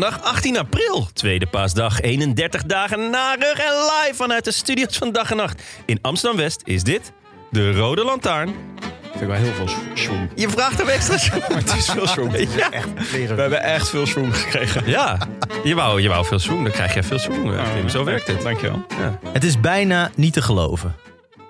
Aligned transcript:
Maandag 0.00 0.22
18 0.22 0.58
april, 0.58 1.08
tweede 1.12 1.46
paasdag, 1.46 2.00
31 2.00 2.62
dagen 2.62 3.10
na 3.10 3.34
rug 3.34 3.58
en 3.58 3.72
live 3.72 4.14
vanuit 4.14 4.44
de 4.44 4.52
studios 4.52 4.96
van 4.96 5.12
Dag 5.12 5.30
en 5.30 5.36
Nacht. 5.36 5.62
In 5.86 5.98
Amsterdam-West 6.02 6.62
is 6.64 6.82
dit 6.82 7.12
de 7.50 7.72
Rode 7.72 8.04
Lantaarn. 8.04 8.54
Vind 9.02 9.20
ik 9.20 9.26
wel 9.26 9.36
heel 9.36 9.52
veel 9.52 9.68
schoen. 9.94 10.30
Je 10.34 10.48
vraagt 10.48 10.78
hem 10.78 10.88
extra 10.88 11.38
Maar 11.48 11.58
het 11.64 11.74
is 11.74 11.90
veel 11.90 12.06
schoen. 12.06 12.30
Ja. 12.56 12.70
We 13.10 13.40
hebben 13.40 13.62
echt 13.62 13.88
veel 13.88 14.06
schoen 14.06 14.32
gekregen. 14.32 14.88
Ja, 14.88 15.18
je 15.64 15.74
wou, 15.74 16.00
je 16.02 16.08
wou 16.08 16.26
veel 16.26 16.38
zoen, 16.38 16.62
dan 16.62 16.72
krijg 16.72 16.94
je 16.94 17.02
veel 17.02 17.18
zoen. 17.18 17.54
eh. 17.54 17.86
Zo 17.88 18.04
werkt 18.04 18.26
het. 18.26 18.42
Dankjewel. 18.42 18.86
Ja. 18.98 19.18
Het 19.32 19.44
is 19.44 19.60
bijna 19.60 20.10
niet 20.14 20.32
te 20.32 20.42
geloven. 20.42 20.94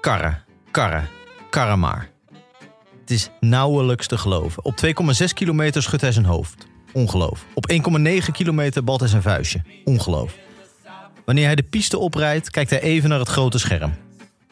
Karren, 0.00 0.44
karren, 0.70 1.08
karren 1.50 1.78
maar. 1.78 2.08
Het 3.00 3.10
is 3.10 3.30
nauwelijks 3.40 4.06
te 4.06 4.18
geloven. 4.18 4.64
Op 4.64 4.74
2,6 4.84 4.92
kilometer 5.34 5.82
schudt 5.82 6.02
hij 6.02 6.12
zijn 6.12 6.24
hoofd. 6.24 6.66
Ongeloof. 6.96 7.46
Op 7.54 7.72
1,9 7.72 8.30
kilometer 8.32 8.84
balt 8.84 9.00
hij 9.00 9.08
zijn 9.08 9.22
vuistje. 9.22 9.62
Ongeloof. 9.84 10.34
Wanneer 11.24 11.44
hij 11.44 11.54
de 11.54 11.62
piste 11.62 11.98
oprijdt, 11.98 12.50
kijkt 12.50 12.70
hij 12.70 12.80
even 12.80 13.08
naar 13.08 13.18
het 13.18 13.28
grote 13.28 13.58
scherm. 13.58 13.94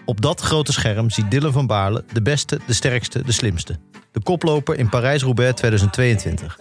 Op 0.05 0.21
dat 0.21 0.41
grote 0.41 0.73
scherm 0.73 1.11
ziet 1.11 1.31
Dylan 1.31 1.53
van 1.53 1.67
Baarle 1.67 2.05
de 2.13 2.23
beste, 2.23 2.61
de 2.67 2.73
sterkste, 2.73 3.23
de 3.23 3.33
slimste. 3.33 3.79
De 4.13 4.23
koploper 4.23 4.79
in 4.79 4.89
Parijs-Roubaix 4.89 5.55
2022. 5.55 6.59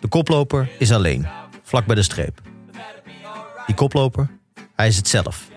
De 0.00 0.08
koploper 0.08 0.70
is 0.78 0.92
alleen, 0.92 1.26
vlak 1.62 1.86
bij 1.86 1.94
de 1.94 2.02
streep. 2.02 2.40
Die 3.66 3.74
koploper, 3.74 4.30
hij 4.76 4.86
is 4.86 4.96
het 4.96 5.08
zelf. 5.08 5.48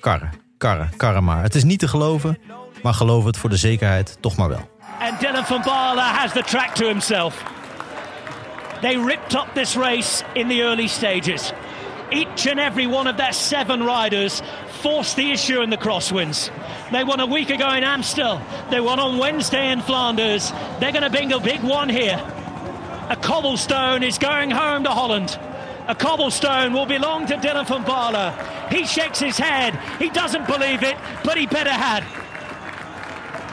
Karren, 0.00 0.30
karren, 0.58 0.90
karren 0.96 1.24
maar. 1.24 1.42
Het 1.42 1.54
is 1.54 1.64
niet 1.64 1.78
te 1.78 1.88
geloven, 1.88 2.38
maar 2.82 2.94
geloof 2.94 3.24
het 3.24 3.36
voor 3.36 3.50
de 3.50 3.56
zekerheid 3.56 4.16
toch 4.20 4.36
maar 4.36 4.48
wel. 4.48 4.70
And 5.00 5.20
Dylan 5.20 5.44
van 5.44 5.62
Baarle 5.64 6.00
has 6.00 6.32
the 6.32 6.42
track 6.42 6.74
to 6.74 6.86
himself. 6.86 7.60
They 8.82 8.96
ripped 8.96 9.34
up 9.34 9.54
this 9.54 9.76
race 9.76 10.22
in 10.34 10.48
the 10.48 10.62
early 10.62 10.88
stages. 10.88 11.52
Each 12.10 12.46
and 12.46 12.60
every 12.60 12.86
one 12.86 13.06
of 13.06 13.16
their 13.16 13.32
seven 13.32 13.82
riders 13.82 14.42
forced 14.82 15.16
the 15.16 15.30
issue 15.30 15.62
in 15.62 15.70
the 15.70 15.78
crosswinds. 15.78 16.50
They 16.90 17.04
won 17.04 17.20
a 17.20 17.26
week 17.26 17.48
ago 17.48 17.70
in 17.70 17.84
Amstel. 17.84 18.42
They 18.70 18.80
won 18.80 18.98
on 18.98 19.18
Wednesday 19.18 19.70
in 19.70 19.80
Flanders. 19.80 20.50
They're 20.80 20.92
going 20.92 21.04
to 21.04 21.10
bring 21.10 21.32
a 21.32 21.40
big 21.40 21.62
one 21.62 21.88
here. 21.88 22.18
A 23.08 23.16
cobblestone 23.16 24.02
is 24.02 24.18
going 24.18 24.50
home 24.50 24.84
to 24.84 24.90
Holland. 24.90 25.38
A 25.88 25.94
cobblestone 25.94 26.72
will 26.72 26.86
belong 26.86 27.26
to 27.26 27.36
Dylan 27.36 27.66
van. 27.66 28.70
He 28.70 28.84
shakes 28.84 29.20
his 29.20 29.38
head. 29.38 29.74
He 29.98 30.10
doesn't 30.10 30.46
believe 30.46 30.82
it, 30.82 30.96
but 31.24 31.38
he 31.38 31.46
better 31.46 31.70
had. 31.70 32.04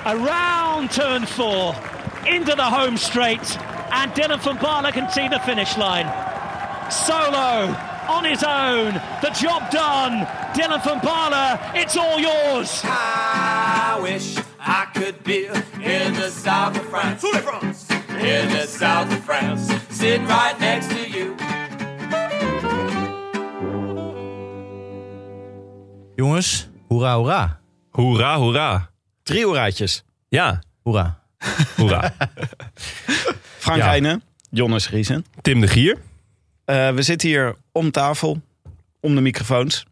Around 0.05 0.92
turn 0.92 1.26
four, 1.26 1.76
into 2.27 2.55
the 2.55 2.64
home 2.64 2.98
straight, 2.98 3.58
and 3.92 4.11
Dylan 4.14 4.39
van 4.42 4.58
Baarle 4.58 4.92
can 4.92 5.10
see 5.10 5.27
the 5.27 5.39
finish 5.39 5.77
line. 5.77 6.08
Solo, 6.92 7.76
on 8.10 8.23
his 8.26 8.44
own, 8.44 8.94
the 9.22 9.30
job 9.39 9.70
done. 9.72 10.26
Dylan 10.54 10.83
van 10.83 11.00
Baarle, 11.00 11.60
it's 11.76 11.95
all 11.98 12.20
yours. 12.20 12.82
I 12.83 14.00
wish 14.02 14.38
I 14.60 14.86
could 14.94 15.23
be 15.23 15.45
in 15.48 16.14
the 16.14 16.30
south 16.30 16.76
of 16.77 16.86
France. 16.89 17.23
In 17.23 18.50
the 18.50 18.66
south 18.67 19.11
of 19.14 19.23
France, 19.23 19.72
sitting 19.89 20.26
right 20.27 20.60
next 20.60 20.89
to 20.89 21.10
you. 21.10 21.36
Jongens, 26.17 26.67
hoera, 26.89 27.14
hoera. 27.16 27.60
Hoera, 27.95 28.36
hoera. 28.38 28.89
Drie 29.26 29.45
hoeraatjes. 29.45 30.04
Ja, 30.32 30.60
Hoera. 30.86 31.16
hoera. 31.77 32.11
Frank 33.59 33.77
Ja. 33.77 33.86
Heijnen, 33.87 34.23
Jonas 34.49 34.89
Riesen. 34.89 35.25
Tim 35.42 35.61
de 35.61 35.67
Gier. 35.67 35.97
Eh, 36.65 36.92
we 36.92 37.02
zitten 37.02 37.27
hier 37.27 37.55
om 37.71 37.92
tafel, 37.92 38.42
om 38.99 39.15
de 39.15 39.21
microfoons, 39.21 39.86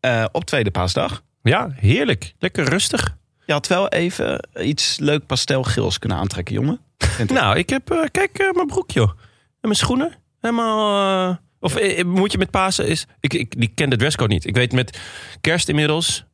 eh, 0.00 0.24
op 0.32 0.44
tweede 0.44 0.70
paasdag. 0.70 1.22
Ja, 1.42 1.72
heerlijk. 1.74 2.34
Lekker 2.38 2.68
rustig. 2.68 3.16
Je 3.46 3.52
had 3.52 3.66
wel 3.66 3.88
even 3.88 4.48
iets 4.60 4.98
leuk 4.98 5.26
pastelgeels 5.26 5.98
kunnen 5.98 6.18
aantrekken, 6.18 6.54
jongen. 6.54 6.80
Nou, 7.26 7.58
ik 7.58 7.68
heb, 7.70 7.90
eh, 7.90 8.04
kijk, 8.10 8.50
mijn 8.54 8.66
broek, 8.66 8.90
joh. 8.90 9.08
En 9.08 9.16
mijn 9.60 9.74
schoenen. 9.74 10.14
Helemaal, 10.40 11.28
eh, 11.30 11.36
of 11.60 11.76
eh, 11.76 12.04
moet 12.04 12.32
je 12.32 12.38
met 12.38 12.50
Pasen 12.50 12.88
is... 12.88 13.06
Ik, 13.20 13.34
ik 13.34 13.54
die 13.60 13.70
ken 13.74 13.90
de 13.90 13.96
dresscode 13.96 14.32
niet. 14.32 14.46
Ik 14.46 14.54
weet 14.54 14.72
met 14.72 14.98
kerst 15.40 15.68
inmiddels. 15.68 16.24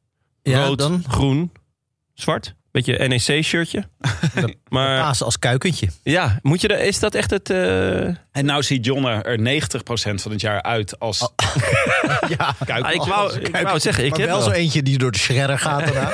Ja, 0.43 0.65
rood, 0.65 0.78
dan 0.78 1.05
groen, 1.09 1.53
zwart. 2.15 2.55
Beetje 2.73 3.09
NEC-shirtje. 3.09 3.85
maar 4.69 5.01
Pasen 5.03 5.25
als 5.27 5.39
kuikentje. 5.39 5.89
ja, 6.03 6.39
moet 6.43 6.61
je 6.61 6.69
er, 6.69 6.81
is 6.87 6.99
dat 6.99 7.15
echt 7.15 7.31
het... 7.31 7.51
eh, 7.51 8.05
En 8.07 8.45
nou 8.45 8.63
ziet 8.63 8.85
John 8.85 9.05
er 9.07 9.39
90% 9.39 10.15
van 10.15 10.31
het 10.33 10.41
jaar 10.41 10.63
uit 10.63 10.99
als 10.99 11.19
Ja, 12.39 12.55
kuik. 12.65 12.85
ah, 12.85 12.93
ik, 12.95 13.03
wou, 13.03 13.39
ik 13.41 13.51
wou 13.57 13.67
het 13.73 13.83
zeggen, 13.83 14.05
ik 14.05 14.11
maar 14.11 14.19
heb, 14.21 14.29
wel 14.29 14.39
wel, 14.39 14.49
zo 14.49 14.55
eentje 14.55 14.83
die 14.83 14.99
door 14.99 15.11
de 15.13 15.19
shredder 15.19 15.59
gaat 15.59 15.85
daarna. 15.85 16.11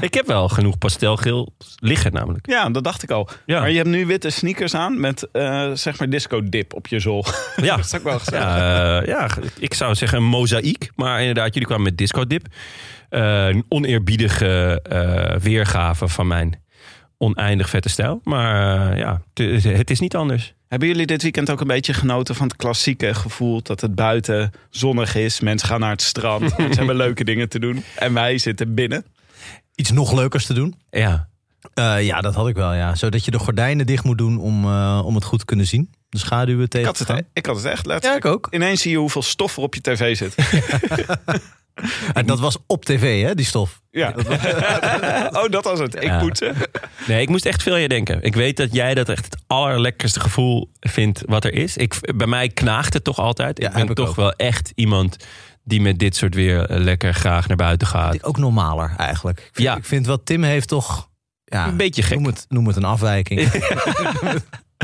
ik 0.00 0.14
heb 0.14 0.26
wel 0.26 0.48
genoeg 0.48 0.78
pastelgeel 0.78 1.54
liggen 1.78 2.12
namelijk. 2.12 2.46
Ja, 2.50 2.70
dat 2.70 2.84
dacht 2.84 3.02
ik 3.02 3.10
al. 3.10 3.28
Ja. 3.46 3.60
Maar 3.60 3.70
je 3.70 3.76
hebt 3.76 3.88
nu 3.88 4.06
witte 4.06 4.30
sneakers 4.30 4.74
aan 4.74 5.00
met 5.00 5.28
eh, 5.32 5.70
zeg 5.74 5.98
maar 5.98 6.10
disco 6.10 6.48
dip 6.48 6.74
op 6.74 6.86
je 6.86 6.98
zool. 7.00 7.24
Ja, 7.56 7.76
dat 7.76 7.84
is 7.84 7.94
ook 7.94 8.02
wel 8.02 8.18
gezellig. 8.18 8.44
Ja, 8.44 9.00
eh, 9.00 9.06
ja, 9.08 9.28
ik 9.58 9.74
zou 9.74 9.94
zeggen 9.94 10.18
een 10.18 10.24
mozaïek. 10.24 10.90
Maar 10.94 11.18
inderdaad, 11.20 11.52
jullie 11.52 11.68
kwamen 11.68 11.84
met 11.84 11.96
disco 11.98 12.26
dip. 12.26 12.46
Eh, 13.08 13.46
een 13.48 13.64
oneerbiedige 13.68 14.80
eh, 14.82 15.36
weergave 15.40 16.08
van 16.08 16.26
mijn 16.26 16.62
oneindig 17.18 17.68
vette 17.68 17.88
stijl. 17.88 18.20
Maar 18.24 18.90
eh, 18.92 18.98
ja, 18.98 19.22
het, 19.34 19.64
het 19.64 19.90
is 19.90 20.00
niet 20.00 20.16
anders. 20.16 20.54
Hebben 20.68 20.88
jullie 20.88 21.06
dit 21.06 21.22
weekend 21.22 21.50
ook 21.50 21.60
een 21.60 21.66
beetje 21.66 21.94
genoten 21.94 22.34
van 22.34 22.46
het 22.46 22.56
klassieke 22.56 23.14
gevoel 23.14 23.62
dat 23.62 23.80
het 23.80 23.94
buiten 23.94 24.50
zonnig 24.70 25.14
is? 25.14 25.40
Mensen 25.40 25.68
gaan 25.68 25.80
naar 25.80 25.90
het 25.90 26.02
strand, 26.02 26.50
ze 26.56 26.62
hebben 26.76 26.96
leuke 26.96 27.24
dingen 27.24 27.48
te 27.48 27.58
doen. 27.58 27.84
En 27.96 28.14
wij 28.14 28.38
zitten 28.38 28.74
binnen. 28.74 29.04
Iets 29.74 29.90
nog 29.90 30.12
leukers 30.12 30.46
te 30.46 30.54
doen. 30.54 30.74
Ja, 30.90 31.28
Eh, 31.74 32.06
ja, 32.06 32.20
dat 32.20 32.34
had 32.34 32.48
ik 32.48 32.54
wel, 32.54 32.74
ja. 32.74 32.94
Zodat 32.94 33.24
je 33.24 33.30
de 33.30 33.38
gordijnen 33.38 33.86
dicht 33.86 34.04
moet 34.04 34.18
doen 34.18 34.38
om, 34.38 34.64
eh, 34.64 35.02
om 35.04 35.14
het 35.14 35.24
goed 35.24 35.38
te 35.38 35.44
kunnen 35.44 35.66
zien. 35.66 35.90
De 36.08 36.18
schaduwen 36.18 36.64
Ik 36.64 36.70
tegen 36.70 36.86
had 36.86 37.06
te 37.06 37.12
het, 37.12 37.24
ik 37.32 37.46
had 37.46 37.56
het 37.56 37.64
echt 37.64 37.86
Ja, 37.86 37.92
letterlijk. 37.92 38.24
ik 38.24 38.30
ook. 38.30 38.48
Ineens 38.50 38.82
zie 38.82 38.90
je 38.90 38.96
hoeveel 38.96 39.22
stof 39.22 39.56
er 39.56 39.62
op 39.62 39.74
je 39.74 39.80
tv 39.80 40.16
zit. 40.16 40.34
En 42.12 42.26
dat 42.26 42.40
was 42.40 42.56
op 42.66 42.84
tv, 42.84 43.22
hè, 43.22 43.34
die 43.34 43.44
stof. 43.46 43.80
Ja. 43.90 44.14
oh, 45.42 45.48
dat 45.50 45.64
was 45.64 45.78
het. 45.78 45.94
Ik 45.94 46.02
Ja. 46.02 46.18
poetsen. 46.18 46.54
nee, 47.06 47.20
ik 47.22 47.28
moest 47.28 47.46
echt 47.46 47.62
veel 47.62 47.74
aan 47.74 47.80
je 47.80 47.88
denken. 47.88 48.22
Ik 48.22 48.34
weet 48.34 48.56
dat 48.56 48.72
jij 48.74 48.94
dat 48.94 49.08
echt 49.08 49.24
het 49.24 49.36
allerlekkerste 49.46 50.20
gevoel 50.20 50.70
vindt 50.80 51.22
wat 51.26 51.44
er 51.44 51.52
is. 51.52 51.76
Ik, 51.76 52.14
bij 52.16 52.26
mij 52.26 52.48
knaagt 52.48 52.92
het 52.94 53.04
toch 53.04 53.18
altijd. 53.18 53.58
Ja, 53.60 53.68
ik 53.68 53.74
ben 53.74 53.88
ik 53.88 53.94
toch 53.94 54.08
ook. 54.08 54.16
wel 54.16 54.32
echt 54.32 54.72
iemand 54.74 55.16
die 55.64 55.80
met 55.80 55.98
dit 55.98 56.16
soort 56.16 56.34
weer 56.34 56.66
eh, 56.70 56.78
lekker 56.80 57.14
graag 57.14 57.48
naar 57.48 57.56
buiten 57.56 57.86
gaat. 57.86 58.24
Ook 58.24 58.38
normaler, 58.38 58.94
eigenlijk. 58.96 59.38
Ik 59.38 59.50
vind, 59.52 59.68
Ja. 59.68 59.76
ik 59.76 59.84
vind 59.84 60.06
wat 60.06 60.20
Tim 60.26 60.42
heeft 60.42 60.68
toch... 60.68 61.08
Ja, 61.44 61.66
Een 61.68 61.76
beetje 61.76 62.02
gek. 62.02 62.14
Noem 62.16 62.26
het, 62.26 62.44
noem 62.48 62.66
het 62.66 62.76
een 62.76 62.84
afwijking. 62.84 63.40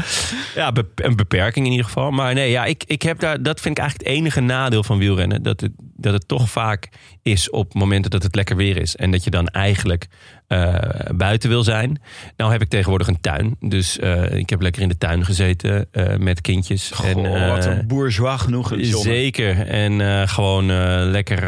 Ja, 0.55 0.73
een 0.94 1.17
beperking 1.17 1.67
in 1.67 1.70
ieder 1.70 1.87
geval. 1.87 2.11
Maar 2.11 2.35
nee, 2.35 2.50
ja, 2.50 2.64
ik, 2.64 2.85
ik 2.87 3.02
heb 3.02 3.19
daar, 3.19 3.43
dat 3.43 3.61
vind 3.61 3.79
ik 3.79 3.82
eigenlijk 3.82 4.11
het 4.11 4.19
enige 4.19 4.41
nadeel 4.41 4.82
van 4.82 4.99
wielrennen. 4.99 5.43
Dat 5.43 5.61
het, 5.61 5.73
dat 5.79 6.12
het 6.12 6.29
toch 6.29 6.50
vaak 6.50 6.88
is 7.23 7.50
op 7.50 7.75
momenten 7.75 8.11
dat 8.11 8.23
het 8.23 8.35
lekker 8.35 8.56
weer 8.56 8.76
is. 8.76 8.97
En 8.97 9.11
dat 9.11 9.25
je 9.25 9.31
dan 9.31 9.47
eigenlijk 9.47 10.08
eh, 10.47 10.75
buiten 11.14 11.49
wil 11.49 11.62
zijn. 11.62 12.00
Nou 12.37 12.52
heb 12.52 12.62
ik 12.62 12.69
tegenwoordig 12.69 13.08
een 13.08 13.20
tuin. 13.20 13.56
Dus 13.61 13.99
eh, 13.99 14.32
ik 14.32 14.50
heb 14.50 14.61
lekker 14.61 14.82
in 14.82 14.88
de 14.88 14.99
tuin 14.99 15.25
gezeten 15.25 15.87
eh, 15.93 16.17
met 16.17 16.41
kindjes. 16.41 16.91
Goh, 16.94 17.06
en, 17.06 17.49
wat 17.49 17.64
een 17.64 17.87
bourgeois 17.87 18.41
genoegen. 18.41 18.87
Zeker. 18.87 19.67
En 19.67 20.29
gewoon 20.29 20.67
lekker... 21.11 21.43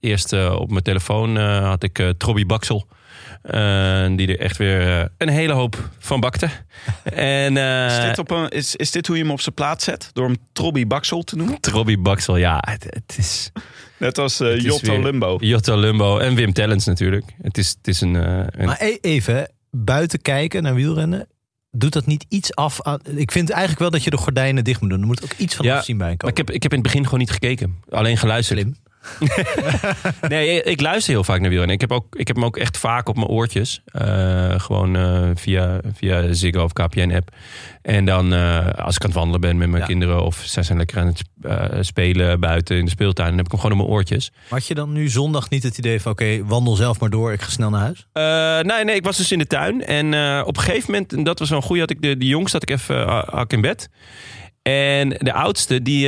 eerst 0.00 0.32
op 0.32 0.70
mijn 0.70 0.82
telefoon 0.82 1.36
had 1.36 1.82
ik 1.82 2.14
Trobby 2.18 2.46
Baksel. 2.46 2.86
Eh, 3.44 4.06
die 4.16 4.26
er 4.28 4.38
echt 4.40 4.56
weer 4.56 5.00
eh, 5.00 5.04
een 5.18 5.28
hele 5.28 5.52
hoop 5.52 5.88
van 5.98 6.20
bakte. 6.20 6.48
en 7.14 7.56
eh, 7.56 7.86
Is 7.98 8.04
dit, 8.04 8.18
op 8.18 8.30
een, 8.30 8.48
is, 8.48 8.76
is 8.76 8.90
dit 8.90 9.06
hoe 9.06 9.16
je 9.16 9.22
hem 9.22 9.30
op 9.32 9.40
zijn 9.40 9.54
plaats 9.54 9.84
zet? 9.84 10.10
Door 10.12 10.26
hem 10.26 10.36
Trobby 10.52 10.86
Baksel 10.86 11.22
te 11.22 11.36
noemen? 11.36 11.58
Robbie 11.72 11.98
Baxel, 11.98 12.36
ja, 12.36 12.62
het, 12.68 12.84
het 12.90 13.14
is... 13.18 13.50
Net 13.98 14.18
als 14.18 14.40
is 14.40 14.62
Jotto 14.62 14.90
weer- 14.90 15.02
Lumbo. 15.02 15.36
Jotto 15.40 15.76
Lumbo 15.80 16.18
en 16.18 16.34
Wim 16.34 16.52
Tellens 16.52 16.84
natuurlijk. 16.84 17.24
Het 17.42 17.58
is, 17.58 17.68
het 17.68 17.88
is 17.88 18.00
een... 18.00 18.16
eh, 18.16 18.44
een 18.50 18.64
Maar 18.66 18.80
e- 18.82 18.98
even, 19.00 19.50
buiten 19.70 20.22
kijken 20.22 20.62
naar 20.62 20.74
wielrennen. 20.74 21.26
Doet 21.70 21.92
dat 21.92 22.06
niet 22.06 22.24
iets 22.28 22.54
af 22.54 22.82
aan... 22.82 23.00
Ik 23.16 23.32
vind 23.32 23.50
eigenlijk 23.50 23.80
wel 23.80 23.90
dat 23.90 24.04
je 24.04 24.10
de 24.10 24.16
gordijnen 24.16 24.64
dicht 24.64 24.80
moet 24.80 24.90
doen. 24.90 25.00
Er 25.00 25.06
moet 25.06 25.24
ook 25.24 25.32
iets 25.36 25.54
van 25.54 25.64
Ja, 25.66 25.76
afzien 25.78 25.98
bij 25.98 26.06
maar 26.06 26.16
komen. 26.16 26.36
ik 26.36 26.46
heb, 26.46 26.56
ik 26.56 26.62
heb 26.62 26.72
in 26.72 26.78
het 26.78 26.86
begin 26.86 27.04
gewoon 27.04 27.18
niet 27.18 27.30
gekeken. 27.30 27.76
Alleen 27.90 28.16
geluisterd. 28.16 28.58
Slim. 28.60 28.76
Nee, 30.28 30.62
ik 30.62 30.80
luister 30.80 31.12
heel 31.12 31.24
vaak 31.24 31.40
naar 31.40 31.48
wielrennen. 31.48 31.74
Ik 31.74 31.80
heb, 31.80 31.92
ook, 31.92 32.16
ik 32.16 32.26
heb 32.26 32.36
hem 32.36 32.44
ook 32.44 32.56
echt 32.56 32.78
vaak 32.78 33.08
op 33.08 33.16
mijn 33.16 33.28
oortjes. 33.28 33.80
Eh, 33.84 34.60
gewoon 34.60 34.96
eh, 34.96 35.30
via, 35.34 35.80
via 35.94 36.32
Ziggo 36.32 36.62
of 36.62 36.72
KPN-app. 36.72 37.28
En 37.82 38.04
dan 38.04 38.32
eh, 38.34 38.68
als 38.68 38.94
ik 38.94 39.02
aan 39.02 39.08
het 39.08 39.18
wandelen 39.18 39.40
ben 39.40 39.56
met 39.56 39.68
mijn 39.68 39.80
Ja. 39.80 39.86
kinderen... 39.88 40.24
of 40.24 40.42
zij 40.44 40.62
zijn 40.62 40.78
lekker 40.78 40.98
aan 40.98 41.06
het 41.06 41.86
spelen 41.86 42.40
buiten 42.40 42.76
in 42.76 42.84
de 42.84 42.90
speeltuin... 42.90 43.28
dan 43.28 43.36
heb 43.36 43.46
ik 43.46 43.52
hem 43.52 43.60
gewoon 43.60 43.76
op 43.78 43.84
mijn 43.84 43.96
oortjes. 43.96 44.32
Had 44.48 44.66
je 44.66 44.74
dan 44.74 44.92
nu 44.92 45.08
zondag 45.08 45.50
niet 45.50 45.62
het 45.62 45.78
idee 45.78 46.00
van... 46.00 46.12
oké, 46.12 46.44
wandel 46.44 46.74
zelf 46.74 47.00
maar 47.00 47.10
door, 47.10 47.32
ik 47.32 47.42
ga 47.42 47.50
snel 47.50 47.70
naar 47.70 47.80
huis? 47.80 48.06
Nee, 48.62 48.84
nee, 48.84 48.94
ik 48.96 49.04
was 49.04 49.16
dus 49.16 49.32
in 49.32 49.38
de 49.38 49.46
tuin. 49.46 49.84
En 49.84 50.06
op 50.44 50.56
een 50.56 50.62
gegeven 50.62 50.92
moment, 50.92 51.12
en 51.12 51.24
dat 51.24 51.38
was 51.38 51.48
wel 51.48 51.58
een 51.58 51.64
goeie... 51.64 51.80
had 51.80 51.90
ik 51.90 52.02
de, 52.02 52.16
de 52.16 52.26
jongste 52.26 52.56
had 52.56 52.70
ik 52.70 52.76
even 52.76 53.46
in 53.48 53.60
bed. 53.60 53.88
En 54.62 55.08
de 55.08 55.32
oudste, 55.32 55.82
die, 55.82 56.06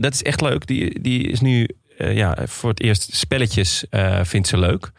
dat 0.00 0.14
is 0.14 0.22
echt 0.22 0.40
leuk. 0.40 0.66
Die, 0.66 1.00
die 1.00 1.28
is 1.28 1.40
nu 1.40 1.68
ja, 1.98 2.36
voor 2.46 2.70
het 2.70 2.80
eerst 2.80 3.08
spelletjes 3.16 3.84
eh, 3.90 4.20
vindt 4.22 4.48
ze 4.48 4.58
leuk. 4.58 4.90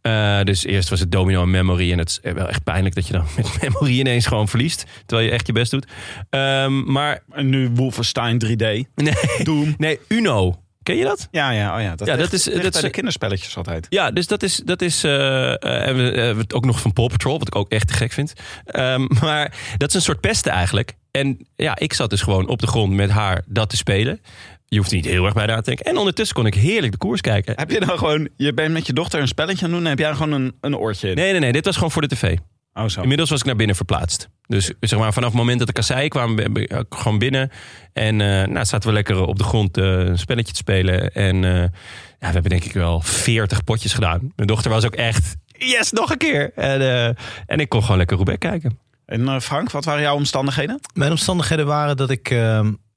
Eh, 0.00 0.42
dus 0.42 0.64
eerst 0.64 0.88
was 0.88 1.00
het 1.00 1.12
domino 1.12 1.42
en 1.42 1.50
memory. 1.50 1.92
En 1.92 1.98
het 1.98 2.08
is 2.22 2.32
wel 2.32 2.48
echt 2.48 2.64
pijnlijk 2.64 2.94
dat 2.94 3.06
je 3.06 3.12
dan 3.12 3.24
met 3.36 3.62
memory 3.62 3.98
ineens 3.98 4.26
gewoon 4.26 4.48
verliest. 4.48 4.84
Terwijl 5.06 5.28
je 5.28 5.34
echt 5.34 5.46
je 5.46 5.52
best 5.52 5.70
doet. 5.70 5.86
Ehm, 6.30 6.92
maar 6.92 7.22
En 7.32 7.48
nu 7.48 7.70
Wolfenstein 7.74 8.38
3D. 8.46 8.56
nee, 8.94 9.14
Doom. 9.42 9.74
nee, 9.78 9.98
Uno. 10.08 10.62
Ken 10.82 10.96
je 10.96 11.04
dat? 11.04 11.28
Ja, 11.30 11.50
ja, 11.50 11.76
oh 11.76 11.82
ja. 11.82 11.96
Dat, 11.96 12.06
Ja, 12.08 12.14
ligt- 12.14 12.30
dat 12.30 12.40
is- 12.46 12.62
dat 12.62 12.74
is- 12.74 12.80
de 12.80 12.90
kinderspelletjes 12.90 13.56
altijd. 13.56 13.86
Ja, 13.88 14.10
dus 14.10 14.26
dat 14.26 14.42
is. 14.42 14.56
Dat 14.64 14.82
is 14.82 15.04
eh, 15.04 15.12
eh, 15.48 15.88
en 15.88 15.96
we 15.96 16.10
eh, 16.10 16.16
hebben 16.24 16.42
het 16.42 16.54
ook 16.54 16.64
nog 16.64 16.80
van 16.80 16.92
Paw 16.92 17.08
Patrol, 17.08 17.38
wat 17.38 17.46
ik 17.46 17.54
ook 17.56 17.70
echt 17.70 17.86
te 17.88 17.94
gek 17.94 18.12
vind. 18.12 18.32
Ehm, 18.64 19.06
maar 19.22 19.54
dat 19.76 19.88
is 19.88 19.94
een 19.94 20.00
soort 20.02 20.20
pesten 20.20 20.52
eigenlijk. 20.52 20.94
En 21.10 21.46
ja, 21.56 21.78
ik 21.78 21.92
zat 21.92 22.10
dus 22.10 22.22
gewoon 22.22 22.48
op 22.48 22.58
de 22.60 22.66
grond 22.66 22.92
met 22.92 23.10
haar 23.10 23.42
dat 23.46 23.70
te 23.70 23.76
spelen. 23.76 24.20
Je 24.68 24.76
hoeft 24.78 24.90
er 24.90 24.96
niet 24.96 25.06
heel 25.06 25.24
erg 25.24 25.34
bij 25.34 25.46
na 25.46 25.56
te 25.56 25.62
denken. 25.62 25.84
En 25.84 25.96
ondertussen 25.96 26.36
kon 26.36 26.46
ik 26.46 26.54
heerlijk 26.54 26.92
de 26.92 26.98
koers 26.98 27.20
kijken. 27.20 27.52
Heb 27.56 27.70
je 27.70 27.80
dan 27.80 27.98
gewoon, 27.98 28.28
je 28.36 28.54
bent 28.54 28.72
met 28.72 28.86
je 28.86 28.92
dochter 28.92 29.20
een 29.20 29.28
spelletje 29.28 29.64
aan 29.64 29.70
het 29.72 29.72
doen 29.72 29.82
en 29.82 29.88
heb 29.88 29.98
jij 29.98 30.14
gewoon 30.14 30.32
een, 30.32 30.56
een 30.60 30.76
oortje 30.76 31.08
in? 31.08 31.16
Nee, 31.16 31.30
nee, 31.30 31.40
nee. 31.40 31.52
Dit 31.52 31.64
was 31.64 31.74
gewoon 31.74 31.90
voor 31.90 32.02
de 32.02 32.08
tv. 32.08 32.36
Oh, 32.72 32.88
zo. 32.88 33.00
Inmiddels 33.00 33.30
was 33.30 33.40
ik 33.40 33.46
naar 33.46 33.56
binnen 33.56 33.76
verplaatst. 33.76 34.28
Dus 34.46 34.72
zeg 34.80 34.98
maar, 34.98 35.12
vanaf 35.12 35.28
het 35.28 35.38
moment 35.38 35.58
dat 35.58 35.66
de 35.66 35.72
kasseien 35.72 36.08
kwamen, 36.08 36.52
ben 36.52 36.62
ik 36.62 36.84
gewoon 36.88 37.18
binnen. 37.18 37.50
En 37.92 38.20
eh 38.20 38.46
nou, 38.46 38.64
zaten 38.64 38.88
we 38.88 38.94
lekker 38.94 39.24
op 39.24 39.38
de 39.38 39.44
grond 39.44 39.76
eh, 39.76 39.84
een 39.84 40.18
spelletje 40.18 40.52
te 40.52 40.58
spelen. 40.58 41.12
En 41.12 41.44
eh, 41.44 41.52
ja, 41.52 42.26
we 42.26 42.32
hebben 42.32 42.50
denk 42.50 42.64
ik 42.64 42.72
wel 42.72 43.00
40 43.00 43.64
potjes 43.64 43.92
gedaan. 43.92 44.32
Mijn 44.36 44.48
dochter 44.48 44.70
was 44.70 44.84
ook 44.84 44.94
echt, 44.94 45.36
yes, 45.46 45.92
nog 45.92 46.10
een 46.10 46.18
keer. 46.18 46.52
En, 46.54 46.80
eh, 46.80 47.06
en 47.46 47.60
ik 47.60 47.68
kon 47.68 47.82
gewoon 47.82 47.96
lekker 47.96 48.16
Roubaix 48.16 48.38
kijken. 48.38 48.78
En 49.06 49.28
eh, 49.28 49.40
Frank, 49.40 49.70
wat 49.70 49.84
waren 49.84 50.02
jouw 50.02 50.14
omstandigheden? 50.14 50.80
Mijn 50.94 51.10
omstandigheden 51.10 51.66
waren 51.66 51.96
dat 51.96 52.10
ik... 52.10 52.34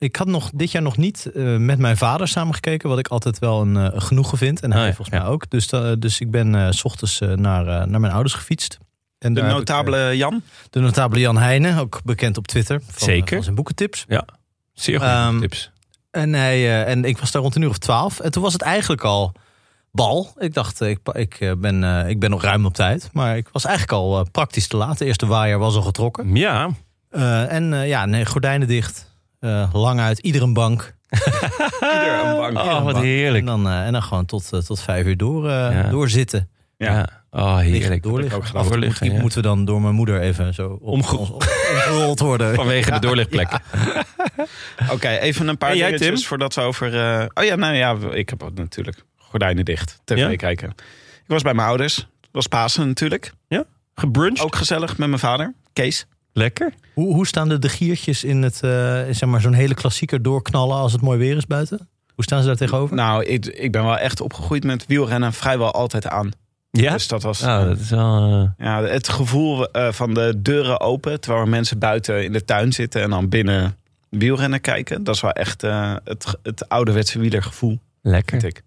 ik 0.02 0.16
had 0.16 0.28
nog 0.28 0.52
dit 0.54 0.72
jaar 0.72 0.82
nog 0.82 0.98
niet 0.98 1.26
eh, 1.26 1.56
met 1.58 1.80
mijn 1.80 1.98
vader 1.98 2.28
samengekeken. 2.28 2.90
Wat 2.90 3.00
ik 3.00 3.08
altijd 3.08 3.40
wel 3.40 3.62
een 3.62 3.78
eh, 3.78 4.02
genoegen 4.02 4.38
vind. 4.38 4.62
En 4.62 4.72
hij 4.72 4.82
Ah, 4.82 4.88
ja, 4.88 4.94
volgens 4.94 5.18
ja. 5.18 5.24
mij 5.24 5.32
ook. 5.32 5.50
Dus, 5.50 5.68
da- 5.68 5.96
dus 5.96 6.20
ik 6.20 6.32
ben 6.32 6.56
eh, 6.56 6.68
s 6.72 6.84
ochtends 6.84 7.22
eh, 7.22 7.30
naar, 7.34 7.68
eh, 7.68 7.86
naar 7.88 8.00
mijn 8.00 8.14
ouders 8.14 8.34
gefietst. 8.34 8.78
En 9.18 9.34
De 9.34 9.42
ik, 9.42 9.48
notabele 9.48 10.18
Jan? 10.18 10.34
eh, 10.34 10.40
de 10.70 10.80
notabele 10.80 11.22
Jan 11.22 11.38
Heijnen, 11.38 11.78
ook 11.78 12.02
bekend 12.04 12.38
op 12.38 12.48
Twitter. 12.48 12.82
Van, 12.86 13.08
Zeker. 13.08 13.28
eh, 13.28 13.34
Van 13.34 13.44
zijn 13.44 13.56
boekentips. 13.56 14.06
Zeer 14.74 15.00
goede 15.00 15.14
Ehm, 15.14 15.40
tips. 15.40 15.72
En, 16.12 16.34
hij, 16.34 16.56
eh, 16.58 16.90
en 16.92 17.06
ik 17.06 17.18
was 17.18 17.32
daar 17.32 17.42
rond 17.42 17.56
een 17.56 17.62
uur 17.62 17.70
of 17.70 17.78
twaalf. 17.78 18.20
En 18.20 18.32
toen 18.32 18.44
was 18.44 18.54
het 18.54 18.62
eigenlijk 18.62 19.04
al 19.04 19.34
bal. 19.92 20.34
Ik 20.38 20.54
dacht, 20.54 20.82
eh, 20.82 20.90
ik, 20.90 21.00
ik, 21.14 21.34
eh, 21.40 21.52
ben, 21.58 21.84
eh, 21.84 22.10
ik 22.10 22.20
ben 22.20 22.30
nog 22.30 22.42
ruim 22.44 22.66
op 22.66 22.74
tijd. 22.74 23.10
Maar 23.14 23.38
ik 23.38 23.50
was 23.52 23.66
eigenlijk 23.66 23.98
al 23.98 24.20
eh, 24.20 24.26
praktisch 24.32 24.68
te 24.68 24.78
laat. 24.78 24.98
De 24.98 25.06
eerste 25.06 25.26
waaier 25.26 25.60
was 25.60 25.76
al 25.76 25.82
getrokken. 25.82 26.36
Ja, 26.36 26.70
Eh, 27.10 27.52
en 27.54 27.74
eh, 27.74 27.88
ja, 27.88 28.06
nee, 28.06 28.26
gordijnen 28.26 28.68
dicht. 28.68 29.10
Eh, 29.42 29.70
lang 29.74 30.00
uit, 30.00 30.20
ieder 30.20 30.42
een 30.42 30.54
bank. 30.54 30.96
Ieder 31.94 32.26
een 32.26 32.36
bank. 32.54 32.58
oh, 32.58 32.84
wat 32.84 32.84
Bank. 32.94 32.96
En 32.96 33.02
heerlijk. 33.12 33.46
dan, 33.46 33.68
eh, 33.68 33.86
en 33.86 33.92
dan 33.94 34.04
gewoon 34.04 34.26
tot, 34.26 34.54
eh, 34.54 34.60
tot 34.60 34.82
vijf 34.82 35.06
uur 35.06 35.18
door, 35.18 35.50
eh, 35.50 35.52
Ja. 35.72 35.84
doorzitten. 35.90 36.50
Ja. 36.78 36.92
Ja. 36.94 37.08
Oh, 37.32 37.58
heerlijk. 37.58 38.04
Doorliggen. 38.04 38.38
ook 38.38 38.52
Doorliggen, 38.70 39.06
moet- 39.08 39.16
ja. 39.16 39.22
moeten 39.22 39.42
we 39.42 39.48
dan 39.48 39.66
door 39.66 39.82
mijn 39.82 39.96
moeder 39.96 40.20
even 40.22 40.54
zo 40.54 40.70
op, 40.70 40.82
Omge- 40.82 41.18
ons- 41.18 41.30
op- 41.30 41.44
omgerold 41.72 42.20
worden. 42.20 42.56
Vanwege 42.64 42.92
de 42.92 43.00
doorlichtplek. 43.00 43.60
Oké, 44.94 45.08
even 45.10 45.48
een 45.48 45.58
paar 45.58 45.74
dingetjes 45.74 46.00
Tim? 46.02 46.18
voordat 46.28 46.54
we 46.56 46.62
over... 46.62 46.96
eh, 47.20 47.26
oh 47.34 47.44
ja, 47.44 47.56
nou 47.56 47.74
ja, 47.76 47.98
ik 48.12 48.30
heb 48.30 48.50
natuurlijk 48.56 49.04
gordijnen 49.18 49.66
dicht. 49.66 50.02
TV 50.04 50.18
Ja? 50.18 50.36
kijken. 50.36 50.70
Ik 51.24 51.28
was 51.28 51.42
bij 51.42 51.54
mijn 51.54 51.68
ouders. 51.68 51.96
Het 51.96 52.30
was 52.32 52.48
Pasen 52.48 52.88
natuurlijk. 52.88 53.34
Gebruncht. 53.96 54.42
Ook 54.42 54.56
gezellig 54.56 54.98
met 54.98 55.08
mijn 55.08 55.20
vader, 55.20 55.54
Kees. 55.74 56.06
Lekker. 56.34 56.74
Hoe, 56.94 57.14
hoe 57.14 57.28
staan 57.28 57.50
de, 57.50 57.60
de 57.60 57.70
giertjes 57.70 58.24
in 58.24 58.42
het, 58.42 58.54
eh, 58.64 58.70
zeg 59.12 59.26
maar, 59.26 59.42
zo'n 59.42 59.54
hele 59.54 59.74
klassieker 59.74 60.22
doorknallen 60.22 60.76
als 60.78 60.92
het 60.92 61.02
mooi 61.02 61.20
weer 61.20 61.38
is 61.38 61.48
buiten? 61.48 61.90
Hoe 62.16 62.24
staan 62.24 62.42
ze 62.42 62.48
daar 62.48 62.56
tegenover? 62.56 62.96
Nou, 62.96 63.26
ik, 63.26 63.46
ik 63.46 63.72
ben 63.72 63.84
wel 63.84 63.98
echt 63.98 64.22
opgegroeid 64.22 64.64
met 64.64 64.86
wielrennen 64.86 65.34
vrijwel 65.34 65.72
altijd 65.72 66.08
aan. 66.08 66.32
Ja? 66.72 66.92
Dus 66.94 67.08
dat 67.08 67.24
was 67.24 67.42
Oh, 67.42 67.64
dat 67.64 67.80
is 67.80 67.90
wel... 67.90 68.32
eh, 68.58 68.66
ja, 68.66 68.84
het 68.84 69.10
gevoel 69.10 69.72
eh, 69.72 69.92
van 69.92 70.14
de 70.14 70.34
deuren 70.38 70.80
open... 70.80 71.20
terwijl 71.22 71.44
er 71.44 71.50
mensen 71.50 71.80
buiten 71.80 72.24
in 72.24 72.32
de 72.32 72.46
tuin 72.46 72.74
zitten... 72.74 73.02
en 73.02 73.10
dan 73.10 73.30
binnen 73.30 73.76
wielrennen 74.10 74.62
kijken. 74.62 75.04
Dat 75.04 75.16
is 75.16 75.22
wel 75.22 75.32
echt 75.32 75.64
eh, 75.64 75.96
het, 76.04 76.26
het 76.44 76.70
ouderwetse 76.70 77.20
wielergevoel, 77.20 77.80
lekker. 78.02 78.40
vind 78.40 78.56
ik. 78.58 78.64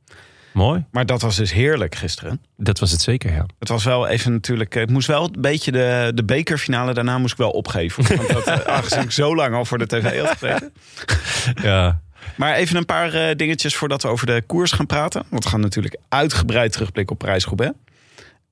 Mooi. 0.54 0.84
Maar 0.90 1.06
dat 1.06 1.22
was 1.22 1.36
dus 1.36 1.52
heerlijk 1.52 1.94
gisteren. 1.94 2.42
Dat 2.56 2.78
was 2.78 2.90
het 2.90 3.00
zeker, 3.00 3.32
ja. 3.32 3.46
Het 3.58 3.68
was 3.68 3.84
wel 3.84 4.06
even 4.06 4.32
natuurlijk. 4.32 4.74
Het 4.74 4.90
moest 4.90 5.06
wel 5.06 5.24
een 5.24 5.40
beetje 5.40 5.72
de, 5.72 6.12
de 6.14 6.24
bekerfinale 6.24 6.94
daarna 6.94 7.18
moest 7.18 7.32
ik 7.32 7.38
wel 7.38 7.50
opgeven. 7.50 8.16
Want 8.16 8.28
dat, 8.28 8.46
eh, 8.46 8.58
aangezien 8.74 9.02
ik 9.02 9.10
zo 9.10 9.34
lang 9.34 9.54
al 9.54 9.64
voor 9.64 9.78
de 9.78 9.86
tv 9.86 10.20
had 10.20 10.28
gezeten. 10.38 10.72
Ja. 11.62 12.00
Maar 12.36 12.54
even 12.54 12.76
een 12.76 12.84
paar 12.86 13.14
eh, 13.14 13.36
dingetjes 13.36 13.76
voordat 13.76 14.02
we 14.02 14.08
over 14.08 14.26
de 14.26 14.42
koers 14.46 14.72
gaan 14.72 14.86
praten. 14.86 15.22
Want 15.28 15.44
we 15.44 15.50
gaan 15.50 15.60
natuurlijk 15.60 15.96
uitgebreid 16.08 16.72
terugblikken 16.72 17.14
op 17.14 17.20
Parijs-Roubaix. 17.20 17.72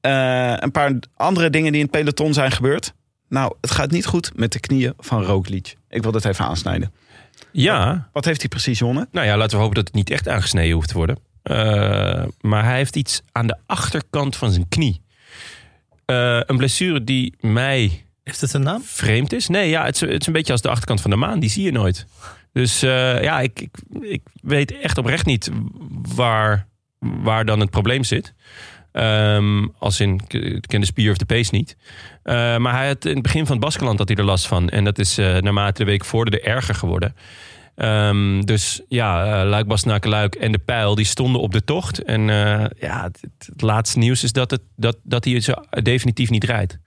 Eh, 0.01 0.55
een 0.57 0.71
paar 0.71 0.93
andere 1.17 1.51
dingen 1.51 1.73
die 1.73 1.81
in 1.81 1.87
het 1.87 1.97
peloton 1.97 2.35
zijn 2.35 2.51
gebeurd. 2.51 2.93
Nou, 3.29 3.55
het 3.61 3.71
gaat 3.71 3.91
niet 3.91 4.07
goed 4.07 4.31
met 4.35 4.53
de 4.53 4.61
knieën 4.61 4.93
van 4.99 5.23
Roglic. 5.25 5.75
Ik 5.89 6.03
wil 6.03 6.13
dit 6.13 6.25
even 6.25 6.45
aansnijden. 6.45 6.93
Ja, 7.53 8.09
Wat 8.13 8.25
heeft 8.25 8.41
hij 8.41 8.49
precies, 8.49 8.79
Jonne? 8.79 9.09
nou 9.11 9.27
ja, 9.27 9.37
laten 9.37 9.57
we 9.57 9.63
hopen 9.63 9.77
dat 9.77 9.87
het 9.87 9.95
niet 9.95 10.11
echt 10.11 10.29
aangesneden 10.29 10.75
hoeft 10.75 10.89
te 10.89 10.95
worden. 10.95 11.17
Eh, 11.43 12.25
maar 12.41 12.65
hij 12.65 12.77
heeft 12.77 12.97
iets 12.97 13.23
aan 13.33 13.47
de 13.47 13.57
achterkant 13.67 14.37
van 14.37 14.51
zijn 14.53 14.69
knie. 14.69 15.01
Eh, 16.05 16.41
een 16.47 16.57
blessure 16.57 17.05
die 17.05 17.35
mij 17.41 18.05
Heeft 18.25 18.41
het 18.41 18.53
een 18.53 18.63
naam? 18.63 18.83
vreemd 18.83 19.33
is. 19.33 19.49
Nee, 19.49 19.69
ja, 19.69 19.85
het 19.85 19.95
is, 19.95 20.01
het 20.01 20.21
is 20.21 20.27
een 20.27 20.33
beetje 20.33 20.53
als 20.53 20.63
de 20.63 20.69
achterkant 20.69 21.01
van 21.01 21.11
de 21.11 21.17
maan. 21.17 21.41
Die 21.41 21.51
zie 21.51 21.65
je 21.65 21.73
nooit. 21.73 22.07
Dus 22.53 22.83
eh, 22.83 23.23
ja, 23.23 23.41
ik, 23.41 23.61
ik, 23.61 23.71
ik 24.01 24.23
weet 24.43 24.79
echt 24.81 24.99
oprecht 24.99 25.27
niet 25.27 25.51
waar, 26.15 26.67
waar 26.99 27.45
dan 27.45 27.61
het 27.61 27.71
probleem 27.71 28.05
zit. 28.05 28.35
Ehm, 28.93 29.67
als 29.79 30.01
in, 30.01 30.21
ik 30.29 30.63
ken 30.67 30.81
de 30.81 30.87
spier 30.87 31.11
of 31.11 31.17
de 31.17 31.25
pees 31.25 31.51
niet. 31.51 31.77
Maar 32.25 32.73
hij 32.73 32.87
had 32.87 33.05
in 33.05 33.15
het 33.15 33.23
begin 33.23 33.47
van 33.47 33.57
het 33.57 33.65
Baskeland 33.65 33.99
had 33.99 34.09
hij 34.09 34.17
er 34.17 34.25
last 34.25 34.47
van. 34.47 34.69
En 34.69 34.85
dat 34.85 34.99
is 34.99 35.17
naarmate 35.17 35.85
de 35.85 35.91
week 35.91 36.05
vorder 36.05 36.45
erger 36.45 36.75
geworden. 36.75 37.15
Ehm, 37.75 38.41
dus 38.41 38.81
ja, 38.89 39.43
uh, 39.43 39.49
Luik, 39.49 39.67
Bastenaken, 39.67 40.11
Luik 40.11 40.35
en 40.35 40.53
de 40.53 40.59
Pijl, 40.59 40.95
die 40.95 41.05
stonden 41.05 41.41
op 41.41 41.53
de 41.53 41.65
tocht. 41.65 42.03
En 42.03 42.31
eh, 42.31 42.65
ja, 42.79 43.03
het, 43.03 43.21
het 43.47 43.63
laatste 43.63 43.99
nieuws 43.99 44.23
is 44.23 44.33
dat, 44.33 44.51
het, 44.51 44.61
dat, 44.77 44.97
dat 45.03 45.25
hij 45.25 45.41
zo 45.41 45.55
definitief 45.83 46.31
niet 46.31 46.45
rijdt. 46.45 46.79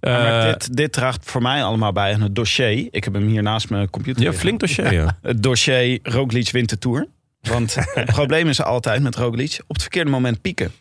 maar 0.00 0.44
Eh, 0.44 0.52
dit, 0.52 0.76
dit 0.76 0.92
draagt 0.92 1.30
voor 1.30 1.42
mij 1.42 1.64
allemaal 1.64 1.92
bij 1.92 2.14
aan 2.14 2.20
het 2.20 2.34
dossier. 2.34 2.88
Ik 2.90 3.04
heb 3.04 3.14
hem 3.14 3.26
hier 3.26 3.42
naast 3.42 3.70
mijn 3.70 3.90
computer. 3.90 4.22
ja, 4.22 4.32
flink 4.32 4.60
dossier, 4.60 4.92
ja. 4.92 5.18
Het 5.22 5.42
dossier 5.42 5.98
Roglic 6.02 6.50
wint 6.50 6.68
de 6.68 6.78
Tour. 6.78 7.06
Want 7.40 7.74
het 7.74 8.12
probleem 8.18 8.48
is 8.48 8.62
altijd 8.62 9.02
met 9.02 9.16
Roglic 9.16 9.58
op 9.66 9.74
het 9.74 9.82
verkeerde 9.82 10.10
moment 10.10 10.40
pieken. 10.40 10.72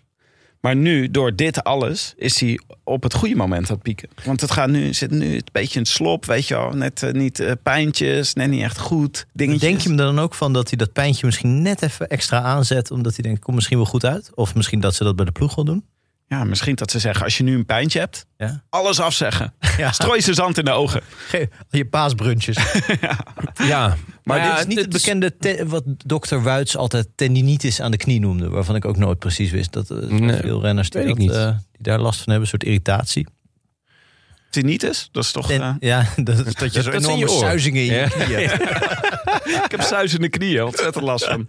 Maar 0.65 0.75
nu, 0.75 1.11
door 1.11 1.35
dit 1.35 1.63
alles, 1.63 2.13
is 2.17 2.39
hij 2.39 2.59
op 2.83 3.03
het 3.03 3.13
goede 3.13 3.35
moment 3.35 3.69
aan 3.69 3.73
het 3.73 3.83
pieken. 3.83 4.09
Want 4.25 4.41
het 4.41 4.51
gaat 4.51 4.69
nu, 4.69 4.93
zit 4.93 5.11
nu 5.11 5.33
een 5.33 5.43
beetje 5.51 5.79
het 5.79 5.87
slop, 5.87 6.25
weet 6.25 6.47
je 6.47 6.53
wel. 6.53 6.71
Net 6.71 7.03
eh, 7.03 7.11
niet 7.11 7.39
eh, 7.39 7.51
pijntjes, 7.63 8.33
net 8.33 8.49
niet 8.49 8.61
echt 8.61 8.79
goed. 8.79 9.25
Denk 9.33 9.61
je 9.61 9.87
hem 9.87 9.95
dan 9.95 10.19
ook 10.19 10.33
van 10.33 10.53
dat 10.53 10.69
hij 10.69 10.77
dat 10.77 10.93
pijntje 10.93 11.25
misschien 11.25 11.61
net 11.61 11.81
even 11.81 12.07
extra 12.07 12.41
aanzet... 12.41 12.91
omdat 12.91 13.15
hij 13.15 13.23
denkt, 13.23 13.41
kom 13.43 13.55
misschien 13.55 13.77
wel 13.77 13.85
goed 13.85 14.05
uit? 14.05 14.31
Of 14.35 14.55
misschien 14.55 14.79
dat 14.79 14.95
ze 14.95 15.03
dat 15.03 15.15
bij 15.15 15.25
de 15.25 15.31
ploeg 15.31 15.55
wel 15.55 15.65
doen? 15.65 15.83
Ja, 16.27 16.43
misschien 16.43 16.75
dat 16.75 16.91
ze 16.91 16.99
zeggen, 16.99 17.23
als 17.23 17.37
je 17.37 17.43
nu 17.43 17.55
een 17.55 17.65
pijntje 17.65 17.99
hebt, 17.99 18.25
Ja. 18.37 18.63
alles 18.69 18.99
afzeggen. 18.99 19.53
Ja. 19.77 19.91
Strooi 19.91 20.21
ze 20.21 20.33
zand 20.33 20.57
in 20.57 20.65
de 20.65 20.71
ogen. 20.71 21.01
Ge- 21.27 21.49
Je 21.69 21.85
paasbrunches. 21.85 22.57
Ja, 23.53 23.97
Maar 24.23 24.37
ja, 24.37 24.49
dit 24.51 24.59
is 24.59 24.65
niet 24.65 24.77
het 24.79 24.89
bekende 24.89 25.37
te- 25.37 25.63
wat 25.67 25.83
dokter 26.05 26.43
Wuits 26.43 26.77
altijd 26.77 27.07
tendinitis 27.15 27.81
aan 27.81 27.91
de 27.91 27.97
knie 27.97 28.19
noemde. 28.19 28.49
Waarvan 28.49 28.75
ik 28.75 28.85
ook 28.85 28.97
nooit 28.97 29.19
precies 29.19 29.51
wist. 29.51 29.71
Dat 29.71 29.89
er 29.89 30.13
Nee, 30.13 30.37
veel 30.41 30.61
renners 30.61 30.89
die, 30.89 31.05
dat, 31.05 31.17
eh, 31.17 31.47
die 31.47 31.61
daar 31.79 31.99
last 31.99 32.17
van 32.21 32.25
hebben. 32.33 32.41
Een 32.41 32.47
soort 32.59 32.63
irritatie. 32.63 33.27
Tinnitus, 34.49 35.09
dat 35.11 35.23
is 35.23 35.31
toch... 35.31 35.51
Eh, 35.51 35.73
ja, 35.79 36.05
dat 36.23 36.45
is 36.47 36.53
dat 36.53 36.73
je 36.73 36.81
zo 36.81 36.91
dat 36.91 37.01
enorme 37.03 37.27
suizingen 37.29 37.81
in 37.81 37.87
je 37.87 37.93
Ja. 37.93 38.07
knie 38.07 38.35
hebt. 38.37 38.61
ik 39.65 39.71
heb 39.71 39.81
suizende 39.81 40.29
knieën, 40.29 40.63
ontzettend 40.63 41.03
last 41.03 41.25
van. 41.25 41.47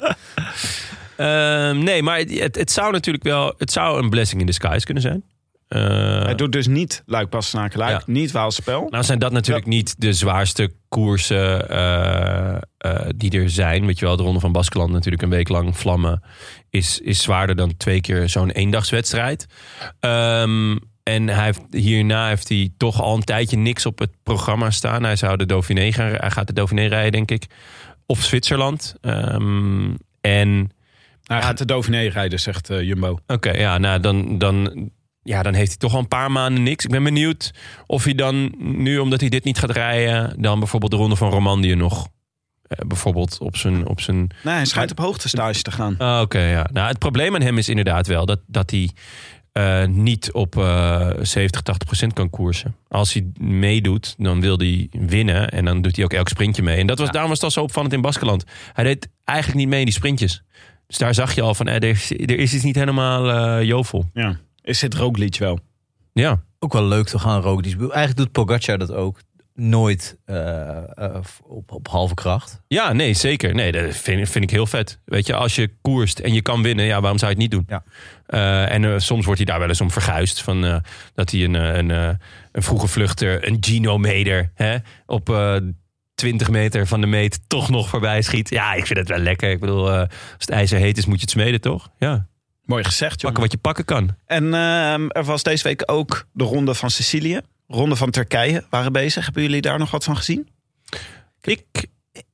Ehm, 1.16 1.78
nee, 1.78 2.02
maar 2.02 2.18
het, 2.18 2.56
het 2.56 2.70
zou 2.70 2.92
natuurlijk 2.92 3.24
wel... 3.24 3.54
Het 3.58 3.72
zou 3.72 4.02
een 4.02 4.10
blessing 4.10 4.40
in 4.40 4.46
disguise 4.46 4.84
kunnen 4.84 5.02
zijn. 5.02 5.24
Eh, 5.68 6.22
Hij 6.22 6.34
doet 6.34 6.52
dus 6.52 6.66
niet 6.66 7.02
Luik 7.06 7.30
Bastenaken 7.30 7.78
Luik, 7.78 7.98
Ja. 8.06 8.12
niet 8.12 8.32
Waalspel. 8.32 8.86
Nou 8.90 9.04
zijn 9.04 9.18
dat 9.18 9.32
natuurlijk 9.32 9.66
niet 9.66 9.94
de 10.00 10.12
zwaarste 10.12 10.72
koersen 10.88 11.68
eh, 11.68 12.54
eh, 12.78 13.08
die 13.16 13.30
er 13.40 13.50
zijn. 13.50 13.86
Weet 13.86 13.98
je 13.98 14.04
wel, 14.04 14.16
de 14.16 14.22
Ronde 14.22 14.40
van 14.40 14.52
Baskeland 14.52 14.92
natuurlijk 14.92 15.22
een 15.22 15.28
week 15.30 15.48
lang 15.48 15.76
vlammen... 15.76 16.22
is, 16.70 17.00
is 17.00 17.22
zwaarder 17.22 17.56
dan 17.56 17.76
twee 17.76 18.00
keer 18.00 18.28
zo'n 18.28 18.50
eendagswedstrijd. 18.50 19.46
Ehm, 20.00 20.76
en 21.02 21.28
hij 21.28 21.44
heeft, 21.44 21.60
hierna 21.70 22.28
heeft 22.28 22.48
hij 22.48 22.72
toch 22.76 23.00
al 23.00 23.14
een 23.16 23.24
tijdje 23.24 23.56
niks 23.56 23.86
op 23.86 23.98
het 23.98 24.10
programma 24.22 24.70
staan. 24.70 25.02
Hij, 25.02 25.16
zou 25.16 25.36
de 25.36 25.46
Dauphiné 25.46 25.92
gaan, 25.92 26.12
hij 26.12 26.30
gaat 26.30 26.46
de 26.46 26.52
Dauphiné 26.52 26.86
rijden, 26.86 27.12
denk 27.12 27.30
ik. 27.30 27.46
Of 28.06 28.22
Zwitserland. 28.22 28.94
Ehm, 29.00 29.94
en 30.20 30.70
Hij 31.24 31.42
gaat 31.42 31.58
de 31.58 31.64
Dauphiné 31.64 31.98
rijden, 32.08 32.40
zegt 32.40 32.70
eh, 32.70 32.80
Jumbo. 32.82 33.18
Oké, 33.26 33.50
ja, 33.50 33.78
nou 33.78 34.00
dan, 34.00 34.38
dan, 34.38 34.90
ja, 35.22 35.42
dan 35.42 35.54
heeft 35.54 35.68
hij 35.68 35.78
toch 35.78 35.92
al 35.92 35.98
een 35.98 36.08
paar 36.08 36.30
maanden 36.30 36.62
niks. 36.62 36.84
Ik 36.84 36.90
ben 36.90 37.02
benieuwd 37.04 37.52
of 37.86 38.04
hij 38.04 38.14
dan 38.14 38.54
nu, 38.58 38.98
omdat 38.98 39.20
hij 39.20 39.28
dit 39.28 39.44
niet 39.44 39.58
gaat 39.58 39.70
rijden, 39.70 40.42
dan 40.42 40.58
bijvoorbeeld 40.58 40.90
de 40.92 40.96
ronde 40.98 41.16
van 41.16 41.30
Romandie 41.30 41.74
nog. 41.76 42.08
eh, 42.62 42.86
bijvoorbeeld 42.86 43.38
op 43.40 43.56
zijn. 43.56 43.86
Op 43.86 44.00
zijn... 44.00 44.30
Nee, 44.42 44.54
hij 44.54 44.64
schijnt 44.64 44.90
op 44.90 44.98
hoogtestage 44.98 45.62
te 45.62 45.70
gaan. 45.70 45.94
Ah, 45.98 46.20
Oké, 46.20 46.40
ja. 46.40 46.68
Nou, 46.72 46.88
het 46.88 46.98
probleem 46.98 47.34
aan 47.34 47.42
hem 47.42 47.58
is 47.58 47.68
inderdaad 47.68 48.06
wel 48.06 48.26
dat, 48.26 48.40
dat 48.46 48.70
hij 48.70 48.90
eh, 49.52 49.84
niet 49.86 50.32
op 50.32 50.56
eh 50.58 51.08
70, 51.20 51.60
80 51.62 51.86
procent 51.86 52.12
kan 52.12 52.30
koersen. 52.30 52.76
Als 52.88 53.12
hij 53.12 53.26
meedoet, 53.40 54.14
dan 54.18 54.40
wil 54.40 54.56
hij 54.58 54.88
winnen. 54.90 55.48
En 55.48 55.64
dan 55.64 55.82
doet 55.82 55.96
hij 55.96 56.04
ook 56.04 56.12
elk 56.12 56.28
sprintje 56.28 56.62
mee. 56.62 56.76
En 56.76 56.86
dat 56.86 56.98
was, 56.98 57.10
daarom 57.10 57.28
was 57.30 57.38
het 57.38 57.46
al 57.46 57.52
zo 57.54 57.62
opvallend 57.62 57.92
in 57.92 58.00
Baskeland. 58.00 58.44
Hij 58.72 58.84
deed 58.84 59.08
eigenlijk 59.24 59.58
niet 59.58 59.68
mee 59.68 59.78
in 59.78 59.84
die 59.84 59.94
sprintjes. 59.94 60.42
Dus 60.94 61.02
daar 61.02 61.14
zag 61.14 61.34
je 61.34 61.42
al 61.42 61.54
van, 61.54 61.66
eh, 61.66 61.74
er, 61.74 61.84
is, 61.84 62.10
er 62.10 62.38
is 62.38 62.54
iets 62.54 62.64
niet 62.64 62.74
helemaal 62.74 63.30
eh 63.30 63.66
jovel. 63.66 64.10
Ja. 64.12 64.36
Is 64.62 64.78
dit 64.78 64.94
Roglic 64.94 65.38
wel? 65.38 65.58
Ja. 66.12 66.42
Ook 66.58 66.72
wel 66.72 66.84
leuk 66.84 67.06
te 67.06 67.18
gaan 67.18 67.40
roken. 67.40 67.64
Eigenlijk 67.64 68.16
doet 68.16 68.32
Pogacar 68.32 68.78
dat 68.78 68.92
ook 68.92 69.20
nooit 69.54 70.18
eh, 70.24 70.78
op, 71.42 71.72
op 71.72 71.88
halve 71.88 72.14
kracht. 72.14 72.60
Ja, 72.66 72.92
nee, 72.92 73.14
zeker. 73.14 73.54
Nee, 73.54 73.72
dat 73.72 73.96
vind, 73.96 74.28
vind 74.28 74.44
ik 74.44 74.50
heel 74.50 74.66
vet. 74.66 75.00
Weet 75.04 75.26
je, 75.26 75.34
als 75.34 75.54
je 75.54 75.70
koerst 75.80 76.18
en 76.18 76.32
je 76.32 76.42
kan 76.42 76.62
winnen, 76.62 76.84
ja, 76.84 77.00
waarom 77.00 77.18
zou 77.18 77.30
je 77.32 77.40
het 77.40 77.50
niet 77.50 77.60
doen? 77.60 77.66
Ja. 77.68 77.84
Eh, 78.26 78.72
en 78.72 78.84
eh, 78.84 78.98
soms 78.98 79.24
wordt 79.24 79.40
hij 79.40 79.50
daar 79.50 79.58
wel 79.58 79.68
eens 79.68 79.80
om 79.80 79.90
verguisd. 79.90 80.42
Van, 80.42 80.64
eh, 80.64 80.76
dat 81.14 81.30
hij 81.30 81.44
een, 81.44 81.54
een, 81.54 81.90
eh, 81.90 82.14
een 82.52 82.62
vroege 82.62 82.86
vluchter, 82.86 83.48
een 83.48 83.56
Gino-meter, 83.60 84.50
hè, 84.54 84.76
op 85.06 85.30
eh 85.30 85.56
20 86.14 86.50
meter 86.50 86.86
van 86.86 87.00
de 87.00 87.06
meet 87.06 87.40
toch 87.46 87.70
nog 87.70 87.88
voorbij 87.88 88.22
schiet. 88.22 88.50
Ja, 88.50 88.72
ik 88.72 88.86
vind 88.86 88.98
het 88.98 89.08
wel 89.08 89.18
lekker. 89.18 89.50
Ik 89.50 89.60
bedoel, 89.60 89.90
eh, 89.90 89.98
als 89.98 90.08
het 90.38 90.50
ijzer 90.50 90.78
heet 90.78 90.98
is, 90.98 91.06
moet 91.06 91.14
je 91.14 91.20
het 91.20 91.30
smeden, 91.30 91.60
toch? 91.60 91.88
Ja, 91.98 92.26
Mooi 92.64 92.84
gezegd, 92.84 93.20
jongen. 93.20 93.34
pakken 93.36 93.42
wat 93.42 93.52
je 93.52 93.58
pakken 93.58 93.84
kan. 93.84 94.16
En 94.26 94.44
ehm, 94.54 95.08
er 95.08 95.24
was 95.24 95.42
deze 95.42 95.62
week 95.62 95.82
ook 95.86 96.26
de 96.32 96.44
ronde 96.44 96.74
van 96.74 96.90
Sicilië. 96.90 97.40
Ronde 97.68 97.96
van 97.96 98.10
Turkije 98.10 98.64
waren 98.70 98.92
bezig. 98.92 99.24
Hebben 99.24 99.42
jullie 99.42 99.60
daar 99.60 99.78
nog 99.78 99.90
wat 99.90 100.04
van 100.04 100.16
gezien? 100.16 100.48
Ik, 101.40 101.86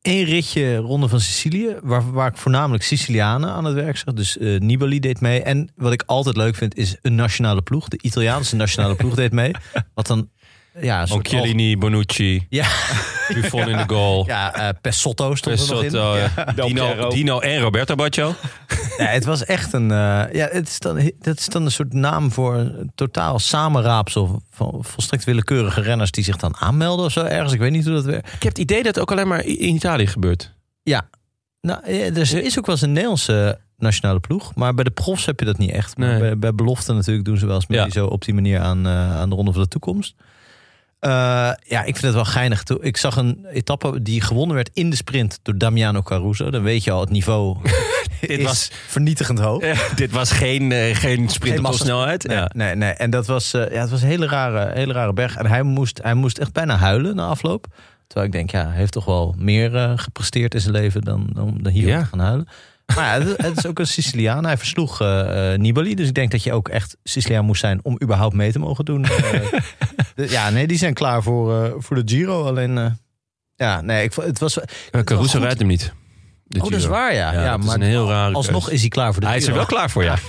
Eén 0.03 0.25
ritje 0.25 0.77
Ronde 0.77 1.09
van 1.09 1.21
Sicilië, 1.21 1.77
waar, 1.83 2.13
waar 2.13 2.29
ik 2.29 2.37
voornamelijk 2.37 2.83
Sicilianen 2.83 3.51
aan 3.51 3.65
het 3.65 3.75
werk 3.75 3.97
zag. 3.97 4.15
Dus 4.15 4.39
eh, 4.39 4.59
Nibali 4.61 5.01
deed 5.01 5.21
mee. 5.21 5.43
En 5.43 5.73
wat 5.77 5.93
ik 5.93 6.03
altijd 6.07 6.37
leuk 6.37 6.55
vind, 6.55 6.77
is 6.77 6.97
een 7.03 7.15
nationale 7.15 7.63
ploeg. 7.63 7.89
De 7.89 7.99
Italiaanse 8.03 8.57
nationale 8.57 8.95
ploeg 8.95 9.15
deed 9.15 9.33
mee. 9.33 9.53
Wat 9.95 10.07
dan... 10.07 10.31
Ja, 10.81 11.01
een 11.01 11.09
soort 11.09 11.21
Occhiellini, 11.21 11.77
Bonucci, 11.79 12.47
Ja, 12.49 12.67
Buffon 13.35 13.69
in 13.69 13.77
de 13.77 13.85
goal. 13.87 14.25
ja 14.27 14.55
eh, 14.55 14.69
Pesotto 14.81 15.35
stond 15.35 15.61
er 15.61 15.67
nog 15.75 15.83
in. 15.85 15.91
Ja. 15.93 16.53
Dino. 16.67 17.09
Dino 17.09 17.39
en 17.39 17.61
Roberto 17.61 17.95
Baccio. 17.95 18.35
Ja, 18.99 19.07
het 19.07 19.25
was 19.25 19.45
echt 19.45 19.73
een. 19.73 19.91
eh, 19.91 19.97
ja, 20.33 20.49
het 20.51 20.69
is 20.69 20.79
dan, 20.79 21.11
dat 21.19 21.39
is 21.39 21.47
dan 21.49 21.65
een 21.65 21.71
soort 21.71 21.93
naam 21.93 22.33
voor 22.33 22.55
een 22.55 22.93
totaal 22.95 23.39
samenraapsel 23.39 24.43
van 24.51 24.79
volstrekt 24.81 25.25
willekeurige 25.25 25.81
renners 25.81 26.11
die 26.11 26.25
zich 26.25 26.37
dan 26.37 26.57
aanmelden 26.57 27.05
of 27.05 27.13
zo 27.13 27.25
ergens. 27.25 27.53
Ik 27.53 27.59
weet 27.59 27.71
niet 27.73 27.85
hoe 27.85 27.95
dat 27.95 28.05
werkt. 28.05 28.27
Ik 28.27 28.43
heb 28.43 28.53
het 28.53 28.59
idee 28.59 28.77
dat 28.83 28.95
het 28.95 28.99
ook 28.99 29.11
alleen 29.13 29.29
maar 29.29 29.45
in 29.45 29.75
Italië 29.75 30.07
gebeurt. 30.07 30.55
Ja, 30.83 31.09
nou, 31.61 31.85
er 31.85 32.17
is- 32.45 32.59
ook 32.59 32.67
wel 32.67 32.75
eens 32.75 32.85
een 32.85 32.93
Nederlandse 32.93 33.59
nationale 33.77 34.21
ploeg, 34.21 34.55
maar 34.55 34.75
bij 34.75 34.85
de 34.85 34.91
profs 34.91 35.27
heb 35.27 35.39
je 35.41 35.47
dat 35.47 35.59
niet 35.59 35.71
echt. 35.71 35.97
Maar 35.97 36.09
Nee. 36.09 36.19
bij, 36.21 36.39
bij 36.39 36.55
belofte 36.55 36.93
natuurlijk 36.93 37.25
doen 37.27 37.37
ze 37.39 37.47
wel 37.47 37.55
eens 37.55 37.67
mee 37.67 37.79
Ja. 37.81 37.91
zo 37.91 38.07
op 38.07 38.25
die 38.25 38.35
manier 38.35 38.61
aan, 38.61 38.87
eh, 38.87 39.17
aan 39.17 39.29
de 39.29 39.35
ronde 39.35 39.53
van 39.53 39.63
de 39.63 39.69
toekomst. 39.69 40.15
Eh, 41.01 41.11
ja, 41.63 41.79
ik 41.81 41.85
vind 41.97 42.01
het 42.03 42.15
wel 42.15 42.25
geinig. 42.25 42.63
Ik 42.81 42.97
zag 42.97 43.17
een 43.17 43.47
etappe 43.53 44.03
die 44.03 44.21
gewonnen 44.21 44.57
werd 44.57 44.71
in 44.73 44.91
de 44.91 44.97
sprint 44.97 45.39
door 45.43 45.59
Damiano 45.59 46.03
Caruso. 46.03 46.51
Dan 46.51 46.63
weet 46.63 46.85
je 46.85 46.91
al, 46.91 47.01
het 47.01 47.11
niveau 47.11 47.57
Dit 48.21 48.43
was- 48.43 48.71
vernietigend 48.87 49.39
hoog. 49.39 49.63
dit 49.95 50.11
was 50.11 50.31
geen, 50.33 50.73
eh, 50.73 50.97
geen 50.97 51.29
sprint 51.29 51.65
op 51.65 51.75
snelheid. 51.75 52.27
Nee, 52.27 52.37
Ja. 52.37 52.51
nee, 52.55 52.75
nee. 52.75 52.93
En 52.93 53.11
dat 53.11 53.27
was, 53.27 53.55
eh, 53.55 53.73
ja, 53.73 53.81
het 53.81 53.91
was 53.91 54.03
een 54.03 54.09
hele 54.09 54.27
rare, 54.27 54.71
hele 54.75 54.93
rare 54.93 55.13
berg. 55.13 55.37
En 55.37 55.47
hij 55.47 55.63
moest, 55.63 56.01
hij 56.03 56.15
moest 56.15 56.39
echt 56.39 56.53
bijna 56.53 56.77
huilen 56.77 57.17
na 57.17 57.27
afloop. 57.27 57.67
Terwijl 58.07 58.27
ik 58.27 58.33
denk, 58.37 58.51
ja, 58.51 58.67
hij 58.67 58.77
heeft 58.77 58.93
toch 58.93 59.05
wel 59.05 59.35
meer 59.39 59.93
gepresteerd 59.99 60.55
in 60.55 60.61
zijn 60.61 60.73
leven 60.75 61.03
dan, 61.03 61.29
dan, 61.33 61.59
dan 61.61 61.73
hier 61.73 61.87
Ja. 61.89 61.99
te 62.01 62.05
gaan 62.07 62.19
huilen. 62.19 62.49
Maar 62.95 63.21
ja, 63.21 63.27
het, 63.37 63.57
is 63.57 63.67
ook 63.67 63.79
een 63.79 63.87
Siciliaan. 63.87 64.45
Hij 64.45 64.57
versloeg 64.57 65.01
eh, 65.01 65.53
eh, 65.53 65.61
Nibali. 65.61 65.95
Dus 65.95 66.09
ik 66.09 66.15
denk 66.15 66.31
dat 66.31 66.43
je 66.43 66.53
ook 66.53 66.69
echt 66.69 66.97
Siciliaan 67.03 67.45
moest 67.45 67.61
zijn 67.61 67.81
om 67.83 67.99
überhaupt 68.03 68.35
mee 68.35 68.53
te 68.53 68.59
mogen 68.59 68.85
doen. 68.85 69.05
Eh, 69.05 69.43
ja, 70.37 70.51
nee, 70.51 70.67
die 70.67 70.79
zijn 70.79 70.95
klaar 70.95 71.23
voor, 71.23 71.77
voor 71.79 72.05
de 72.05 72.15
Giro. 72.15 72.45
Alleen, 72.45 72.99
ja, 73.57 73.81
nee, 73.81 74.05
ik, 74.05 74.15
het 74.15 74.39
was... 74.39 74.59
Caruso 75.05 75.39
rijdt 75.39 75.59
hem 75.59 75.69
niet. 75.69 75.93
De 76.53 76.61
Oh, 76.63 76.71
dat 76.71 76.79
is 76.79 76.87
waar, 76.87 77.15
ja. 77.15 77.33
Ja, 77.33 77.43
ja, 77.43 77.59
is 77.59 77.65
maar 77.65 77.75
een 77.75 77.83
heel 77.83 78.09
rare 78.09 78.35
alsnog 78.35 78.65
keus. 78.65 78.75
is 78.75 78.81
hij 78.81 78.89
klaar 78.89 79.13
voor 79.13 79.21
de 79.21 79.27
Hij 79.27 79.37
is 79.37 79.47
er 79.47 79.55
wel 79.55 79.67
klaar 79.67 79.91
voor, 79.91 80.05
ja. 80.05 80.17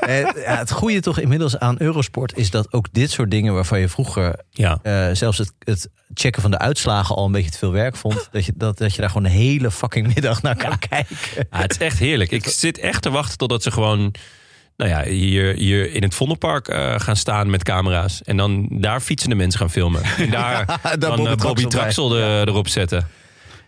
Eh, 0.00 0.20
ja, 0.20 0.56
het 0.58 0.70
goede 0.70 1.00
toch 1.00 1.18
inmiddels 1.18 1.58
aan 1.58 1.74
Eurosport 1.78 2.36
is 2.36 2.50
dat 2.50 2.72
ook 2.72 2.86
dit 2.92 3.10
soort 3.10 3.30
dingen 3.30 3.54
waarvan 3.54 3.80
je 3.80 3.88
vroeger 3.88 4.40
ja. 4.50 4.78
eh, 4.82 5.08
zelfs 5.12 5.38
het, 5.38 5.52
het 5.58 5.88
checken 6.14 6.42
van 6.42 6.50
de 6.50 6.58
uitslagen 6.58 7.16
al 7.16 7.24
een 7.26 7.32
beetje 7.32 7.50
te 7.50 7.58
veel 7.58 7.72
werk 7.72 7.96
vond, 7.96 8.28
dat 8.32 8.44
je, 8.44 8.52
dat, 8.56 8.78
dat 8.78 8.94
je 8.94 9.00
daar 9.00 9.10
gewoon 9.10 9.22
de 9.22 9.38
hele 9.38 9.70
fucking 9.70 10.14
middag 10.14 10.42
naar 10.42 10.56
kan 10.56 10.78
kijken. 10.78 11.16
Ja, 11.50 11.58
het 11.60 11.70
is 11.70 11.78
echt 11.78 11.98
heerlijk. 11.98 12.30
Ik 12.30 12.48
zit 12.48 12.78
echt 12.78 13.02
te 13.02 13.10
wachten 13.10 13.38
totdat 13.38 13.62
ze 13.62 13.70
gewoon... 13.70 14.14
Nou 14.76 14.90
ja, 14.90 15.02
hier, 15.02 15.54
hier 15.54 15.92
in 15.92 16.02
het 16.02 16.14
Vondelpark 16.14 16.68
eh, 16.68 16.94
gaan 17.00 17.16
staan 17.16 17.50
met 17.50 17.62
camera's. 17.62 18.22
En 18.22 18.36
dan 18.36 18.68
daar 18.70 19.00
fietsende 19.00 19.34
mensen 19.34 19.60
gaan 19.60 19.70
filmen. 19.70 20.02
En 20.02 20.30
daar 20.30 20.66
daar 20.82 20.98
dan 20.98 21.16
Bobby 21.16 21.34
Bobby 21.34 21.64
Traxel 21.66 22.08
bij. 22.08 22.18
Traxel 22.18 22.44
de- 22.44 22.50
erop 22.50 22.68
zetten. 22.68 23.08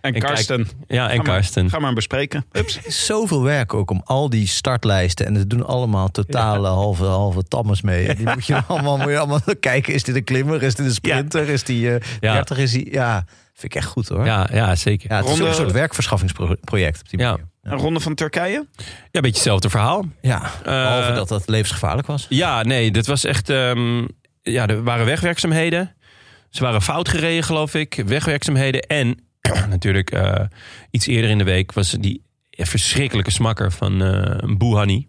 En, 0.06 0.14
En 0.14 0.20
Karsten. 0.28 0.68
Ja, 0.88 1.04
en 1.04 1.10
Ga 1.10 1.16
maar- 1.22 1.24
Karsten. 1.34 1.70
Ga 1.70 1.78
maar 1.78 1.92
bespreken. 1.92 2.44
Is 2.84 3.06
zoveel 3.06 3.42
werk 3.42 3.74
ook 3.74 3.90
om 3.90 4.00
al 4.04 4.30
die 4.30 4.46
startlijsten. 4.46 5.26
En 5.26 5.36
ze 5.36 5.46
doen 5.46 5.66
allemaal 5.66 6.08
totale 6.10 6.68
halve, 6.68 7.04
halve 7.04 7.42
tammes 7.42 7.82
mee. 7.82 8.06
En 8.08 8.16
die 8.16 8.28
moet 8.28 8.46
je 8.46 8.62
allemaal, 8.66 8.96
moet 8.96 9.08
je 9.10 9.18
allemaal 9.18 9.40
kijken. 9.60 9.94
Is 9.94 10.02
dit 10.02 10.14
een 10.16 10.24
klimmer? 10.24 10.62
Is 10.62 10.74
dit 10.74 10.86
een 10.86 10.92
sprinter? 10.92 11.48
Is 11.48 11.62
die 11.64 11.94
eh 11.94 12.00
Ja. 12.20 12.32
30? 12.32 12.58
Is 12.58 12.70
die, 12.72 12.92
ja, 12.92 13.24
vind 13.54 13.74
ik 13.74 13.74
echt 13.74 13.88
goed 13.88 14.08
hoor. 14.08 14.24
Ja, 14.24 14.46
Ja, 14.50 14.56
ja 14.56 14.74
zeker. 14.74 15.16
het 15.16 15.24
is 15.28 15.40
ook 15.40 15.46
een 15.46 15.54
soort 15.54 15.72
werkverschaffingsproject 15.72 17.00
op 17.00 17.08
die 17.08 17.18
Ja. 17.20 17.30
manier. 17.30 17.46
Een 17.62 17.78
ronde 17.78 18.00
van 18.00 18.14
Turkije. 18.14 18.52
Ja, 18.52 18.84
een 18.84 18.96
beetje 19.10 19.28
hetzelfde 19.28 19.70
verhaal. 19.70 20.04
Ja, 20.20 20.50
behalve 20.62 21.12
dat 21.12 21.28
dat 21.28 21.48
levensgevaarlijk 21.48 22.06
was. 22.06 22.26
Ja, 22.28 22.62
nee, 22.62 22.90
dit 22.90 23.06
was 23.06 23.24
echt. 23.24 23.50
ehm, 23.50 24.04
ja, 24.42 24.66
er 24.66 24.82
waren 24.82 25.06
wegwerkzaamheden. 25.06 25.94
Ze 26.50 26.62
waren 26.62 26.82
fout 26.82 27.08
gereden, 27.08 27.42
geloof 27.44 27.74
ik. 27.74 28.02
Wegwerkzaamheden. 28.06 28.80
En 28.80 29.25
natuurlijk 29.68 30.10
eh, 30.10 30.44
iets 30.90 31.06
eerder 31.06 31.30
in 31.30 31.38
de 31.38 31.44
week 31.44 31.72
was 31.72 31.90
die 31.90 32.24
verschrikkelijke 32.50 33.30
smakker 33.30 33.72
van 33.72 34.02
eh 34.02 34.56
Bouhanni. 34.56 35.08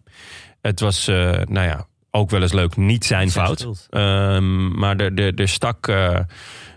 Het 0.61 0.79
was, 0.79 1.07
eh, 1.07 1.15
nou 1.31 1.67
ja, 1.67 1.87
ook 2.11 2.29
wel 2.29 2.41
eens 2.41 2.53
leuk. 2.53 2.75
Niet 2.75 3.05
zijn 3.05 3.31
fout. 3.31 3.87
Ehm, 3.89 4.79
maar 4.79 4.95
er, 4.95 5.13
er, 5.13 5.35
er 5.35 5.49
stak 5.49 5.91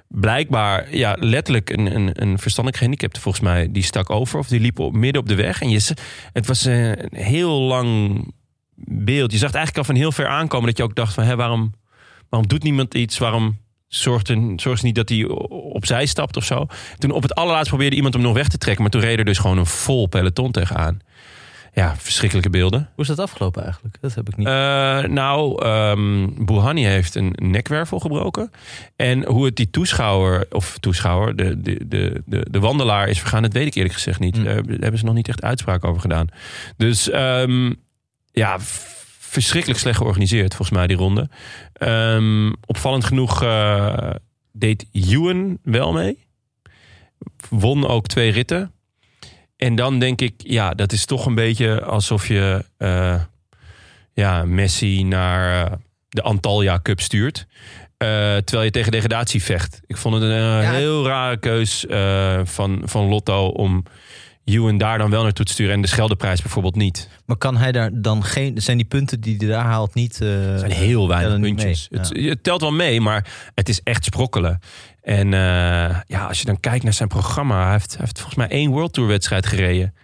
blijkbaar 0.09 0.97
ja, 0.97 1.17
letterlijk 1.19 1.71
een, 1.71 1.95
een, 1.95 2.23
een 2.23 2.39
verstandelijk 2.39 2.77
gehandicapte 2.77 3.21
volgens 3.21 3.45
mij. 3.45 3.73
Die 3.73 3.83
stak 3.83 4.11
over 4.11 4.39
of 4.39 4.49
die 4.49 4.61
liep 4.61 4.79
op, 4.79 4.93
midden 4.93 5.23
op 5.23 5.29
de 5.29 5.35
weg. 5.35 5.61
En 5.61 5.71
je, 5.71 5.95
het 6.33 6.47
was 6.47 6.65
een 6.65 7.09
heel 7.11 7.61
lang 7.61 8.25
beeld. 8.85 9.33
Je 9.33 9.39
zag 9.39 9.47
het 9.47 9.57
eigenlijk 9.57 9.77
al 9.77 9.95
van 9.95 10.03
heel 10.03 10.13
ver 10.13 10.27
aankomen. 10.27 10.67
Dat 10.67 10.77
je 10.77 10.83
ook 10.83 10.95
dacht 10.95 11.15
van 11.15 11.25
hé, 11.25 11.37
waarom, 11.37 11.75
waarom 12.29 12.49
doet 12.49 12.63
niemand 12.63 12.95
iets? 12.95 13.19
Waarom 13.19 13.59
zorgt, 13.91 14.29
er, 14.29 14.39
zorgt 14.57 14.81
ze 14.81 14.87
niet 14.87 14.95
dat 14.95 15.09
hij 15.09 15.25
opzij 15.49 16.07
stapt 16.07 16.37
of 16.37 16.45
zo? 16.45 16.67
Toen 16.99 17.11
op 17.11 17.23
het 17.23 17.35
allerlaatst 17.35 17.69
probeerde 17.69 17.97
iemand 17.97 18.15
hem 18.15 18.23
nog 18.23 18.35
weg 18.35 18.49
te 18.49 18.59
trekken. 18.59 18.83
Maar 18.83 18.91
toen 18.91 19.01
reed 19.01 19.19
er 19.19 19.25
dus 19.25 19.39
gewoon 19.39 19.59
een 19.59 19.67
vol 19.67 20.07
peloton 20.07 20.53
tegenaan. 20.53 21.01
ja, 21.75 21.97
verschrikkelijke 21.97 22.51
beelden. 22.51 22.89
Hoe 22.95 23.05
is 23.05 23.11
dat 23.11 23.19
afgelopen 23.19 23.63
eigenlijk? 23.63 23.97
Dat 24.01 24.15
heb 24.15 24.29
ik 24.29 24.37
niet. 24.37 24.47
Eh, 24.47 25.03
nou, 25.03 25.65
ehm 25.65 26.29
Bouhanni 26.45 26.85
heeft 26.85 27.15
een 27.15 27.33
nekwervel 27.37 27.99
gebroken. 28.01 28.51
En 28.97 29.25
hoe 29.27 29.45
het 29.45 29.57
die 29.57 29.71
toeschouwer, 29.71 30.47
of 30.51 30.79
toeschouwer, 30.79 31.37
de, 31.37 31.61
de, 31.61 31.87
de, 31.87 32.23
de, 32.27 32.47
de 32.51 32.61
wandelaar 32.61 33.09
is 33.09 33.19
vergaan, 33.19 33.43
dat 33.43 33.53
weet 33.53 33.67
ik 33.67 33.75
eerlijk 33.75 33.95
gezegd 33.95 34.21
niet. 34.21 34.37
Hm. 34.37 34.45
Daar 34.45 34.55
hebben 34.55 34.99
ze 34.99 35.05
nog 35.05 35.15
niet 35.15 35.29
echt 35.29 35.43
uitspraak 35.43 35.85
over 35.85 36.01
gedaan. 36.01 36.27
Dus 36.77 37.11
ehm, 37.11 37.73
ja, 38.33 38.59
verschrikkelijk 39.31 39.81
slecht 39.81 39.97
georganiseerd, 39.97 40.55
volgens 40.55 40.79
mij, 40.79 40.87
die 40.87 40.97
ronde. 40.97 41.29
Ehm, 41.73 42.53
opvallend 42.67 43.05
genoeg 43.05 43.43
eh, 43.43 44.11
deed 44.53 44.87
Ewan 44.93 45.59
wel 45.63 45.93
mee. 45.93 46.19
Won 47.49 47.87
ook 47.87 48.07
twee 48.07 48.31
ritten. 48.31 48.73
En 49.57 49.75
dan 49.75 49.99
denk 49.99 50.21
ik, 50.21 50.35
ja, 50.37 50.71
dat 50.71 50.93
is 50.93 51.05
toch 51.05 51.27
een 51.27 51.35
beetje 51.35 51.85
alsof 51.85 52.29
je 52.29 52.65
eh, 52.77 53.21
ja, 54.13 54.45
Messi 54.45 55.05
naar 55.05 55.67
eh, 55.67 55.73
de 56.09 56.23
Antalya 56.23 56.81
Cup 56.83 57.01
stuurt. 57.01 57.47
Terwijl 58.45 58.63
je 58.63 58.71
tegen 58.71 58.93
degradatie 58.93 59.43
vecht. 59.43 59.81
Ik 59.87 59.97
vond 59.97 60.15
het 60.15 60.23
een 60.23 60.75
heel 60.75 61.07
rare 61.07 61.37
keus 61.37 61.85
van, 62.45 62.83
van 62.85 63.05
Lotto 63.09 63.47
om 63.47 63.85
Ewan 64.45 64.79
daar 64.79 64.99
dan 64.99 65.11
wel 65.11 65.23
naartoe 65.23 65.45
te 65.45 65.53
sturen. 65.53 65.75
En 65.75 65.81
de 65.83 65.89
Scheldeprijs 65.89 66.43
bijvoorbeeld 66.43 66.77
niet. 66.77 67.09
maar 67.27 67.37
kan 67.37 67.57
hij 67.57 67.73
daar 67.73 67.91
dan 67.93 68.25
geen... 68.25 68.63
Zijn 68.63 68.77
die 68.77 68.87
punten 68.87 69.21
die 69.21 69.37
hij 69.37 69.49
daar 69.49 69.65
haalt 69.65 69.95
niet... 69.95 70.19
Het 70.19 70.61
zijn 70.61 70.71
heel 70.71 71.09
weinig 71.09 71.41
puntjes. 71.41 71.89
Het, 71.91 72.09
het 72.15 72.43
telt 72.43 72.61
wel 72.61 72.73
mee, 72.73 73.01
maar 73.01 73.27
het 73.55 73.69
is 73.69 73.81
echt 73.83 74.05
sprokkelen. 74.05 74.61
En 75.03 75.35
eh, 75.35 76.01
ja, 76.07 76.27
als 76.29 76.39
je 76.39 76.45
dan 76.45 76.61
kijkt 76.61 76.85
naar 76.85 76.93
zijn 76.93 77.09
programma, 77.09 77.63
hij 77.63 77.73
heeft, 77.73 77.91
hij 77.91 78.01
heeft 78.01 78.17
volgens 78.17 78.37
mij 78.37 78.49
één 78.49 78.71
World 78.71 78.93
Tour 78.93 79.09
wedstrijd 79.09 79.47
gereden. 79.47 79.95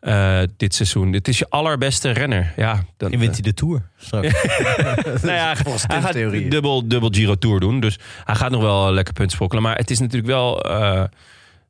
eh, 0.00 0.40
dit 0.56 0.74
seizoen. 0.74 1.10
Dit 1.10 1.28
is 1.28 1.38
je 1.38 1.46
allerbeste 1.48 2.10
renner. 2.10 2.52
Ja, 2.56 2.84
dan, 2.96 3.12
En 3.12 3.18
wint 3.18 3.32
hij 3.32 3.42
de 3.42 3.54
Tour 3.54 3.82
nou 4.10 5.34
ja, 5.34 5.54
hij 5.86 6.00
gaat 6.00 6.12
dubbel, 6.50 6.88
dubbel 6.88 7.08
Giro 7.12 7.34
Tour 7.34 7.60
doen. 7.60 7.80
Dus 7.80 7.98
hij 8.24 8.34
gaat 8.34 8.50
nog 8.50 8.60
wel 8.62 8.92
lekker 8.92 9.14
punten 9.14 9.34
sprokkelen. 9.34 9.62
Maar 9.62 9.76
het 9.76 9.90
is 9.90 9.98
natuurlijk 9.98 10.26
wel... 10.26 10.58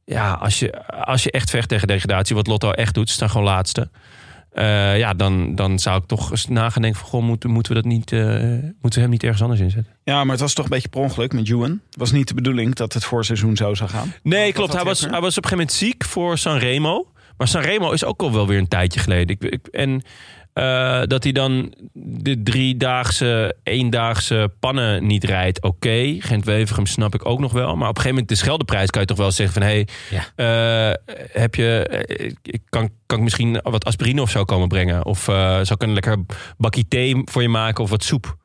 ja, 0.05 0.33
als 0.33 0.59
je, 0.59 0.87
als 0.87 1.23
je 1.23 1.31
echt 1.31 1.51
vecht 1.51 1.69
tegen 1.69 1.89
degradatie... 1.89 2.37
wat 2.37 2.47
Lotto 2.47 2.71
echt 2.71 2.95
doet, 2.95 3.09
ze 3.09 3.15
staan 3.15 3.31
gewoon 3.31 3.47
laatste. 3.47 3.91
eh, 4.53 4.99
ja, 4.99 5.15
dan, 5.15 5.55
dan 5.55 5.79
zou 5.79 6.01
ik 6.01 6.07
toch 6.07 6.31
eens 6.31 6.47
nagaan 6.49 6.83
denken 6.83 7.01
van... 7.01 7.09
Goh, 7.09 7.23
moeten, 7.23 7.51
moeten 7.51 7.75
we 7.75 7.83
dat 7.83 7.91
niet... 7.93 8.13
eh, 8.13 8.21
moeten 8.81 8.95
we 8.95 9.01
hem 9.01 9.11
niet 9.11 9.23
ergens 9.23 9.43
anders 9.43 9.61
inzetten? 9.61 9.93
Ja, 10.05 10.23
maar 10.23 10.33
het 10.33 10.41
was 10.41 10.55
toch 10.55 10.65
een 10.65 10.71
beetje 10.71 10.89
per 10.89 11.01
ongeluk 11.01 11.33
met 11.33 11.49
Ewan. 11.49 11.71
Het 11.71 11.81
was 11.99 12.13
niet 12.13 12.29
de 12.29 12.35
bedoeling 12.35 12.75
dat 12.75 12.93
het 12.93 13.05
voorseizoen 13.05 13.57
zo 13.57 13.75
zou 13.75 13.91
gaan. 13.91 14.13
Nee, 14.23 14.53
klopt. 14.53 14.73
Hij 14.73 14.85
was, 14.85 15.01
hij 15.01 15.21
was 15.21 15.37
op 15.39 15.45
een 15.45 15.51
gegeven 15.51 15.57
moment 15.59 15.73
ziek 15.73 16.05
voor 16.05 16.39
Sanremo. 16.39 17.09
Maar 17.37 17.49
Sanremo 17.49 17.91
is 17.91 18.05
ook 18.05 18.23
al 18.23 18.33
wel 18.33 18.47
weer 18.47 18.59
een 18.59 18.69
tijdje 18.69 19.01
geleden. 19.01 19.37
Ik, 19.41 19.45
ik- 19.53 19.67
en 19.67 20.03
eh, 20.55 21.03
dat 21.07 21.23
hij 21.23 21.33
dan 21.33 21.75
de 21.93 22.43
driedaagse, 22.43 23.57
eendaagse 23.63 24.53
pannen 24.61 25.07
niet 25.07 25.25
rijdt, 25.25 25.63
oké. 25.63 26.17
Gent-Wevergem 26.19 26.87
snap 26.87 27.15
ik 27.15 27.27
ook 27.27 27.41
nog 27.41 27.53
wel. 27.53 27.77
Maar 27.77 27.89
op 27.89 27.97
een 27.97 28.03
gegeven 28.03 28.11
moment 28.11 28.29
de 28.29 28.35
Scheldeprijs 28.35 28.91
kan 28.91 29.01
je 29.01 29.07
toch 29.07 29.17
wel 29.17 29.31
zeggen 29.31 29.63
van... 29.63 29.71
hé, 29.71 29.85
hey, 29.85 29.87
eh, 30.37 30.95
heb 31.33 31.55
je, 31.55 31.87
eh, 31.87 32.33
kan, 32.69 32.91
kan 33.07 33.19
ik 33.19 33.25
misschien 33.25 33.61
wat 33.63 33.85
aspirine 33.85 34.23
of 34.23 34.31
zo 34.31 34.45
komen 34.45 34.69
brengen? 34.69 35.05
Of 35.05 35.29
eh, 35.29 35.35
zou 35.35 35.75
ik 35.75 35.83
een 35.83 35.93
lekker 35.93 36.19
bakje 36.57 36.89
thee 36.89 37.23
voor 37.25 37.43
je 37.43 37.49
maken 37.49 37.85
of 37.85 37.91
wat 37.91 38.05
soep? 38.05 38.37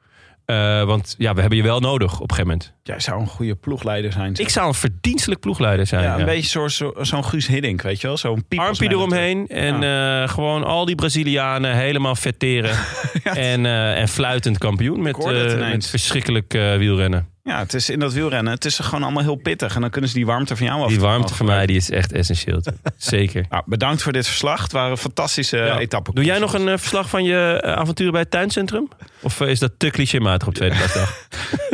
Eh, 0.49 0.83
want 0.83 1.15
ja, 1.17 1.33
we 1.33 1.39
hebben 1.39 1.57
je 1.57 1.63
wel 1.63 1.79
nodig 1.79 2.13
op 2.13 2.29
een 2.29 2.35
gegeven 2.35 2.47
moment. 2.47 2.73
Jij 2.83 2.99
zou 2.99 3.21
een 3.21 3.27
goede 3.27 3.55
ploegleider 3.55 4.11
zijn. 4.11 4.35
zeg. 4.35 4.45
Ik 4.45 4.51
zou 4.51 4.67
een 4.67 4.73
verdienstelijk 4.73 5.41
ploegleider 5.41 5.87
zijn. 5.87 6.03
ja, 6.03 6.13
een 6.13 6.19
ja. 6.19 6.25
beetje 6.25 6.67
zo, 6.69 6.91
zo'n 7.01 7.25
Guus 7.25 7.47
Hiddink, 7.47 7.81
weet 7.81 8.01
je 8.01 8.07
wel? 8.07 8.17
Zo'n 8.17 8.45
Armpje 8.55 8.89
eromheen 8.89 9.47
en 9.47 9.83
eh, 9.83 10.29
gewoon 10.29 10.63
al 10.63 10.85
die 10.85 10.95
Brazilianen 10.95 11.75
helemaal 11.75 12.15
vetteren. 12.15 12.77
en, 13.23 13.65
eh, 13.65 13.99
en 13.99 14.07
fluitend 14.07 14.57
kampioen 14.57 15.01
met, 15.01 15.17
met 15.59 15.87
verschrikkelijk 15.87 16.53
wielrennen. 16.53 17.27
Ja, 17.49 17.59
het 17.59 17.73
is 17.73 17.89
in 17.89 17.99
dat 17.99 18.13
wielrennen. 18.13 18.53
Het 18.53 18.65
is 18.65 18.79
gewoon 18.79 19.03
allemaal 19.03 19.23
heel 19.23 19.35
pittig. 19.35 19.75
En 19.75 19.81
dan 19.81 19.89
kunnen 19.89 20.09
ze 20.09 20.15
die 20.15 20.25
warmte 20.25 20.55
van 20.55 20.65
jou 20.65 20.81
af. 20.81 20.87
Die 20.89 20.99
warmte 20.99 21.33
van 21.33 21.45
mij 21.45 21.65
die 21.65 21.75
is 21.75 21.89
echt 21.91 22.11
essentieel. 22.11 22.61
Zeker. 22.97 23.45
Nou, 23.49 23.63
bedankt 23.65 24.01
voor 24.01 24.11
dit 24.11 24.27
verslag. 24.27 24.61
Het 24.61 24.71
waren 24.71 24.97
fantastische 24.97 25.57
Ja. 25.57 25.77
etappen. 25.79 26.15
Doe 26.15 26.23
jij 26.23 26.39
nog 26.39 26.53
een 26.53 26.67
eh, 26.67 26.77
verslag 26.77 27.09
van 27.09 27.23
je 27.23 27.59
eh, 27.63 27.71
avonturen 27.73 28.11
bij 28.11 28.21
het 28.21 28.31
tuincentrum? 28.31 28.87
Of 29.21 29.41
eh, 29.41 29.47
is 29.49 29.59
dat 29.59 29.71
te 29.77 29.89
clichématig 29.89 30.47
op 30.47 30.53
tweede 30.53 30.75
paasdag? 30.75 31.17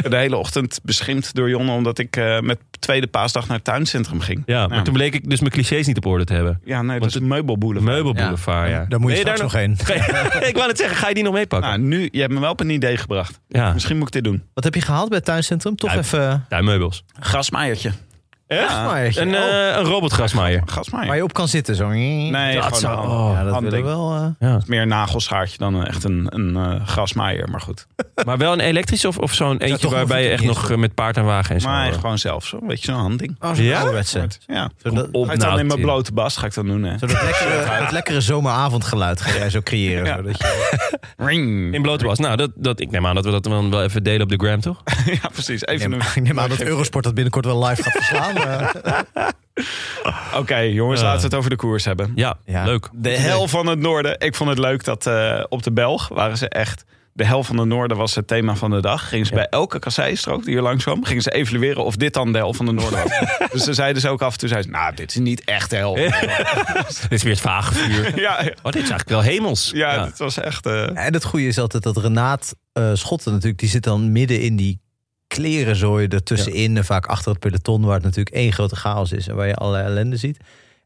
De 0.10 0.16
hele 0.18 0.38
ochtend 0.38 0.80
beschimpt 0.84 1.36
door 1.36 1.50
Jonne 1.50 1.72
omdat 1.72 1.98
ik 2.00 2.18
eh, 2.18 2.40
met 2.40 2.60
tweede 2.80 3.08
paasdag 3.08 3.48
naar 3.48 3.56
het 3.56 3.66
tuincentrum 3.66 4.20
ging. 4.20 4.44
Ja, 4.46 4.68
maar 4.68 4.78
Ja. 4.78 4.84
toen 4.84 4.94
bleek 4.94 5.14
ik 5.14 5.30
dus 5.30 5.40
mijn 5.40 5.52
clichés 5.52 5.88
niet 5.88 5.98
op 5.98 6.06
orde 6.06 6.24
te 6.24 6.34
hebben. 6.34 6.62
Ja, 6.66 6.82
nee, 6.82 7.00
dat 7.00 7.08
is 7.10 7.16
een 7.16 7.28
meubelboulevard. 7.28 7.92
Meubelboulevard, 7.92 8.70
ja. 8.70 8.86
Daar 8.90 9.00
moet 9.00 9.12
je 9.12 9.18
straks 9.18 9.42
nog 9.42 9.54
heen. 9.54 9.72
ik 10.50 10.56
wou 10.56 10.68
net 10.68 10.78
zeggen, 10.78 10.98
ga 10.98 11.08
je 11.08 11.14
die 11.14 11.24
nog 11.24 11.34
meepakken? 11.34 11.70
Nou, 11.70 11.82
nu, 11.82 12.10
je 12.12 12.20
hebt 12.22 12.34
me 12.34 12.40
wel 12.40 12.52
op 12.52 12.60
een 12.60 12.70
idee 12.70 12.98
gebracht. 12.98 13.40
ja, 13.48 13.74
Misschien 13.74 13.98
moet 13.98 14.08
ik 14.08 14.14
dit 14.14 14.24
doen. 14.24 14.44
Wat 14.54 14.64
heb 14.64 14.76
je 14.76 14.82
gehaald 14.82 15.08
bij 15.10 15.18
het 15.18 15.26
tuincentrum? 15.26 15.65
Toch 15.76 15.92
Ja. 15.94 15.98
even... 15.98 16.46
tuinmeubels. 16.50 17.04
Grasmaaiertje. 17.20 17.92
Grasmaaiertje. 18.48 19.22
Een, 19.22 19.36
Oh, 19.36 19.70
eh, 19.70 19.76
een 19.78 19.84
robotgrasmaaier. 19.84 20.62
Grasmaaier. 20.66 21.08
waar 21.08 21.18
je 21.18 21.24
op 21.24 21.34
kan 21.34 21.48
zitten. 21.48 21.76
Zo. 21.76 21.90
Nee, 21.90 22.32
Dat 22.62 22.78
zou- 22.80 23.08
oh, 23.08 23.32
ja, 23.34 23.44
dat 23.44 23.54
handding. 23.54 23.74
willen 23.84 23.90
we 23.92 24.04
wel... 24.14 24.16
eh, 24.40 24.50
Ja. 24.50 24.62
Meer 24.66 24.82
een 24.82 24.88
nagelschaartje 24.88 25.58
dan 25.58 25.86
echt 25.86 26.04
een, 26.04 26.28
een 26.30 26.56
eh, 26.56 26.88
grasmaaier. 26.88 27.50
Maar 27.50 27.62
goed. 27.62 27.86
Maar 28.26 28.38
wel 28.38 28.54
een 28.54 28.60
elektrisch 28.60 29.06
of, 29.06 29.18
of 29.18 29.34
zo'n 29.34 29.58
eentje 29.58 29.78
toch 29.78 29.92
waarbij 29.92 30.24
je 30.24 30.30
echt 30.30 30.44
nog 30.44 30.64
is, 30.64 30.70
eh, 30.70 30.78
met 30.78 30.94
paard 30.94 31.18
en 31.18 31.26
wagen 31.26 31.56
en 31.56 31.62
zo. 31.62 31.68
Maar 31.70 31.88
eh, 31.88 31.94
gewoon 31.94 32.18
zelf 32.18 32.46
zo. 32.46 32.60
Weet 32.68 32.80
je, 32.80 32.86
zo'n 32.92 33.00
handding. 33.02 33.36
Oh, 33.40 33.54
zo'n 33.54 33.64
Ja? 33.66 33.78
ouderwetse. 33.78 34.28
Ja. 34.48 34.70
Zodat, 34.84 35.08
op 35.12 35.26
Ga 35.26 35.32
je 35.32 35.38
dan 35.38 35.48
nou, 35.48 35.60
in 35.60 35.66
mijn 35.68 35.80
Tim. 35.80 35.88
blote 35.88 36.12
bast 36.14 36.38
ga 36.38 36.46
ik 36.46 36.54
dan 36.54 36.66
doen, 36.68 36.84
hè? 36.84 36.98
zodat 36.98 37.22
lekkere, 37.24 37.50
het 37.84 37.92
lekkere 37.92 38.22
zomeravondgeluid 38.22 39.22
ga 39.22 39.38
jij 39.38 39.50
zo 39.50 39.62
creëren. 39.62 40.06
Ja. 40.06 40.16
Zodat 40.16 40.38
je, 40.38 40.98
Ring. 41.28 41.74
In 41.74 41.82
blote 41.82 42.06
was. 42.06 42.20
Nou, 42.20 42.36
dat, 42.36 42.52
dat, 42.56 42.80
ik 42.80 42.92
neem 42.92 43.06
aan 43.08 43.16
dat 43.16 43.26
we 43.26 43.32
dat 43.32 43.44
dan 43.44 43.70
wel 43.70 43.84
even 43.84 44.04
delen 44.04 44.22
op 44.22 44.30
de 44.30 44.38
gram, 44.38 44.60
toch? 44.62 44.82
Ja, 45.06 45.30
precies. 45.34 45.66
Even 45.66 45.86
ik 45.86 45.90
neem, 45.92 46.00
een... 46.00 46.08
ik 46.16 46.24
neem 46.28 46.40
aan 46.40 46.50
dat 46.50 46.62
Eurosport 46.62 47.04
dat 47.04 47.14
binnenkort 47.14 47.46
wel 47.46 47.66
live 47.66 47.84
gaat 47.84 47.92
verslaan. 47.94 48.34
Oké, 50.36 50.58
jongens, 50.58 51.02
laten 51.02 51.20
we 51.20 51.26
het 51.26 51.36
over 51.36 51.50
de 51.50 51.56
koers 51.56 51.86
hebben. 51.86 52.12
Ja, 52.16 52.38
Ja. 52.46 52.64
leuk. 52.66 52.90
De 52.94 53.10
hel 53.10 53.48
van 53.48 53.68
het 53.68 53.80
noorden. 53.80 54.20
Ik 54.20 54.36
vond 54.36 54.50
het 54.50 54.60
leuk 54.60 54.84
dat 54.84 55.08
eh, 55.08 55.44
op 55.50 55.64
de 55.64 55.72
Belg 55.72 56.08
waren 56.08 56.38
ze 56.38 56.50
echt... 56.50 56.84
De 57.14 57.26
hel 57.26 57.44
van 57.44 57.58
het 57.58 57.68
noorden 57.68 57.98
was 57.98 58.16
het 58.16 58.28
thema 58.28 58.56
van 58.56 58.72
de 58.72 58.82
dag. 58.82 59.10
Gingen 59.10 59.26
ze 59.26 59.34
bij 59.34 59.48
elke 59.50 59.80
kasseistrook 59.80 60.44
die 60.44 60.54
hier 60.54 60.62
langs 60.62 60.84
kwam... 60.84 61.04
gingen 61.06 61.22
ze 61.22 61.32
evalueren 61.32 61.84
of 61.86 61.96
dit 61.96 62.14
dan 62.14 62.32
de 62.32 62.38
hel 62.38 62.54
van 62.54 62.68
het 62.68 62.76
noorden 62.76 63.00
was. 63.04 63.50
dus 63.52 63.64
ze 63.64 63.74
zeiden 63.74 64.02
ze 64.02 64.10
ook 64.10 64.22
af 64.22 64.32
en 64.34 64.40
toe... 64.40 64.50
Zeiden, 64.50 64.72
ze, 64.72 64.78
nou, 64.78 64.96
dit 64.96 65.10
is 65.10 65.16
niet 65.18 65.44
echt 65.44 65.70
de 65.70 65.76
hel. 65.76 65.94
Dit 67.02 67.06
is 67.10 67.24
weer 67.24 67.32
het 67.32 67.42
vage 67.42 67.74
vuur. 67.74 68.20
ja, 68.20 68.44
ja, 68.44 68.50
Oh, 68.64 68.72
dit 68.72 68.84
is 68.84 68.90
eigenlijk 68.90 69.10
wel 69.10 69.22
hemels. 69.22 69.72
ja, 69.74 70.06
het 70.06 70.18
was 70.18 70.38
echt... 70.40 70.66
eh, 70.66 71.06
En 71.06 71.14
het 71.14 71.24
goede 71.24 71.48
is 71.48 71.60
altijd 71.60 71.84
dat 71.84 71.98
Renaat 71.98 72.56
eh, 72.74 72.90
Schotten 72.94 73.32
natuurlijk... 73.32 73.60
die 73.60 73.70
zit 73.70 73.84
dan 73.84 74.12
midden 74.12 74.42
in 74.42 74.56
die 74.56 74.80
klerenzooi 75.36 76.08
ertussenin... 76.08 76.78
en 76.78 76.86
vaak 76.86 77.06
achter 77.06 77.32
het 77.32 77.40
peloton 77.40 77.82
waar 77.86 77.94
het 77.96 78.04
natuurlijk 78.04 78.36
één 78.36 78.52
grote 78.52 78.76
chaos 78.76 79.12
is... 79.12 79.28
en 79.28 79.36
waar 79.36 79.48
je 79.48 79.56
allerlei 79.56 79.86
ellende 79.86 80.18
ziet. 80.18 80.38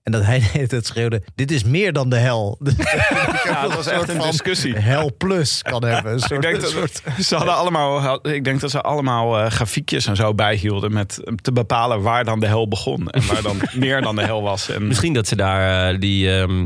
En 0.04 0.12
dat 0.12 0.24
hij 0.24 0.40
tijd 0.68 0.86
schreeuwde... 0.86 1.22
dit 1.36 1.52
is 1.52 1.64
meer 1.64 1.94
dan 1.94 2.10
de 2.10 2.16
hel. 2.18 2.58
Dus 2.64 2.76
ja, 3.44 3.62
het 3.64 3.76
was 3.76 3.88
echt 3.88 4.10
een 4.10 4.22
discussie. 4.22 4.76
Hel 4.78 5.12
plus 5.18 5.62
kan 5.62 5.84
hebben. 5.86 6.12
Een 6.12 6.20
soort, 6.20 6.32
Ik 6.32 6.52
denk, 6.52 6.66
soort- 6.66 7.02
dat, 7.04 7.26
ze 7.26 7.36
hadden 7.36 7.56
allemaal, 7.56 8.28
ik 8.28 8.44
denk 8.44 8.60
dat 8.60 8.72
ze 8.72 8.82
allemaal 8.82 9.40
eh, 9.40 9.52
grafiekjes 9.52 10.06
en 10.06 10.16
zo 10.16 10.34
bijhielden... 10.34 10.94
met 10.94 11.22
te 11.42 11.52
bepalen 11.52 12.02
waar 12.02 12.24
dan 12.24 12.40
de 12.40 12.48
hel 12.48 12.68
begon. 12.68 13.10
En 13.10 13.28
waar 13.28 13.42
dan 13.42 13.58
meer 13.86 14.02
dan 14.02 14.16
de 14.16 14.24
hel 14.24 14.42
was. 14.42 14.70
En, 14.70 14.88
Misschien 14.88 15.14
dat 15.14 15.28
ze 15.28 15.36
daar 15.36 15.92
eh, 15.94 16.00
die 16.00 16.38
ehm, 16.38 16.66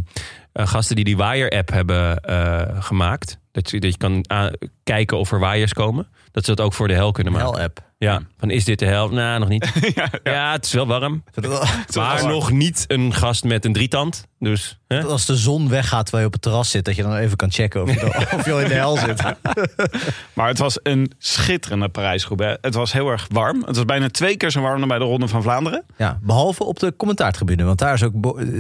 eh, 0.54 0.68
gasten 0.68 0.96
die 0.96 1.06
die 1.06 1.18
Wire-app 1.18 1.70
hebben 1.72 2.18
eh, 2.18 2.62
gemaakt... 2.84 3.42
Dat 3.54 3.70
je, 3.70 3.80
dat 3.80 3.92
je 3.92 3.98
kan 3.98 4.24
ah, 4.28 4.54
kijken 4.84 5.18
of 5.18 5.32
er 5.32 5.40
waaiers 5.40 5.74
komen. 5.74 6.08
Dat 6.32 6.46
ze 6.46 6.56
dat 6.56 6.66
ook 6.66 6.74
voor 6.74 6.88
de 6.88 6.94
hel 6.94 7.12
kunnen 7.12 7.34
maken. 7.34 7.50
hel-app. 7.54 7.92
Ja, 7.98 8.22
van 8.38 8.50
is 8.50 8.66
dit 8.66 8.80
de 8.80 8.86
hel? 8.86 9.10
Nou, 9.10 9.40
nog 9.40 9.50
niet. 9.50 9.72
ja, 9.96 10.10
Ja, 10.24 10.52
het 10.52 10.66
is 10.66 10.72
wel 10.74 10.88
warm. 10.88 11.24
Maar 11.42 11.78
warm. 11.94 12.28
nog 12.28 12.52
niet 12.52 12.86
een 12.88 13.14
gast 13.14 13.44
met 13.44 13.66
een 13.66 13.74
drietand. 13.74 14.28
Dus, 14.40 14.80
hè? 14.88 15.02
dat 15.02 15.12
Als 15.12 15.26
de 15.26 15.36
zon 15.36 15.70
weggaat 15.70 16.02
terwijl 16.06 16.20
je 16.22 16.28
op 16.28 16.34
het 16.34 16.42
terras 16.42 16.70
zit... 16.70 16.86
dat 16.86 16.96
je 16.96 17.02
dan 17.04 17.16
even 17.16 17.38
kan 17.38 17.52
checken 17.52 17.82
of 17.82 17.94
je, 17.94 18.00
dan- 18.00 18.10
of 18.40 18.46
je 18.46 18.52
al 18.52 18.60
in 18.62 18.68
de 18.68 18.74
hel 18.74 18.98
zit. 18.98 19.24
Maar 20.34 20.48
het 20.48 20.58
was 20.58 20.80
een 20.84 21.12
schitterende 21.18 21.90
Parijs-Roubaix. 21.90 22.58
Het 22.62 22.74
was 22.74 22.94
heel 22.94 23.10
erg 23.10 23.28
warm. 23.32 23.64
Het 23.66 23.76
was 23.76 23.86
bijna 23.86 24.10
twee 24.10 24.38
keer 24.38 24.52
zo 24.52 24.62
warm 24.62 24.80
dan 24.80 24.88
bij 24.88 24.98
de 25.00 25.04
Ronde 25.04 25.28
van 25.28 25.42
Vlaanderen. 25.42 25.84
Ja, 25.98 26.20
behalve 26.22 26.64
op 26.64 26.80
de 26.80 26.94
commentaartribune. 26.98 27.64
Want 27.64 27.80
daar 27.80 27.94
is 27.94 28.04
ook. 28.04 28.14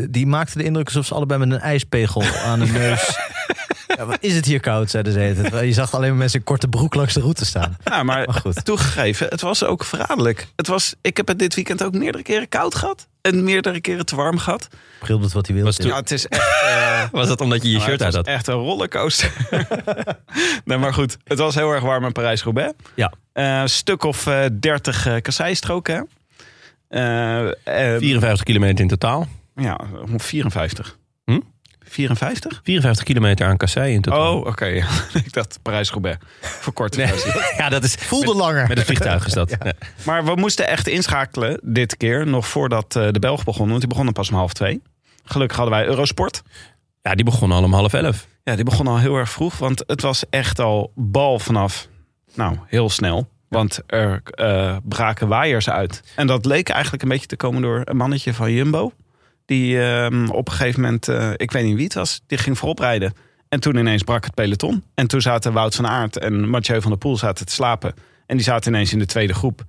Die 0.10 0.27
maakte 0.27 0.58
de 0.58 0.63
indruk 0.63 0.86
alsof 0.86 1.06
ze 1.06 1.13
allebei 1.13 1.39
met 1.39 1.51
een 1.51 1.60
ijspegel 1.60 2.23
aan 2.45 2.60
hun 2.60 2.71
neus. 2.71 3.17
Ja, 3.97 4.06
wat 4.06 4.17
is 4.19 4.36
het 4.36 4.45
hier 4.45 4.60
koud, 4.60 4.89
zeiden 4.89 5.13
ze. 5.13 5.65
Je 5.65 5.73
zag 5.73 5.93
alleen 5.93 6.10
maar 6.10 6.17
mensen 6.17 6.39
in 6.39 6.45
korte 6.45 6.67
broek 6.67 6.95
langs 6.95 7.13
de 7.13 7.19
route 7.19 7.45
staan. 7.45 7.77
Ja, 7.84 8.03
maar, 8.03 8.25
Maar 8.25 8.36
goed. 8.41 8.65
toegegeven, 8.65 9.27
het 9.27 9.41
was 9.41 9.63
ook 9.63 9.84
verraderlijk. 9.84 10.47
Het 10.56 10.67
was, 10.67 10.93
ik 11.01 11.17
heb 11.17 11.27
het 11.27 11.39
dit 11.39 11.56
weekend 11.56 11.84
ook 11.84 11.93
meerdere 11.93 12.23
keren 12.23 12.49
koud 12.49 12.75
gehad. 12.75 13.08
En 13.21 13.43
meerdere 13.43 13.82
keren 13.82 14.06
te 14.06 14.15
warm 14.15 14.38
gehad. 14.38 14.67
Bril 14.99 15.19
doet 15.19 15.32
wat 15.34 15.45
hij 15.47 15.56
wil. 15.56 15.65
Was. 15.65 15.77
Ja, 15.77 15.95
het 15.95 16.12
is 16.12 16.27
echt... 16.27 16.62
eh, 16.63 17.03
Was 17.19 17.27
dat 17.27 17.41
omdat 17.41 17.62
je 17.63 17.69
je 17.69 17.77
maar 17.77 17.88
shirt 17.88 18.01
uit 18.01 18.13
was 18.13 18.25
had? 18.25 18.36
echt 18.36 18.47
een 18.47 18.53
rollercoaster. 18.53 19.32
nee, 20.65 20.77
maar 20.77 20.93
goed. 20.93 21.17
Het 21.23 21.38
was 21.38 21.56
heel 21.56 21.71
erg 21.71 21.84
warm 21.84 22.06
in 22.06 22.12
Parijs-Roubaix. 22.12 22.73
Ja. 22.95 23.13
Eh, 23.34 23.60
Een 23.62 23.69
stuk 23.69 24.03
of 24.03 24.27
eh 24.27 24.45
30 24.60 25.08
uh, 25.08 25.15
kasseistroken. 25.21 26.08
hè. 26.89 27.51
Eh, 27.63 27.93
eh, 27.93 27.99
54 27.99 28.43
kilometer 28.43 28.79
in 28.79 28.88
totaal. 28.88 29.27
Ja, 29.56 29.79
54. 30.17 30.97
Hm? 31.95 32.01
54? 32.01 32.60
54 32.63 33.03
kilometer 33.03 33.47
aan 33.47 33.58
Kassei 33.58 33.93
in 33.93 34.01
totaal. 34.01 34.38
Oh, 34.39 34.45
oké. 34.47 34.65
ik 35.25 35.34
dacht 35.34 35.60
Parijs-Roubaix. 35.62 36.17
Voor 36.41 36.73
korte 36.73 36.97
Nee. 36.97 37.08
versie. 37.08 37.32
ja, 37.62 37.69
dat 37.69 37.84
is 37.84 37.93
Voelde 37.95 38.25
met, 38.27 38.36
langer. 38.36 38.67
Met 38.67 38.77
het 38.77 38.86
vliegtuig 38.86 39.25
is 39.25 39.34
dat. 39.34 39.49
Ja. 39.63 39.71
Maar 40.06 40.25
we 40.25 40.36
moesten 40.36 40.67
echt 40.67 40.88
inschakelen 40.88 41.60
dit 41.63 41.97
keer. 41.97 42.27
Nog 42.27 42.47
voordat 42.47 42.95
eh, 42.95 43.08
de 43.12 43.19
Belg 43.19 43.43
begon. 43.43 43.67
Want 43.67 43.79
die 43.79 43.89
begonnen 43.89 44.13
pas 44.13 44.29
om 44.29 44.36
half 44.36 44.53
twee. 44.53 44.82
Gelukkig 45.23 45.58
hadden 45.58 45.75
wij 45.75 45.86
Eurosport. 45.86 46.41
Ja, 47.01 47.15
die 47.15 47.25
begonnen 47.25 47.58
al 47.58 47.63
om 47.63 47.73
half 47.73 47.93
elf. 47.93 48.27
Ja, 48.43 48.56
die 48.56 48.63
begon 48.65 48.88
al 48.88 48.97
heel 48.99 49.15
erg 49.15 49.29
vroeg. 49.29 49.58
Want 49.58 49.84
het 49.88 50.01
was 50.01 50.23
echt 50.29 50.60
al 50.60 50.91
bal 50.95 51.39
vanaf, 51.39 51.88
nou, 52.36 52.58
heel 52.65 52.89
snel. 52.89 53.29
Want 53.47 53.79
er 53.88 54.21
eh, 54.23 54.77
braken 54.84 55.27
waaiers 55.27 55.69
uit. 55.69 56.03
En 56.15 56.27
dat 56.27 56.45
leek 56.45 56.69
eigenlijk 56.69 57.03
een 57.03 57.10
beetje 57.10 57.27
te 57.27 57.36
komen 57.36 57.62
door 57.62 57.82
een 57.84 57.97
mannetje 57.97 58.34
van 58.34 58.51
Jumbo. 58.51 58.91
Die 59.45 59.82
ehm, 59.82 60.29
op 60.29 60.47
een 60.47 60.53
gegeven 60.53 60.82
moment, 60.82 61.08
eh, 61.08 61.29
ik 61.36 61.51
weet 61.51 61.63
niet 61.65 61.75
wie 61.75 61.84
het 61.84 61.93
was, 61.93 62.21
die 62.27 62.38
ging 62.38 62.58
voorop 62.58 62.79
rijden. 62.79 63.13
En 63.49 63.60
toen 63.60 63.75
ineens 63.77 64.03
brak 64.03 64.23
het 64.23 64.34
peloton. 64.34 64.84
En 64.95 65.08
toen 65.08 65.21
zaten 65.21 65.53
Wout 65.53 65.75
van 65.75 65.88
Aert 65.88 66.17
en 66.17 66.49
Mathieu 66.49 66.82
van 66.82 66.89
der 66.91 66.99
Poel 66.99 67.17
zaten 67.17 67.45
te 67.45 67.53
slapen. 67.53 67.93
En 68.25 68.36
die 68.38 68.45
zaten 68.45 68.73
ineens 68.73 68.93
in 68.93 68.99
de 68.99 69.06
tweede 69.06 69.34
groep. 69.34 69.63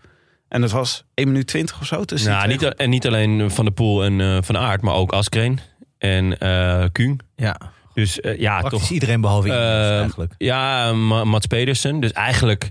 En 0.49 0.61
dat 0.61 0.71
was 0.71 1.05
1 1.15 1.27
minuut 1.29 1.47
20 1.47 1.81
of 1.81 1.87
zo. 1.87 2.05
tussen 2.05 2.31
Nou, 2.31 2.47
niet, 2.49 2.63
en 2.75 2.91
niet 2.91 3.07
alleen 3.07 3.51
Van 3.51 3.65
der 3.65 3.75
Poel 3.75 4.05
en 4.05 4.21
eh, 4.21 4.39
Van 4.43 4.57
Aert, 4.57 4.81
maar 4.83 4.95
ook 4.95 5.13
Askreen 5.13 5.59
en 5.99 6.39
eh 6.39 6.85
Kuhn. 6.93 7.21
Ja, 7.37 7.57
Dus 7.95 8.19
ja, 8.39 8.59
praktisch 8.59 8.81
toch. 8.81 8.91
iedereen 8.91 9.21
behalve 9.21 9.49
Eh, 9.53 9.99
eigenlijk. 10.01 10.33
Ja, 10.39 10.93
Ma- 10.93 11.25
Mats 11.25 11.47
Pedersen. 11.47 12.01
Dus 12.01 12.13
eigenlijk 12.13 12.69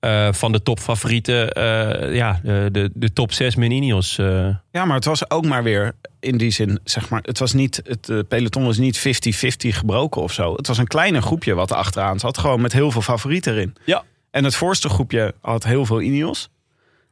eh, 0.00 0.32
van 0.32 0.52
de 0.52 0.62
topfavorieten, 0.62 1.52
eh, 1.52 2.14
ja, 2.14 2.40
de, 2.42 2.68
de, 2.72 2.90
de 2.94 3.12
top 3.12 3.32
6 3.32 3.54
min 3.56 3.70
Ineos. 3.70 4.18
eh. 4.18 4.48
Ja, 4.70 4.84
maar 4.84 4.96
het 4.96 5.04
was 5.04 5.30
ook 5.30 5.46
maar 5.46 5.62
weer 5.62 5.92
in 6.20 6.36
die 6.38 6.50
zin, 6.50 6.78
zeg 6.84 7.08
maar, 7.08 7.20
het 7.22 7.38
was 7.38 7.52
niet, 7.52 7.80
het 7.84 8.08
eh, 8.08 8.18
peloton 8.28 8.64
was 8.64 8.78
niet 8.78 8.98
50-50 8.98 9.02
gebroken 9.58 10.22
of 10.22 10.32
zo. 10.32 10.54
Het 10.56 10.66
was 10.66 10.78
een 10.78 10.86
kleiner 10.86 11.22
groepje 11.22 11.54
wat 11.54 11.70
er 11.70 11.76
achteraan 11.76 12.18
zat, 12.18 12.38
gewoon 12.38 12.60
met 12.60 12.72
heel 12.72 12.90
veel 12.90 13.02
favorieten 13.02 13.52
erin. 13.52 13.74
Ja. 13.84 14.02
En 14.30 14.44
het 14.44 14.54
voorste 14.54 14.88
groepje 14.88 15.34
had 15.40 15.64
heel 15.64 15.86
veel 15.86 16.00
Ineos. 16.00 16.48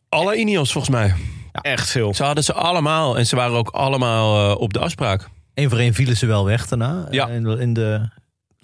Alle 0.09 0.37
Ineos 0.37 0.73
volgens 0.73 0.95
mij. 0.95 1.15
Echt 1.53 1.91
veel. 1.91 2.15
Ze 2.15 2.25
hadden 2.25 2.45
ze 2.45 2.53
allemaal 2.53 3.19
en 3.19 3.27
ze 3.27 3.37
waren 3.37 3.57
ook 3.57 3.69
allemaal 3.69 4.51
eh, 4.55 4.61
op 4.61 4.73
de 4.73 4.79
afspraak. 4.79 5.29
Eén 5.55 5.71
voor 5.71 5.79
één 5.79 5.95
vielen 5.95 6.17
ze 6.17 6.27
wel 6.27 6.45
weg 6.45 6.67
daarna. 6.69 7.07
Ja. 7.11 7.29
In, 7.29 7.43
de- 7.43 7.59
in 7.59 7.73
de 7.75 8.09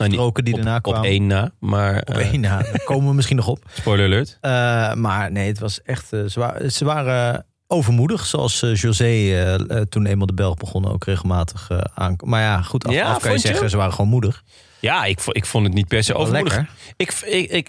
Nou, 0.08 0.12
stroken 0.12 0.44
die 0.44 0.54
op, 0.54 0.60
daarna 0.62 0.76
op 0.76 0.82
kwamen. 0.82 1.08
één 1.08 1.26
na, 1.26 1.50
maar 1.58 1.96
Op 2.00 2.14
eh, 2.16 2.30
één 2.30 2.40
na. 2.40 2.58
Daar 2.62 2.82
komen 2.90 3.08
we 3.08 3.14
misschien 3.14 3.36
nog 3.36 3.46
op. 3.48 3.64
spoiler 3.72 4.06
alert. 4.06 4.38
Eh, 4.40 4.94
maar 4.94 5.32
nee, 5.32 5.46
het 5.48 5.58
was 5.58 5.82
echt. 5.82 6.12
eh, 6.12 6.24
ze, 6.24 6.40
waren, 6.40 6.72
ze 6.72 6.84
waren 6.84 7.46
overmoedig, 7.66 8.26
zoals 8.26 8.60
José 8.74 9.56
toen 9.88 10.06
eenmaal 10.06 10.26
de 10.26 10.34
Belg 10.34 10.56
begon 10.56 10.86
ook 10.92 11.04
regelmatig 11.04 11.70
aan. 11.70 11.80
aankwam. 11.94 12.30
Maar 12.30 12.40
ja, 12.42 12.62
goed, 12.62 12.84
achteraf 12.84 13.12
Ja, 13.12 13.18
kan 13.18 13.32
je 13.32 13.38
zeggen, 13.38 13.70
ze 13.70 13.76
waren 13.76 13.92
gewoon 13.92 14.10
moedig. 14.10 14.42
Ja, 14.80 15.04
ik, 15.04 15.20
ik 15.26 15.46
vond 15.46 15.64
het 15.66 15.74
niet 15.74 15.88
per 15.88 16.04
se 16.04 16.14
overmoedig. 16.14 16.54
lekker. 16.56 16.74
Ik, 16.96 17.12
ik, 17.12 17.50
ik, 17.50 17.68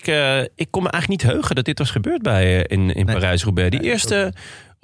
ik 0.56 0.68
kon 0.72 0.84
me 0.84 0.90
eigenlijk 0.90 1.24
niet 1.24 1.32
heugen 1.32 1.56
dat 1.56 1.66
dit 1.66 1.80
was 1.80 1.92
gebeurd 1.92 2.22
bij, 2.22 2.64
in, 2.64 2.94
in 2.96 3.06
Nee. 3.06 3.16
Parijs-Roubaix. 3.16 3.70
Die 3.70 3.80
Nee, 3.80 3.90
eerste 3.90 4.34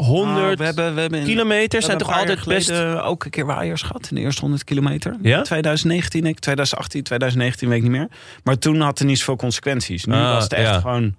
100 0.04 0.38
Nou, 0.38 0.56
we 0.56 0.64
hebben, 0.64 0.94
we 0.96 1.02
hebben 1.02 1.20
in- 1.20 1.26
kilometer 1.26 1.80
we 1.80 1.86
zijn 1.86 1.98
toch 1.98 2.18
altijd 2.18 2.46
best... 2.46 2.68
geleden 2.68 3.04
ook 3.04 3.26
een 3.26 3.32
keer 3.32 3.46
waaiers 3.46 3.82
gehad 3.82 4.08
in 4.10 4.16
de 4.16 4.22
eerste 4.22 4.42
100 4.42 4.64
kilometer. 4.64 5.16
Ja? 5.22 5.42
2019, 5.42 6.26
ik, 6.26 6.40
2018, 6.40 7.04
2019, 7.04 7.68
weet 7.70 7.78
ik 7.78 7.84
niet 7.84 7.92
meer. 7.92 8.08
Maar 8.44 8.58
toen 8.58 8.80
had 8.82 9.00
het 9.00 9.08
niet 9.08 9.18
zoveel 9.18 9.36
consequenties. 9.36 10.06
Nu 10.06 10.14
Ah, 10.14 10.34
was 10.34 10.44
het 10.44 10.54
echt 10.54 10.70
ja. 10.70 10.80
gewoon... 10.80 11.16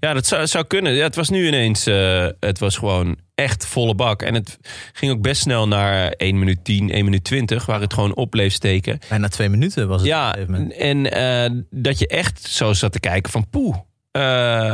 Ja, 0.00 0.12
dat 0.12 0.26
zou, 0.26 0.46
zou 0.46 0.64
kunnen. 0.64 0.92
Ja, 0.92 1.02
het 1.04 1.14
was 1.16 1.28
nu 1.28 1.46
ineens... 1.46 1.86
eh, 1.86 2.26
het 2.40 2.58
was 2.58 2.76
gewoon 2.76 3.16
echt 3.34 3.66
volle 3.66 3.94
bak. 3.94 4.22
En 4.22 4.34
het 4.34 4.58
ging 4.92 5.12
ook 5.12 5.22
best 5.22 5.40
snel 5.42 5.68
naar 5.68 6.08
1 6.10 6.38
minuut 6.38 6.64
10, 6.64 6.90
1 6.90 7.04
minuut 7.04 7.24
20... 7.24 7.66
waar 7.66 7.80
het 7.80 7.94
gewoon 7.94 8.14
op 8.14 8.30
bleef 8.30 8.52
steken. 8.52 8.98
Bijna 9.08 9.28
twee 9.28 9.48
minuten 9.48 9.88
was 9.88 10.00
het. 10.02 10.10
op 10.10 10.16
Ja, 10.16 10.26
een 10.28 10.32
gegeven 10.34 10.52
moment. 10.52 10.72
en 10.72 11.12
eh, 11.52 11.60
dat 11.70 11.98
je 11.98 12.06
echt 12.06 12.42
zo 12.42 12.72
zat 12.72 12.92
te 12.92 13.00
kijken 13.00 13.32
van... 13.32 13.48
poeh, 13.50 13.76
eh, 14.10 14.72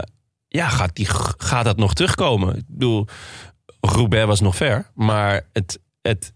ja, 0.48 0.68
gaat, 0.68 0.96
die, 0.96 1.06
gaat 1.38 1.64
dat 1.64 1.76
nog 1.76 1.94
terugkomen? 1.94 2.56
Ik 2.56 2.64
bedoel, 2.66 3.06
Roubaix 3.80 4.26
was 4.26 4.40
nog 4.40 4.56
ver. 4.56 4.90
Maar 4.94 5.46
het... 5.52 5.78
het 6.02 6.32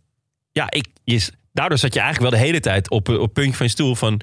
ja, 0.52 0.70
ik, 0.70 0.86
je, 1.04 1.28
daardoor 1.52 1.78
zat 1.78 1.94
je 1.94 2.00
eigenlijk 2.00 2.30
wel 2.30 2.40
de 2.40 2.46
hele 2.46 2.60
tijd 2.60 2.90
op, 2.90 3.08
op 3.08 3.20
het 3.20 3.32
puntje 3.32 3.56
van 3.56 3.66
je 3.66 3.72
stoel 3.72 3.94
van... 3.94 4.20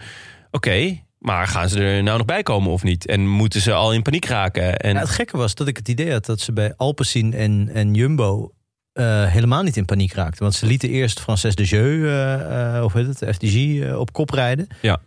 Oké, 0.52 1.00
maar 1.18 1.48
gaan 1.48 1.70
ze 1.70 1.80
er 1.80 2.04
nou 2.04 2.18
nog 2.18 2.26
bij 2.26 2.44
komen 2.44 2.72
of 2.72 2.84
niet? 2.84 3.06
En 3.06 3.28
moeten 3.28 3.62
ze 3.62 3.74
al 3.74 3.94
in 3.94 4.02
paniek 4.02 4.26
raken? 4.26 4.78
En, 4.78 4.94
Ja, 4.94 5.00
het 5.00 5.10
gekke 5.10 5.38
was 5.38 5.56
dat 5.56 5.68
ik 5.68 5.78
het 5.78 5.88
idee 5.88 6.12
had 6.12 6.26
dat 6.26 6.40
ze 6.40 6.54
bij 6.54 6.74
Alpecin 6.76 7.34
en, 7.34 7.70
en 7.74 7.94
Jumbo 7.94 8.52
eh, 9.00 9.26
helemaal 9.26 9.64
niet 9.64 9.78
in 9.78 9.86
paniek 9.86 10.14
raakten. 10.14 10.42
Want 10.42 10.54
ze 10.54 10.66
lieten 10.66 10.90
eerst 10.90 11.20
Frances 11.20 11.56
de 11.56 11.64
Jeu, 11.64 12.08
eh, 12.08 12.78
eh, 12.78 12.84
of 12.84 12.94
heet 12.94 13.20
het, 13.20 13.36
FDG, 13.36 13.84
op 13.94 14.14
kop 14.14 14.30
rijden. 14.30 14.68
Ja. 14.82 15.02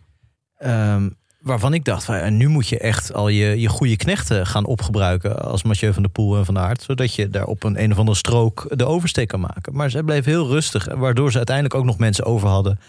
Ehm, 0.57 1.09
waarvan 1.43 1.73
ik 1.73 1.85
dacht, 1.85 2.03
van, 2.03 2.17
ja, 2.17 2.29
nu 2.29 2.47
moet 2.47 2.67
je 2.67 2.79
echt 2.79 3.13
al 3.13 3.27
je, 3.27 3.59
je 3.59 3.67
goede 3.67 3.95
knechten 3.97 4.47
gaan 4.47 4.65
opgebruiken 4.65 5.39
als 5.45 5.63
Mathieu 5.63 5.93
van 5.93 6.01
der 6.03 6.11
Poel 6.11 6.37
en 6.37 6.45
Van 6.45 6.57
Aert. 6.59 6.81
Zodat 6.81 7.15
je 7.15 7.29
daar 7.29 7.45
op 7.45 7.63
een 7.63 7.83
een 7.83 7.91
of 7.91 7.97
andere 7.97 8.17
strook 8.17 8.65
de 8.69 8.85
oversteek 8.85 9.27
kan 9.27 9.39
maken. 9.39 9.75
Maar 9.75 9.89
zij 9.89 10.03
bleef 10.03 10.25
heel 10.25 10.47
rustig, 10.47 10.87
waardoor 10.95 11.31
ze 11.31 11.37
uiteindelijk 11.37 11.75
ook 11.75 11.85
nog 11.85 11.97
mensen 11.97 12.25
over 12.25 12.47
hadden. 12.47 12.79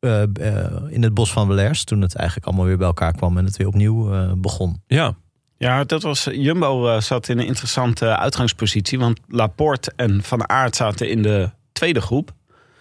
eh, 0.00 0.22
eh, 0.22 0.72
in 0.88 1.02
het 1.02 1.14
bos 1.14 1.32
van 1.32 1.48
Belers, 1.48 1.84
toen 1.84 2.00
het 2.00 2.14
eigenlijk 2.16 2.46
allemaal 2.48 2.66
weer 2.66 2.76
bij 2.76 2.86
elkaar 2.86 3.12
kwam 3.12 3.38
en 3.38 3.44
het 3.44 3.56
weer 3.56 3.66
opnieuw 3.66 4.12
eh, 4.12 4.32
begon. 4.36 4.82
ja, 4.86 5.14
Ja, 5.58 5.84
dat 5.84 6.02
was, 6.02 6.24
Jumbo 6.32 6.88
eh, 6.88 7.00
zat 7.00 7.28
in 7.28 7.38
een 7.38 7.46
interessante 7.46 8.16
uitgangspositie. 8.16 8.98
Want 8.98 9.20
Laporte 9.28 9.92
en 9.96 10.22
Van 10.22 10.48
Aert 10.48 10.76
zaten 10.76 11.10
in 11.10 11.22
de 11.22 11.50
tweede 11.72 12.00
groep. 12.00 12.32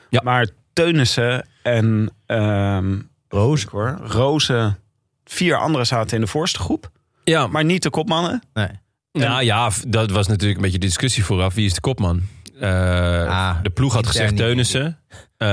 Ja. 0.10 0.22
Maar 0.24 0.48
Teunissen 0.74 1.48
en 1.64 2.10
ehm 2.26 3.00
Roos. 3.30 3.64
hoor, 3.64 4.00
Rozen, 4.04 4.78
vier 5.26 5.58
anderen 5.58 5.88
zaten 5.88 6.16
in 6.16 6.22
de 6.24 6.30
voorste 6.30 6.60
groep. 6.60 6.90
ja 7.24 7.48
Maar 7.48 7.66
niet 7.66 7.84
de 7.84 7.90
kopmannen. 7.90 8.42
Nee. 8.54 8.68
Nou 9.12 9.44
ja, 9.44 9.70
dat 9.88 10.12
was 10.12 10.28
natuurlijk 10.28 10.56
een 10.56 10.62
beetje 10.64 10.80
de 10.80 10.86
discussie 10.86 11.26
vooraf. 11.26 11.54
Wie 11.54 11.66
is 11.66 11.74
de 11.74 11.82
kopman? 11.82 12.22
Eh, 12.60 12.70
Ah, 13.30 13.58
de 13.64 13.70
ploeg 13.70 13.94
had 13.94 14.08
gezegd 14.08 14.30
niet. 14.32 14.40
Teunissen. 14.40 15.00
Eh, 15.38 15.48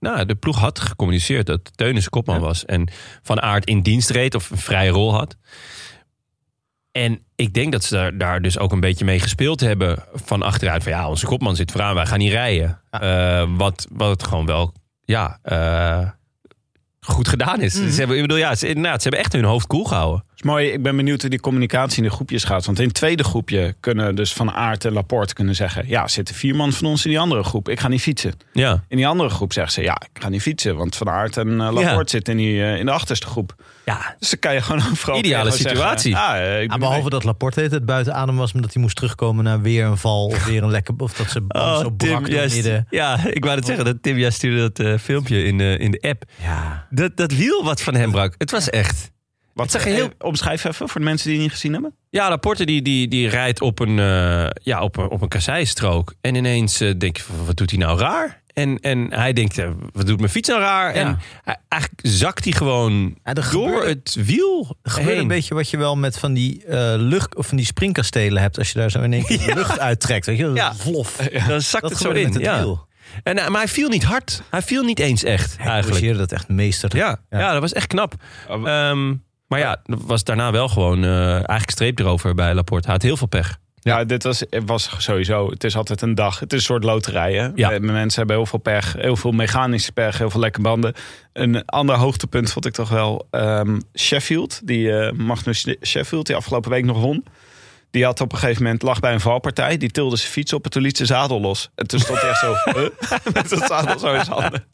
nou, 0.00 0.24
de 0.26 0.34
ploeg 0.34 0.58
had 0.58 0.80
gecommuniceerd 0.80 1.46
dat 1.46 1.76
Teunissen 1.76 2.10
kopman 2.10 2.36
Ja. 2.36 2.40
was. 2.42 2.64
En 2.64 2.88
Van 3.22 3.40
Aert 3.42 3.64
in 3.66 3.80
dienst 3.82 4.10
reed 4.10 4.34
of 4.34 4.50
een 4.50 4.56
vrije 4.58 4.90
rol 4.90 5.12
had. 5.14 5.36
En 6.92 7.22
ik 7.36 7.54
denk 7.54 7.72
dat 7.72 7.84
ze 7.84 7.94
daar, 7.94 8.18
daar 8.18 8.42
dus 8.42 8.58
ook 8.58 8.72
een 8.72 8.80
beetje 8.80 9.04
mee 9.04 9.20
gespeeld 9.20 9.60
hebben 9.60 10.04
van 10.14 10.42
achteruit. 10.42 10.82
Van 10.82 10.92
ja, 10.92 11.08
onze 11.08 11.26
kopman 11.26 11.56
zit 11.56 11.70
vooraan, 11.70 11.94
wij 11.94 12.06
gaan 12.06 12.18
niet 12.18 12.32
rijden. 12.32 12.80
Eh, 12.90 13.44
wat, 13.56 13.86
wat 13.92 14.10
het 14.10 14.22
gewoon 14.22 14.46
wel, 14.46 14.74
ja, 15.04 15.38
eh, 15.42 16.08
goed 17.00 17.28
gedaan 17.28 17.60
is. 17.60 17.74
Mhm. 17.74 17.90
Ze 17.90 17.98
hebben, 17.98 18.16
ik 18.16 18.22
bedoel, 18.22 18.36
ja, 18.38 18.54
ze, 18.54 18.68
inderdaad, 18.68 19.02
ze 19.02 19.08
hebben 19.08 19.20
echt 19.20 19.32
hun 19.32 19.44
hoofd 19.44 19.66
koel 19.66 19.84
gehouden. 19.84 20.24
Is 20.40 20.46
mooi. 20.50 20.66
Ik 20.72 20.82
ben 20.82 20.96
benieuwd 20.96 21.20
hoe 21.20 21.30
die 21.30 21.40
communicatie 21.40 22.02
in 22.02 22.08
de 22.08 22.14
groepjes 22.14 22.44
gaat. 22.44 22.66
Want 22.66 22.78
in 22.78 22.84
het 22.84 22.94
tweede 22.94 23.24
groepje 23.24 23.74
kunnen 23.80 24.14
dus 24.14 24.32
Van 24.32 24.50
Aert 24.50 24.84
en 24.84 24.92
Laporte 24.92 25.34
kunnen 25.34 25.54
zeggen... 25.54 25.88
ja, 25.88 26.08
zitten 26.08 26.34
vier 26.34 26.56
man 26.56 26.72
van 26.72 26.86
ons 26.86 27.04
in 27.04 27.10
die 27.10 27.20
andere 27.20 27.42
groep. 27.42 27.68
Ik 27.68 27.80
ga 27.80 27.88
niet 27.88 28.00
fietsen. 28.00 28.32
Ja, 28.52 28.84
In 28.88 28.96
die 28.96 29.06
andere 29.06 29.28
groep 29.28 29.52
zeggen 29.52 29.72
ze... 29.72 29.82
ja, 29.82 30.00
ik 30.14 30.22
ga 30.22 30.28
niet 30.28 30.42
fietsen. 30.42 30.76
Want 30.76 30.96
Van 30.96 31.08
Aert 31.08 31.36
en 31.36 31.48
eh, 31.50 31.56
Laporte 31.56 31.80
Ja. 31.82 32.04
zitten 32.06 32.32
in, 32.32 32.38
die, 32.38 32.62
eh, 32.62 32.78
in 32.78 32.86
de 32.86 32.92
achterste 32.92 33.26
groep. 33.26 33.54
ja 33.84 34.16
Dus 34.18 34.30
dan 34.30 34.38
kan 34.38 34.54
je 34.54 34.60
gewoon 34.62 34.82
overal... 34.90 35.18
Ideale 35.18 35.50
situatie. 35.50 36.12
Zeggen, 36.12 36.30
ah, 36.30 36.36
eh, 36.40 36.54
ik 36.62 36.62
Ja, 36.62 36.68
ben 36.68 36.78
behalve 36.78 37.10
dat 37.10 37.24
Laporte 37.24 37.60
het 37.60 37.84
buiten 37.84 38.14
adem 38.14 38.36
was, 38.36 38.52
omdat 38.52 38.72
hij 38.72 38.82
moest 38.82 38.96
terugkomen 38.96 39.44
naar 39.44 39.60
weer 39.60 39.84
een 39.84 39.96
val 39.96 40.26
of 40.26 40.44
weer 40.44 40.62
een 40.62 40.70
lekker. 40.70 40.94
Of 40.96 41.12
dat 41.12 41.30
ze 41.30 41.40
band 41.40 41.80
zo 41.84 41.90
brak 41.90 42.28
midden. 42.28 42.86
Ja, 42.90 43.26
ik 43.26 43.44
wou 43.44 43.56
het 43.56 43.66
zeggen. 43.66 43.84
Dat 43.84 44.02
Tim, 44.02 44.18
jij 44.18 44.30
stuurde 44.30 44.70
dat 44.72 45.00
filmpje 45.00 45.44
in, 45.44 45.58
de 45.58 45.76
in 45.78 45.90
de 45.90 46.00
app. 46.00 46.22
Ja. 46.42 46.86
Dat, 46.90 47.16
dat 47.16 47.32
wiel 47.32 47.64
wat 47.64 47.82
van 47.82 47.94
hem 47.94 48.10
brak. 48.10 48.34
Het 48.38 48.50
was 48.50 48.70
echt... 48.70 49.10
Wat 49.60 49.70
zeg 49.70 49.84
je 49.84 49.90
heel- 49.90 50.10
eh, 50.18 50.26
Omschrijf 50.26 50.64
even 50.64 50.88
voor 50.88 51.00
de 51.00 51.06
mensen 51.06 51.24
die 51.26 51.34
het 51.34 51.42
niet 51.42 51.52
gezien 51.52 51.72
hebben. 51.72 51.94
Ja, 52.10 52.28
Laporte 52.28 52.64
die, 52.66 52.82
die, 52.82 53.08
die 53.08 53.28
rijdt 53.28 53.60
op 53.60 53.78
een, 53.78 53.98
eh 53.98 54.46
ja, 54.62 54.82
op 54.82 54.96
een, 54.96 55.08
op 55.10 55.22
een 55.22 55.28
kasseistrook. 55.28 56.14
En 56.20 56.34
ineens 56.34 56.80
eh, 56.80 56.94
denk 56.98 57.16
je, 57.16 57.22
van, 57.22 57.46
wat 57.46 57.56
doet 57.56 57.70
hij 57.70 57.78
nou 57.78 57.98
raar? 57.98 58.38
En, 58.52 58.78
en 58.80 59.06
hij 59.12 59.32
denkt, 59.32 59.58
eh, 59.58 59.70
wat 59.92 60.06
doet 60.06 60.18
mijn 60.18 60.30
fiets 60.30 60.48
nou 60.48 60.60
raar? 60.60 60.92
En 60.94 61.18
hij, 61.44 61.56
eigenlijk 61.68 62.02
zakt 62.06 62.44
hij 62.44 62.52
gewoon 62.52 63.16
Ja, 63.24 63.32
door 63.32 63.44
gebeurde- 63.44 63.88
het 63.88 64.16
wiel 64.24 64.76
Er 64.82 64.90
gebeurt 64.90 65.18
een 65.18 65.28
beetje 65.28 65.54
wat 65.54 65.70
je 65.70 65.76
wel 65.76 65.96
met 65.96 66.18
van 66.18 66.32
die 66.32 66.64
eh, 66.64 66.94
lucht 66.96 67.36
of 67.36 67.46
van 67.46 67.56
die 67.56 67.66
springkastelen 67.66 68.42
hebt. 68.42 68.58
Als 68.58 68.72
je 68.72 68.78
daar 68.78 68.90
zo 68.90 69.00
in 69.02 69.12
één 69.12 69.24
keer 69.24 69.38
de 69.46 69.54
lucht 69.54 69.78
uittrekt. 69.78 70.26
Weet 70.26 70.38
je, 70.38 70.50
Ja. 70.54 70.74
vlof. 70.74 71.16
Dan 71.48 71.60
zakt 71.60 71.82
Dat 71.82 71.90
het 71.90 72.00
zo 72.00 72.10
in. 72.10 72.24
met 72.24 72.34
het 72.34 72.42
ja. 72.42 72.58
wiel. 72.58 72.86
En, 73.22 73.38
eh, 73.38 73.48
maar 73.48 73.60
hij 73.60 73.68
viel 73.70 73.88
niet 73.88 74.04
hard. 74.04 74.42
Hij 74.50 74.62
viel 74.62 74.82
niet 74.82 74.98
eens 74.98 75.24
echt, 75.24 75.56
Hij 75.58 75.66
eigenlijk. 75.72 76.16
dat 76.18 76.32
echt 76.32 76.48
meester. 76.48 76.96
Ja, 76.96 77.20
ja. 77.30 77.38
Ja. 77.38 77.52
dat 77.52 77.60
was 77.60 77.72
echt 77.72 77.86
knap. 77.86 78.14
Oh, 78.48 78.68
Ehm, 78.68 79.14
maar 79.50 79.58
ja, 79.58 79.82
was 79.84 80.24
daarna 80.24 80.52
wel 80.52 80.68
gewoon 80.68 81.04
eh, 81.04 81.32
eigenlijk 81.32 81.70
streep 81.70 81.98
erover 81.98 82.34
bij 82.34 82.54
Laporte. 82.54 82.84
Hij 82.84 82.94
had 82.94 83.02
heel 83.02 83.16
veel 83.16 83.26
pech. 83.26 83.58
Ja, 83.82 84.04
dit 84.04 84.22
was, 84.22 84.44
was 84.66 84.94
sowieso. 84.98 85.50
Het 85.50 85.64
is 85.64 85.76
altijd 85.76 86.02
een 86.02 86.14
dag. 86.14 86.38
Het 86.38 86.52
is 86.52 86.58
een 86.58 86.64
soort 86.64 86.84
loterij. 86.84 87.34
Hè? 87.34 87.48
Ja. 87.54 87.72
Eh, 87.72 87.80
Mensen 87.80 88.18
hebben 88.18 88.36
heel 88.36 88.46
veel 88.46 88.58
pech. 88.58 88.92
Heel 88.92 89.16
veel 89.16 89.32
mechanische 89.32 89.92
pech. 89.92 90.18
Heel 90.18 90.30
veel 90.30 90.40
lekke 90.40 90.60
banden. 90.60 90.94
Een 91.32 91.64
ander 91.64 91.96
hoogtepunt 91.96 92.52
vond 92.52 92.66
ik 92.66 92.72
toch 92.72 92.88
wel 92.88 93.26
ehm, 93.30 93.80
Sheffield. 93.98 94.60
Die 94.66 94.92
eh, 94.92 95.12
Magnus 95.12 95.66
Sheffield, 95.82 96.26
die 96.26 96.36
afgelopen 96.36 96.70
week 96.70 96.84
nog 96.84 97.00
won. 97.00 97.24
Die 97.90 98.04
had 98.04 98.20
op 98.20 98.32
een 98.32 98.38
gegeven 98.38 98.62
moment 98.62 98.82
lag 98.82 99.00
bij 99.00 99.12
een 99.12 99.20
valpartij. 99.20 99.76
Die 99.76 99.90
tilde 99.90 100.16
zijn 100.16 100.30
fiets 100.30 100.52
op 100.52 100.64
en 100.64 100.70
toen 100.70 100.82
liet 100.82 100.96
zijn 100.96 101.08
zadel 101.08 101.40
los. 101.40 101.70
En 101.74 101.86
toen 101.86 102.00
stond 102.00 102.20
hij 102.20 102.30
echt 102.30 102.38
zo 102.40 102.54
huh? 102.74 102.88
met 103.34 103.50
het 103.50 103.64
zadel 103.66 103.98
zo 103.98 104.14
in 104.14 104.24
zijn 104.24 104.40
handen. 104.40 104.64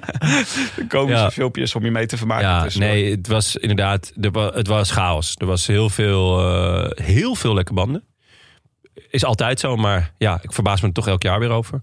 Komische 0.88 1.22
Ja. 1.22 1.30
filmpjes 1.30 1.74
om 1.74 1.84
je 1.84 1.90
mee 1.90 2.06
te 2.06 2.16
vermaken. 2.16 2.48
Ja, 2.48 2.78
nee, 2.78 3.10
het 3.10 3.26
was 3.26 3.56
inderdaad, 3.56 4.12
er 4.20 4.32
het 4.54 4.66
was 4.66 4.90
chaos. 4.90 5.34
Er 5.38 5.46
was 5.46 5.66
heel 5.66 5.88
veel, 5.90 6.40
eh, 6.54 7.04
heel 7.04 7.34
veel 7.34 7.54
lekke 7.54 7.72
banden. 7.72 8.04
Is 9.10 9.24
altijd 9.24 9.60
zo, 9.60 9.76
maar 9.76 10.12
ja, 10.18 10.38
ik 10.42 10.52
verbaas 10.52 10.80
me 10.80 10.86
er 10.88 10.94
toch 10.94 11.08
elk 11.08 11.22
jaar 11.22 11.38
weer 11.40 11.50
over. 11.50 11.80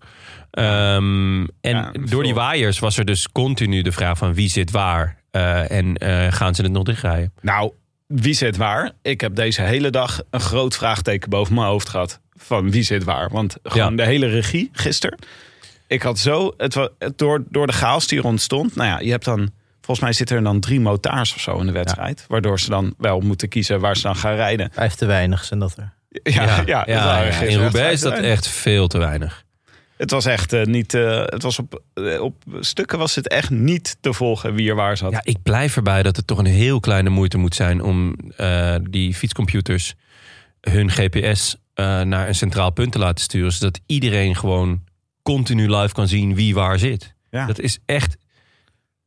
Ehm, 0.51 1.39
en 1.61 1.75
Ja, 1.75 1.91
door 2.05 2.23
die 2.23 2.33
waaiers 2.33 2.79
was 2.79 2.97
er 2.97 3.05
dus 3.05 3.31
continu 3.31 3.81
de 3.81 3.91
vraag 3.91 4.17
van 4.17 4.33
wie 4.33 4.49
zit 4.49 4.71
waar. 4.71 5.21
Eh, 5.31 5.71
en 5.71 5.95
eh, 5.95 6.31
gaan 6.31 6.55
ze 6.55 6.61
het 6.61 6.71
nog 6.71 6.83
dichtrijden? 6.83 7.33
Nou, 7.41 7.71
wie 8.07 8.33
zit 8.33 8.57
waar? 8.57 8.91
Ik 9.01 9.21
heb 9.21 9.35
deze 9.35 9.61
hele 9.61 9.89
dag 9.89 10.21
een 10.29 10.39
groot 10.39 10.75
vraagteken 10.75 11.29
boven 11.29 11.53
mijn 11.55 11.67
hoofd 11.67 11.89
gehad. 11.89 12.19
Van 12.35 12.71
wie 12.71 12.83
zit 12.83 13.03
waar? 13.03 13.29
Want 13.29 13.57
gewoon 13.63 13.89
Ja. 13.91 13.95
de 13.97 14.03
hele 14.05 14.27
regie 14.27 14.69
gisteren. 14.71 15.19
Ik 15.87 16.01
had 16.01 16.19
zo, 16.19 16.53
het, 16.57 16.89
door, 17.15 17.43
door 17.49 17.67
de 17.67 17.73
chaos 17.73 18.07
die 18.07 18.19
er 18.19 18.25
ontstond. 18.25 18.75
Nou 18.75 18.89
ja, 18.89 18.99
je 18.99 19.11
hebt 19.11 19.25
dan, 19.25 19.51
volgens 19.81 19.99
mij 19.99 20.13
zitten 20.13 20.35
er 20.37 20.43
dan 20.43 20.59
drie 20.59 20.79
motards 20.79 21.33
of 21.33 21.39
zo 21.41 21.57
in 21.59 21.65
de 21.65 21.71
wedstrijd. 21.71 22.25
Waardoor 22.27 22.59
ze 22.59 22.69
dan 22.69 22.93
wel 22.97 23.19
moeten 23.19 23.47
kiezen 23.49 23.79
waar 23.79 23.95
ze 23.95 24.01
dan 24.01 24.15
gaan 24.15 24.35
rijden. 24.35 24.69
Vijf 24.73 24.93
te 24.95 25.05
weinig 25.05 25.43
zijn 25.43 25.59
dat 25.59 25.77
er. 25.77 25.93
Ja, 26.23 26.63
ja, 26.65 26.85
in 27.41 27.57
Roubaix 27.59 27.93
is 27.93 27.99
dat 27.99 28.13
echt 28.13 28.47
veel 28.47 28.87
te 28.87 28.97
weinig. 28.97 29.43
Het 29.97 30.11
was 30.11 30.25
echt 30.25 30.53
eh, 30.53 30.63
niet, 30.65 30.93
eh, 30.93 31.23
het 31.25 31.43
was 31.43 31.59
op, 31.59 31.81
eh, 31.93 32.21
op 32.21 32.43
stukken 32.59 32.97
was 32.97 33.15
het 33.15 33.27
echt 33.27 33.49
niet 33.49 33.97
te 34.01 34.13
volgen 34.13 34.53
wie 34.53 34.69
er 34.69 34.75
waar 34.75 34.97
zat. 34.97 35.11
Ja, 35.11 35.21
ik 35.23 35.37
blijf 35.43 35.75
erbij 35.75 36.03
dat 36.03 36.15
het 36.15 36.27
toch 36.27 36.37
een 36.37 36.45
heel 36.45 36.79
kleine 36.79 37.09
moeite 37.09 37.37
moet 37.37 37.55
zijn 37.55 37.81
om 37.83 38.15
eh, 38.35 38.75
die 38.89 39.13
fietscomputers 39.13 39.93
hun 40.61 40.89
GPS 40.91 41.55
eh, 41.73 42.01
naar 42.01 42.27
een 42.27 42.35
centraal 42.35 42.71
punt 42.71 42.91
te 42.91 42.99
laten 42.99 43.23
sturen. 43.23 43.51
Zodat 43.51 43.79
iedereen 43.85 44.35
gewoon 44.35 44.81
continu 45.21 45.69
live 45.75 45.93
kan 45.93 46.07
zien 46.07 46.35
wie 46.35 46.53
waar 46.53 46.79
zit. 46.79 47.13
Ja. 47.29 47.45
Dat 47.45 47.59
is 47.59 47.79
echt 47.85 48.17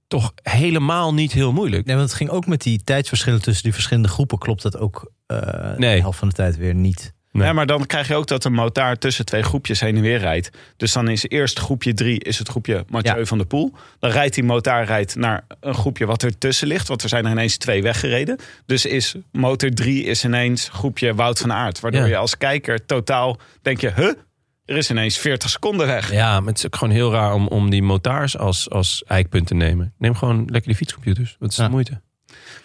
toch 0.08 0.32
helemaal 0.42 1.14
niet 1.14 1.32
heel 1.32 1.52
moeilijk. 1.52 1.86
Nee, 1.86 1.96
want 1.96 2.08
het 2.08 2.16
ging 2.18 2.30
ook 2.30 2.46
met 2.46 2.62
die 2.62 2.84
tijdsverschillen 2.84 3.42
tussen 3.42 3.62
die 3.62 3.72
verschillende 3.72 4.08
groepen. 4.08 4.38
Klopt 4.38 4.62
dat 4.62 4.78
ook 4.78 5.12
eh 5.26 5.76
Nee. 5.76 5.94
de 5.94 6.00
helft 6.00 6.18
van 6.18 6.28
de 6.28 6.34
tijd 6.34 6.56
weer 6.56 6.74
niet. 6.74 7.12
Nee. 7.32 7.46
Ja, 7.46 7.52
maar 7.52 7.66
dan 7.66 7.86
krijg 7.86 8.08
je 8.08 8.14
ook 8.14 8.26
dat 8.26 8.44
een 8.44 8.52
motaar 8.52 8.98
tussen 8.98 9.24
twee 9.24 9.42
groepjes 9.42 9.80
heen 9.80 9.96
en 9.96 10.02
weer 10.02 10.18
rijdt. 10.18 10.50
Dus 10.76 10.92
dan 10.92 11.08
is 11.08 11.24
eerst 11.28 11.58
groepje 11.58 11.94
drie 11.94 12.18
is 12.20 12.38
het 12.38 12.48
groepje 12.48 12.84
Mathieu 12.88 13.18
Ja. 13.18 13.24
van 13.24 13.38
der 13.38 13.46
Poel. 13.46 13.72
Dan 13.98 14.10
rijdt 14.10 14.34
die 14.34 14.44
motaar 14.44 14.84
rijdt 14.84 15.16
naar 15.16 15.44
een 15.60 15.74
groepje 15.74 16.06
wat 16.06 16.22
er 16.22 16.38
tussen 16.38 16.68
ligt. 16.68 16.88
Want 16.88 17.02
er 17.02 17.08
zijn 17.08 17.24
er 17.24 17.30
ineens 17.30 17.56
twee 17.56 17.82
weggereden. 17.82 18.38
Dus 18.66 18.86
is 18.86 19.14
motor 19.32 19.70
drie 19.70 20.04
is 20.04 20.24
ineens 20.24 20.68
groepje 20.72 21.14
Wout 21.14 21.38
van 21.38 21.52
Aert. 21.52 21.80
Waardoor 21.80 22.00
Ja. 22.00 22.06
je 22.06 22.16
als 22.16 22.36
kijker 22.38 22.86
totaal 22.86 23.38
denk 23.62 23.80
je, 23.80 23.92
huh? 23.96 24.12
Er 24.64 24.76
is 24.76 24.90
ineens 24.90 25.18
40 25.18 25.50
seconden 25.50 25.86
weg. 25.86 26.12
Ja, 26.12 26.40
maar 26.40 26.48
het 26.48 26.58
is 26.58 26.66
ook 26.66 26.76
gewoon 26.76 26.94
heel 26.94 27.12
raar 27.12 27.32
om, 27.34 27.46
om 27.48 27.70
die 27.70 27.82
motaars 27.82 28.38
als, 28.38 28.70
als 28.70 29.02
eikpunt 29.06 29.46
te 29.46 29.54
nemen. 29.54 29.94
Neem 29.98 30.14
gewoon 30.14 30.38
lekker 30.38 30.62
die 30.68 30.74
fietscomputers. 30.76 31.36
Wat 31.38 31.50
is 31.50 31.56
Ja. 31.56 31.64
de 31.64 31.70
moeite? 31.70 32.00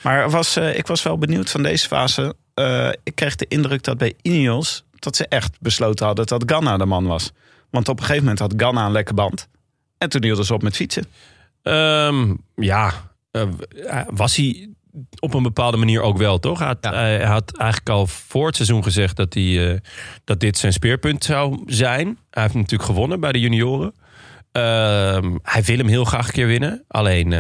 Maar 0.03 0.29
was, 0.29 0.55
eh, 0.55 0.77
ik 0.77 0.87
was 0.87 1.03
wel 1.03 1.17
benieuwd 1.17 1.49
van 1.51 1.63
deze 1.63 1.87
fase. 1.87 2.35
Eh, 2.55 2.89
ik 3.03 3.15
kreeg 3.15 3.35
de 3.35 3.45
indruk 3.47 3.83
dat 3.83 3.97
bij 3.97 4.13
Ineos... 4.21 4.83
dat 4.99 5.15
ze 5.15 5.27
echt 5.27 5.57
besloten 5.59 6.05
hadden 6.05 6.25
dat 6.25 6.43
Ganna 6.45 6.77
de 6.77 6.85
man 6.85 7.05
was. 7.05 7.31
Want 7.69 7.89
op 7.89 7.97
een 7.97 8.03
gegeven 8.05 8.23
moment 8.23 8.39
had 8.39 8.53
Ganna 8.57 8.85
een 8.85 8.91
lekke 8.91 9.13
band. 9.13 9.47
En 9.97 10.09
toen 10.09 10.23
hielden 10.23 10.45
ze 10.45 10.53
op 10.53 10.61
met 10.61 10.75
fietsen. 10.75 11.05
Ehm, 11.61 12.33
ja, 12.55 12.91
eh, 13.31 13.43
was 14.07 14.35
hij 14.35 14.69
op 15.19 15.33
een 15.33 15.43
bepaalde 15.43 15.77
manier 15.77 16.01
ook 16.01 16.17
wel, 16.17 16.39
toch? 16.39 16.59
Hij 16.59 16.67
had, 16.67 16.77
Ja. 16.81 16.93
hij 16.93 17.25
had 17.25 17.57
eigenlijk 17.57 17.89
al 17.89 18.07
voor 18.07 18.45
het 18.45 18.55
seizoen 18.55 18.83
gezegd 18.83 19.15
dat, 19.15 19.33
hij, 19.33 19.73
eh, 19.73 19.79
dat 20.23 20.39
dit 20.39 20.57
zijn 20.57 20.73
speerpunt 20.73 21.23
zou 21.23 21.61
zijn. 21.65 22.17
Hij 22.29 22.43
heeft 22.43 22.55
natuurlijk 22.55 22.89
gewonnen 22.89 23.19
bij 23.19 23.31
de 23.31 23.39
junioren. 23.39 23.93
Ehm, 24.51 25.37
hij 25.41 25.63
wil 25.63 25.77
hem 25.77 25.87
heel 25.87 26.05
graag 26.05 26.27
een 26.27 26.33
keer 26.33 26.47
winnen. 26.47 26.83
Alleen, 26.87 27.31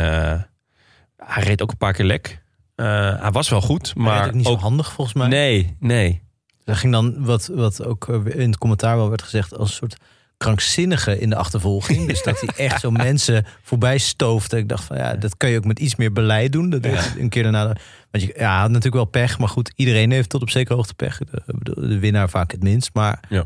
hij 1.17 1.43
reed 1.43 1.61
ook 1.61 1.71
een 1.71 1.77
paar 1.77 1.93
keer 1.93 2.05
lek. 2.05 2.43
Eh, 2.75 3.21
hij 3.21 3.31
was 3.31 3.49
wel 3.49 3.61
goed, 3.61 3.95
Maar 3.95 4.25
ook 4.27 4.33
niet 4.33 4.45
ook... 4.45 4.59
zo 4.59 4.63
handig 4.63 4.91
volgens 4.91 5.15
mij. 5.15 5.27
Nee, 5.27 5.75
nee. 5.79 6.21
Er 6.63 6.75
ging 6.75 6.93
dan 6.93 7.25
wat, 7.25 7.49
wat 7.53 7.83
ook 7.85 8.07
eh, 8.09 8.41
in 8.41 8.49
het 8.49 8.57
commentaar 8.57 8.95
wel 8.97 9.09
werd 9.09 9.21
gezegd 9.21 9.57
als 9.57 9.69
een 9.69 9.75
soort 9.75 9.97
krankzinnige 10.37 11.19
in 11.19 11.29
de 11.29 11.35
achtervolging. 11.35 12.07
Dus 12.07 12.23
dat 12.23 12.39
hij 12.41 12.65
echt 12.67 12.79
zo 12.79 12.91
mensen 13.07 13.45
voorbij 13.61 13.97
stoofde. 13.97 14.57
Ik 14.57 14.69
dacht 14.69 14.83
van 14.83 14.97
ja, 14.97 15.13
dat 15.15 15.37
kan 15.37 15.49
je 15.49 15.57
ook 15.57 15.65
met 15.65 15.79
iets 15.79 15.95
meer 15.95 16.11
beleid 16.11 16.51
doen. 16.51 16.69
Dat 16.69 16.83
hij 16.83 17.21
een 17.21 17.29
keer 17.29 17.43
daarna. 17.43 17.75
Want 18.11 18.23
je, 18.23 18.33
ja, 18.37 18.59
had 18.59 18.67
natuurlijk 18.69 18.95
wel 18.95 19.05
pech, 19.05 19.39
maar 19.39 19.49
goed, 19.49 19.71
iedereen 19.75 20.11
heeft 20.11 20.29
tot 20.29 20.41
op 20.41 20.49
zekere 20.49 20.75
hoogte 20.75 20.93
pech. 20.93 21.17
De, 21.17 21.43
de 21.87 21.99
winnaar 21.99 22.29
vaak 22.29 22.51
het 22.51 22.63
minst, 22.63 22.89
maar 22.93 23.19
Ja. 23.29 23.45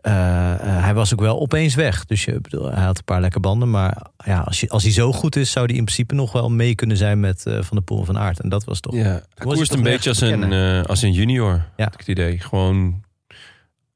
Eh, 0.00 0.52
eh, 0.52 0.82
hij 0.84 0.94
was 0.94 1.12
ook 1.12 1.20
wel 1.20 1.40
opeens 1.40 1.74
weg. 1.74 2.04
Dus 2.04 2.24
je, 2.24 2.40
bedoel, 2.40 2.70
hij 2.70 2.84
had 2.84 2.98
een 2.98 3.04
paar 3.04 3.20
lekke 3.20 3.40
banden, 3.40 3.70
maar 3.70 4.06
ja, 4.24 4.40
als, 4.40 4.60
je, 4.60 4.68
als 4.68 4.82
hij 4.82 4.92
zo 4.92 5.12
goed 5.12 5.36
is, 5.36 5.50
zou 5.50 5.66
hij 5.66 5.74
in 5.74 5.84
principe 5.84 6.14
nog 6.14 6.32
wel 6.32 6.50
mee 6.50 6.74
kunnen 6.74 6.96
zijn 6.96 7.20
met 7.20 7.46
eh, 7.46 7.54
Van 7.54 7.76
der 7.76 7.82
Poel 7.82 7.98
en 7.98 8.04
Van 8.06 8.18
Aert. 8.18 8.40
En 8.40 8.48
dat 8.48 8.64
was 8.64 8.80
toch. 8.80 8.94
Ja, 8.94 9.02
hij 9.02 9.22
koerst 9.38 9.72
een 9.72 9.82
beetje 9.82 10.08
als 10.08 10.20
een, 10.20 10.52
als 10.86 11.02
een 11.02 11.12
junior, 11.12 11.64
Ja. 11.76 11.84
had 11.84 11.92
ik 11.92 11.98
het 11.98 12.08
idee. 12.08 12.38
Gewoon 12.38 13.04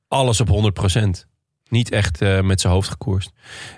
alles 0.09 0.41
op 0.41 0.49
100%. 0.49 1.27
Niet 1.69 1.91
echt 1.91 2.21
met 2.43 2.61
zijn 2.61 2.73
hoofd 2.73 2.88
gekoerst. 2.88 3.31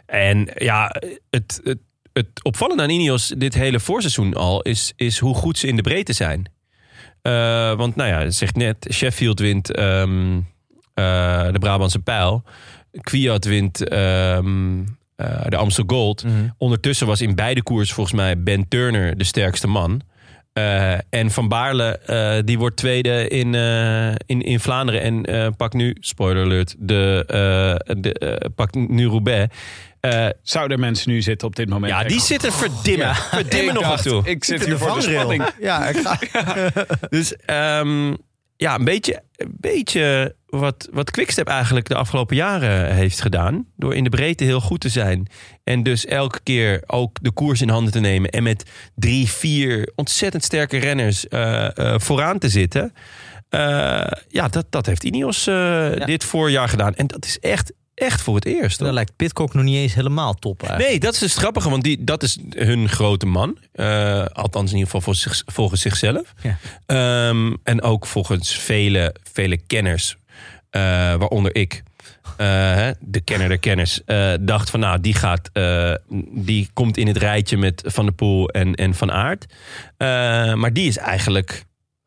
En 0.07 0.51
ja, 0.55 0.97
het, 1.31 1.61
het, 1.65 1.79
het 2.13 2.45
opvallende 2.45 2.83
aan 2.83 2.91
Ineos 2.91 3.35
dit 3.39 3.55
hele 3.55 3.81
voorseizoen 3.81 4.35
al... 4.35 4.63
is, 4.63 4.93
is 4.97 5.19
hoe 5.19 5.35
goed 5.35 5.59
ze 5.59 5.67
in 5.67 5.77
de 5.77 5.83
breedte 5.83 6.13
zijn. 6.13 6.53
Want 7.77 7.97
nou 7.97 8.09
ja, 8.09 8.31
zegt 8.31 8.57
net, 8.57 8.87
Sheffield 8.91 9.39
wint 9.39 9.75
ehm, 9.75 10.37
eh, 10.37 10.43
de 10.95 11.57
Brabantse 11.59 11.99
pijl. 11.99 12.43
Kwiat 13.01 13.45
wint 13.45 13.89
ehm, 13.89 14.81
eh, 15.17 15.45
de 15.49 15.57
Amstel 15.57 15.85
Gold. 15.87 16.25
Mhm. 16.25 16.33
Ondertussen 16.59 17.07
was 17.07 17.21
in 17.21 17.35
beide 17.35 17.63
koers 17.63 17.93
volgens 17.93 18.17
mij 18.17 18.43
Ben 18.43 18.69
Turner 18.69 19.19
de 19.19 19.25
sterkste 19.25 19.67
man. 19.67 20.01
Eh, 20.53 20.93
en 21.11 21.31
Van 21.31 21.49
Baarle, 21.49 21.99
eh, 21.99 22.39
die 22.45 22.59
wordt 22.59 22.77
tweede 22.77 23.29
in, 23.29 23.55
eh, 23.55 24.09
in, 24.27 24.43
in 24.43 24.61
Vlaanderen. 24.61 25.01
En 25.01 25.25
eh, 25.25 25.49
pakt 25.57 25.75
nu, 25.75 25.97
spoiler 26.01 26.45
alert, 26.45 26.75
de, 26.79 27.25
eh, 27.27 27.97
de, 28.01 28.13
eh, 28.13 28.51
pakt 28.55 28.75
nu 28.75 29.07
Roubaix. 29.07 29.55
Eh, 30.01 30.27
Zouden 30.43 30.81
mensen 30.81 31.11
nu 31.11 31.23
zitten 31.23 31.49
op 31.49 31.57
dit 31.57 31.69
moment? 31.69 31.93
ja, 31.93 32.05
die 32.05 32.21
zitten 32.21 32.53
verdimmen. 32.53 33.15
Verdimmen 33.15 33.75
Ik 33.75 33.81
nog 33.81 33.83
dacht, 33.89 34.03
toe. 34.03 34.23
Ik 34.25 34.45
zit 34.45 34.61
In 34.61 34.65
hier 34.67 34.75
de 34.79 34.85
voor 34.85 34.95
de 34.95 35.01
spanning. 35.03 35.45
Ja, 35.61 35.89
ik 35.89 35.97
ga, 35.97 36.19
Dus 37.11 37.37
ehm, 37.37 38.15
ja, 38.57 38.75
een 38.75 38.85
beetje, 38.85 39.23
een 39.37 39.57
beetje 39.61 40.35
wat, 40.47 40.89
wat 40.93 41.11
Quickstep 41.11 41.49
eigenlijk 41.49 41.89
de 41.89 41.95
afgelopen 41.95 42.37
jaren 42.37 42.95
heeft 42.95 43.21
gedaan. 43.21 43.67
Door 43.77 43.95
in 43.95 44.05
de 44.05 44.11
breedte 44.11 44.45
heel 44.45 44.61
goed 44.61 44.81
te 44.81 44.89
zijn. 44.89 45.27
En 45.65 45.83
dus 45.83 46.07
elke 46.07 46.41
keer 46.43 46.83
ook 46.87 47.19
de 47.23 47.33
koers 47.33 47.61
in 47.61 47.69
handen 47.69 47.93
te 47.93 48.01
nemen. 48.01 48.31
En 48.31 48.43
met 48.43 48.71
drie, 48.95 49.29
vier 49.29 49.93
ontzettend 49.95 50.45
sterke 50.45 50.77
renners 50.77 51.29
eh, 51.29 51.79
eh, 51.79 51.99
vooraan 52.01 52.39
te 52.39 52.49
zitten. 52.49 52.93
Eh, 53.49 54.07
ja, 54.29 54.49
dat, 54.49 54.67
dat 54.71 54.87
heeft 54.87 55.05
Ineos 55.05 55.45
dit 56.05 56.25
voorjaar 56.25 56.69
gedaan. 56.69 56.95
En 56.95 57.07
dat 57.07 57.25
is 57.25 57.39
echt, 57.39 57.73
echt 57.95 58.21
voor 58.21 58.35
het 58.35 58.45
eerst. 58.45 58.79
Dan 58.79 58.93
lijkt 58.93 59.17
Pitcock 59.17 59.55
nog 59.55 59.65
niet 59.65 59.77
eens 59.77 59.95
helemaal 59.95 60.35
top 60.35 60.61
eigenlijk. 60.61 60.91
Nee, 60.91 61.01
dat 61.01 61.13
is 61.13 61.19
dus 61.19 61.37
grappige, 61.37 61.71
want 61.71 61.83
die, 61.83 62.05
dat 62.05 62.23
is 62.23 62.39
hun 62.57 62.89
grote 62.89 63.27
man. 63.27 63.59
Eh, 63.73 64.25
althans, 64.25 64.71
in 64.71 64.77
ieder 64.77 64.85
geval 64.93 65.01
voor 65.01 65.15
zich, 65.15 65.43
volgens 65.47 65.81
zichzelf. 65.81 66.35
Ja. 66.43 66.59
Ehm, 66.87 67.55
en 67.63 67.83
ook 67.83 68.07
volgens 68.07 68.59
vele, 68.59 69.15
vele 69.33 69.57
kenners, 69.67 70.17
eh, 70.71 70.81
waaronder 71.15 71.55
ik. 71.55 71.83
eh, 72.37 72.47
hè, 72.75 72.91
de 73.01 73.21
kenner 73.21 73.49
der 73.49 73.59
kenners, 73.59 74.05
eh, 74.05 74.33
dacht 74.41 74.71
van 74.71 74.81
nou, 74.81 75.01
die 75.01 75.15
gaat, 75.15 75.51
eh, 75.53 75.95
die 76.31 76.69
komt 76.73 76.97
in 76.97 77.07
het 77.07 77.17
rijtje 77.17 77.57
met 77.57 77.83
Van 77.87 78.05
der 78.05 78.15
Poel 78.15 78.49
en, 78.49 78.75
en 78.75 78.95
Van 78.95 79.13
Aert. 79.13 79.47
Eh, 79.97 80.07
maar 80.55 80.73
die 80.73 80.89
is 80.89 80.97
eigenlijk, 80.97 81.65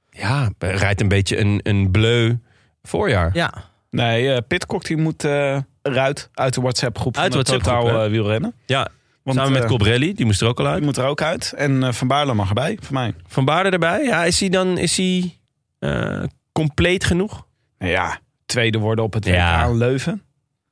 ja, 0.10 0.52
rijdt 0.60 1.02
een 1.02 1.08
beetje 1.08 1.38
een, 1.40 1.60
een 1.64 1.92
bleu 1.92 2.36
voorjaar. 2.84 3.30
Ja, 3.34 3.54
Nee, 3.90 4.42
Pitcock 4.42 4.86
die 4.86 4.98
moet 4.98 5.24
eh, 5.24 5.58
eruit 5.92 6.30
uit 6.34 6.54
de 6.54 6.62
WhatsApp-groep 6.62 7.18
Uit 7.18 7.24
van 7.24 7.32
de 7.32 7.38
het 7.38 7.48
WhatsApp-groep, 7.48 7.84
totaal 7.88 8.00
hè? 8.00 8.06
eh, 8.06 8.12
wielrennen. 8.12 8.54
Ja, 8.66 8.88
Want, 9.24 9.38
samen 9.38 9.54
met 9.54 9.62
eh, 9.62 9.68
Colbrelli, 9.68 10.14
die 10.14 10.26
moest 10.26 10.42
er 10.42 10.48
ook 10.48 10.60
al 10.60 10.66
uit. 10.68 10.76
Die 10.76 10.86
moet 10.86 10.98
er 10.98 11.06
ook 11.06 11.22
uit. 11.22 11.54
En 11.58 11.84
eh, 11.84 11.92
Van 11.92 12.08
Baarle 12.08 12.34
mag 12.34 12.48
erbij, 12.48 12.78
voor 12.82 12.94
mij. 12.94 13.14
Van 13.28 13.46
Baarden 13.46 13.72
erbij. 13.72 14.04
Ja, 14.04 14.24
is 14.26 14.40
hij 14.40 14.50
dan 14.50 14.78
is 14.78 14.98
hij, 14.98 15.38
eh, 15.80 16.24
compleet 16.52 17.04
genoeg? 17.04 17.46
Nou 17.78 17.92
ja, 17.92 18.20
tweede 18.46 18.78
worden 18.78 19.04
op 19.06 19.14
het. 19.14 19.26
WK 19.26 19.66
in 19.68 19.78
Leuven. 19.78 20.22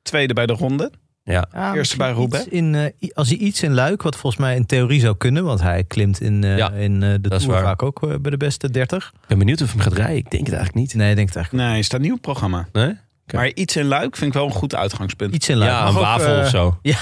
Tweede 0.02 0.34
bij 0.34 0.46
de 0.46 0.52
ronde. 0.52 0.90
Ja. 1.24 1.46
Ja, 1.52 1.74
Eerste 1.74 1.96
bij 1.96 2.10
Roubaix. 2.10 2.48
In, 2.48 2.74
eh, 2.74 3.10
als 3.14 3.28
hij 3.28 3.36
iets 3.38 3.62
in 3.62 3.72
Luik, 3.74 4.02
wat 4.02 4.16
volgens 4.16 4.42
mij 4.42 4.56
in 4.56 4.66
theorie 4.66 5.00
zou 5.00 5.16
kunnen, 5.16 5.44
want 5.44 5.60
hij 5.62 5.84
klimt 5.84 6.20
in, 6.20 6.44
eh, 6.44 6.56
Ja, 6.56 6.70
in 6.70 7.02
eh, 7.02 7.10
de 7.10 7.20
dat 7.20 7.32
is 7.32 7.38
Tour 7.46 7.54
waar. 7.60 7.64
vaak 7.66 7.82
ook 7.82 8.00
bij 8.22 8.30
de 8.30 8.36
beste 8.36 8.70
30. 8.70 9.12
Ik 9.14 9.28
ben 9.28 9.38
benieuwd 9.38 9.60
of 9.62 9.66
hij 9.72 9.76
hem 9.76 9.84
gaat 9.84 9.98
rijden. 9.98 10.16
Ik 10.16 10.30
denk 10.30 10.46
het 10.46 10.54
eigenlijk 10.54 10.86
niet. 10.86 10.94
Nee, 10.94 11.10
ik 11.10 11.16
denk 11.16 11.26
het 11.28 11.36
eigenlijk 11.36 11.68
Nee, 11.68 11.78
is 11.78 11.88
dat 11.88 12.00
nieuw 12.00 12.14
op 12.14 12.20
programma. 12.20 12.68
Nee? 12.72 12.94
Maar 13.34 13.50
iets 13.54 13.76
in 13.76 13.84
Luik 13.84 14.16
vind 14.16 14.26
ik 14.30 14.32
wel 14.36 14.46
een 14.46 14.52
goed 14.54 14.74
uitgangspunt. 14.74 15.34
iets 15.34 15.48
in 15.48 15.56
Luik. 15.56 15.70
Ja, 15.70 15.86
een 15.86 15.94
wafel 15.94 16.34
eh, 16.34 16.40
of 16.40 16.48
zo. 16.48 16.78
Ja, 16.82 16.96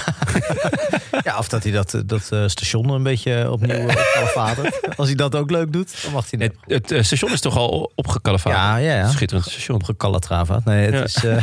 ja 1.23 1.37
of 1.37 1.37
af 1.37 1.47
dat 1.47 1.63
hij 1.63 1.71
dat, 1.71 2.03
dat 2.05 2.31
eh, 2.31 2.43
station 2.47 2.89
een 2.89 3.03
beetje 3.03 3.51
opnieuw 3.51 3.75
uh. 3.89 4.69
Als 4.97 5.07
hij 5.07 5.15
dat 5.15 5.35
ook 5.35 5.51
leuk 5.51 5.73
doet, 5.73 6.01
dan 6.03 6.11
mag 6.11 6.29
hij 6.29 6.39
net. 6.39 6.55
Het, 6.67 6.71
het 6.89 6.91
eh, 6.91 7.03
station 7.03 7.31
is 7.31 7.39
toch 7.41 7.57
al 7.57 7.91
opgekalefaterd? 7.95 8.61
Ja, 8.63 8.77
ja, 8.77 8.95
ja. 8.97 9.09
Schitterend 9.09 9.47
station. 9.49 9.77
Opgekalatravaat. 9.77 10.65
Nee, 10.65 10.85
het 10.91 10.93
Ja. 10.93 11.03
is... 11.03 11.23
eh, 11.23 11.35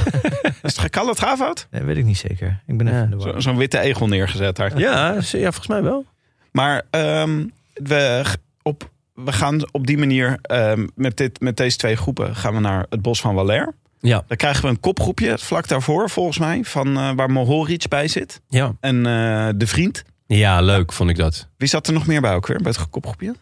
Is 0.62 0.77
het 0.77 1.66
nee, 1.71 1.83
weet 1.83 1.97
ik 1.97 2.05
niet 2.05 2.18
zeker. 2.18 2.62
Ik 2.66 2.77
ben 2.79 2.87
even 2.88 3.18
war. 3.18 3.33
Zo- 3.33 3.40
Zo'n 3.40 3.57
witte 3.57 3.79
egel 3.79 4.07
neergezet 4.09 4.57
daar. 4.57 4.79
Ja, 4.79 5.14
ja, 5.21 5.40
volgens 5.40 5.66
mij 5.66 5.83
wel. 5.83 6.05
Maar 6.53 6.83
ehm, 6.90 7.45
we, 7.75 8.23
op, 8.62 8.90
we 9.14 9.33
gaan 9.33 9.61
op 9.71 9.87
die 9.87 9.99
manier 9.99 10.38
ehm, 10.42 10.87
met, 10.95 11.16
dit, 11.16 11.40
met 11.40 11.57
deze 11.57 11.77
twee 11.77 11.97
groepen 11.97 12.37
gaan 12.37 12.55
we 12.55 12.61
naar 12.61 12.87
het 12.90 13.03
bos 13.03 13.21
van 13.21 13.35
Waller. 13.35 13.75
Ja. 14.03 14.25
Dan 14.27 14.37
krijgen 14.37 14.62
we 14.62 14.69
een 14.69 14.81
kopgroepje 14.81 15.38
vlak 15.38 15.69
daarvoor, 15.69 16.11
volgens 16.11 16.38
mij, 16.38 16.65
van 16.65 16.97
eh, 16.97 17.11
waar 17.17 17.31
Mohoric 17.31 17.88
bij 17.88 18.09
zit. 18.09 18.41
Ja. 18.49 18.75
En 18.81 18.97
eh, 18.97 19.49
de 19.57 19.67
vriend. 19.67 20.03
ja, 20.27 20.61
leuk 20.61 20.93
vond 20.93 21.11
ik 21.11 21.17
dat. 21.17 21.49
Wie 21.57 21.69
zat 21.69 21.87
er 21.87 21.93
nog 21.93 22.07
meer 22.07 22.21
bij 22.21 22.35
ook 22.35 22.47
weer, 22.47 22.62
bij 22.62 22.73
het 22.77 22.91
kopgroepje? 22.91 23.35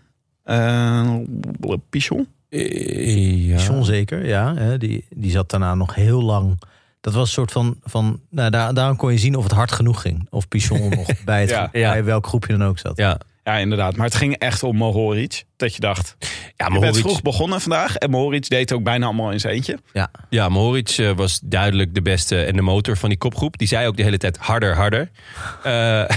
Eh 0.44 1.14
Pichon. 1.90 2.28
Ja. 2.48 3.56
John 3.56 3.82
zeker, 3.82 4.26
ja. 4.26 4.54
Hè, 4.54 4.78
die, 4.78 5.04
die 5.10 5.30
zat 5.30 5.50
daarna 5.50 5.74
nog 5.74 5.94
heel 5.94 6.22
lang. 6.22 6.60
Dat 7.00 7.14
was 7.14 7.26
een 7.26 7.32
soort 7.32 7.52
van. 7.52 7.76
van 7.82 8.20
nou, 8.30 8.50
daar, 8.50 8.74
daarom 8.74 8.96
kon 8.96 9.12
je 9.12 9.18
zien 9.18 9.34
of 9.36 9.42
het 9.42 9.52
hard 9.52 9.72
genoeg 9.72 10.00
ging. 10.00 10.26
Of 10.30 10.48
Pichon 10.48 10.88
nog 10.96 11.24
bij, 11.24 11.40
het, 11.40 11.50
Ja. 11.50 11.68
Ja. 11.72 11.92
bij 11.92 12.04
welk 12.04 12.26
groepje 12.26 12.56
dan 12.56 12.68
ook 12.68 12.78
zat. 12.78 12.96
Ja. 12.96 13.20
Ja, 13.44 13.56
inderdaad. 13.56 13.96
Maar 13.96 14.06
het 14.06 14.14
ging 14.14 14.34
echt 14.36 14.62
om 14.62 14.76
Mohoric. 14.76 15.44
Dat 15.56 15.74
je 15.74 15.80
dacht, 15.80 16.16
Ja, 16.18 16.26
je 16.28 16.54
bent 16.56 16.72
Mohoric, 16.72 17.00
vroeg 17.00 17.22
begonnen 17.22 17.60
vandaag. 17.60 17.96
En 17.96 18.10
Mohoric 18.10 18.48
deed 18.48 18.72
ook 18.72 18.82
bijna 18.82 19.04
allemaal 19.06 19.30
in 19.30 19.40
zijn 19.40 19.54
eentje. 19.54 19.78
ja, 20.28 20.48
Mohoric 20.48 20.88
eh, 20.88 21.10
was 21.10 21.40
duidelijk 21.44 21.94
de 21.94 22.02
beste 22.02 22.44
en 22.44 22.56
de 22.56 22.62
motor 22.62 22.96
van 22.96 23.08
die 23.08 23.18
kopgroep. 23.18 23.58
Die 23.58 23.68
zei 23.68 23.86
ook 23.86 23.96
de 23.96 24.02
hele 24.02 24.18
tijd 24.18 24.36
harder, 24.36 24.76
harder. 24.76 25.10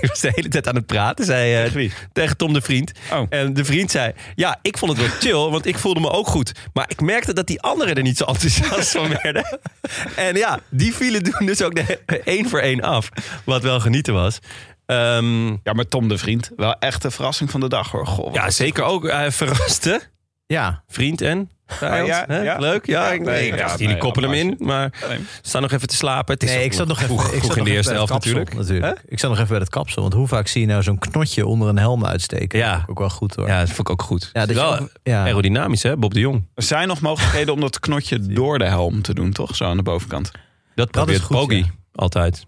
Die 0.00 0.08
was 0.08 0.20
de 0.20 0.30
hele 0.34 0.48
tijd 0.48 0.68
aan 0.68 0.74
het 0.74 0.86
praten, 0.86 1.24
zei 1.24 1.54
eh, 1.54 1.62
Tegen 1.62 1.76
wie? 1.78 1.92
tegen 2.12 2.36
Tom 2.36 2.52
de 2.52 2.60
Vriend. 2.60 2.92
Oh. 3.12 3.26
En 3.28 3.54
de 3.54 3.64
vriend 3.64 3.90
zei, 3.90 4.12
ja, 4.34 4.58
ik 4.62 4.78
vond 4.78 4.92
het 4.92 5.00
wel 5.00 5.10
chill, 5.20 5.50
want 5.50 5.66
ik 5.66 5.78
voelde 5.78 6.00
me 6.00 6.10
ook 6.10 6.26
goed. 6.26 6.52
Maar 6.72 6.84
ik 6.88 7.00
merkte 7.00 7.32
dat 7.32 7.46
die 7.46 7.60
anderen 7.60 7.94
er 7.94 8.02
niet 8.02 8.16
zo 8.16 8.24
enthousiast 8.24 8.90
van 8.90 9.08
werden. 9.22 9.58
En 10.16 10.36
ja, 10.36 10.60
die 10.68 10.94
vielen 10.94 11.22
toen 11.22 11.46
dus 11.46 11.62
ook 11.62 11.74
de 11.74 12.00
één 12.24 12.48
voor 12.48 12.60
één 12.60 12.80
af. 12.80 13.08
Wat 13.44 13.62
wel 13.62 13.80
genieten 13.80 14.14
was. 14.14 14.38
Ehm, 14.86 15.46
Ja, 15.48 15.72
maar 15.72 15.88
Tom 15.88 16.08
de 16.08 16.18
Vriend, 16.18 16.50
wel 16.56 16.74
echt 16.78 17.04
een 17.04 17.10
verrassing 17.10 17.50
van 17.50 17.60
de 17.60 17.68
dag 17.68 17.90
hoor. 17.90 18.06
Goh, 18.06 18.34
ja, 18.34 18.50
zeker 18.50 18.84
ook. 18.84 19.10
Hij 19.10 19.32
verraste. 19.32 20.00
Ja, 20.46 20.82
Vriend 20.88 21.20
en 21.20 21.50
vijand, 21.66 22.08
ja. 22.28 22.58
Leuk, 22.58 22.86
ja. 22.86 23.06
Ja, 23.06 23.12
ik, 23.12 23.20
nee, 23.24 23.46
ik 23.46 23.58
ja, 23.58 23.66
dacht, 23.66 23.78
jullie 23.78 23.96
koppelen 23.96 24.30
hem 24.30 24.38
in. 24.38 24.56
Maar 24.58 25.04
Nee. 25.08 25.18
staan 25.42 25.62
nog 25.62 25.72
even 25.72 25.88
te 25.88 25.94
slapen. 25.96 26.34
Het 26.34 26.42
is 26.42 26.50
nee, 26.50 26.64
ik 26.64 26.72
zat 26.72 26.86
nog 26.86 26.98
vroeg, 27.00 27.20
even, 27.24 27.34
ik 27.34 27.38
vroeg 27.38 27.46
zat 27.46 27.56
in 27.56 27.64
de 27.64 27.68
nog 27.68 27.76
eerste 27.76 27.92
even 27.92 28.06
bij 28.06 28.14
helft 28.16 28.24
het 28.24 28.34
kapsel, 28.34 28.56
natuurlijk. 28.58 28.68
natuurlijk. 28.68 29.12
Ik 29.12 29.18
zat 29.18 29.30
nog 29.30 29.38
even 29.38 29.50
bij 29.50 29.58
het 29.58 29.68
kapsel. 29.68 30.02
Want 30.02 30.14
hoe 30.14 30.26
vaak 30.26 30.46
zie 30.48 30.60
je 30.60 30.66
nou 30.66 30.82
zo'n 30.82 30.98
knotje 30.98 31.46
onder 31.46 31.68
een 31.68 31.78
helm 31.78 32.04
uitsteken? 32.06 32.58
Ja. 32.58 32.76
Dat 32.78 32.88
ook 32.88 32.98
wel 32.98 33.10
goed 33.10 33.34
hoor. 33.34 33.46
Ja, 33.48 33.58
dat 33.58 33.68
vond 33.68 33.78
ik 33.78 33.90
ook 33.90 34.02
goed. 34.02 34.30
Ja, 34.32 34.46
dat 34.46 34.54
wel 34.56 34.88
aerodynamisch, 35.04 35.82
hè, 35.82 35.96
Bob 35.96 36.14
de 36.14 36.20
Jong. 36.20 36.48
Er 36.54 36.62
zijn 36.62 36.88
nog 36.88 37.00
mogelijkheden 37.00 37.54
om 37.54 37.60
dat 37.60 37.80
knotje 37.80 38.18
door 38.26 38.58
de 38.58 38.64
helm 38.66 39.02
te 39.02 39.14
doen, 39.14 39.32
toch? 39.32 39.56
Zo 39.56 39.64
aan 39.64 39.76
de 39.76 39.82
bovenkant. 39.82 40.30
Dat 40.74 40.90
probeert 40.90 41.20
goed, 41.22 41.36
Poggi 41.36 41.56
ja. 41.56 41.64
altijd. 41.92 42.46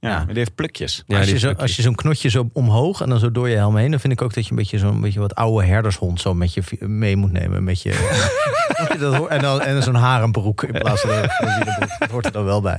Ja, 0.00 0.08
Ja. 0.08 0.24
die 0.24 0.36
heeft 0.36 0.54
plukjes. 0.54 1.02
Ja, 1.06 1.18
als, 1.18 1.30
je 1.30 1.38
zo, 1.38 1.52
als 1.52 1.76
je 1.76 1.82
zo'n 1.82 1.94
knotje 1.94 2.28
zo 2.28 2.48
omhoog 2.52 3.00
en 3.00 3.08
dan 3.08 3.18
zo 3.18 3.32
door 3.32 3.48
je 3.48 3.56
helm 3.56 3.76
heen, 3.76 3.90
dan 3.90 4.00
vind 4.00 4.12
ik 4.12 4.22
ook 4.22 4.34
dat 4.34 4.44
je 4.44 4.50
een 4.50 4.56
beetje 4.56 4.78
zo'n 4.78 5.00
beetje 5.00 5.20
wat 5.20 5.34
oude 5.34 5.66
herdershond 5.66 6.20
zo 6.20 6.34
met 6.34 6.54
je 6.54 6.62
mee 6.78 7.16
moet 7.16 7.32
nemen. 7.32 7.64
Met 7.64 7.82
je, 7.82 7.92
en 9.28 9.40
dan 9.40 9.60
en 9.60 9.82
zo'n 9.82 9.94
harenbroek 9.94 10.62
in 10.62 10.72
plaats 10.80 11.00
van. 11.00 11.10
Dat 11.10 12.10
hoort 12.10 12.26
er 12.26 12.32
dan 12.32 12.44
wel 12.44 12.60
bij. 12.60 12.78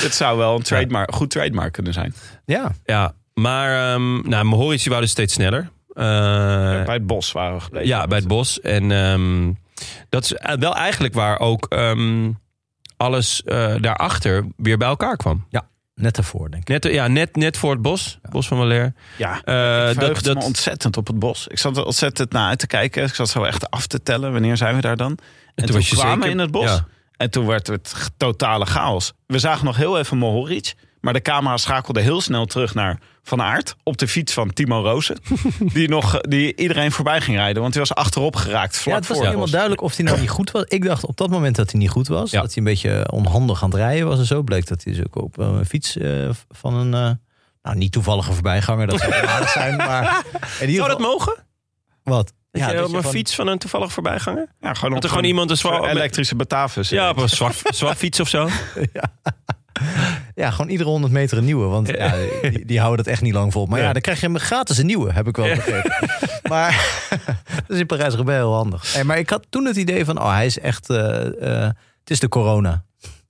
Dit 0.00 0.14
zou 0.14 0.38
wel 0.38 0.56
een 0.56 0.62
trademark, 0.62 1.14
goed 1.14 1.30
trademark 1.30 1.72
kunnen 1.72 1.92
zijn. 1.92 2.14
Ja, 2.44 2.72
Ja, 2.84 3.12
maar 3.34 3.94
um, 3.94 4.28
nou, 4.28 4.44
Mohoric 4.44 4.78
die 4.78 4.88
wou 4.88 5.00
dus 5.00 5.10
steeds 5.10 5.34
sneller. 5.34 5.70
Eh, 5.88 6.04
bij 6.84 6.94
het 6.94 7.06
bos 7.06 7.32
waren 7.32 7.54
we 7.56 7.60
gebleven. 7.60 7.88
ja, 7.88 8.06
bij 8.06 8.18
het 8.18 8.28
bos. 8.28 8.60
En 8.60 8.90
ehm, 8.92 9.52
dat 10.08 10.24
is 10.24 10.56
wel 10.58 10.74
eigenlijk 10.76 11.14
waar 11.14 11.38
ook 11.38 11.66
ehm, 11.68 12.30
alles 12.96 13.42
eh, 13.42 13.74
daarachter 13.80 14.46
weer 14.56 14.78
bij 14.78 14.88
elkaar 14.88 15.16
kwam. 15.16 15.46
Net 16.00 16.14
daarvoor 16.14 16.50
denk 16.50 16.62
ik. 16.62 16.82
Net, 16.82 16.92
ja, 16.92 17.06
net, 17.08 17.36
net 17.36 17.56
voor 17.56 17.70
het 17.70 17.82
bos, 17.82 18.18
bos 18.30 18.48
van 18.48 18.58
Waller. 18.58 18.92
Ja, 19.18 19.40
Eh, 19.44 19.90
ik 19.90 20.00
dat, 20.00 20.22
dat, 20.24 20.36
me 20.36 20.42
ontzettend 20.44 20.96
op 20.96 21.06
het 21.06 21.18
bos. 21.18 21.46
Ik 21.46 21.58
zat 21.58 21.76
er 21.76 21.84
ontzettend 21.84 22.32
naar 22.32 22.48
uit 22.48 22.58
te 22.58 22.66
kijken. 22.66 23.04
Ik 23.04 23.14
zat 23.14 23.28
zo 23.28 23.42
echt 23.44 23.70
af 23.70 23.86
te 23.86 24.02
tellen. 24.02 24.32
Wanneer 24.32 24.56
zijn 24.56 24.74
we 24.74 24.80
daar 24.80 24.96
dan? 24.96 25.18
En 25.54 25.66
toen, 25.66 25.74
was 25.76 25.88
je 25.88 25.94
kwamen 25.96 26.14
we 26.14 26.22
zeker- 26.22 26.30
in 26.30 26.38
het 26.38 26.50
bos. 26.50 26.64
Ja. 26.64 26.86
En 27.16 27.30
toen 27.30 27.46
werd 27.46 27.66
het 27.66 27.94
totale 28.16 28.66
chaos. 28.66 29.12
We 29.26 29.38
zagen 29.38 29.64
nog 29.64 29.76
heel 29.76 29.98
even 29.98 30.18
Mohoric. 30.18 30.74
Maar 31.06 31.14
de 31.14 31.22
camera 31.22 31.56
schakelde 31.56 32.00
heel 32.00 32.20
snel 32.20 32.46
terug 32.46 32.74
naar 32.74 32.98
Van 33.22 33.42
Aert. 33.42 33.76
Op 33.82 33.96
de 33.96 34.08
fiets 34.08 34.32
van 34.32 34.52
Timo 34.52 34.82
Rozen. 34.82 35.18
die, 35.74 35.88
nog, 35.88 36.20
die 36.20 36.56
iedereen 36.56 36.92
voorbij 36.92 37.20
ging 37.20 37.36
rijden. 37.36 37.62
Want 37.62 37.74
hij 37.74 37.82
was 37.82 37.94
achterop 37.94 38.36
geraakt. 38.36 38.76
Vlak 38.76 38.94
Ja, 38.94 39.00
het 39.00 39.08
was 39.08 39.16
voor 39.16 39.16
niet 39.16 39.26
helemaal 39.26 39.50
duidelijk 39.50 39.82
of 39.82 39.96
hij 39.96 40.04
nou 40.04 40.20
niet 40.20 40.30
goed 40.30 40.50
was. 40.50 40.64
Ik 40.68 40.84
dacht 40.84 41.04
op 41.04 41.16
dat 41.16 41.30
moment 41.30 41.56
dat 41.56 41.70
hij 41.70 41.80
niet 41.80 41.90
goed 41.90 42.08
was. 42.08 42.30
Ja. 42.30 42.40
Dat 42.40 42.48
hij 42.48 42.58
een 42.58 42.68
beetje 42.68 43.10
onhandig 43.12 43.62
aan 43.62 43.70
het 43.70 43.78
rijden 43.78 44.06
was 44.08 44.18
en 44.18 44.24
zo. 44.26 44.42
Bleek 44.42 44.66
dat 44.66 44.84
hij 44.84 44.92
dus 44.92 45.04
ook 45.06 45.22
op 45.22 45.38
een 45.38 45.66
fiets 45.66 45.96
eh, 45.96 46.28
van 46.48 46.74
een... 46.74 46.94
eh, 46.94 47.10
nou, 47.62 47.76
niet 47.76 47.92
toevallige 47.92 48.32
voorbijganger, 48.32 48.86
dat 48.86 48.98
zou 49.00 49.10
wel 49.10 49.20
aardig 49.22 49.50
zijn. 49.50 49.76
Maar 49.86 50.24
in 50.60 50.68
ieder 50.68 50.84
Zou 50.84 50.88
dat 50.88 50.98
mogen? 50.98 51.34
Wat? 52.02 52.32
Dat 52.50 52.68
je 52.70 52.76
dat 52.76 52.88
op 52.88 52.94
een 52.94 53.02
van- 53.02 53.10
fiets 53.10 53.34
van 53.34 53.46
een 53.46 53.58
toevallig 53.58 53.92
voorbijganger? 53.92 54.48
Ja, 54.60 54.74
gewoon 54.74 54.90
Dat 54.90 54.98
op 54.98 55.02
er 55.04 55.08
gewoon 55.08 55.24
iemand 55.24 55.50
een 55.50 55.56
zwaar... 55.56 55.84
elektrische 55.84 56.34
Batavus. 56.34 56.88
Ja, 56.88 57.10
op 57.10 57.16
een 57.16 57.28
zwart, 57.28 57.62
zwart 57.76 57.98
fiets 57.98 58.20
of 58.20 58.28
zo. 58.28 58.48
Ja, 58.92 59.12
gewoon 60.36 60.68
iedere 60.68 60.88
100 60.90 61.12
meter 61.12 61.38
een 61.38 61.44
nieuwe. 61.44 61.66
Want 61.66 61.88
ja, 61.88 62.14
die, 62.42 62.64
die 62.64 62.78
houden 62.80 63.04
dat 63.04 63.12
echt 63.12 63.22
niet 63.22 63.34
lang 63.34 63.52
vol. 63.52 63.66
Maar 63.66 63.78
ja, 63.78 63.84
Ja. 63.86 63.92
dan 63.92 64.02
krijg 64.02 64.20
je 64.20 64.26
hem 64.26 64.38
gratis 64.38 64.78
een 64.78 64.86
nieuwe, 64.86 65.12
heb 65.12 65.26
ik 65.28 65.36
wel 65.36 65.54
begrepen. 65.54 65.92
Maar 66.48 66.98
dat 67.66 67.70
is 67.76 67.78
in 67.78 67.86
Parijs 67.86 68.14
roubaix 68.14 68.40
heel 68.40 68.54
handig. 68.54 68.92
Hey, 68.92 69.04
maar 69.04 69.18
ik 69.18 69.30
had 69.30 69.46
toen 69.48 69.64
het 69.64 69.76
idee 69.76 70.04
van, 70.04 70.18
oh, 70.20 70.32
hij 70.34 70.46
is 70.46 70.58
echt... 70.58 70.90
eh, 70.90 71.26
eh, 71.26 71.70
het 72.00 72.10
is 72.10 72.20
de 72.20 72.28
corona. 72.28 72.84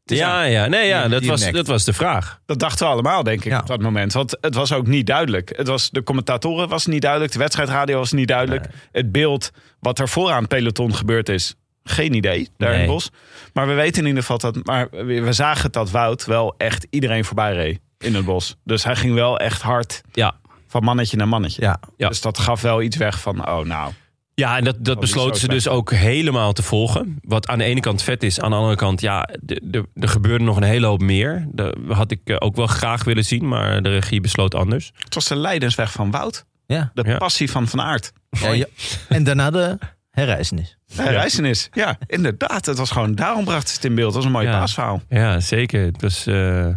Ja, 0.05 0.43
ja, 0.43 0.67
nee, 0.67 0.87
ja 0.89 1.09
dat, 1.09 1.25
was, 1.25 1.51
dat 1.51 1.67
was 1.67 1.85
de 1.85 1.93
vraag. 1.93 2.41
Dat 2.47 2.59
dachten 2.59 2.87
we 2.87 2.93
allemaal, 2.93 3.23
denk 3.23 3.45
ik, 3.45 3.51
Ja. 3.53 3.59
op 3.61 3.67
dat 3.67 3.81
moment. 3.81 4.13
Want 4.13 4.37
het 4.41 4.55
was 4.55 4.73
ook 4.73 4.87
niet 4.87 5.07
duidelijk. 5.07 5.53
Het 5.57 5.67
was, 5.67 5.91
de 5.91 6.03
commentatoren 6.03 6.69
was 6.69 6.87
niet 6.87 7.03
duidelijk. 7.03 7.33
De 7.33 7.39
wedstrijdradio 7.39 7.99
was 7.99 8.13
niet 8.13 8.29
duidelijk. 8.29 8.67
Het 8.93 9.13
beeld 9.13 9.51
wat 9.81 9.99
er 9.99 10.09
vooraan 10.09 10.47
peloton 10.47 10.95
gebeurd 10.95 11.29
is... 11.29 11.55
Geen 11.89 12.15
idee, 12.15 12.49
daar 12.57 12.73
in 12.73 12.79
het 12.81 12.89
bos. 12.89 13.11
Maar 13.53 13.67
we 13.67 13.73
weten 13.75 14.03
in 14.03 14.09
ieder 14.09 14.23
geval 14.23 14.39
dat... 14.39 14.65
Maar 14.67 14.89
we 14.91 15.21
we 15.21 15.33
zagen 15.33 15.73
dat 15.73 15.91
Wout 15.91 16.25
wel 16.25 16.55
echt 16.59 16.87
iedereen 16.91 17.25
voorbij 17.25 17.53
reed 17.55 17.81
in 17.99 18.15
het 18.15 18.25
bos. 18.25 18.57
Dus 18.65 18.85
hij 18.85 18.97
ging 18.97 19.15
wel 19.15 19.39
echt 19.39 19.63
hard 19.63 20.03
Ja, 20.13 20.35
van 20.69 20.85
mannetje 20.85 21.17
naar 21.17 21.29
mannetje. 21.29 21.63
Ja, 21.63 21.81
Ja. 21.97 22.09
Dus 22.09 22.21
dat 22.21 22.39
gaf 22.39 22.61
wel 22.61 22.83
iets 22.83 22.97
weg 22.97 23.21
van... 23.21 23.49
Oh, 23.49 23.65
nou, 23.65 23.93
ja 24.35 24.57
en 24.57 24.65
dat, 24.65 24.77
dat 24.79 25.01
besloten 25.01 25.41
ze 25.41 25.49
dus 25.49 25.69
ook 25.69 25.91
helemaal 25.93 26.53
te 26.53 26.63
volgen. 26.63 27.19
Wat 27.23 27.47
aan 27.49 27.59
de 27.59 27.65
ene 27.65 27.81
kant 27.81 28.03
vet 28.03 28.23
is, 28.23 28.41
aan 28.41 28.51
de 28.51 28.57
andere 28.57 28.77
kant, 28.77 29.01
ja, 29.01 29.29
de- 29.41 29.61
de- 29.65 29.89
er 29.95 30.09
gebeurde 30.09 30.45
nog 30.45 30.57
een 30.57 30.63
hele 30.63 30.87
hoop 30.87 31.01
meer. 31.01 31.47
Dat 31.53 31.77
had 31.89 32.11
ik 32.11 32.21
eh, 32.25 32.37
ook 32.39 32.57
wel 32.57 32.67
graag 32.67 33.05
willen 33.05 33.25
zien, 33.25 33.49
maar 33.49 33.83
de 33.83 33.89
regie 33.89 34.21
besloot 34.21 34.55
anders. 34.55 34.93
het 34.99 35.15
was 35.15 35.25
de 35.29 35.37
leidensweg 35.37 35.93
van 35.93 36.11
Wout. 36.11 36.45
ja. 36.67 36.91
De 36.95 37.05
Ja. 37.07 37.17
passie 37.17 37.51
van 37.51 37.69
Van 37.69 37.81
Aert. 37.81 38.13
Ja, 38.31 38.53
ja. 38.53 38.67
En 39.09 39.25
daarna 39.25 39.51
de 39.51 39.79
herreizenis. 40.11 40.76
Reizenis. 40.95 41.69
Ja, 41.73 41.99
inderdaad. 42.07 42.67
Het 42.67 42.79
was 42.79 42.91
gewoon, 42.91 43.15
daarom 43.15 43.45
bracht 43.45 43.69
ze 43.69 43.75
het 43.75 43.85
in 43.85 43.95
beeld. 43.95 44.07
Dat 44.07 44.15
was 44.17 44.25
een 44.25 44.31
mooi 44.31 44.47
Ja. 44.47 44.59
paasverhaal. 44.59 45.03
Ja, 45.09 45.41
zeker. 45.41 45.85
Het 45.85 46.03
was, 46.03 46.27
eh, 46.27 46.69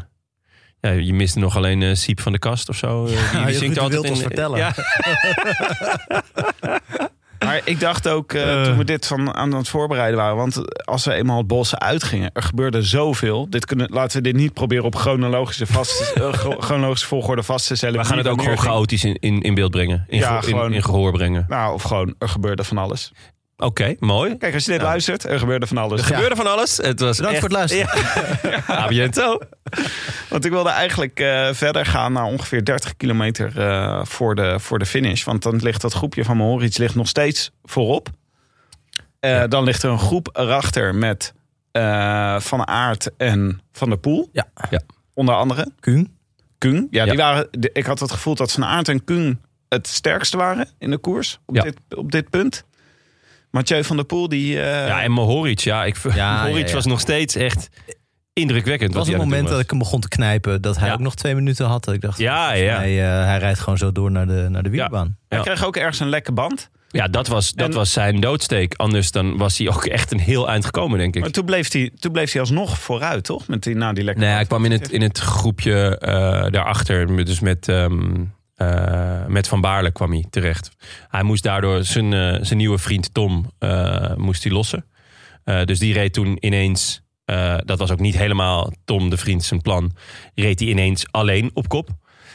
ja, 0.79 0.89
je 0.91 1.13
miste 1.13 1.39
nog 1.39 1.55
alleen 1.55 1.81
eh, 1.83 1.93
Siep 1.95 2.19
van 2.21 2.31
de 2.31 2.39
Kast 2.39 2.69
of 2.69 2.75
zo. 2.75 3.05
Eh, 3.05 3.09
die, 3.11 3.17
Ja, 3.39 3.43
die 3.45 3.53
je 3.53 3.57
zingt 3.59 3.79
altijd 3.79 4.01
Wild 4.01 4.13
ons 4.13 4.19
in 4.21 4.25
vertellen. 4.27 4.57
Ja, 4.57 4.73
Maar 7.45 7.61
ik 7.63 7.79
dacht 7.79 8.07
ook, 8.07 8.31
toen 8.31 8.77
we 8.77 8.83
dit 8.83 9.07
van 9.07 9.33
aan 9.33 9.53
het 9.53 9.69
voorbereiden 9.69 10.19
waren... 10.19 10.35
want 10.35 10.85
als 10.85 11.05
we 11.05 11.13
eenmaal 11.13 11.37
het 11.37 11.47
bos 11.47 11.75
uitgingen, 11.75 12.29
er 12.33 12.41
gebeurde 12.43 12.81
zoveel. 12.81 13.49
Dit 13.49 13.65
kunnen, 13.65 13.87
laten 13.91 14.17
we 14.17 14.23
dit 14.23 14.35
niet 14.35 14.53
proberen 14.53 14.83
op 14.85 14.95
chronologische, 14.95 15.65
vast, 15.67 15.91
chro- 16.31 16.59
chronologische 16.59 17.07
volgorde 17.07 17.43
vast 17.43 17.67
te 17.67 17.75
stellen. 17.75 17.99
we 17.99 18.05
gaan 18.05 18.17
het 18.17 18.27
ook 18.27 18.41
gewoon 18.41 18.57
chaotisch 18.59 19.03
in, 19.03 19.15
in, 19.19 19.41
in 19.41 19.53
beeld 19.53 19.71
brengen. 19.71 20.05
In, 20.07 20.17
Ja, 20.17 20.27
geho- 20.27 20.37
in, 20.37 20.43
gewoon- 20.43 20.73
in 20.73 20.83
gehoor 20.83 21.11
brengen. 21.11 21.45
Nou, 21.47 21.73
of 21.73 21.83
gewoon, 21.83 22.15
er 22.17 22.29
gebeurde 22.29 22.63
van 22.63 22.77
alles. 22.77 23.11
Oké, 23.61 23.95
mooi. 23.99 24.37
Kijk, 24.37 24.53
als 24.53 24.65
je 24.65 24.71
dit 24.71 24.79
Ja. 24.81 24.85
luistert, 24.87 25.23
er 25.23 25.39
gebeurde 25.39 25.67
van 25.67 25.77
alles. 25.77 25.99
Er 26.01 26.05
gebeurde 26.07 26.35
van 26.35 26.47
alles. 26.47 26.77
Het 26.77 26.99
was 26.99 27.17
Bedankt 27.17 27.37
echt, 27.37 27.47
voor 27.47 27.57
het 27.57 27.69
luisteren. 27.69 28.61
Ja. 28.67 28.79
A 28.83 28.87
biento. 28.87 29.39
Want 30.29 30.45
ik 30.45 30.51
wilde 30.51 30.69
eigenlijk 30.69 31.19
eh, 31.19 31.49
verder 31.53 31.85
gaan 31.85 32.13
naar 32.13 32.23
ongeveer 32.23 32.65
30 32.65 32.97
kilometer 32.97 33.59
eh, 33.59 34.05
voor, 34.05 34.35
de, 34.35 34.59
voor 34.59 34.79
de 34.79 34.85
finish. 34.85 35.23
Want 35.23 35.43
dan 35.43 35.55
ligt 35.55 35.81
dat 35.81 35.93
groepje 35.93 36.23
van 36.23 36.37
Mohoric 36.37 36.77
ligt 36.77 36.95
nog 36.95 37.07
steeds 37.07 37.51
voorop. 37.63 38.09
Eh, 39.19 39.43
Dan 39.47 39.63
ligt 39.63 39.83
er 39.83 39.89
een 39.89 39.99
groep 39.99 40.29
erachter 40.33 40.95
met 40.95 41.33
eh, 41.71 42.39
Van 42.39 42.67
Aert 42.67 43.09
en 43.17 43.61
Van 43.71 43.89
der 43.89 43.97
Poel. 43.97 44.29
Ja. 44.31 44.47
Ja. 44.69 44.81
Onder 45.13 45.35
andere. 45.35 45.71
Kuhn. 45.79 46.17
Kuhn. 46.57 46.87
Ja, 46.91 47.03
Ja. 47.03 47.09
Die 47.09 47.19
waren, 47.19 47.47
de- 47.51 47.69
ik 47.73 47.85
had 47.85 47.99
het 47.99 48.11
gevoel 48.11 48.35
dat 48.35 48.51
Van 48.51 48.65
Aert 48.65 48.87
en 48.87 49.03
Kuhn 49.03 49.41
het 49.69 49.87
sterkste 49.87 50.37
waren 50.37 50.67
in 50.77 50.89
de 50.89 50.97
koers. 50.97 51.39
Op, 51.45 51.55
Ja. 51.55 51.61
dit, 51.61 51.75
op 51.95 52.11
dit 52.11 52.29
punt. 52.29 52.63
Mathieu 53.51 53.83
van 53.83 53.95
der 53.95 54.05
Poel, 54.05 54.29
die... 54.29 54.61
eh, 54.61 54.87
Ja, 54.87 55.01
en 55.03 55.11
Mohoric. 55.11 55.59
Ja, 55.59 55.85
ik, 55.85 55.97
Ja, 56.15 56.35
Mohoric 56.43 56.61
ja, 56.63 56.67
ja. 56.69 56.73
was 56.73 56.85
nog 56.85 56.99
steeds 56.99 57.35
echt 57.35 57.69
indrukwekkend. 58.33 58.89
Het 58.89 58.97
was 58.97 59.07
een 59.07 59.13
hij 59.13 59.21
aan 59.23 59.27
moment 59.29 59.47
dat 59.49 59.59
ik 59.59 59.69
hem 59.69 59.79
begon 59.79 59.99
te 59.99 60.07
knijpen. 60.07 60.61
Dat 60.61 60.77
hij 60.77 60.87
Ja. 60.87 60.93
ook 60.93 60.99
nog 60.99 61.15
twee 61.15 61.35
minuten 61.35 61.65
had. 61.65 61.83
Dat 61.83 61.93
ik 61.93 62.01
dacht, 62.01 62.17
Ja, 62.19 62.51
ja. 62.53 62.77
mij, 62.77 62.99
eh, 63.19 63.25
hij 63.25 63.37
rijdt 63.37 63.59
gewoon 63.59 63.77
zo 63.77 63.91
door 63.91 64.11
naar 64.11 64.27
de, 64.27 64.47
naar 64.49 64.63
de 64.63 64.69
wielerbaan. 64.69 65.17
Hij 65.27 65.37
Ja. 65.37 65.43
kreeg 65.43 65.65
ook 65.65 65.75
ergens 65.75 65.99
een 65.99 66.09
lekke 66.09 66.31
band. 66.31 66.69
Ja, 66.91 67.07
dat 67.07 67.27
was, 67.27 67.53
dat 67.53 67.67
En- 67.67 67.73
was 67.73 67.91
zijn 67.91 68.19
doodsteek. 68.19 68.73
Anders 68.75 69.11
dan 69.11 69.37
was 69.37 69.57
hij 69.57 69.69
ook 69.69 69.85
echt 69.85 70.11
een 70.11 70.19
heel 70.19 70.49
eind 70.49 70.65
gekomen, 70.65 70.97
denk 70.99 71.15
ik. 71.15 71.21
Maar 71.21 71.29
toen 71.31 71.45
bleef 71.45 71.71
hij, 71.71 71.91
toen 71.99 72.11
bleef 72.11 72.31
hij 72.31 72.41
alsnog 72.41 72.79
vooruit, 72.79 73.23
toch? 73.23 73.47
Met 73.47 73.63
die, 73.63 73.75
na 73.75 73.93
die 73.93 74.03
lekke 74.03 74.19
Nee, 74.19 74.29
band. 74.29 74.39
hij 74.49 74.57
kwam 74.59 74.65
in 74.65 74.71
het, 74.79 74.91
in 74.91 75.01
het 75.01 75.19
groepje 75.19 75.97
eh, 75.97 76.11
daarachter. 76.51 77.25
Dus 77.25 77.39
met, 77.39 77.67
ehm, 77.67 78.11
eh, 78.59 79.25
met 79.25 79.47
Van 79.47 79.61
Baarle 79.61 79.91
kwam 79.91 80.11
hij 80.11 80.25
terecht. 80.29 80.71
Hij 81.07 81.23
moest 81.23 81.43
daardoor 81.43 81.83
zijn, 81.83 82.13
eh, 82.13 82.37
zijn 82.41 82.57
nieuwe 82.57 82.77
vriend 82.77 83.13
Tom 83.13 83.51
eh, 83.59 84.15
moest 84.15 84.43
hij 84.43 84.51
lossen. 84.51 84.85
Dus 85.65 85.79
die 85.79 85.93
reed 85.93 86.13
toen 86.13 86.37
ineens... 86.39 87.01
dat 87.65 87.79
was 87.79 87.91
ook 87.91 87.99
niet 87.99 88.17
helemaal 88.17 88.73
Tom, 88.85 89.09
de 89.09 89.17
vriend, 89.17 89.43
zijn 89.43 89.61
plan. 89.61 89.91
Reed 90.35 90.59
hij 90.59 90.69
ineens 90.69 91.11
alleen 91.11 91.51
op 91.53 91.67
kop. 91.67 91.89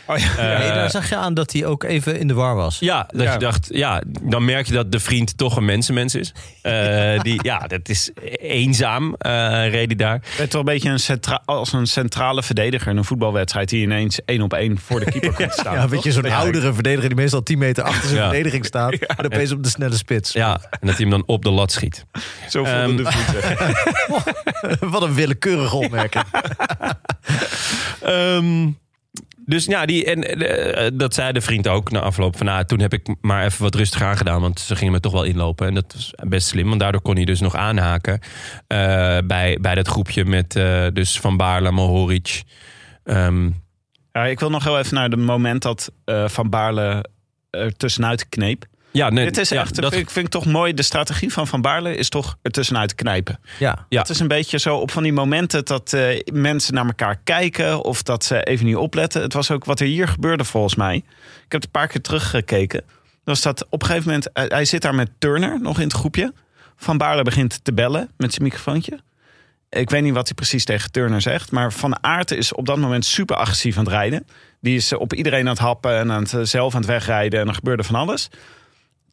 Oh, 0.07 0.17
ja. 0.19 0.37
Eh, 0.39 0.59
Nee, 0.59 0.69
daar 0.69 0.91
zag 0.91 1.09
je 1.09 1.17
aan 1.17 1.35
dat 1.35 1.53
hij 1.53 1.65
ook 1.67 1.83
even 1.83 2.19
in 2.19 2.29
de 2.29 2.35
war 2.35 2.55
was. 2.55 2.79
Ja, 2.79 3.07
dat 3.11 3.23
Ja. 3.23 3.33
je 3.33 3.39
dacht, 3.39 3.69
ja, 3.73 4.03
dan 4.23 4.45
merk 4.45 4.67
je 4.67 4.73
dat 4.73 4.93
de 4.93 5.01
vriend 5.01 5.37
toch 5.39 5.57
een 5.57 5.65
mensenmens 5.65 6.15
is. 6.15 6.33
Eh, 6.63 7.21
die, 7.23 7.39
ja, 7.43 7.59
dat 7.59 7.89
is 7.89 8.11
eenzaam, 8.39 9.15
eh 9.19 9.33
reed 9.71 9.87
hij 9.87 9.97
daar. 9.97 10.21
werd 10.39 10.53
wel 10.53 10.61
een 10.61 10.67
beetje 10.67 10.91
een 10.91 10.99
centra- 10.99 11.43
als 11.45 11.73
een 11.73 11.87
centrale 11.87 12.43
verdediger 12.43 12.91
in 12.91 12.97
een 12.97 13.05
voetbalwedstrijd 13.05 13.69
die 13.69 13.83
ineens 13.83 14.21
één 14.25 14.43
op 14.43 14.53
één 14.53 14.79
voor 14.79 15.01
de 15.01 15.11
keeper 15.11 15.33
komt 15.33 15.53
staan. 15.61 15.75
Ja, 15.75 15.89
weet 15.89 16.03
je, 16.03 16.13
zo'n 16.13 16.31
oudere 16.31 16.73
verdediger 16.73 17.09
die 17.09 17.19
meestal 17.19 17.43
10 17.43 17.59
meter 17.59 17.85
achter 17.85 18.09
zijn 18.09 18.21
Ja. 18.21 18.25
verdediging 18.29 18.65
staat. 18.65 18.93
En 19.17 19.25
opeens 19.25 19.53
op 19.53 19.63
de 19.63 19.69
snelle 19.69 19.97
spits. 19.97 20.33
Ja, 20.33 20.53
en 20.71 20.87
dat 20.87 20.97
hij 20.97 21.07
hem 21.07 21.11
dan 21.11 21.23
op 21.27 21.43
de 21.43 21.51
lat 21.51 21.73
schiet. 21.73 22.05
Zo 22.49 22.65
voelde 22.65 22.81
Ehm, 22.81 22.97
de 22.97 23.13
voeten. 23.13 24.91
Wat 24.91 25.03
een 25.03 25.15
willekeurige 25.15 25.77
opmerking. 25.77 26.25
Ehm, 28.03 28.69
dus 29.47 29.65
ja, 29.65 29.87
die, 29.87 30.05
en, 30.05 30.23
eh, 30.23 30.91
dat 30.95 31.15
zei 31.15 31.33
de 31.33 31.41
vriend 31.41 31.69
ook 31.69 31.91
na 31.91 32.01
afloop. 32.01 32.37
Van, 32.37 32.47
nou, 32.47 32.65
toen 32.65 32.81
heb 32.81 32.93
ik 32.93 33.15
maar 33.21 33.45
even 33.45 33.63
wat 33.63 33.75
rustiger 33.75 34.07
aangedaan. 34.07 34.41
Want 34.41 34.61
ze 34.61 34.77
gingen 34.77 34.93
me 34.93 35.01
toch 35.01 35.13
wel 35.13 35.25
inlopen. 35.25 35.67
En 35.67 35.75
dat 35.75 35.93
was 35.95 36.13
best 36.29 36.47
slim. 36.49 36.69
Want 36.69 36.81
daardoor 36.81 37.03
kon 37.03 37.15
hij 37.17 37.25
dus 37.25 37.41
nog 37.41 37.57
aanhaken. 37.57 38.21
eh, 38.67 39.19
bij, 39.27 39.59
bij 39.61 39.75
dat 39.75 39.89
groepje 39.89 40.25
met 40.25 40.57
eh, 40.57 40.87
dus 40.93 41.21
Van 41.21 41.37
Baarle, 41.37 41.71
Mohoric. 41.71 42.43
Ehm, 43.05 43.51
Ja, 44.13 44.25
ik 44.25 44.41
wil 44.41 44.51
nog 44.51 44.65
heel 44.65 44.79
even 44.79 44.95
naar 44.95 45.09
het 45.11 45.19
moment 45.21 45.63
dat 45.63 45.93
eh, 46.05 46.29
Van 46.29 46.51
Baarle 46.51 47.05
er 47.51 47.77
tussenuit 47.77 48.29
kneep. 48.29 48.65
Ja, 48.95 49.11
nee, 49.11 49.25
Dit 49.25 49.37
is 49.39 49.49
ja, 49.49 49.61
echt, 49.61 49.75
dat, 49.81 49.93
vind, 49.93 50.03
ik, 50.05 50.11
vind 50.11 50.27
ik 50.27 50.33
toch 50.33 50.47
mooi. 50.47 50.75
De 50.75 50.83
strategie 50.83 51.33
van 51.33 51.47
Van 51.47 51.61
Baarle 51.61 51.97
is 51.97 52.09
toch 52.09 52.37
er 52.43 52.51
tussenuit 52.51 52.95
knijpen. 52.95 53.41
Ja. 53.59 53.87
Ja. 53.89 54.01
Het 54.01 54.09
is 54.09 54.19
een 54.21 54.29
beetje 54.29 54.59
zo 54.59 54.77
op 54.77 54.91
van 54.91 55.03
die 55.03 55.13
momenten 55.13 55.65
dat 55.65 55.93
eh, 55.93 56.21
mensen 56.33 56.75
naar 56.75 56.87
elkaar 56.87 57.17
kijken 57.25 57.83
of 57.85 58.03
dat 58.03 58.25
ze 58.25 58.43
even 58.43 58.67
niet 58.67 58.77
opletten. 58.77 59.23
Het 59.23 59.33
was 59.33 59.51
ook 59.51 59.65
wat 59.65 59.81
er 59.81 59.87
hier 59.87 60.09
gebeurde 60.09 60.45
volgens 60.45 60.75
mij. 60.75 60.97
Ik 60.97 61.03
heb 61.53 61.53
het 61.53 61.65
een 61.65 61.71
paar 61.71 61.87
keer 61.89 62.01
teruggekeken. 62.01 62.83
Was 63.25 63.43
dat 63.43 63.67
op 63.71 63.81
een 63.83 63.87
gegeven 63.89 64.07
moment, 64.09 64.29
hij- 64.33 64.47
hij 64.49 64.65
zit 64.65 64.83
daar 64.83 64.95
met 64.95 65.11
Turner 65.19 65.61
nog 65.61 65.77
in 65.79 65.85
het 65.85 65.93
groepje. 65.93 66.33
Van 66.77 66.99
Baarle 66.99 67.23
begint 67.23 67.65
te 67.65 67.73
bellen 67.73 68.11
met 68.17 68.31
zijn 68.33 68.43
microfoontje. 68.45 68.99
Ik 69.71 69.91
weet 69.91 70.03
niet 70.03 70.15
wat 70.15 70.25
hij 70.27 70.35
precies 70.35 70.65
tegen 70.65 70.91
Turner 70.91 71.21
zegt. 71.21 71.51
Maar 71.51 71.73
Van 71.73 72.03
Aert 72.05 72.31
is 72.31 72.53
op 72.53 72.67
dat 72.67 72.77
moment 72.79 73.05
super 73.05 73.37
agressief 73.37 73.77
aan 73.77 73.85
het 73.85 73.93
rijden. 73.93 74.27
Die 74.61 74.77
is 74.77 74.93
eh, 74.93 75.01
op 75.01 75.13
iedereen 75.15 75.41
aan 75.45 75.47
het 75.53 75.59
happen 75.59 75.99
en 75.99 76.13
aan 76.13 76.23
het, 76.23 76.33
eh, 76.35 76.41
zelf 76.43 76.75
aan 76.75 76.81
het 76.81 76.91
wegrijden. 76.91 77.41
En 77.41 77.49
er 77.49 77.55
gebeurde 77.55 77.83
van 77.83 77.95
alles. 77.95 78.29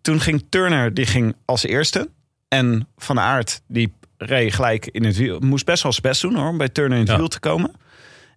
Toen 0.02 0.20
ging 0.20 0.46
Turner 0.50 0.94
die 0.94 1.06
ging 1.06 1.36
als 1.46 1.66
eerste. 1.66 2.10
En 2.48 2.88
Van 2.98 3.20
Aert 3.20 3.62
die 3.68 3.94
reed 4.18 4.54
gelijk 4.54 4.88
in 4.88 5.04
het 5.04 5.18
wiel. 5.18 5.40
Moest 5.40 5.66
best 5.66 5.84
wel 5.84 5.92
zijn 5.92 6.04
best 6.06 6.22
doen 6.22 6.36
hoor, 6.36 6.48
om 6.50 6.58
bij 6.58 6.70
Turner 6.70 6.94
in 6.98 7.04
het 7.04 7.12
Ja. 7.12 7.18
wiel 7.18 7.28
te 7.28 7.40
komen. 7.40 7.72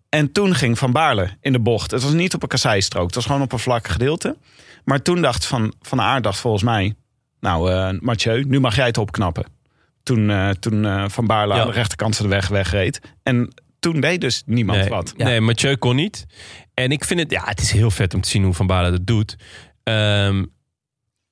En 0.09 0.33
toen 0.33 0.55
ging 0.55 0.79
Van 0.79 0.93
Baarle 0.93 1.31
in 1.41 1.53
de 1.53 1.61
bocht. 1.61 1.91
Het 1.91 2.03
was 2.03 2.12
niet 2.12 2.35
op 2.35 2.43
een 2.43 2.49
kasseistrook. 2.49 3.07
Het 3.07 3.15
was 3.15 3.27
gewoon 3.27 3.43
op 3.43 3.53
een 3.53 3.59
vlak 3.59 3.89
gedeelte. 3.89 4.37
Maar 4.85 5.03
toen 5.03 5.23
dacht 5.23 5.47
Van, 5.47 5.75
van 5.81 6.01
Aert 6.01 6.23
dacht 6.23 6.39
volgens 6.39 6.62
mij... 6.62 6.95
Nou, 7.41 7.71
eh 7.73 7.91
Mathieu, 8.01 8.45
nu 8.45 8.61
mag 8.61 8.77
jij 8.77 8.87
het 8.87 8.99
opknappen. 8.99 9.45
Toen, 10.03 10.31
eh, 10.31 10.51
toen 10.51 10.85
eh, 10.85 11.05
Van 11.09 11.27
Baarle 11.27 11.55
Ja. 11.55 11.61
aan 11.61 11.67
de 11.67 11.73
rechterkant 11.73 12.17
van 12.17 12.27
de 12.27 12.35
weg 12.35 12.49
wegreed. 12.49 13.01
En 13.23 13.55
toen 13.81 14.01
deed 14.01 14.21
dus 14.21 14.43
niemand 14.47 14.79
nee, 14.79 14.89
wat. 14.89 15.15
Nee, 15.17 15.41
Mathieu 15.41 15.77
kon 15.77 15.97
niet. 15.97 16.27
En 16.75 16.91
ik 16.91 17.05
vind 17.05 17.21
het, 17.21 17.31
ja, 17.31 17.43
het 17.45 17.61
is 17.61 17.71
heel 17.71 17.91
vet 17.91 18.15
om 18.15 18.21
te 18.21 18.29
zien 18.29 18.45
hoe 18.45 18.55
Van 18.55 18.67
Baarle 18.67 18.91
dat 18.91 19.07
doet. 19.07 19.37
Ehm, 19.83 20.45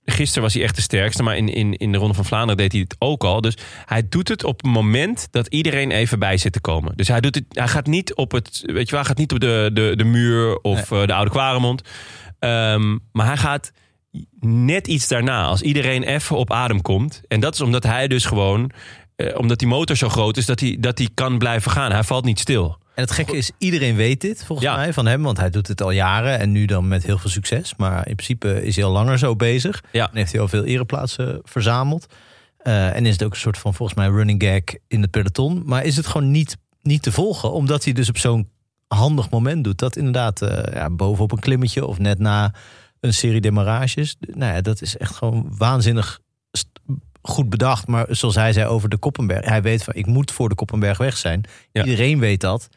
gisteren 0.04 0.42
was 0.42 0.54
hij 0.54 0.62
echt 0.62 0.76
de 0.76 0.82
sterkste, 0.82 1.22
maar 1.22 1.36
in, 1.36 1.48
in, 1.48 1.76
in 1.76 1.92
de 1.92 1.98
Ronde 1.98 2.14
van 2.14 2.24
Vlaanderen 2.24 2.56
deed 2.56 2.72
hij 2.72 2.80
het 2.80 2.96
ook 2.98 3.24
al. 3.24 3.40
Dus 3.40 3.56
hij 3.84 4.08
doet 4.08 4.28
het 4.28 4.44
op 4.44 4.62
het 4.62 4.72
moment 4.72 5.28
dat 5.30 5.46
iedereen 5.46 5.90
even 5.90 6.18
bij 6.18 6.36
zit 6.36 6.52
te 6.52 6.60
komen. 6.60 6.96
Dus 6.96 7.08
hij, 7.08 7.20
doet 7.20 7.34
het, 7.34 7.44
hij 7.48 7.68
gaat 7.68 7.86
niet 7.86 8.14
op 8.14 8.32
het, 8.32 8.62
weet 8.64 8.84
je 8.84 8.90
wel, 8.90 9.00
hij 9.00 9.08
gaat 9.08 9.18
niet 9.18 9.32
op 9.32 9.40
de, 9.40 9.70
de, 9.72 9.92
de 9.96 10.04
muur 10.04 10.58
of 10.60 10.92
eh, 10.92 11.06
de 11.06 11.14
Oude 11.14 11.30
Kwaremond. 11.30 11.82
Ehm, 12.38 12.98
maar 13.12 13.26
hij 13.26 13.36
gaat 13.36 13.72
net 14.40 14.86
iets 14.86 15.08
daarna, 15.08 15.44
als 15.44 15.62
iedereen 15.62 16.02
even 16.02 16.36
op 16.36 16.52
adem 16.52 16.82
komt. 16.82 17.22
En 17.28 17.40
dat 17.40 17.54
is 17.54 17.60
omdat 17.60 17.82
hij 17.82 18.08
dus 18.08 18.24
gewoon, 18.24 18.70
eh, 19.16 19.38
omdat 19.38 19.58
die 19.58 19.68
motor 19.68 19.96
zo 19.96 20.08
groot 20.08 20.36
is, 20.36 20.46
dat 20.46 20.60
hij, 20.60 20.76
dat 20.80 20.98
hij 20.98 21.08
kan 21.14 21.38
blijven 21.38 21.70
gaan. 21.70 21.92
Hij 21.92 22.04
valt 22.04 22.24
niet 22.24 22.38
stil. 22.38 22.80
En 22.94 23.02
het 23.02 23.10
gekke 23.10 23.36
is, 23.36 23.50
iedereen 23.58 23.96
weet 23.96 24.20
dit 24.20 24.44
volgens 24.44 24.68
Ja. 24.68 24.76
mij 24.76 24.92
van 24.92 25.06
hem. 25.06 25.22
Want 25.22 25.38
hij 25.38 25.50
doet 25.50 25.68
het 25.68 25.82
al 25.82 25.90
jaren 25.90 26.38
en 26.38 26.52
nu 26.52 26.64
dan 26.66 26.88
met 26.88 27.02
heel 27.06 27.18
veel 27.18 27.30
succes. 27.30 27.74
Maar 27.76 28.08
in 28.08 28.14
principe 28.14 28.64
is 28.64 28.76
hij 28.76 28.84
al 28.84 28.92
langer 28.92 29.18
zo 29.18 29.36
bezig. 29.36 29.82
Ja. 29.92 30.08
En 30.10 30.16
heeft 30.16 30.32
hij 30.32 30.40
al 30.40 30.48
veel 30.48 30.64
ereplaatsen 30.64 31.40
verzameld. 31.44 32.06
Eh, 32.58 32.96
en 32.96 33.06
is 33.06 33.12
het 33.12 33.22
ook 33.22 33.32
een 33.32 33.38
soort 33.40 33.58
van 33.58 33.74
volgens 33.74 33.98
mij 33.98 34.08
running 34.08 34.42
gag 34.42 34.76
in 34.88 35.02
het 35.02 35.10
peloton. 35.10 35.62
Maar 35.64 35.84
is 35.84 35.96
het 35.96 36.06
gewoon 36.06 36.30
niet, 36.30 36.56
niet 36.82 37.02
te 37.02 37.12
volgen. 37.12 37.52
Omdat 37.52 37.84
hij 37.84 37.92
dus 37.92 38.08
op 38.08 38.18
zo'n 38.18 38.48
handig 38.88 39.30
moment 39.30 39.64
doet. 39.64 39.78
Dat 39.78 39.96
inderdaad 39.96 40.42
eh, 40.42 40.74
ja, 40.74 40.90
bovenop 40.90 41.32
een 41.32 41.38
klimmetje 41.38 41.86
of 41.86 41.98
net 41.98 42.18
na 42.18 42.54
een 43.00 43.14
serie 43.14 43.40
demarages. 43.40 44.16
Nou 44.20 44.54
ja, 44.54 44.60
dat 44.60 44.82
is 44.82 44.96
echt 44.96 45.14
gewoon 45.16 45.52
waanzinnig 45.56 46.20
goed 47.22 47.48
bedacht. 47.50 47.86
Maar 47.86 48.06
zoals 48.10 48.34
hij 48.34 48.52
zei 48.52 48.66
over 48.66 48.88
de 48.88 48.96
Koppenberg. 48.96 49.44
Hij 49.44 49.62
weet 49.62 49.84
van 49.84 49.94
ik 49.94 50.06
moet 50.06 50.30
voor 50.30 50.48
de 50.48 50.54
Koppenberg 50.54 50.98
weg 50.98 51.16
zijn. 51.16 51.44
Ja. 51.72 51.84
Iedereen 51.84 52.18
weet 52.18 52.40
dat. 52.40 52.68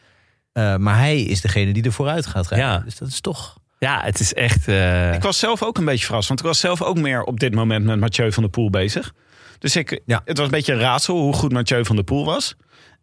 Eh, 0.56 0.76
maar 0.76 0.98
hij 0.98 1.22
is 1.22 1.42
degene 1.42 1.74
die 1.74 1.84
er 1.84 1.92
vooruit 1.92 2.26
gaat 2.26 2.48
rijden. 2.48 2.68
Ja. 2.70 2.80
Dus 2.80 2.98
dat 2.98 3.08
is 3.08 3.22
toch... 3.22 3.58
Ja, 3.80 4.02
het 4.04 4.20
is 4.20 4.34
echt. 4.34 4.68
eh, 4.68 5.14
Ik 5.14 5.22
was 5.22 5.40
zelf 5.40 5.64
ook 5.64 5.78
een 5.78 5.86
beetje 5.86 6.06
verrast. 6.06 6.28
Want 6.28 6.40
ik 6.40 6.46
was 6.46 6.60
zelf 6.60 6.82
ook 6.82 6.98
meer 6.98 7.24
op 7.24 7.40
dit 7.40 7.54
moment 7.56 7.86
met 7.86 8.00
Mathieu 8.00 8.32
van 8.32 8.44
der 8.44 8.52
Poel 8.52 8.70
bezig. 8.70 9.14
Dus 9.60 9.76
ik, 9.76 10.02
Ja. 10.06 10.22
het 10.26 10.38
was 10.38 10.46
een 10.46 10.52
beetje 10.52 10.74
een 10.74 10.80
raadsel 10.80 11.18
hoe 11.18 11.34
goed 11.34 11.52
Mathieu 11.52 11.86
van 11.86 11.96
der 11.96 12.06
Poel 12.06 12.26
was. 12.26 12.56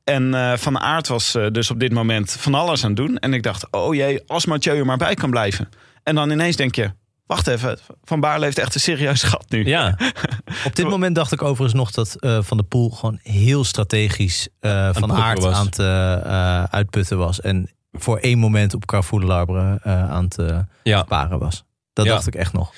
En 0.05 0.35
eh, 0.35 0.57
Van 0.57 0.79
Aert 0.81 1.09
was 1.09 1.33
dus 1.53 1.71
op 1.71 1.81
dit 1.81 1.93
moment 1.93 2.33
van 2.39 2.55
alles 2.55 2.83
aan 2.85 2.91
het 2.91 2.99
doen. 2.99 3.19
En 3.19 3.35
ik 3.35 3.43
dacht, 3.43 3.67
oh 3.71 3.95
jee, 3.95 4.23
als 4.27 4.47
Mathieu 4.47 4.77
er 4.79 4.87
maar 4.87 4.97
bij 4.97 5.15
kan 5.15 5.31
blijven. 5.31 5.69
En 6.03 6.15
dan 6.15 6.31
ineens 6.31 6.57
denk 6.57 6.75
je, 6.75 6.91
wacht 7.35 7.47
even, 7.47 7.78
Van 8.05 8.20
Baarle 8.20 8.45
heeft 8.45 8.59
echt 8.59 8.74
een 8.74 8.80
serieus 8.80 9.22
gat 9.33 9.45
nu. 9.49 9.66
ja, 9.66 9.97
Op 10.66 10.76
dit 10.76 10.89
moment 10.89 11.14
dacht 11.14 11.33
ik 11.33 11.43
overigens 11.43 11.74
nog 11.74 11.91
dat 11.91 12.14
eh, 12.14 12.43
Van 12.43 12.57
der 12.57 12.66
Poel 12.66 12.91
gewoon 12.91 13.18
heel 13.22 13.64
strategisch 13.64 14.49
eh, 14.61 14.89
van 14.93 15.12
aard 15.12 15.43
was. 15.43 15.55
aan 15.55 15.66
het 15.66 15.78
eh, 15.78 16.62
uitputten 16.64 17.18
was. 17.18 17.41
En 17.41 17.70
voor 17.93 18.18
één 18.18 18.39
moment 18.39 18.74
op 18.74 18.87
Carrefour 18.87 19.20
de 19.20 19.26
Larbre 19.26 19.78
eh, 19.83 20.11
aan 20.11 20.24
het 20.24 20.64
ja. 20.83 21.03
sparen 21.03 21.39
was. 21.39 21.64
Dat 21.93 22.07
Ja. 22.07 22.12
dacht 22.12 22.26
ik 22.26 22.35
echt 22.35 22.53
nog, 22.53 22.72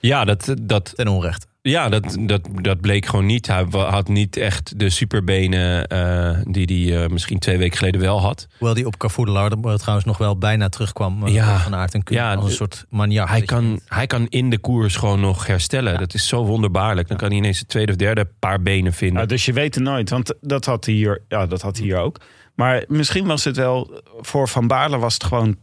ja, 0.00 0.24
dat, 0.24 0.54
dat, 0.62 0.92
ten 0.94 1.08
onrechte. 1.08 1.46
Ja 1.68 1.88
dat, 1.88 2.16
dat, 2.20 2.40
dat 2.54 2.80
bleek 2.80 3.06
gewoon 3.06 3.26
niet. 3.26 3.46
Hij 3.46 3.66
had 3.70 4.08
niet 4.08 4.36
echt 4.36 4.78
de 4.78 4.90
superbenen 4.90 5.86
eh, 5.86 6.36
die 6.44 6.88
hij 6.90 7.02
eh, 7.02 7.10
misschien 7.10 7.38
twee 7.38 7.58
weken 7.58 7.76
geleden 7.78 8.00
wel 8.00 8.20
had. 8.20 8.46
Hoewel 8.58 8.74
die 8.74 8.86
op 8.86 8.96
Carrefour 8.96 9.26
de 9.26 9.32
Larbre 9.32 9.78
trouwens 9.78 10.06
nog 10.06 10.18
wel 10.18 10.38
bijna 10.38 10.68
terugkwam 10.68 11.26
eh, 11.26 11.34
Ja. 11.34 11.58
van 11.58 11.74
Aert 11.74 11.94
en 11.94 12.02
Kuhn. 12.02 12.18
Ja, 12.18 12.34
als 12.34 12.44
een 12.44 12.50
soort 12.56 12.86
maniak. 12.90 13.28
Hij 13.28 13.42
kan, 13.42 13.80
hij 13.86 14.06
kan 14.06 14.26
in 14.28 14.50
de 14.50 14.58
koers 14.58 14.96
gewoon 14.96 15.20
nog 15.20 15.46
herstellen. 15.46 15.98
Dat 15.98 16.14
is 16.14 16.28
zo 16.28 16.44
wonderbaarlijk. 16.44 17.08
Dan 17.08 17.16
kan 17.16 17.28
hij 17.28 17.36
ineens 17.36 17.58
het 17.58 17.68
tweede 17.68 17.92
of 17.92 17.98
derde 17.98 18.28
paar 18.38 18.62
benen 18.62 18.92
vinden. 18.92 19.16
Nou, 19.16 19.28
dus 19.28 19.44
je 19.44 19.52
weet 19.52 19.74
het 19.74 19.84
nooit, 19.84 20.10
want 20.10 20.34
dat 20.40 20.64
had 20.64 20.84
hij 20.84 20.94
hier, 20.94 21.22
ja, 21.28 21.46
dat 21.46 21.62
had 21.62 21.76
hij 21.76 21.86
hier 21.86 21.98
ook. 21.98 22.20
Maar 22.54 22.84
misschien 22.88 23.26
was 23.26 23.44
het 23.44 23.56
wel, 23.56 24.02
voor 24.20 24.48
Van 24.48 24.66
Baarle 24.66 24.98
was 24.98 25.14
het 25.14 25.24
gewoon 25.24 25.56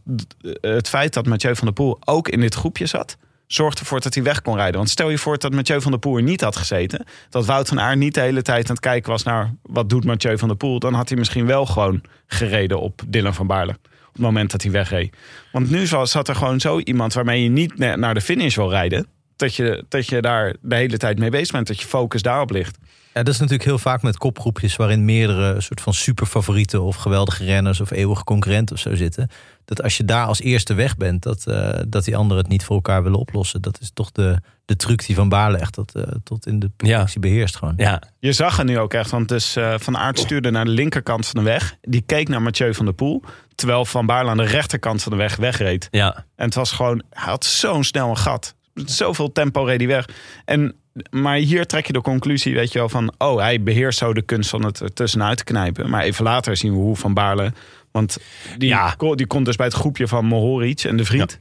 het 0.60 0.88
feit 0.88 1.14
dat 1.14 1.26
Mathieu 1.26 1.54
van 1.56 1.64
der 1.64 1.74
Poel 1.74 1.98
ook 2.04 2.28
in 2.28 2.40
dit 2.40 2.54
groepje 2.54 2.86
zat. 2.86 3.16
Zorgde 3.46 3.80
ervoor 3.80 4.00
dat 4.00 4.14
hij 4.14 4.22
weg 4.22 4.42
kon 4.42 4.56
rijden. 4.56 4.76
Want 4.76 4.90
stel 4.90 5.10
je 5.10 5.18
voor 5.18 5.38
dat 5.38 5.52
Mathieu 5.52 5.80
van 5.80 5.90
der 5.90 6.00
Poel 6.00 6.16
niet 6.16 6.40
had 6.40 6.56
gezeten. 6.56 7.04
Dat 7.30 7.46
Wout 7.46 7.68
van 7.68 7.80
Aert 7.80 7.98
niet 7.98 8.14
de 8.14 8.20
hele 8.20 8.42
tijd 8.42 8.68
aan 8.68 8.74
het 8.74 8.84
kijken 8.84 9.10
was 9.10 9.22
naar 9.22 9.54
wat 9.62 9.88
doet 9.88 10.04
Mathieu 10.04 10.38
van 10.38 10.48
der 10.48 10.56
Poel. 10.56 10.78
Dan 10.78 10.94
had 10.94 11.08
hij 11.08 11.18
misschien 11.18 11.46
wel 11.46 11.66
gewoon 11.66 12.02
gereden 12.26 12.80
op 12.80 13.02
Dylan 13.06 13.34
van 13.34 13.46
Baarle. 13.46 13.72
Op 14.06 14.12
het 14.12 14.22
moment 14.22 14.50
dat 14.50 14.62
hij 14.62 14.70
wegreed. 14.70 15.16
Want 15.52 15.70
nu 15.70 15.86
zat 15.86 16.28
er 16.28 16.34
gewoon 16.34 16.60
zo 16.60 16.78
iemand 16.78 17.12
waarmee 17.12 17.42
je 17.42 17.48
niet 17.48 17.78
na- 17.78 17.96
naar 17.96 18.14
de 18.14 18.20
finish 18.20 18.56
wil 18.56 18.70
rijden. 18.70 19.06
Dat 19.36 19.54
je, 19.54 19.84
dat 19.88 20.08
je 20.08 20.20
daar 20.20 20.56
de 20.60 20.74
hele 20.74 20.96
tijd 20.96 21.18
mee 21.18 21.30
bezig 21.30 21.52
bent. 21.52 21.66
Dat 21.66 21.80
je 21.80 21.86
focus 21.86 22.22
daarop 22.22 22.50
ligt. 22.50 22.78
Ja, 23.14 23.22
dat 23.22 23.34
is 23.34 23.40
natuurlijk 23.40 23.68
heel 23.68 23.78
vaak 23.78 24.02
met 24.02 24.18
kopgroepjes 24.18 24.76
waarin 24.76 25.04
meerdere 25.04 25.60
soort 25.60 25.80
van 25.80 25.94
superfavorieten 25.94 26.82
of 26.82 26.96
geweldige 26.96 27.44
renners 27.44 27.80
of 27.80 27.90
eeuwige 27.90 28.24
concurrenten 28.24 28.74
of 28.74 28.80
zo 28.80 28.94
zitten. 28.94 29.30
Dat 29.66 29.82
als 29.82 29.96
je 29.96 30.04
daar 30.04 30.26
als 30.26 30.40
eerste 30.40 30.74
weg 30.74 30.96
bent, 30.96 31.22
dat, 31.22 31.46
eh, 31.46 31.78
dat 31.88 32.04
die 32.04 32.16
anderen 32.16 32.42
het 32.42 32.52
niet 32.52 32.64
voor 32.64 32.76
elkaar 32.76 33.02
willen 33.02 33.18
oplossen. 33.18 33.62
Dat 33.62 33.78
is 33.80 33.90
toch 33.94 34.12
de, 34.12 34.40
de 34.64 34.76
truc 34.76 35.06
die 35.06 35.14
Van 35.14 35.28
Baarle 35.28 35.56
echt 35.58 35.72
tot, 35.72 35.94
eh, 35.94 36.02
tot 36.24 36.46
in 36.46 36.58
de 36.58 36.70
perfectie 36.76 37.20
beheerst 37.20 37.56
gewoon. 37.56 37.74
Ja, 37.76 38.02
Je 38.18 38.32
zag 38.32 38.56
het 38.56 38.66
nu 38.66 38.78
ook 38.78 38.94
echt, 38.94 39.10
want 39.10 39.28
dus, 39.28 39.56
eh, 39.56 39.74
Van 39.78 39.96
Aert 39.96 40.18
stuurde 40.18 40.50
naar 40.50 40.64
de 40.64 40.70
linkerkant 40.70 41.26
van 41.26 41.44
de 41.44 41.50
weg. 41.50 41.76
Die 41.82 42.00
keek 42.06 42.28
naar 42.28 42.42
Mathieu 42.42 42.74
van 42.74 42.84
der 42.84 42.94
Poel. 42.94 43.22
Terwijl 43.54 43.84
Van 43.84 44.06
Baarle 44.06 44.30
aan 44.30 44.36
de 44.36 44.44
rechterkant 44.44 45.02
van 45.02 45.12
de 45.12 45.18
weg 45.18 45.36
wegreed. 45.36 45.88
ja. 45.90 46.24
En 46.36 46.44
het 46.44 46.54
was 46.54 46.72
gewoon, 46.72 47.02
hij 47.10 47.30
had 47.30 47.44
zo'n 47.44 47.84
snel 47.84 48.08
een 48.08 48.16
gat. 48.16 48.54
Zoveel 48.74 49.32
tempo 49.32 49.62
reed 49.62 49.78
hij 49.78 49.88
weg. 49.88 50.08
En, 50.44 50.74
maar 51.10 51.36
hier 51.36 51.66
trek 51.66 51.86
je 51.86 51.92
de 51.92 52.00
conclusie, 52.00 52.54
weet 52.54 52.72
je 52.72 52.78
wel, 52.78 52.88
van... 52.88 53.12
oh, 53.18 53.38
hij 53.38 53.62
beheerst 53.62 53.98
zo 53.98 54.12
de 54.14 54.22
kunst 54.22 54.50
van 54.50 54.64
het 54.64 54.80
er 54.80 54.92
tussenuit 54.92 55.36
te 55.38 55.44
knijpen. 55.44 55.90
Maar 55.90 56.02
even 56.02 56.24
later 56.24 56.56
zien 56.56 56.72
we 56.72 56.78
hoe 56.78 56.96
Van 56.96 57.14
Baarle... 57.14 57.52
want 57.96 58.18
die, 58.58 58.68
Ja. 58.68 58.94
die 59.14 59.26
komt 59.26 59.44
dus 59.46 59.56
bij 59.56 59.66
het 59.66 59.74
groepje 59.74 60.08
van 60.08 60.24
Mohoric 60.24 60.80
en 60.84 60.96
de 60.96 61.04
vriend. 61.04 61.38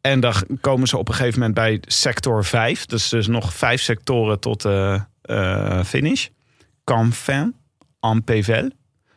En 0.00 0.20
dan 0.20 0.34
komen 0.60 0.88
ze 0.88 0.96
op 0.96 1.08
een 1.08 1.14
gegeven 1.14 1.38
moment 1.38 1.54
bij 1.54 1.78
sector 1.86 2.44
5. 2.44 2.86
Dus, 2.86 3.08
dus 3.08 3.26
nog 3.26 3.54
vijf 3.54 3.80
sectoren 3.82 4.40
tot 4.40 4.62
de 4.62 5.00
eh, 5.22 5.84
finish. 5.84 6.26
Canfin, 6.84 7.54
Ampével. 8.00 8.70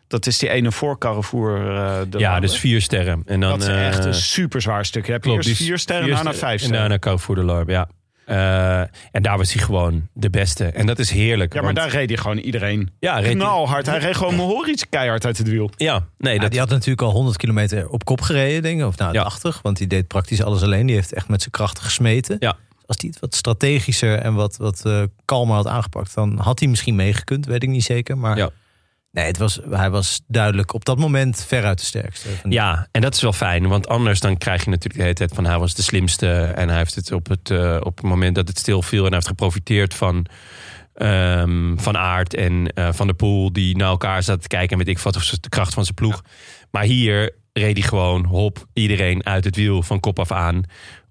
Dat 0.08 0.26
is 0.26 0.38
die 0.38 0.50
ene 0.50 0.72
voor 0.72 0.98
Carrefour. 0.98 1.76
eh, 1.76 2.00
de 2.10 2.20
ja 2.20 2.40
dus 2.40 2.58
vier 2.60 2.82
sterren. 2.82 3.22
En 3.26 3.40
dan, 3.40 3.50
dat 3.50 3.62
is 3.62 3.68
echt 3.68 4.06
een 4.06 4.14
super 4.14 4.62
zwaar 4.62 4.86
stuk. 4.86 5.06
Je 5.06 5.12
hebt 5.12 5.24
klopt, 5.24 5.46
eerst 5.46 5.62
vier 5.62 5.78
sterren, 5.78 6.10
daarna 6.10 6.34
vijf 6.34 6.52
En 6.54 6.60
sterren. 6.60 6.80
daarna 6.80 7.00
Carrefour 7.00 7.40
de 7.40 7.46
Lorbe, 7.46 7.72
ja. 7.72 7.90
Eh, 8.30 8.80
en 9.12 9.22
daar 9.22 9.38
was 9.38 9.54
hij 9.54 9.64
gewoon 9.64 10.08
de 10.14 10.30
beste. 10.30 10.66
En 10.66 10.86
dat 10.86 11.00
is 11.00 11.12
heerlijk. 11.12 11.54
Ja, 11.54 11.62
maar 11.62 11.74
want- 11.74 11.86
daar 11.86 12.00
reed 12.00 12.10
hij 12.10 12.18
gewoon 12.18 12.38
iedereen 12.38 12.90
ja, 13.00 13.16
reed 13.16 13.26
hij- 13.26 13.34
knalhard. 13.34 13.86
Hij 13.86 14.00
reed 14.00 14.16
gewoon 14.16 14.36
Mohoric 14.36 14.86
keihard 14.90 15.26
uit 15.26 15.38
het 15.38 15.48
wiel. 15.50 15.70
Ja, 15.78 16.06
nee, 16.18 16.34
Ja, 16.34 16.40
dat, 16.42 16.52
die 16.52 16.60
had 16.60 16.70
natuurlijk 16.70 17.02
al 17.02 17.12
100 17.12 17.38
kilometer 17.38 17.90
op 17.90 18.06
kop 18.06 18.22
gereden, 18.22 18.62
denk 18.62 18.80
ik. 18.80 18.86
Of 18.86 18.98
nou, 18.98 19.14
Ja. 19.14 19.24
80, 19.24 19.60
want 19.62 19.78
die 19.78 19.88
deed 19.88 20.08
praktisch 20.08 20.44
alles 20.44 20.62
alleen. 20.62 20.86
Die 20.86 20.96
heeft 20.96 21.14
echt 21.14 21.28
met 21.28 21.40
zijn 21.40 21.52
krachten 21.52 21.84
gesmeten. 21.84 22.36
Ja. 22.40 22.56
Als 22.86 22.98
hij 23.00 23.10
het 23.10 23.20
wat 23.20 23.36
strategischer 23.36 24.16
en 24.20 24.34
wat, 24.34 24.58
wat 24.58 24.86
eh, 24.86 25.04
kalmer 25.26 25.56
had 25.56 25.68
aangepakt... 25.68 26.14
dan 26.16 26.38
had 26.40 26.60
hij 26.60 26.68
misschien 26.68 26.96
meegekund, 26.96 27.46
weet 27.46 27.64
ik 27.64 27.70
niet 27.70 27.84
zeker. 27.84 28.18
Maar 28.18 28.38
Ja. 28.38 28.50
Nee, 29.12 29.26
het 29.26 29.38
was, 29.38 29.60
hij 29.70 29.90
was 29.90 30.22
duidelijk 30.28 30.74
op 30.74 30.86
dat 30.86 30.98
moment 30.98 31.46
veruit 31.48 31.80
de 31.80 31.86
sterkste. 31.86 32.30
Ja, 32.44 32.88
en 32.92 33.02
dat 33.02 33.16
is 33.16 33.22
wel 33.22 33.34
fijn. 33.34 33.68
Want 33.68 33.88
anders 33.88 34.20
dan 34.20 34.38
krijg 34.38 34.64
je 34.64 34.70
natuurlijk 34.70 34.96
de 34.96 35.02
hele 35.02 35.14
tijd 35.14 35.34
van 35.34 35.46
hij 35.46 35.60
was 35.60 35.74
de 35.74 35.82
slimste. 35.82 36.42
En 36.42 36.70
hij 36.70 36.78
heeft 36.78 36.96
het 36.96 37.12
op 37.12 37.28
het, 37.28 37.50
eh, 37.50 37.78
op 37.84 37.98
het 37.98 38.06
moment 38.06 38.36
dat 38.36 38.48
het 38.48 38.58
stilviel. 38.58 39.00
En 39.00 39.06
hij 39.06 39.16
heeft 39.16 39.28
geprofiteerd 39.28 39.94
van, 39.94 40.26
ehm, 40.94 41.78
van 41.78 41.98
Aard 41.98 42.34
en 42.34 42.74
eh, 42.74 42.90
van 42.92 43.08
de 43.08 43.14
Poel. 43.14 43.54
Die 43.54 43.78
naar 43.78 43.88
elkaar 43.90 44.24
zaten 44.24 44.42
te 44.42 44.48
kijken. 44.48 44.80
En 44.80 44.86
weet 44.86 44.96
ik 44.96 45.04
wat 45.04 45.16
of 45.16 45.30
de 45.30 45.50
kracht 45.50 45.74
van 45.74 45.84
zijn 45.84 45.96
ploeg. 45.96 46.24
Maar 46.72 46.84
hier 46.84 47.36
reed 47.54 47.78
hij 47.78 47.88
gewoon 47.88 48.26
hop 48.26 48.66
iedereen 48.74 49.26
uit 49.26 49.44
het 49.44 49.56
wiel 49.56 49.84
van 49.84 50.00
kop 50.00 50.20
af 50.20 50.32
aan. 50.32 50.64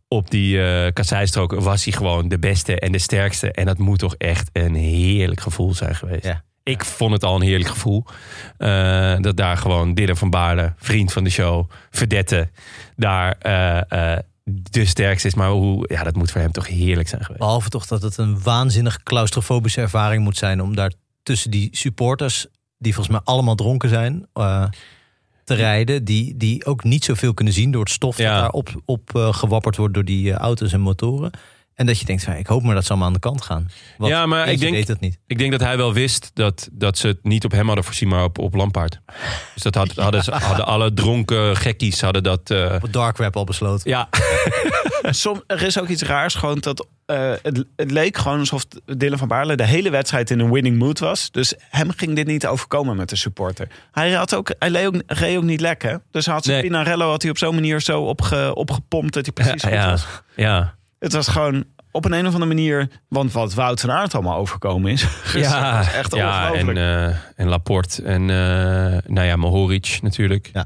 Op 0.09 0.30
die 0.30 0.62
eh 0.62 0.92
kasseistrook 0.92 1.53
was 1.53 1.84
hij 1.84 1.92
gewoon 1.92 2.28
de 2.28 2.38
beste 2.38 2.80
en 2.80 2.92
de 2.92 2.99
sterkste. 2.99 3.53
En 3.53 3.66
dat 3.66 3.78
moet 3.78 3.99
toch 3.99 4.14
echt 4.14 4.51
een 4.53 4.74
heerlijk 4.74 5.40
gevoel 5.40 5.74
zijn 5.74 5.94
geweest. 5.94 6.24
Ja. 6.24 6.44
Ik 6.68 6.84
vond 6.84 7.12
het 7.12 7.24
al 7.24 7.34
een 7.34 7.42
heerlijk 7.42 7.70
gevoel. 7.70 8.04
eh, 8.58 9.16
dat 9.20 9.36
daar 9.36 9.56
gewoon 9.56 9.94
Dylan 9.94 10.16
van 10.16 10.30
Baarle, 10.30 10.72
vriend 10.76 11.12
van 11.12 11.24
de 11.24 11.30
show, 11.30 11.70
verdette, 11.90 12.50
daar 12.96 13.32
eh, 13.38 14.18
de 14.44 14.84
sterkste 14.84 15.28
is. 15.28 15.34
Maar 15.34 15.50
hoe, 15.50 15.84
ja, 15.88 16.02
dat 16.02 16.16
moet 16.16 16.30
voor 16.30 16.40
hem 16.40 16.52
toch 16.52 16.66
heerlijk 16.66 17.08
zijn 17.08 17.20
geweest. 17.20 17.40
Behalve 17.40 17.68
toch 17.68 17.86
dat 17.86 18.02
het 18.02 18.16
een 18.16 18.42
waanzinnig 18.42 19.02
claustrofobische 19.02 19.80
ervaring 19.80 20.24
moet 20.24 20.36
zijn... 20.36 20.62
om 20.62 20.74
daar 20.74 20.92
tussen 21.22 21.50
die 21.50 21.68
supporters, 21.72 22.46
die 22.78 22.94
volgens 22.94 23.16
mij 23.16 23.24
allemaal 23.24 23.54
dronken 23.54 23.88
zijn... 23.88 24.26
te 25.44 25.54
rijden, 25.54 26.04
die, 26.04 26.36
die 26.36 26.66
ook 26.66 26.84
niet 26.84 27.04
zoveel 27.04 27.34
kunnen 27.34 27.54
zien 27.54 27.70
door 27.70 27.82
het 27.82 27.92
stof... 27.92 28.18
Ja. 28.18 28.32
dat 28.32 28.40
daar 28.40 28.50
op, 28.50 28.82
op 28.84 29.10
gewapperd 29.14 29.76
wordt 29.76 29.94
door 29.94 30.04
die 30.04 30.32
auto's 30.32 30.72
en 30.72 30.80
motoren. 30.80 31.30
En 31.79 31.87
dat 31.87 31.99
je 31.99 32.05
denkt, 32.05 32.24
van, 32.24 32.35
ik 32.35 32.47
hoop 32.47 32.62
maar 32.62 32.74
dat 32.74 32.83
ze 32.85 32.89
allemaal 32.89 33.07
aan 33.09 33.14
de 33.14 33.18
kant 33.20 33.43
gaan. 33.43 33.70
Want 33.99 34.11
Ja, 34.12 34.26
maar 34.26 34.49
ik 34.49 34.59
denk- 34.61 34.72
deed 34.72 34.87
dat 34.87 35.01
niet. 35.01 35.18
Ik 35.26 35.39
denk 35.39 35.51
dat 35.53 35.61
hij 35.61 35.76
wel 35.76 35.93
wist 35.93 36.31
dat, 36.35 36.68
dat 36.72 36.99
ze 36.99 37.07
het 37.07 37.18
niet 37.22 37.45
op 37.45 37.51
hem 37.53 37.66
hadden 37.66 37.85
voorzien, 37.85 38.09
maar 38.09 38.24
op, 38.24 38.39
op 38.39 38.55
Lampaard. 38.55 39.01
Dus 39.55 39.62
dat 39.62 39.74
had, 39.74 39.93
hadden, 40.07 40.24
ze- 40.24 40.31
hadden 40.35 40.66
alle 40.66 40.95
dronken 40.95 41.57
gekkies 41.57 42.01
hadden 42.01 42.22
dat. 42.22 42.51
eh, 42.51 42.72
Op 42.74 42.83
het 42.83 42.93
dark 42.93 43.16
web 43.16 43.37
al 43.37 43.45
besloten. 43.45 43.91
ja, 43.91 44.09
Som, 45.11 45.43
er 45.47 45.62
is 45.62 45.79
ook 45.81 45.89
iets 45.89 46.03
raars. 46.03 46.35
Gewoon 46.35 46.59
dat, 46.59 46.87
eh, 47.07 47.33
het, 47.43 47.64
het 47.76 47.91
leek 47.91 48.16
gewoon 48.16 48.39
alsof 48.39 48.64
Dylan 48.97 49.18
van 49.18 49.29
Baarle 49.29 49.57
de 49.57 49.64
hele 49.66 49.91
wedstrijd 49.91 50.31
in 50.31 50.39
een 50.41 50.53
winning 50.53 50.79
mood 50.79 50.99
was. 50.99 51.31
Dus 51.31 51.55
hem 51.59 51.91
ging 51.97 52.14
dit 52.16 52.26
niet 52.26 52.47
overkomen 52.47 52.97
met 52.97 53.09
de 53.09 53.16
supporter. 53.16 53.68
Hij, 53.93 54.12
had 54.12 54.35
ook, 54.35 54.51
hij 54.59 54.68
reed, 54.70 54.87
ook, 54.87 55.03
reed 55.07 55.37
ook 55.37 55.43
niet 55.43 55.61
lek, 55.61 55.83
hè? 55.83 55.95
Dus 56.11 56.24
hij 56.24 56.35
had 56.35 56.45
zijn 56.45 56.57
Nee. 56.61 56.66
Pinarello 56.70 57.11
had 57.11 57.22
hij 57.22 57.31
op 57.31 57.39
zo'n 57.39 57.55
manier 57.55 57.81
zo 57.81 58.03
opge, 58.03 58.55
opgepompt 58.55 59.12
dat 59.14 59.24
hij 59.24 59.33
precies 59.35 59.62
goed 59.62 59.72
ja, 59.72 59.91
was. 59.91 60.07
ja. 60.37 60.76
Het 60.99 61.12
was 61.12 61.28
gewoon 61.28 61.64
op 61.90 62.05
een, 62.05 62.12
een 62.12 62.26
of 62.26 62.32
andere 62.32 62.55
manier... 62.55 62.88
Want 63.09 63.32
wat 63.32 63.55
Wout 63.55 63.80
van 63.80 63.90
Aert 63.90 64.14
allemaal 64.14 64.36
overkomen 64.38 64.92
is... 64.92 65.03
Ja, 65.34 65.76
dat 65.76 65.86
is 65.86 65.92
echt 65.94 66.14
ja 66.14 66.53
en, 66.53 66.76
eh, 66.76 67.16
en 67.36 67.49
Laporte 67.49 68.03
en 68.03 68.20
eh, 68.20 68.99
nou 69.07 69.26
ja, 69.26 69.36
Mohoric 69.36 69.99
natuurlijk. 70.03 70.51
Ja. 70.53 70.64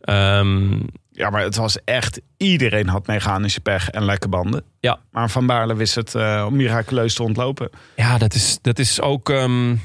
Ehm, 0.00 0.72
Ja, 1.10 1.30
maar 1.30 1.42
het 1.42 1.56
was 1.56 1.78
echt... 1.84 2.20
Iedereen 2.36 2.88
had 2.88 3.06
mechanische 3.06 3.60
pech 3.60 3.90
en 3.90 4.04
lekke 4.04 4.28
banden. 4.28 4.64
Ja. 4.80 4.98
Maar 5.10 5.30
Van 5.30 5.46
Baarle 5.46 5.74
wist 5.74 5.94
het 5.94 6.14
eh, 6.14 6.48
miraculeus 6.48 7.14
te 7.14 7.22
ontlopen. 7.22 7.70
ja, 7.96 8.18
dat 8.18 8.34
is, 8.34 8.58
dat 8.62 8.78
is 8.78 9.00
ook. 9.00 9.30
ehm, 9.30 9.76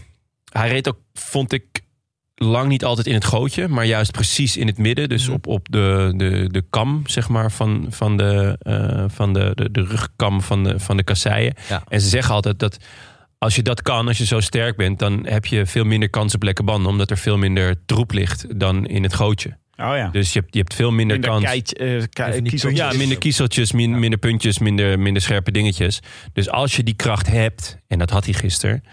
hij 0.52 0.70
reed 0.70 0.88
ook, 0.88 0.98
vond 1.14 1.54
ik, 1.54 1.82
lang 2.42 2.68
niet 2.68 2.84
altijd 2.86 3.08
in 3.08 3.14
het 3.14 3.26
gootje, 3.26 3.68
maar 3.68 3.86
juist 3.86 4.12
precies 4.12 4.58
in 4.58 4.68
het 4.68 4.78
midden. 4.78 5.10
Dus 5.10 5.24
Mhm. 5.26 5.34
op, 5.34 5.48
op 5.48 5.68
de, 5.72 6.14
de, 6.16 6.48
de 6.52 6.64
kam, 6.70 7.02
zeg 7.06 7.30
maar, 7.30 7.52
van, 7.52 7.86
van, 7.90 8.18
de, 8.18 8.56
eh, 8.60 9.04
van 9.08 9.34
de, 9.34 9.52
de, 9.56 9.72
de 9.72 9.82
rugkam 9.84 10.42
van 10.42 10.64
de, 10.64 10.80
van 10.80 10.98
de 10.98 11.04
kasseien. 11.04 11.54
Ja. 11.70 11.84
En 11.88 12.02
ze 12.02 12.08
zeggen 12.08 12.34
altijd 12.34 12.60
dat 12.60 12.78
als 13.38 13.56
je 13.56 13.62
dat 13.62 13.82
kan, 13.82 14.08
als 14.08 14.18
je 14.18 14.26
zo 14.26 14.40
sterk 14.40 14.78
bent, 14.78 15.00
dan 15.00 15.26
heb 15.26 15.46
je 15.46 15.66
veel 15.66 15.84
minder 15.84 16.10
kans 16.10 16.36
op 16.36 16.44
lekke 16.44 16.64
banden, 16.64 16.92
omdat 16.92 17.10
er 17.12 17.18
veel 17.18 17.38
minder 17.38 17.76
troep 17.86 18.12
ligt 18.12 18.60
dan 18.60 18.86
in 18.88 19.04
het 19.04 19.14
gootje. 19.14 19.58
Oh 19.78 19.96
ja. 19.96 20.10
Dus 20.12 20.34
je 20.34 20.40
hebt, 20.40 20.54
je 20.54 20.60
hebt 20.60 20.74
veel 20.74 20.92
minder, 20.92 21.20
Minder 21.20 21.30
kans. 21.50 21.74
eh. 21.74 22.74
Ja, 22.74 22.92
minder 22.98 23.18
kiezeltjes, 23.18 23.72
min- 23.72 24.00
minder 24.00 24.20
puntjes, 24.20 24.60
minder, 24.60 25.00
minder 25.00 25.22
scherpe 25.22 25.52
dingetjes. 25.52 26.00
Dus 26.34 26.50
als 26.50 26.76
je 26.76 26.84
die 26.84 26.94
kracht 26.94 27.28
hebt, 27.28 27.78
en 27.88 28.00
dat 28.00 28.10
had 28.10 28.26
hij 28.26 28.34
gisteren, 28.34 28.84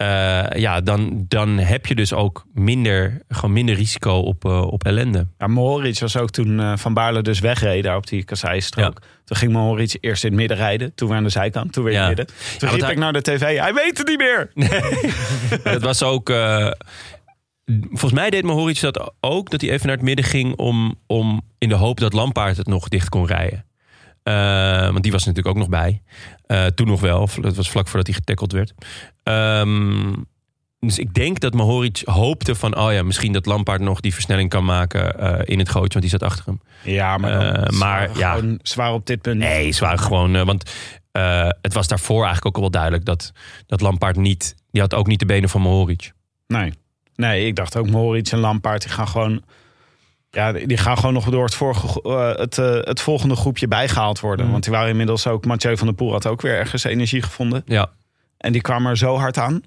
eh, 0.00 0.44
ja, 0.60 0.80
dan, 0.80 1.24
dan 1.28 1.58
heb 1.58 1.86
je 1.86 1.94
dus 1.94 2.12
ook 2.12 2.44
minder, 2.54 3.22
gewoon 3.28 3.52
minder 3.52 3.74
risico 3.74 4.12
op, 4.18 4.44
eh, 4.44 4.62
op 4.62 4.84
ellende. 4.84 5.26
Ja, 5.38 5.46
Mohoric 5.46 5.98
was 5.98 6.16
ook 6.16 6.30
toen 6.30 6.60
eh, 6.60 6.76
Van 6.76 6.94
Baarle 6.94 7.22
dus 7.22 7.40
wegreed 7.40 7.82
daar 7.84 7.96
op 7.96 8.06
die 8.06 8.24
kasseistrook. 8.24 8.98
Toen 9.24 9.36
ging 9.36 9.52
Mohoric 9.52 9.96
eerst 10.00 10.24
in 10.24 10.30
het 10.30 10.38
midden 10.38 10.56
rijden. 10.56 10.94
Toen 10.94 11.08
weer 11.08 11.16
aan 11.16 11.22
de 11.22 11.28
zijkant. 11.28 11.72
Toen 11.72 11.84
weer 11.84 11.92
in 11.92 11.98
Ja. 11.98 12.08
het 12.08 12.16
midden. 12.16 12.36
Toen 12.36 12.58
want 12.58 12.72
riep 12.72 12.80
hij- 12.82 12.92
ik 12.92 12.98
naar 12.98 13.12
de 13.12 13.22
tv. 13.22 13.58
Hij 13.58 13.74
weet 13.74 13.98
het 13.98 14.06
niet 14.08 14.18
meer. 14.18 14.50
dat 15.72 15.82
was 15.82 16.02
ook. 16.02 16.28
volgens 17.88 18.12
mij 18.12 18.30
deed 18.30 18.42
Mohoric 18.44 18.80
dat 18.80 19.12
ook, 19.20 19.50
dat 19.50 19.60
hij 19.60 19.70
even 19.70 19.86
naar 19.86 19.96
het 19.96 20.04
midden 20.04 20.24
ging 20.24 20.56
om, 20.56 20.94
om 21.06 21.40
in 21.58 21.68
de 21.68 21.74
hoop 21.74 22.00
dat 22.00 22.12
Lampaard 22.12 22.56
het 22.56 22.66
nog 22.66 22.88
dicht 22.88 23.08
kon 23.08 23.26
rijden. 23.26 23.64
Eh, 24.22 24.90
want 24.90 25.02
die 25.02 25.12
was 25.12 25.24
natuurlijk 25.24 25.56
ook 25.56 25.62
nog 25.62 25.68
bij. 25.68 26.02
Eh, 26.46 26.66
toen 26.66 26.86
nog 26.86 27.00
wel. 27.00 27.28
Dat 27.40 27.56
was 27.56 27.70
vlak 27.70 27.88
voordat 27.88 28.06
hij 28.06 28.16
getackeld 28.16 28.52
werd. 28.52 28.74
Ehm, 29.22 30.12
dus 30.80 30.98
ik 30.98 31.14
denk 31.14 31.40
dat 31.40 31.54
Mohoric 31.54 32.02
hoopte 32.04 32.54
van... 32.54 32.76
oh 32.76 32.92
ja, 32.92 33.02
misschien 33.02 33.32
dat 33.32 33.46
Lampaard 33.46 33.80
nog 33.80 34.00
die 34.00 34.14
versnelling 34.14 34.50
kan 34.50 34.64
maken 34.64 35.18
eh, 35.18 35.40
in 35.44 35.58
het 35.58 35.68
gootje. 35.68 35.98
Want 36.00 36.00
die 36.00 36.18
zat 36.18 36.22
achter 36.22 36.44
hem. 36.44 36.60
Ja, 36.82 37.16
maar, 37.16 37.72
maar, 37.74 38.18
ja. 38.18 38.34
gewoon 38.34 38.58
zwaar 38.62 38.92
op 38.92 39.06
dit 39.06 39.20
punt. 39.20 39.38
Nee, 39.38 39.76
waren 39.80 39.98
gewoon... 39.98 40.44
want 40.44 40.70
het 41.60 41.72
was 41.72 41.88
daarvoor 41.88 42.24
eigenlijk 42.24 42.46
ook 42.46 42.54
al 42.54 42.60
wel 42.60 42.70
duidelijk... 42.70 43.04
dat, 43.04 43.32
dat 43.66 43.80
Lampaard 43.80 44.16
niet... 44.16 44.54
die 44.70 44.80
had 44.80 44.94
ook 44.94 45.06
niet 45.06 45.18
de 45.18 45.26
benen 45.26 45.48
van 45.48 45.60
Mohoric. 45.60 46.12
Nee. 46.46 46.72
nee, 47.14 47.46
ik 47.46 47.56
dacht 47.56 47.76
ook 47.76 47.90
Mohoric 47.90 48.28
en 48.28 48.38
Lampaard 48.38 48.82
die 48.82 48.90
gaan 48.90 49.08
gewoon... 49.08 49.42
Ja, 50.30 50.52
die 50.52 50.76
gaan 50.76 50.96
gewoon 50.96 51.12
nog 51.12 51.30
door 51.30 51.44
het, 51.44 51.54
vorige, 51.54 52.02
eh, 52.02 52.34
het, 52.34 52.58
eh, 52.58 52.74
het 52.80 53.00
volgende 53.00 53.36
groepje 53.36 53.68
bijgehaald 53.68 54.20
worden. 54.20 54.42
Mhm. 54.42 54.52
Want 54.52 54.64
die 54.64 54.72
waren 54.72 54.90
inmiddels 54.90 55.26
ook... 55.26 55.46
Mathieu 55.46 55.76
van 55.76 55.86
der 55.86 55.96
Poel 55.96 56.12
had 56.12 56.26
ook 56.26 56.40
weer 56.40 56.54
ergens 56.54 56.84
energie 56.84 57.22
gevonden. 57.22 57.62
Ja, 57.66 57.90
En 58.36 58.52
die 58.52 58.60
kwam 58.60 58.86
er 58.86 58.96
zo 58.96 59.16
hard 59.16 59.38
aan. 59.38 59.62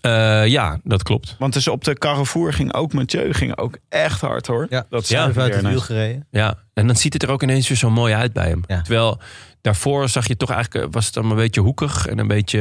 Eh, 0.00 0.46
ja 0.46 0.80
dat 0.84 1.02
klopt. 1.02 1.36
Want 1.38 1.52
dus 1.52 1.68
op 1.68 1.84
de 1.84 1.94
Carrefour 1.94 2.52
ging 2.52 2.74
ook 2.74 2.92
Mathieu 2.92 3.32
ging 3.32 3.56
ook 3.56 3.78
echt 3.88 4.20
hard 4.20 4.46
hoor. 4.46 4.66
Ja. 4.70 4.86
dat 4.88 5.08
Ja, 5.08 5.22
uit 5.24 5.54
het 5.54 5.66
wiel 5.66 5.80
gereden. 5.80 6.26
Ja, 6.30 6.54
en 6.74 6.86
dan 6.86 6.96
ziet 6.96 7.12
het 7.12 7.22
er 7.22 7.30
ook 7.30 7.42
ineens 7.42 7.68
weer 7.68 7.76
zo 7.76 7.90
mooi 7.90 8.14
uit 8.14 8.32
bij 8.32 8.48
hem. 8.48 8.62
Ja. 8.66 8.80
Terwijl 8.82 9.18
daarvoor 9.60 10.08
zag 10.08 10.28
je 10.28 10.36
toch 10.36 10.50
eigenlijk, 10.50 10.92
was 10.92 11.06
het 11.06 11.16
allemaal 11.16 11.36
een 11.36 11.42
beetje 11.42 11.60
hoekig 11.60 12.06
en 12.06 12.18
een 12.18 12.26
beetje, 12.26 12.60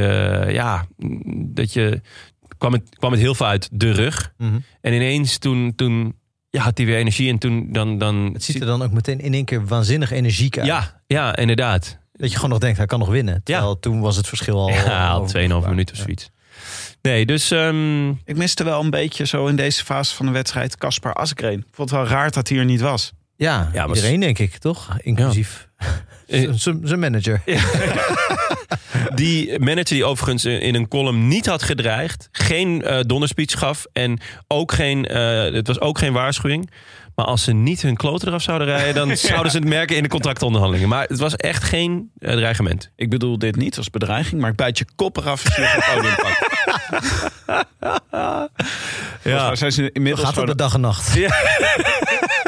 ja, 0.49 0.85
mm, 0.97 1.21
dat 1.53 1.73
je, 1.73 2.01
kwam 2.57 2.73
het, 2.73 2.95
kwam 2.97 3.11
het 3.11 3.21
heel 3.21 3.35
veel 3.35 3.45
uit 3.45 3.69
de 3.71 3.91
rug. 3.91 4.33
Mhm. 4.37 4.59
En 4.81 4.93
ineens 4.93 5.37
toen, 5.37 5.75
toen 5.75 6.15
ja, 6.49 6.61
had 6.61 6.77
hij 6.77 6.85
weer 6.87 6.97
energie 6.97 7.29
en 7.29 7.37
toen 7.37 7.67
dan... 7.71 7.97
dan 7.97 8.29
Het 8.33 8.43
ziet 8.43 8.59
er 8.59 8.65
dan 8.65 8.81
ook 8.81 8.91
meteen 8.91 9.19
in 9.19 9.33
één 9.33 9.45
keer 9.45 9.65
waanzinnig 9.65 10.11
energiek 10.11 10.57
uit. 10.57 10.67
Ja, 10.67 11.01
ja, 11.07 11.35
inderdaad. 11.35 11.97
Dat 12.13 12.29
je 12.29 12.35
gewoon 12.35 12.49
nog 12.49 12.59
denkt, 12.59 12.77
hij 12.77 12.85
kan 12.85 12.99
nog 12.99 13.09
winnen. 13.09 13.41
Terwijl 13.43 13.79
toen 13.79 13.99
was 13.99 14.15
het 14.15 14.27
verschil 14.27 14.59
al... 14.59 14.69
Ja, 14.69 15.07
al 15.07 15.19
onoverbrugbaar. 15.19 15.61
2,5 15.63 15.69
minuten 15.69 15.93
of 15.95 15.99
Ja. 15.99 16.03
zoiets. 16.05 16.29
Nee, 17.01 17.25
dus 17.25 17.51
ehm, 17.51 18.09
Ik 18.09 18.35
miste 18.37 18.63
wel 18.63 18.83
een 18.83 18.89
beetje 18.89 19.25
zo 19.25 19.47
in 19.47 19.55
deze 19.55 19.85
fase 19.85 20.15
van 20.15 20.25
de 20.25 20.31
wedstrijd 20.31 20.77
Caspar 20.77 21.13
Asgreen. 21.13 21.59
Ik 21.59 21.65
vond 21.71 21.89
het 21.89 21.99
wel 21.99 22.07
raar 22.07 22.31
dat 22.31 22.49
hij 22.49 22.57
er 22.57 22.65
niet 22.65 22.81
was. 22.81 23.13
Ja, 23.35 23.69
Ja, 23.73 23.87
iedereen 23.87 24.19
denk 24.19 24.39
ik, 24.39 24.57
toch? 24.57 24.97
Inclusief 25.01 25.67
zijn 26.83 26.99
manager. 26.99 27.41
die 29.15 29.59
manager 29.59 29.85
die 29.85 30.05
overigens 30.05 30.45
in 30.45 30.75
een 30.75 30.87
column 30.87 31.27
niet 31.27 31.45
had 31.45 31.63
gedreigd, 31.63 32.29
geen 32.31 32.83
eh 32.83 32.99
donderspeech 33.05 33.59
gaf 33.59 33.85
en 33.93 34.19
ook 34.47 34.71
geen, 34.71 35.05
eh, 35.05 35.53
het 35.53 35.67
was 35.67 35.79
ook 35.79 35.97
geen 35.97 36.13
waarschuwing. 36.13 36.69
Maar 37.15 37.25
als 37.25 37.43
ze 37.43 37.53
niet 37.53 37.81
hun 37.81 37.95
kloten 37.95 38.27
eraf 38.27 38.41
zouden 38.41 38.67
rijden, 38.67 38.93
dan 38.95 39.17
zouden 39.27 39.51
ze 39.51 39.57
het 39.57 39.67
merken 39.67 39.95
in 39.95 40.03
de 40.03 40.09
contractonderhandelingen. 40.09 40.89
Maar 40.89 41.07
het 41.07 41.19
was 41.19 41.35
echt 41.35 41.63
geen 41.63 42.11
eh, 42.19 42.31
dreigement. 42.35 42.91
Ik 42.95 43.09
bedoel 43.09 43.37
dit 43.37 43.55
niet 43.55 43.77
als 43.77 43.89
bedreiging, 43.89 44.41
maar 44.41 44.49
ik 44.49 44.55
bijt 44.55 44.77
je 44.77 44.85
kop 44.95 45.17
eraf 45.17 45.45
als 45.45 45.55
je 45.55 45.61
het 45.61 45.95
podium 45.95 46.15
pakt. 46.15 46.45
Ja. 49.23 49.55
Zijn 49.55 49.71
ze 49.71 49.91
inmiddels 49.91 50.29
Gaat 50.29 50.47
de 50.47 50.55
dag 50.55 50.73
en 50.73 50.81
nacht. 50.81 51.13
dat 51.15 52.46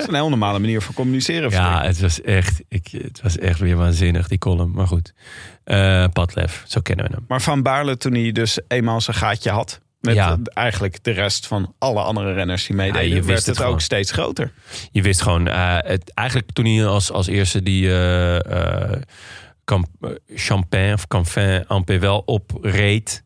is 0.00 0.06
een 0.06 0.14
heel 0.14 0.28
normale 0.28 0.58
manier 0.58 0.80
van 0.80 0.94
communiceren. 0.94 1.50
Ja, 1.50 1.82
het 1.82 2.00
was 2.00 2.20
echt, 2.20 2.62
ik, 2.68 2.88
het 2.90 3.20
was 3.22 3.38
echt 3.38 3.58
weer 3.58 3.76
waanzinnig, 3.76 4.28
die 4.28 4.38
column. 4.38 4.72
Maar 4.72 4.86
goed, 4.86 5.12
Eh 5.64 6.04
Padlef, 6.12 6.64
zo 6.66 6.80
kennen 6.80 7.06
we 7.06 7.14
hem. 7.14 7.24
Maar 7.28 7.42
Van 7.42 7.62
Baarle, 7.62 7.96
toen 7.96 8.14
hij 8.14 8.32
dus 8.32 8.58
eenmaal 8.68 9.00
zijn 9.00 9.16
gaatje 9.16 9.50
had... 9.50 9.80
met 10.00 10.14
Ja. 10.14 10.38
eigenlijk 10.52 11.04
de 11.04 11.10
rest 11.10 11.46
van 11.46 11.74
alle 11.78 12.00
andere 12.00 12.32
renners 12.32 12.66
die 12.66 12.76
meededen... 12.76 13.08
Ja, 13.08 13.14
je 13.14 13.14
wist 13.14 13.26
werd 13.26 13.38
het 13.38 13.46
het, 13.46 13.56
gewoon. 13.56 13.72
ook 13.72 13.80
steeds 13.80 14.10
groter. 14.10 14.52
Je 14.90 15.02
wist 15.02 15.22
gewoon, 15.22 15.48
eh, 15.48 15.76
het, 15.78 16.14
eigenlijk 16.14 16.52
toen 16.52 16.64
hij 16.64 16.86
als, 16.86 17.12
als 17.12 17.26
eerste 17.26 17.62
die 17.62 17.88
Camp, 19.68 19.86
eh, 20.00 20.10
Champagne 20.34 20.92
of 20.92 21.06
Canfin 21.06 21.66
Ampé 21.66 22.08
opreed. 22.08 23.22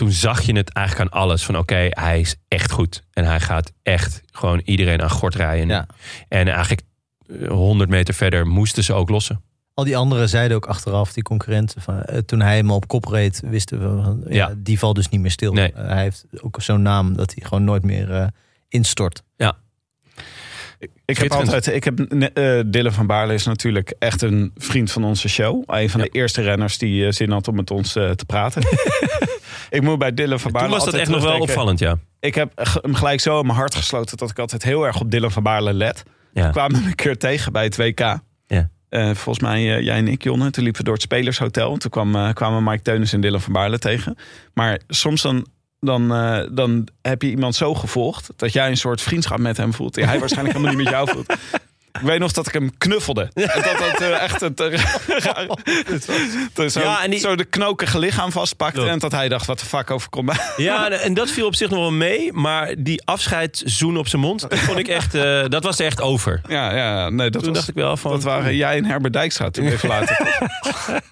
Toen 0.00 0.10
zag 0.12 0.42
je 0.42 0.56
het 0.56 0.72
eigenlijk 0.72 1.12
aan 1.14 1.20
alles. 1.20 1.44
Van 1.44 1.58
oké, 1.58 1.86
hij 1.90 2.20
is 2.20 2.36
echt 2.48 2.70
goed. 2.70 3.02
En 3.12 3.24
hij 3.24 3.40
gaat 3.40 3.72
echt 3.82 4.22
gewoon 4.32 4.60
iedereen 4.64 5.02
aan 5.02 5.10
gort 5.10 5.34
rijden. 5.34 5.68
Ja. 5.68 5.86
En 6.28 6.48
eigenlijk 6.48 6.80
eh, 7.40 7.48
100 7.48 7.90
meter 7.90 8.14
verder 8.14 8.46
moesten 8.46 8.84
ze 8.84 8.92
ook 8.92 9.08
lossen. 9.08 9.42
Al 9.74 9.84
die 9.84 9.96
anderen 9.96 10.28
zeiden 10.28 10.56
ook 10.56 10.66
achteraf, 10.66 11.12
die 11.12 11.22
concurrenten, 11.22 11.82
van, 11.82 12.02
eh, 12.02 12.18
toen 12.18 12.40
hij 12.40 12.56
hem 12.56 12.70
op 12.70 12.88
kop 12.88 13.04
reed, 13.04 13.42
wisten 13.44 13.96
we, 13.96 14.02
van, 14.02 14.22
ja, 14.28 14.48
Ja. 14.48 14.54
die 14.56 14.78
valt 14.78 14.96
dus 14.96 15.08
niet 15.08 15.20
meer 15.20 15.30
stil. 15.30 15.52
Nee. 15.52 15.72
Eh, 15.72 15.86
hij 15.86 16.02
heeft 16.02 16.24
ook 16.40 16.62
zo'n 16.62 16.82
naam 16.82 17.16
dat 17.16 17.34
hij 17.34 17.44
gewoon 17.48 17.64
nooit 17.64 17.84
meer 17.84 18.10
eh, 18.14 18.26
instort. 18.68 19.22
Ik 21.04 21.18
heb 21.18 21.32
altijd, 21.32 21.66
ik 21.66 21.84
heb, 21.84 22.00
eh 22.00 22.60
Dylan 22.66 22.92
van 22.92 23.06
Baarle 23.06 23.34
is 23.34 23.44
natuurlijk 23.44 23.94
echt 23.98 24.22
een 24.22 24.52
vriend 24.56 24.92
van 24.92 25.04
onze 25.04 25.28
show. 25.28 25.62
Een 25.66 25.90
van 25.90 26.00
de 26.00 26.08
eerste 26.08 26.42
renners 26.42 26.78
die 26.78 27.06
eh, 27.06 27.12
zin 27.12 27.30
had 27.30 27.48
om 27.48 27.54
met 27.54 27.70
ons 27.70 27.96
eh, 27.96 28.10
te 28.10 28.24
praten. 28.24 28.62
ik 29.70 29.82
moet 29.82 29.98
bij 29.98 30.14
Dylan 30.14 30.40
van 30.40 30.52
Baarle 30.52 30.68
Toen 30.68 30.78
was 30.78 30.86
dat 30.90 31.00
echt 31.00 31.10
nog 31.10 31.22
wel 31.22 31.40
opvallend, 31.40 31.78
ja. 31.78 31.98
Ik 32.20 32.34
heb 32.34 32.52
hem 32.82 32.94
gelijk 32.94 33.20
zo 33.20 33.40
in 33.40 33.46
mijn 33.46 33.58
hart 33.58 33.74
gesloten 33.74 34.16
dat 34.16 34.30
ik 34.30 34.38
altijd 34.38 34.62
heel 34.62 34.86
erg 34.86 35.00
op 35.00 35.10
Dylan 35.10 35.30
van 35.30 35.42
Baarle 35.42 35.72
let. 35.72 36.02
ja. 36.32 36.46
We 36.46 36.52
kwamen 36.52 36.76
hem 36.76 36.86
een 36.86 36.94
keer 36.94 37.18
tegen 37.18 37.52
bij 37.52 37.64
het 37.64 37.76
WK. 37.76 38.18
Ja. 38.46 38.70
Volgens 39.14 39.38
mij 39.38 39.62
jij 39.82 39.96
en 39.96 40.08
ik, 40.08 40.22
Jonne. 40.22 40.50
Toen 40.50 40.62
liepen 40.62 40.80
we 40.80 40.86
door 40.86 40.94
het 40.94 41.02
Spelershotel. 41.02 41.76
Toen 41.76 41.90
kwam, 41.90 42.32
kwamen 42.34 42.64
Mike 42.64 42.82
Teunis 42.82 43.12
en 43.12 43.20
Dylan 43.20 43.40
van 43.40 43.52
Baarle 43.52 43.78
tegen. 43.78 44.16
Maar 44.54 44.80
soms 44.88 45.22
dan, 45.22 45.46
dan, 45.80 46.12
eh, 46.12 46.42
dan 46.52 46.88
heb 47.02 47.22
je 47.22 47.30
iemand 47.30 47.54
zo 47.54 47.74
gevolgd... 47.74 48.30
dat 48.36 48.52
jij 48.52 48.68
een 48.68 48.76
soort 48.76 49.00
vriendschap 49.00 49.38
met 49.38 49.56
hem 49.56 49.74
voelt... 49.74 49.94
die 49.94 50.04
hij 50.04 50.18
waarschijnlijk 50.18 50.56
helemaal 50.56 50.76
niet 50.76 50.84
met 50.84 50.94
jou 50.94 51.10
voelt. 51.10 51.34
Ik 51.92 52.00
weet 52.00 52.18
nog 52.18 52.32
dat 52.32 52.46
ik 52.46 52.52
hem 52.52 52.70
knuffelde. 52.78 53.28
En 53.34 53.62
dat 53.62 53.78
dat 53.78 54.00
eh, 54.00 54.22
echt 54.22 54.40
het, 54.40 54.60
eh, 54.60 54.78
dat 56.54 56.72
zo, 56.72 56.80
Ja, 56.80 57.02
en 57.04 57.10
die- 57.10 57.20
zo 57.20 57.36
de 57.36 57.44
knokige 57.44 57.98
lichaam 57.98 58.32
vastpakte. 58.32 58.86
En 58.88 58.98
dat 58.98 59.12
hij 59.12 59.28
dacht, 59.28 59.46
wat 59.46 59.58
de 59.60 59.66
fuck 59.66 59.90
overkomt 59.90 60.26
mij. 60.26 60.36
Ja, 60.56 60.90
en- 60.90 61.14
dat 61.14 61.30
viel 61.30 61.46
op 61.46 61.54
zich 61.54 61.70
nog 61.70 61.78
wel 61.78 61.90
mee. 61.92 62.32
Maar 62.32 62.74
die 62.78 63.02
afscheidszoen 63.04 63.96
op 63.96 64.08
zijn 64.08 64.22
mond, 64.22 64.40
dat 64.50 64.58
vond 64.58 64.78
ik 64.78 64.88
echt, 64.88 65.14
eh, 65.14 65.44
dat 65.48 65.64
was 65.64 65.78
echt 65.80 66.00
over. 66.00 66.40
Ja, 66.48 66.76
ja 66.76 67.08
nee, 67.08 67.30
dat 67.30 67.42
Toen 67.42 67.50
was, 67.52 67.58
dacht 67.58 67.68
ik 67.68 67.74
wel 67.82 67.96
van... 67.96 68.10
Dat 68.10 68.22
waren 68.22 68.56
jij 68.56 68.76
en 68.76 68.84
Herbert 68.84 69.12
Dijkstra 69.12 69.50
toen 69.50 69.66
even 69.66 69.88
later. 69.98 70.38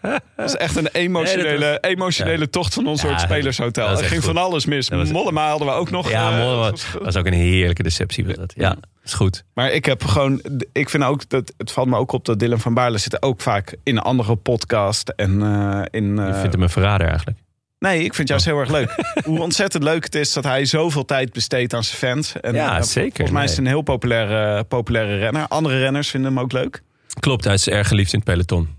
dat 0.03 0.21
was 0.37 0.57
echt 0.57 0.77
een 0.77 0.89
emotionele, 0.93 1.79
Nee, 1.81 1.93
emotionele 1.93 2.51
tocht 2.51 2.75
van 2.75 2.87
ons 2.87 3.03
Ja, 3.03 3.09
het 3.09 3.21
Spelershotel. 3.21 3.89
Er 3.89 3.97
ging 3.97 4.11
goed. 4.25 4.25
van 4.35 4.37
alles 4.43 4.67
mis. 4.67 4.91
Mollema 4.91 5.49
hadden 5.49 5.67
we 5.67 5.73
ook 5.73 5.91
nog. 5.91 6.11
Ja, 6.11 6.39
was- 6.55 6.87
was 7.03 7.17
ook 7.17 7.27
een 7.27 7.33
heerlijke 7.33 7.83
deceptie. 7.83 8.27
Was 8.27 8.37
dat. 8.37 8.53
Ja, 8.57 8.77
is 9.09 9.15
goed. 9.15 9.45
Maar 9.55 9.71
ik 9.71 9.85
heb 9.85 10.05
gewoon... 10.05 10.43
Ik 10.73 10.89
vind 10.89 11.05
ook 11.05 11.29
dat... 11.29 11.53
Het 11.57 11.73
valt 11.73 11.89
me 11.89 11.97
ook 11.97 12.13
op 12.13 12.25
dat 12.25 12.39
Dylan 12.39 12.61
van 12.61 12.75
Baarle 12.75 12.99
zit 12.99 13.23
ook 13.23 13.41
vaak 13.41 13.77
in 13.83 13.97
een 13.97 14.03
andere 14.03 14.37
podcast. 14.37 15.09
En 15.09 15.43
eh, 15.43 15.83
in... 15.91 16.17
Je 16.17 16.23
eh, 16.23 16.39
vindt 16.39 16.53
hem 16.53 16.63
een 16.63 16.71
verrader 16.71 17.07
eigenlijk. 17.07 17.39
Nee, 17.79 18.05
ik 18.05 18.15
vind 18.15 18.29
juist 18.29 18.45
heel 18.45 18.59
erg 18.59 18.71
leuk. 18.71 18.95
Hoe 19.25 19.41
ontzettend 19.41 19.83
leuk 19.83 20.05
het 20.05 20.15
is 20.15 20.33
dat 20.33 20.45
hij 20.45 20.65
zoveel 20.65 21.05
tijd 21.05 21.33
besteedt 21.33 21.75
aan 21.75 21.85
zijn 21.85 21.97
fans. 21.97 22.41
En, 22.41 22.55
Ja, 22.55 22.77
eh, 22.77 22.83
zeker. 22.83 23.11
Volgens 23.11 23.37
mij 23.37 23.45
is 23.45 23.51
het 23.51 23.59
een 23.59 23.67
heel 23.67 23.83
populaire, 23.83 24.65
populaire 24.65 25.19
renner. 25.19 25.49
Andere 25.49 25.79
renners 25.79 26.11
vinden 26.11 26.31
hem 26.31 26.41
ook 26.41 26.53
leuk. 26.53 26.83
Klopt, 27.21 27.45
hij 27.45 27.55
is 27.55 27.69
erg 27.69 27.89
geliefd 27.89 28.13
in 28.13 28.19
het 28.19 28.29
peloton. 28.29 28.77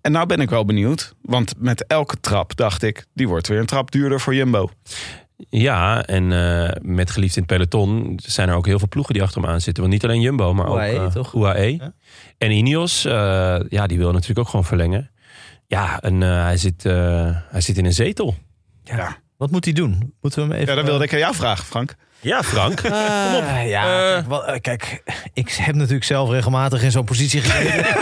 En 0.00 0.12
nou 0.12 0.26
ben 0.26 0.40
ik 0.40 0.50
wel 0.50 0.64
benieuwd. 0.64 1.14
Want 1.22 1.54
met 1.58 1.86
elke 1.86 2.20
trap 2.20 2.56
dacht 2.56 2.82
ik, 2.82 3.06
die 3.14 3.28
wordt 3.28 3.48
weer 3.48 3.58
een 3.58 3.66
trap 3.66 3.90
duurder 3.90 4.20
voor 4.20 4.34
Jumbo. 4.34 4.70
Ja, 5.50 6.02
en 6.04 6.32
eh, 6.32 6.70
met 6.82 7.10
geliefd 7.10 7.36
in 7.36 7.42
het 7.42 7.50
peloton 7.52 8.18
zijn 8.22 8.48
er 8.48 8.54
ook 8.54 8.66
heel 8.66 8.78
veel 8.78 8.88
ploegen 8.88 9.14
die 9.14 9.22
achter 9.22 9.40
hem 9.42 9.50
aan 9.50 9.60
zitten. 9.60 9.82
Want 9.82 9.94
niet 9.94 10.04
alleen 10.04 10.20
Jumbo, 10.20 10.54
maar 10.54 10.66
UAE, 10.66 10.98
ook 10.98 11.06
eh, 11.06 11.12
toch? 11.12 11.34
UAE. 11.34 11.76
Ja. 11.76 11.92
En 12.38 12.50
Ineos, 12.50 13.04
eh, 13.04 13.58
ja, 13.68 13.86
die 13.86 13.98
wil 13.98 14.12
natuurlijk 14.12 14.38
ook 14.38 14.48
gewoon 14.48 14.64
verlengen. 14.64 15.10
Ja, 15.66 16.00
en 16.00 16.22
eh, 16.22 16.42
hij, 16.42 16.56
zit, 16.56 16.84
eh, 16.84 17.36
hij 17.50 17.60
zit 17.60 17.78
in 17.78 17.84
een 17.84 17.92
zetel. 17.92 18.34
Ja, 18.84 19.16
Wat 19.36 19.50
moet 19.50 19.64
hij 19.64 19.74
doen? 19.74 20.14
Moeten 20.20 20.40
we 20.40 20.46
hem 20.48 20.56
even... 20.60 20.68
ja 20.74 20.80
dat 20.80 20.84
wilde 20.90 21.04
ik 21.04 21.12
aan 21.12 21.18
jou 21.18 21.34
vragen, 21.34 21.64
Frank. 21.64 21.94
Ja, 22.20 22.42
Frank. 22.42 22.76
Kom 22.82 22.90
op. 23.40 23.44
Ja, 23.66 23.82
Eh. 24.06 24.12
kijk, 24.14 24.26
wel, 24.28 24.46
eh, 24.46 24.60
kijk, 24.60 25.02
ik 25.32 25.50
heb 25.50 25.74
natuurlijk 25.74 26.04
zelf 26.04 26.30
regelmatig 26.30 26.82
in 26.82 26.90
zo'n 26.90 27.04
positie 27.04 27.40
gezeten. 27.40 27.84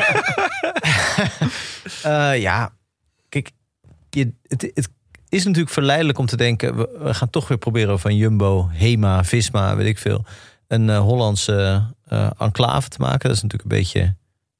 Eh, 2.03 2.41
ja, 2.41 2.73
kijk, 3.29 3.51
je, 4.11 4.33
het, 4.47 4.71
het 4.75 4.89
is 5.35 5.45
natuurlijk 5.45 5.73
verleidelijk 5.73 6.19
om 6.19 6.27
te 6.27 6.37
denken... 6.37 6.77
We, 6.77 6.99
we 7.03 7.15
gaan 7.15 7.31
toch 7.31 7.49
weer 7.49 7.59
proberen 7.59 7.99
van 8.01 8.17
Jumbo, 8.17 8.69
Hema, 8.73 9.25
Visma, 9.25 9.77
weet 9.77 9.87
ik 9.87 9.99
veel... 9.99 10.25
een 10.69 10.91
eh, 10.91 10.99
Hollandse 10.99 11.87
eh, 12.07 12.31
enclave 12.39 12.89
te 12.89 13.01
maken. 13.01 13.29
Dat 13.29 13.37
is 13.37 13.43
natuurlijk 13.43 13.71
een 13.73 13.79
beetje, 13.79 14.15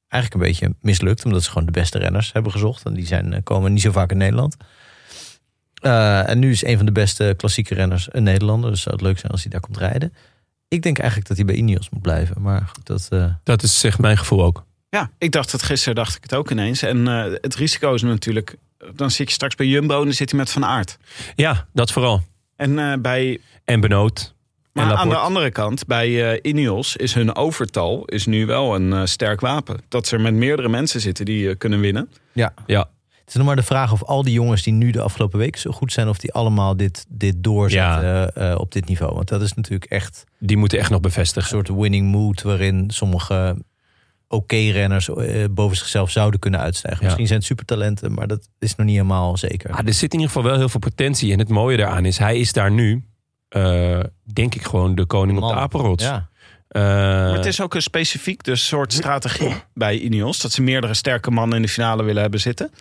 eigenlijk 0.07 0.43
een 0.43 0.49
beetje 0.49 0.75
mislukt... 0.81 1.25
omdat 1.25 1.43
ze 1.43 1.49
gewoon 1.49 1.65
de 1.65 1.71
beste 1.71 1.97
renners 1.99 2.33
hebben 2.33 2.51
gezocht. 2.51 2.85
En 2.85 2.93
die 2.93 3.05
zijn, 3.05 3.33
eh, 3.33 3.39
komen 3.43 3.73
niet 3.73 3.81
zo 3.81 3.91
vaak 3.91 4.11
in 4.11 4.17
Nederland. 4.17 4.55
Eh, 5.81 6.29
en 6.29 6.39
nu 6.39 6.51
is 6.51 6.63
een 6.65 6.77
van 6.77 6.85
de 6.85 6.91
beste 6.91 7.33
klassieke 7.37 7.73
renners 7.73 8.07
een 8.11 8.23
Nederlander. 8.23 8.69
Dus 8.71 8.81
zou 8.81 8.95
het 8.95 9.03
leuk 9.03 9.19
zijn 9.19 9.31
als 9.31 9.41
hij 9.41 9.51
daar 9.51 9.59
komt 9.61 9.77
rijden. 9.77 10.13
Ik 10.67 10.81
denk 10.81 10.97
eigenlijk 10.97 11.27
dat 11.27 11.37
hij 11.37 11.45
bij 11.45 11.55
Ineos 11.55 11.89
moet 11.89 12.01
blijven. 12.01 12.41
Maar 12.41 12.69
goed, 12.73 12.85
dat... 12.85 13.07
eh, 13.09 13.25
Dat 13.43 13.63
is 13.63 13.79
zeg 13.79 13.99
mijn 13.99 14.17
gevoel 14.17 14.43
ook. 14.43 14.65
Ja, 14.89 15.09
ik 15.17 15.31
dacht 15.31 15.51
het 15.51 15.63
gisteren, 15.63 15.95
dacht 15.95 16.15
ik 16.15 16.23
het 16.23 16.33
ook 16.35 16.51
ineens. 16.51 16.81
En 16.81 17.07
eh, 17.07 17.23
het 17.41 17.55
risico 17.55 17.93
is 17.93 18.01
natuurlijk, 18.01 18.55
dan 18.95 19.11
zit 19.11 19.27
je 19.27 19.33
straks 19.33 19.55
bij 19.55 19.65
Jumbo 19.67 19.97
en 19.99 20.03
dan 20.05 20.13
zit 20.13 20.29
hij 20.29 20.39
met 20.39 20.51
Van 20.51 20.65
Aert. 20.65 20.97
Ja, 21.35 21.67
dat 21.73 21.91
vooral. 21.91 22.21
En 22.55 23.01
bij, 23.01 23.39
En 23.65 23.79
Benoot. 23.79 24.33
maar 24.73 24.93
aan 24.93 25.09
de 25.09 25.15
andere 25.17 25.51
kant, 25.51 25.85
bij 25.87 26.33
eh 26.33 26.39
Ineos 26.51 26.95
is 26.95 27.13
hun 27.13 27.35
overtal 27.35 28.05
is 28.05 28.25
nu 28.25 28.45
wel 28.45 28.75
een 28.75 28.93
eh, 28.93 29.05
sterk 29.05 29.39
wapen. 29.39 29.81
Dat 29.87 30.07
ze 30.07 30.15
er 30.15 30.21
met 30.21 30.33
meerdere 30.33 30.69
mensen 30.69 31.01
zitten 31.01 31.25
die 31.25 31.55
kunnen 31.55 31.79
winnen. 31.79 32.09
ja. 32.33 32.53
Ja, 32.65 32.79
Het 33.19 33.27
is 33.27 33.33
nog 33.35 33.45
maar 33.45 33.55
de 33.55 33.63
vraag 33.63 33.91
of 33.91 34.03
al 34.03 34.23
die 34.23 34.33
jongens 34.33 34.63
die 34.63 34.73
nu 34.73 34.91
de 34.91 35.01
afgelopen 35.01 35.39
weken 35.39 35.59
zo 35.61 35.71
goed 35.71 35.91
zijn... 35.91 36.07
of 36.09 36.17
die 36.17 36.33
allemaal 36.33 36.77
dit, 36.77 37.05
dit 37.09 37.35
doorzetten 37.43 38.35
eh, 38.35 38.55
op 38.59 38.71
dit 38.71 38.87
niveau. 38.87 39.13
Want 39.15 39.27
dat 39.27 39.41
is 39.41 39.53
natuurlijk 39.53 39.91
echt 39.91 40.23
die 40.39 40.57
moeten 40.57 40.77
echt 40.79 40.89
nog 40.89 40.97
een 40.97 41.09
bevestigen. 41.09 41.49
soort 41.49 41.67
winning 41.67 42.11
mood... 42.11 42.41
waarin 42.41 42.89
sommige 42.89 43.57
oké-renners 44.27 45.09
eh, 45.09 45.45
boven 45.51 45.77
zichzelf 45.77 46.11
zouden 46.11 46.39
kunnen 46.39 46.59
uitstijgen. 46.59 46.99
Ja. 46.99 47.05
Misschien 47.05 47.27
zijn 47.27 47.39
het 47.39 47.47
supertalenten, 47.47 48.13
maar 48.13 48.27
dat 48.27 48.47
is 48.59 48.75
nog 48.75 48.85
niet 48.85 48.95
helemaal 48.95 49.37
zeker. 49.37 49.71
Ah, 49.71 49.87
er 49.87 49.93
zit 49.93 50.13
in 50.13 50.19
ieder 50.19 50.33
geval 50.35 50.49
wel 50.49 50.57
heel 50.59 50.69
veel 50.69 50.79
potentie. 50.79 51.31
En 51.33 51.39
het 51.39 51.49
mooie 51.49 51.77
daaraan 51.77 52.05
is, 52.05 52.17
hij 52.17 52.37
is 52.39 52.53
daar 52.53 52.71
nu, 52.71 53.03
eh, 53.49 53.99
denk 54.33 54.55
ik, 54.55 54.61
gewoon 54.63 54.95
de 54.95 55.05
koning 55.05 55.41
op 55.41 55.49
de 55.49 55.55
apenrots. 55.55 56.03
Ja. 56.03 56.29
Eh, 56.67 56.81
Maar 56.81 57.33
het 57.33 57.45
is 57.45 57.61
ook 57.61 57.75
een 57.75 57.81
specifiek 57.81 58.43
dus 58.43 58.67
soort 58.67 58.93
strategie 58.93 59.55
bij 59.73 59.97
Ineos. 59.99 60.41
Dat 60.41 60.51
ze 60.51 60.61
meerdere 60.61 60.93
sterke 60.93 61.31
mannen 61.31 61.55
in 61.57 61.61
de 61.63 61.69
finale 61.69 62.03
willen 62.03 62.21
hebben 62.21 62.39
zitten. 62.39 62.71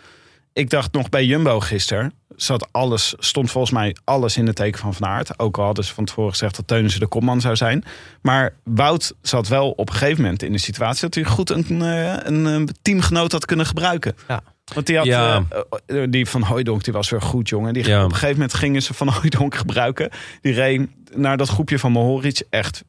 Ik 0.53 0.71
dacht 0.71 0.93
nog 0.93 1.09
bij 1.09 1.25
Jumbo 1.25 1.61
gisteren. 1.61 2.13
Zat 2.37 2.69
alles, 2.73 3.15
stond 3.19 3.51
volgens 3.51 3.73
mij 3.73 3.97
alles 4.05 4.37
in 4.37 4.47
het 4.47 4.57
teken 4.57 4.81
van 4.81 4.95
Van 4.95 5.07
Aert. 5.09 5.39
Ook 5.39 5.59
al 5.59 5.65
hadden 5.65 5.85
ze 5.85 5.95
van 5.95 6.05
tevoren 6.05 6.31
gezegd 6.31 6.57
dat 6.57 6.67
Teunissen 6.67 7.01
de 7.01 7.07
kopman 7.07 7.41
zou 7.41 7.57
zijn. 7.57 7.85
Maar 8.23 8.55
Wout 8.65 9.15
zat 9.23 9.49
wel 9.49 9.71
op 9.71 9.89
een 9.89 9.95
gegeven 9.95 10.23
moment 10.23 10.43
in 10.43 10.53
de 10.53 10.59
situatie... 10.59 11.01
dat 11.01 11.15
hij 11.15 11.25
goed 11.25 11.51
een, 11.51 11.83
eh, 11.83 12.17
een, 12.23 12.47
eh, 12.47 12.63
teamgenoot 12.83 13.33
had 13.33 13.45
kunnen 13.45 13.67
gebruiken. 13.67 14.15
Ja. 14.29 14.43
Want 14.75 14.87
die, 14.87 14.97
had, 14.97 15.07
Ja. 15.07 15.45
eh, 15.87 16.03
die 16.11 16.27
van 16.27 16.43
Hooijdonk 16.43 16.85
die 16.85 16.93
was 16.93 17.11
weer 17.11 17.23
goed, 17.23 17.49
jongen. 17.49 17.73
Die, 17.73 17.87
Ja. 17.87 17.99
Op 17.99 18.05
een 18.05 18.15
gegeven 18.15 18.35
moment 18.35 18.55
gingen 18.55 18.83
ze 18.83 18.95
van 18.95 19.09
Hooijdonk 19.09 19.55
gebruiken. 19.55 20.11
Die 20.41 20.53
reed 20.53 20.89
naar 21.15 21.37
dat 21.37 21.49
groepje 21.49 21.79
van 21.79 21.93
Mohoric 21.93 22.43
echt 22.51 22.85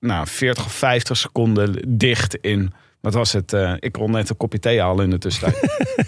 nou, 0.00 0.26
40 0.26 0.64
of 0.64 0.72
50 0.72 1.16
seconden 1.16 1.98
dicht 1.98 2.34
in. 2.34 2.72
Wat 3.06 3.14
was 3.14 3.32
het? 3.32 3.52
eh, 3.52 3.72
ik 3.78 3.92
kon 3.92 4.10
net 4.10 4.30
een 4.30 4.36
kopje 4.36 4.58
thee 4.58 4.80
halen 4.80 5.04
in 5.04 5.10
de 5.10 5.18
tussentijd. 5.18 5.60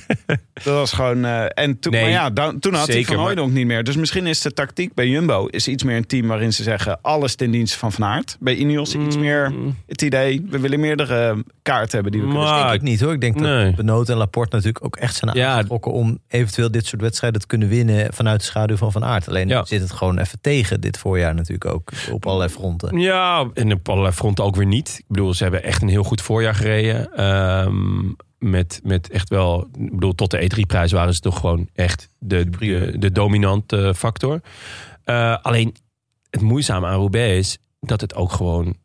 dat 0.64 0.74
was 0.74 0.92
gewoon... 0.92 1.24
eh, 1.24 1.44
en 1.54 1.78
toen, 1.78 1.92
Nee, 1.92 2.00
maar 2.02 2.10
ja, 2.10 2.30
dan, 2.30 2.58
toen 2.58 2.74
had 2.74 2.86
hij 2.86 2.94
zeker, 2.94 3.06
Van 3.08 3.16
maar- 3.16 3.24
Hooydonk 3.26 3.52
niet 3.52 3.66
meer. 3.66 3.84
Dus 3.84 3.96
misschien 3.96 4.26
is 4.26 4.40
de 4.40 4.52
tactiek 4.52 4.94
bij 4.94 5.06
Jumbo 5.08 5.46
is 5.46 5.68
iets 5.68 5.82
meer 5.82 5.96
een 5.96 6.06
team 6.06 6.26
waarin 6.26 6.52
ze 6.52 6.62
zeggen... 6.62 6.98
alles 7.02 7.34
ten 7.34 7.50
dienste 7.50 7.78
van 7.78 7.92
Van 7.92 8.04
Aert. 8.04 8.36
Bij 8.40 8.54
Ineos 8.54 8.94
iets 8.94 9.16
meer 9.16 9.52
het 9.86 10.02
idee... 10.02 10.46
we 10.50 10.58
willen 10.58 10.80
meerdere 10.80 11.44
kaarten 11.62 11.94
hebben 11.94 12.12
die 12.12 12.20
we 12.22 12.28
kunnen 12.28 12.56
denk 12.56 12.72
ik 12.74 12.82
niet 12.82 13.00
hoor. 13.00 13.12
Ik 13.12 13.20
denk 13.20 13.34
Nee. 13.40 13.64
dat 13.64 13.74
Benoot 13.74 14.08
en 14.08 14.16
Laporte 14.16 14.56
natuurlijk 14.56 14.84
ook 14.84 14.96
echt 14.96 15.14
zijn 15.14 15.36
Ja. 15.36 15.52
aangetrokken 15.54 15.92
om 15.92 16.18
eventueel 16.28 16.70
dit 16.70 16.86
soort 16.86 17.02
wedstrijden 17.02 17.40
te 17.40 17.46
kunnen 17.46 17.68
winnen 17.68 18.14
vanuit 18.14 18.40
de 18.40 18.46
schaduw 18.46 18.76
van 18.76 18.92
Van 18.92 19.04
Aert. 19.04 19.28
Alleen 19.28 19.48
Ja. 19.48 19.64
zit 19.64 19.80
het 19.80 19.92
gewoon 19.92 20.18
even 20.18 20.40
tegen 20.40 20.80
dit 20.80 20.98
voorjaar 20.98 21.34
natuurlijk 21.34 21.64
ook 21.74 21.90
op 22.12 22.26
allerlei 22.26 22.50
fronten. 22.50 22.98
Ja, 22.98 23.46
en 23.54 23.72
op 23.72 23.88
allerlei 23.88 24.14
fronten 24.14 24.44
ook 24.44 24.56
weer 24.56 24.66
niet. 24.66 24.94
Ik 24.98 25.04
bedoel, 25.08 25.34
ze 25.34 25.42
hebben 25.42 25.62
echt 25.62 25.82
een 25.82 25.88
heel 25.88 26.02
goed 26.04 26.22
voorjaar 26.22 26.54
gereden. 26.54 26.87
Ehm, 26.94 28.12
met, 28.38 28.80
met 28.84 29.10
echt 29.10 29.28
wel... 29.28 29.68
Ik 29.78 29.90
bedoel, 29.90 30.14
tot 30.14 30.30
de 30.30 30.50
E3-prijs 30.50 30.92
waren 30.92 31.14
ze 31.14 31.20
toch 31.20 31.40
gewoon 31.40 31.68
echt 31.74 32.08
de, 32.18 32.50
de, 32.50 32.94
de 32.98 33.12
dominante 33.12 33.94
factor. 33.96 34.40
Eh, 35.04 35.36
alleen, 35.42 35.76
het 36.30 36.40
moeizame 36.40 36.86
aan 36.86 36.98
Roubaix 36.98 37.38
is 37.38 37.58
dat 37.80 38.00
het 38.00 38.14
ook 38.14 38.32
gewoon 38.32 38.76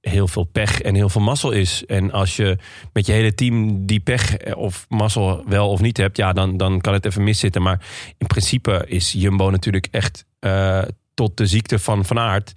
heel 0.00 0.28
veel 0.28 0.44
pech 0.44 0.80
en 0.80 0.94
heel 0.94 1.08
veel 1.08 1.20
mazzel 1.20 1.50
is. 1.50 1.86
En 1.86 2.12
als 2.12 2.36
je 2.36 2.58
met 2.92 3.06
je 3.06 3.12
hele 3.12 3.34
team 3.34 3.86
die 3.86 4.00
pech 4.00 4.54
of 4.54 4.86
mazzel 4.88 5.44
wel 5.46 5.70
of 5.70 5.80
niet 5.80 5.96
hebt... 5.96 6.16
ja, 6.16 6.32
dan, 6.32 6.56
dan 6.56 6.80
kan 6.80 6.92
het 6.92 7.06
even 7.06 7.22
miszitten. 7.22 7.62
Maar 7.62 7.86
in 8.18 8.26
principe 8.26 8.84
is 8.86 9.12
Jumbo 9.12 9.50
natuurlijk 9.50 9.88
echt 9.90 10.24
eh, 10.38 10.82
tot 11.14 11.36
de 11.36 11.46
ziekte 11.46 11.78
van 11.78 12.04
Van 12.04 12.18
Aert... 12.18 12.52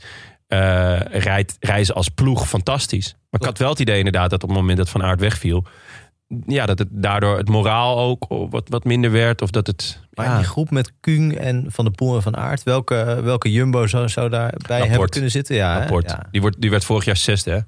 eh, 0.47 0.99
rijdt, 0.99 1.57
reizen 1.59 1.95
als 1.95 2.09
ploeg 2.09 2.47
fantastisch. 2.47 3.15
Maar 3.33 3.41
ik 3.41 3.47
had 3.47 3.57
wel 3.57 3.69
het 3.69 3.79
idee 3.79 3.97
inderdaad 3.97 4.29
dat 4.29 4.43
op 4.43 4.49
het 4.49 4.57
moment 4.57 4.77
dat 4.77 4.89
Van 4.89 5.03
Aert 5.03 5.19
wegviel... 5.19 5.65
ja, 6.45 6.65
dat 6.65 6.79
het 6.79 6.87
daardoor 6.91 7.37
het 7.37 7.49
moraal 7.49 7.99
ook 7.99 8.25
wat, 8.49 8.69
wat 8.69 8.83
minder 8.83 9.11
werd. 9.11 9.41
Of 9.41 9.49
dat 9.49 9.67
het... 9.67 10.01
Maar 10.13 10.25
ja, 10.25 10.37
die 10.37 10.45
groep 10.45 10.71
met 10.71 10.91
Kung 10.99 11.35
en 11.35 11.65
Van 11.67 11.85
der 11.85 11.93
Poel 11.93 12.15
en 12.15 12.21
Van 12.21 12.37
Aert, 12.37 12.63
welke, 12.63 13.19
welke 13.23 13.51
Jumbo 13.51 13.87
zou, 13.87 14.09
zou 14.09 14.29
daarbij 14.29 14.87
hebben 14.87 15.09
kunnen 15.09 15.31
zitten? 15.31 15.55
Ja, 15.55 15.73
hè? 15.73 15.79
rapport. 15.79 16.09
ja. 16.09 16.27
Die, 16.31 16.41
wordt, 16.41 16.61
die 16.61 16.69
werd 16.69 16.85
vorig 16.85 17.05
jaar 17.05 17.17
zesde. 17.17 17.51
Hè? 17.51 17.59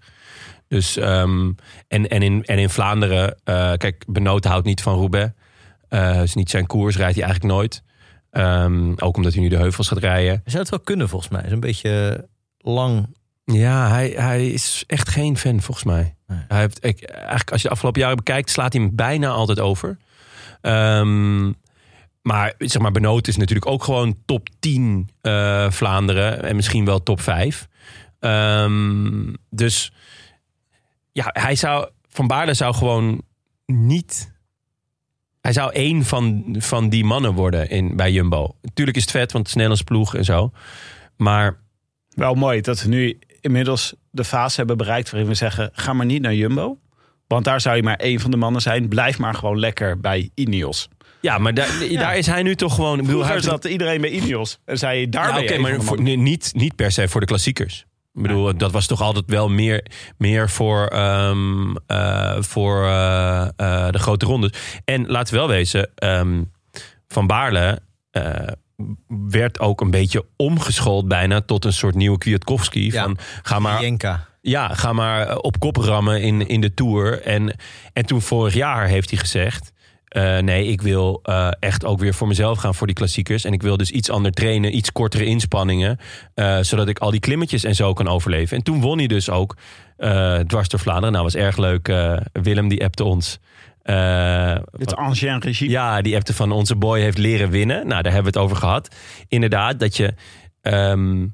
Dus, 0.67 0.97
ehm, 0.97 1.51
en, 1.87 2.07
en, 2.07 2.21
in, 2.21 2.43
en 2.45 2.57
in 2.57 2.69
Vlaanderen, 2.69 3.37
eh, 3.43 3.73
kijk, 3.73 4.03
Benoot 4.07 4.45
houdt 4.45 4.65
niet 4.65 4.81
van 4.81 4.93
Roubaix. 4.93 5.31
Eh 5.89 6.21
is 6.21 6.33
niet 6.33 6.49
zijn 6.49 6.65
koers, 6.65 6.97
rijdt 6.97 7.15
hij 7.15 7.23
eigenlijk 7.23 7.53
nooit. 7.53 7.83
Ehm, 8.31 8.93
ook 8.95 9.15
omdat 9.15 9.33
hij 9.33 9.41
nu 9.41 9.49
de 9.49 9.57
heuvels 9.57 9.87
gaat 9.87 9.97
rijden. 9.97 10.41
Zou 10.45 10.59
het 10.59 10.69
wel 10.69 10.79
kunnen 10.79 11.09
volgens 11.09 11.31
mij. 11.31 11.43
Is 11.43 11.51
een 11.51 11.59
beetje 11.59 12.25
lang. 12.57 13.07
Ja, 13.45 13.89
hij, 13.89 14.09
hij 14.09 14.47
is 14.49 14.83
echt 14.87 15.09
geen 15.09 15.37
fan 15.37 15.61
volgens 15.61 15.85
mij. 15.85 16.15
Nee. 16.27 16.39
Hij 16.47 16.59
heeft, 16.59 16.85
ik, 16.85 17.03
eigenlijk 17.03 17.51
als 17.51 17.61
je 17.61 17.67
de 17.67 17.73
afgelopen 17.73 18.01
jaren 18.01 18.17
bekijkt, 18.17 18.49
slaat 18.49 18.73
hij 18.73 18.81
hem 18.81 18.95
bijna 18.95 19.29
altijd 19.29 19.59
over. 19.59 19.97
Ehm, 20.61 21.51
maar 22.21 22.53
zeg 22.57 22.81
maar, 22.81 22.91
Benoot 22.91 23.27
is 23.27 23.37
natuurlijk 23.37 23.67
ook 23.67 23.83
gewoon 23.83 24.17
top 24.25 24.49
10 24.59 25.09
eh, 25.21 25.71
Vlaanderen. 25.71 26.43
En 26.43 26.55
misschien 26.55 26.85
wel 26.85 27.03
top 27.03 27.21
5. 27.21 27.67
Ehm, 28.19 29.33
dus 29.49 29.91
ja, 31.11 31.29
hij 31.33 31.55
zou, 31.55 31.89
Van 32.09 32.27
Baarle 32.27 32.53
zou 32.53 32.75
gewoon 32.75 33.21
niet... 33.65 34.33
Hij 35.41 35.53
zou 35.53 35.71
één 35.73 36.05
van, 36.05 36.55
van 36.59 36.89
die 36.89 37.03
mannen 37.03 37.33
worden 37.33 37.69
in, 37.69 37.95
bij 37.95 38.11
Jumbo. 38.11 38.55
Natuurlijk 38.61 38.97
is 38.97 39.03
het 39.03 39.11
vet, 39.11 39.31
want 39.31 39.37
het 39.37 39.47
is 39.47 39.53
Nederlands 39.53 39.83
ploeg 39.83 40.15
en 40.15 40.25
zo. 40.25 40.51
Maar 41.17 41.63
Wel 42.15 42.33
mooi 42.33 42.61
dat 42.61 42.81
we 42.81 42.89
nu 42.89 43.19
inmiddels 43.45 43.93
de 44.11 44.23
fase 44.23 44.55
hebben 44.55 44.77
bereikt 44.77 45.09
waarin 45.09 45.29
we 45.29 45.35
zeggen: 45.35 45.69
ga 45.73 45.93
maar 45.93 46.05
niet 46.05 46.21
naar 46.21 46.33
Jumbo. 46.33 46.77
Want 47.27 47.45
daar 47.45 47.61
zou 47.61 47.75
je 47.75 47.83
maar 47.83 47.95
één 47.95 48.19
van 48.19 48.31
de 48.31 48.37
mannen 48.37 48.61
zijn. 48.61 48.87
Blijf 48.87 49.17
maar 49.17 49.35
gewoon 49.35 49.59
lekker 49.59 49.99
bij 49.99 50.29
Ineos. 50.33 50.87
Ja, 51.21 51.37
maar 51.37 51.53
daar, 51.53 51.69
daar 51.91 52.17
is 52.17 52.25
hij 52.27 52.43
nu 52.43 52.55
toch 52.55 52.75
gewoon. 52.75 52.99
Ik 52.99 53.05
bedoel, 53.05 53.25
hij 53.25 53.41
zat 53.41 53.65
iedereen 53.65 54.01
bij 54.01 54.09
Ineos. 54.09 54.59
En 54.65 54.77
zei 54.77 54.99
je 54.99 55.09
daar 55.09 55.27
Ja, 55.27 55.33
ben 55.33 55.43
oké, 55.43 55.57
maar 55.57 55.71
een 55.71 55.81
voor- 55.83 56.01
nee, 56.01 56.17
niet, 56.17 56.51
niet 56.53 56.75
per 56.75 56.91
se 56.91 57.07
voor 57.07 57.19
de 57.21 57.27
klassiekers. 57.27 57.85
Ik 58.13 58.21
bedoel, 58.21 58.57
dat 58.57 58.71
was 58.71 58.85
toch 58.85 59.01
altijd 59.01 59.25
wel 59.27 59.49
meer, 59.49 59.85
meer 60.17 60.49
voor, 60.49 60.87
ehm, 60.87 61.75
eh, 61.87 62.35
voor 62.41 62.83
eh, 62.85 63.41
eh, 63.41 63.89
de 63.89 63.99
grote 63.99 64.25
rondes. 64.25 64.51
En 64.85 65.07
laten 65.07 65.33
we 65.33 65.39
wel 65.39 65.47
wezen, 65.49 65.91
ehm, 65.95 66.43
Van 67.07 67.27
Baarle 67.27 67.79
werd 69.29 69.59
ook 69.59 69.81
een 69.81 69.91
beetje 69.91 70.25
omgeschoold 70.35 71.07
bijna 71.07 71.41
tot 71.41 71.65
een 71.65 71.73
soort 71.73 71.95
nieuwe 71.95 72.17
Kwiatkowski. 72.17 72.91
Ja. 72.91 73.03
Van, 73.03 73.17
ga 73.43 73.59
maar 73.59 73.81
Jenka. 73.81 74.27
ja, 74.41 74.67
ga 74.67 74.93
maar 74.93 75.27
eh, 75.27 75.37
op 75.41 75.59
kop 75.59 75.75
rammen 75.75 76.21
in, 76.21 76.47
in 76.47 76.61
de 76.61 76.73
Tour. 76.73 77.21
En, 77.21 77.55
en 77.93 78.05
toen 78.05 78.21
vorig 78.21 78.53
jaar 78.53 78.87
heeft 78.87 79.09
hij 79.09 79.19
gezegd... 79.19 79.71
eh, 80.07 80.37
nee, 80.37 80.67
ik 80.67 80.81
wil 80.81 81.19
eh, 81.23 81.51
echt 81.59 81.85
ook 81.85 81.99
weer 81.99 82.13
voor 82.13 82.27
mezelf 82.27 82.57
gaan 82.59 82.75
voor 82.75 82.87
die 82.87 82.95
klassiekers. 82.95 83.43
En 83.43 83.53
ik 83.53 83.61
wil 83.61 83.77
dus 83.77 83.91
iets 83.91 84.09
anders 84.09 84.35
trainen, 84.35 84.75
iets 84.75 84.91
kortere 84.91 85.25
inspanningen. 85.25 85.99
zodat 86.61 86.87
ik 86.87 86.99
al 86.99 87.11
die 87.11 87.19
klimmetjes 87.19 87.63
en 87.63 87.75
zo 87.75 87.93
kan 87.93 88.07
overleven. 88.07 88.57
En 88.57 88.63
toen 88.63 88.81
won 88.81 88.97
hij 88.97 89.07
dus 89.07 89.29
ook 89.29 89.55
dwars 90.47 90.67
door 90.69 90.79
Vlaanderen. 90.79 91.11
Nou, 91.11 91.23
was 91.23 91.35
erg 91.35 91.57
leuk. 91.57 91.93
Willem, 92.31 92.67
die 92.67 92.83
appte 92.83 93.03
ons. 93.03 93.39
Eh, 93.85 94.55
Het 94.77 94.95
ancien 94.95 95.39
regime. 95.41 95.71
ja, 95.71 96.01
die 96.01 96.15
appte 96.15 96.33
van 96.33 96.51
onze 96.51 96.75
boy 96.75 96.99
heeft 96.99 97.17
leren 97.17 97.49
winnen. 97.49 97.87
Nou, 97.87 98.01
daar 98.01 98.13
hebben 98.13 98.33
we 98.33 98.39
het 98.39 98.47
over 98.49 98.57
gehad. 98.57 98.95
Inderdaad, 99.27 99.79
dat 99.79 99.97
je 99.97 100.13
ehm, 100.61 101.17
nou 101.19 101.29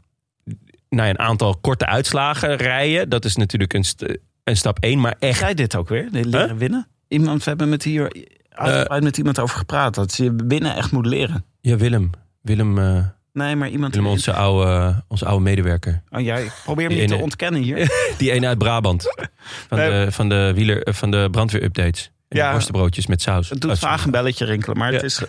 ja, 0.90 1.10
een 1.10 1.20
aantal 1.20 1.58
korte 1.58 1.86
uitslagen 1.86 2.56
rijden. 2.56 3.10
Dat 3.10 3.26
is 3.26 3.36
natuurlijk 3.36 3.74
een, 3.74 3.84
st- 3.84 4.18
een 4.44 4.58
stap 4.58 4.80
één. 4.80 5.00
Maar 5.00 5.16
echt 5.20 5.40
Jij 5.40 5.54
dit 5.54 5.76
ook 5.76 5.90
weer? 5.90 6.08
Leren 6.12 6.58
winnen? 6.58 6.88
Iemand, 7.08 7.44
we 7.44 7.50
hebben 7.50 7.70
met 7.70 7.84
hier 7.84 8.12
uitgebreid 8.50 9.04
met 9.04 9.18
iemand 9.18 9.40
over 9.40 9.58
gepraat. 9.58 9.96
Dat 9.96 10.16
je 10.16 10.34
winnen 10.48 10.76
echt 10.76 10.92
moet 10.92 11.06
leren. 11.06 11.46
Ja, 11.62 11.76
Willem. 11.78 12.10
Willem, 12.42 12.78
eh, 12.80 13.06
Nee, 13.34 13.56
maar 13.56 13.70
iemand... 13.70 13.96
Willem 13.96 14.10
onze, 14.10 14.34
oude, 14.34 15.04
onze 15.08 15.26
oude 15.26 15.44
medewerker. 15.44 16.04
Oh, 16.10 16.22
jij 16.22 16.48
probeer 16.64 16.90
hem 16.90 16.98
niet 16.98 17.08
te 17.08 17.16
ontkennen 17.16 17.62
hier. 17.62 17.92
Die 18.18 18.32
ene 18.32 18.48
uit 18.48 18.58
Brabant. 18.58 19.04
Van, 19.70 19.78
Nee. 19.78 20.06
de, 20.06 20.12
van, 20.12 20.30
de, 20.30 20.52
wieler, 20.56 20.94
van 20.94 21.12
de 21.12 21.28
brandweerupdates. 21.32 22.12
En 22.32 22.38
Ja. 22.38 22.52
worstenbroodjes 22.52 23.08
met 23.08 23.22
saus. 23.22 23.50
Het 23.50 23.62
doet 23.62 23.72
Oh, 23.72 23.78
vaag 23.78 24.06
een 24.06 24.12
belletje 24.12 24.46
rinkelen. 24.46 24.78
Maar, 24.78 24.92
het 24.92 25.02
Ja. 25.02 25.08
is, 25.08 25.22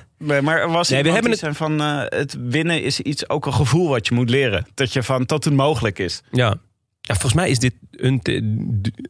maar 0.42 0.60
er 0.60 0.68
was 0.70 0.88
Nee, 0.88 1.02
we 1.02 1.10
hebben 1.10 1.36
zei 1.36 1.54
van... 1.54 1.80
eh, 1.80 2.02
het 2.06 2.36
winnen 2.40 2.82
is 2.82 3.00
iets, 3.00 3.28
ook 3.28 3.46
een 3.46 3.54
gevoel 3.54 3.88
wat 3.88 4.06
je 4.06 4.14
moet 4.14 4.30
leren. 4.30 4.66
Dat 4.74 4.92
je 4.92 5.02
van 5.02 5.26
tot 5.26 5.44
het 5.44 5.54
mogelijk 5.54 5.98
is. 5.98 6.22
Ja. 6.32 6.46
ja, 7.00 7.14
volgens 7.14 7.34
mij 7.34 7.50
is 7.50 7.58
dit 7.58 7.74
een, 7.90 8.20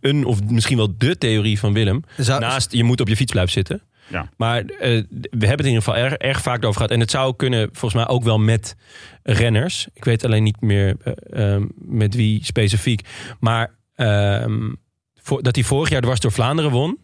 een 0.00 0.24
of 0.24 0.42
misschien 0.44 0.76
wel 0.76 0.94
de 0.98 1.18
theorie 1.18 1.58
van 1.58 1.72
Willem. 1.72 2.02
Zou- 2.16 2.40
Naast 2.40 2.72
je 2.72 2.84
moet 2.84 3.00
op 3.00 3.08
je 3.08 3.16
fiets 3.16 3.32
blijven 3.32 3.52
zitten. 3.52 3.82
Ja. 4.08 4.28
Maar 4.36 4.58
eh, 4.64 4.64
we 4.70 5.46
hebben 5.46 5.48
het 5.48 5.60
in 5.60 5.66
ieder 5.66 5.82
geval 5.82 5.96
erg, 5.96 6.12
erg 6.12 6.40
vaak 6.42 6.64
over 6.64 6.74
gehad. 6.76 6.90
En 6.90 7.00
het 7.00 7.10
zou 7.10 7.36
kunnen, 7.36 7.68
volgens 7.72 7.94
mij 7.94 8.08
ook 8.14 8.24
wel 8.24 8.38
met 8.38 8.76
renners. 9.22 9.86
Ik 9.94 10.04
weet 10.04 10.24
alleen 10.24 10.42
niet 10.42 10.60
meer 10.60 10.96
eh, 11.04 11.54
ehm, 11.54 11.66
met 11.76 12.14
wie 12.14 12.44
specifiek. 12.44 13.00
Maar 13.40 13.74
ehm, 13.94 14.72
voor, 15.22 15.42
dat 15.42 15.54
hij 15.54 15.64
vorig 15.64 15.88
jaar 15.90 16.00
dwars 16.00 16.20
door 16.20 16.32
Vlaanderen 16.32 16.70
won. 16.70 16.98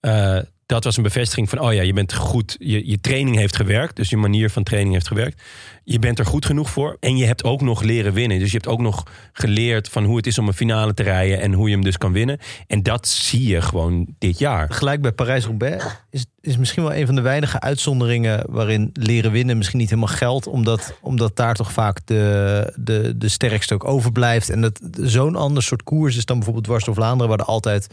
Eh, 0.00 0.38
dat 0.68 0.84
was 0.84 0.96
een 0.96 1.02
bevestiging 1.02 1.48
van, 1.48 1.58
oh 1.60 1.72
ja, 1.72 1.82
je 1.82 1.92
bent 1.92 2.14
goed. 2.14 2.56
Je, 2.58 2.88
je 2.88 3.00
training 3.00 3.36
heeft 3.36 3.56
gewerkt. 3.56 3.96
Dus 3.96 4.10
je 4.10 4.16
manier 4.16 4.50
van 4.50 4.62
training 4.62 4.94
heeft 4.94 5.08
gewerkt. 5.08 5.42
Je 5.84 5.98
bent 5.98 6.18
er 6.18 6.26
goed 6.26 6.46
genoeg 6.46 6.70
voor. 6.70 6.96
En 7.00 7.16
je 7.16 7.24
hebt 7.24 7.44
ook 7.44 7.60
nog 7.60 7.82
leren 7.82 8.12
winnen. 8.12 8.38
Dus 8.38 8.50
je 8.50 8.56
hebt 8.56 8.68
ook 8.68 8.80
nog 8.80 9.02
geleerd 9.32 9.88
van 9.88 10.04
hoe 10.04 10.16
het 10.16 10.26
is 10.26 10.38
om 10.38 10.46
een 10.46 10.54
finale 10.54 10.94
te 10.94 11.02
rijden. 11.02 11.40
En 11.40 11.52
hoe 11.52 11.68
je 11.68 11.74
hem 11.74 11.84
dus 11.84 11.98
kan 11.98 12.12
winnen. 12.12 12.38
En 12.66 12.82
dat 12.82 13.08
zie 13.08 13.46
je 13.46 13.62
gewoon 13.62 14.06
dit 14.18 14.38
jaar. 14.38 14.72
Gelijk 14.72 15.00
bij 15.00 15.12
Parijs-Roubaix 15.12 15.84
is, 16.10 16.26
is 16.40 16.56
misschien 16.56 16.82
wel 16.82 16.94
een 16.94 17.06
van 17.06 17.14
de 17.14 17.20
weinige 17.20 17.60
uitzonderingen 17.60 18.44
waarin 18.48 18.90
leren 18.92 19.32
winnen 19.32 19.56
misschien 19.56 19.78
niet 19.78 19.90
helemaal 19.90 20.14
geldt. 20.14 20.46
Omdat, 20.46 20.94
omdat 21.00 21.36
daar 21.36 21.54
toch 21.54 21.72
vaak 21.72 22.00
de, 22.04 22.72
de, 22.76 23.18
de 23.18 23.28
sterkste 23.28 23.74
ook 23.74 23.84
overblijft. 23.84 24.50
En 24.50 24.60
dat 24.60 24.80
zo'n 25.00 25.36
ander 25.36 25.62
soort 25.62 25.82
koers 25.82 26.16
is 26.16 26.24
dan 26.24 26.36
bijvoorbeeld 26.36 26.66
dwars 26.66 26.84
door 26.84 26.94
Vlaanderen, 26.94 27.28
waar 27.28 27.38
er 27.38 27.52
altijd, 27.52 27.88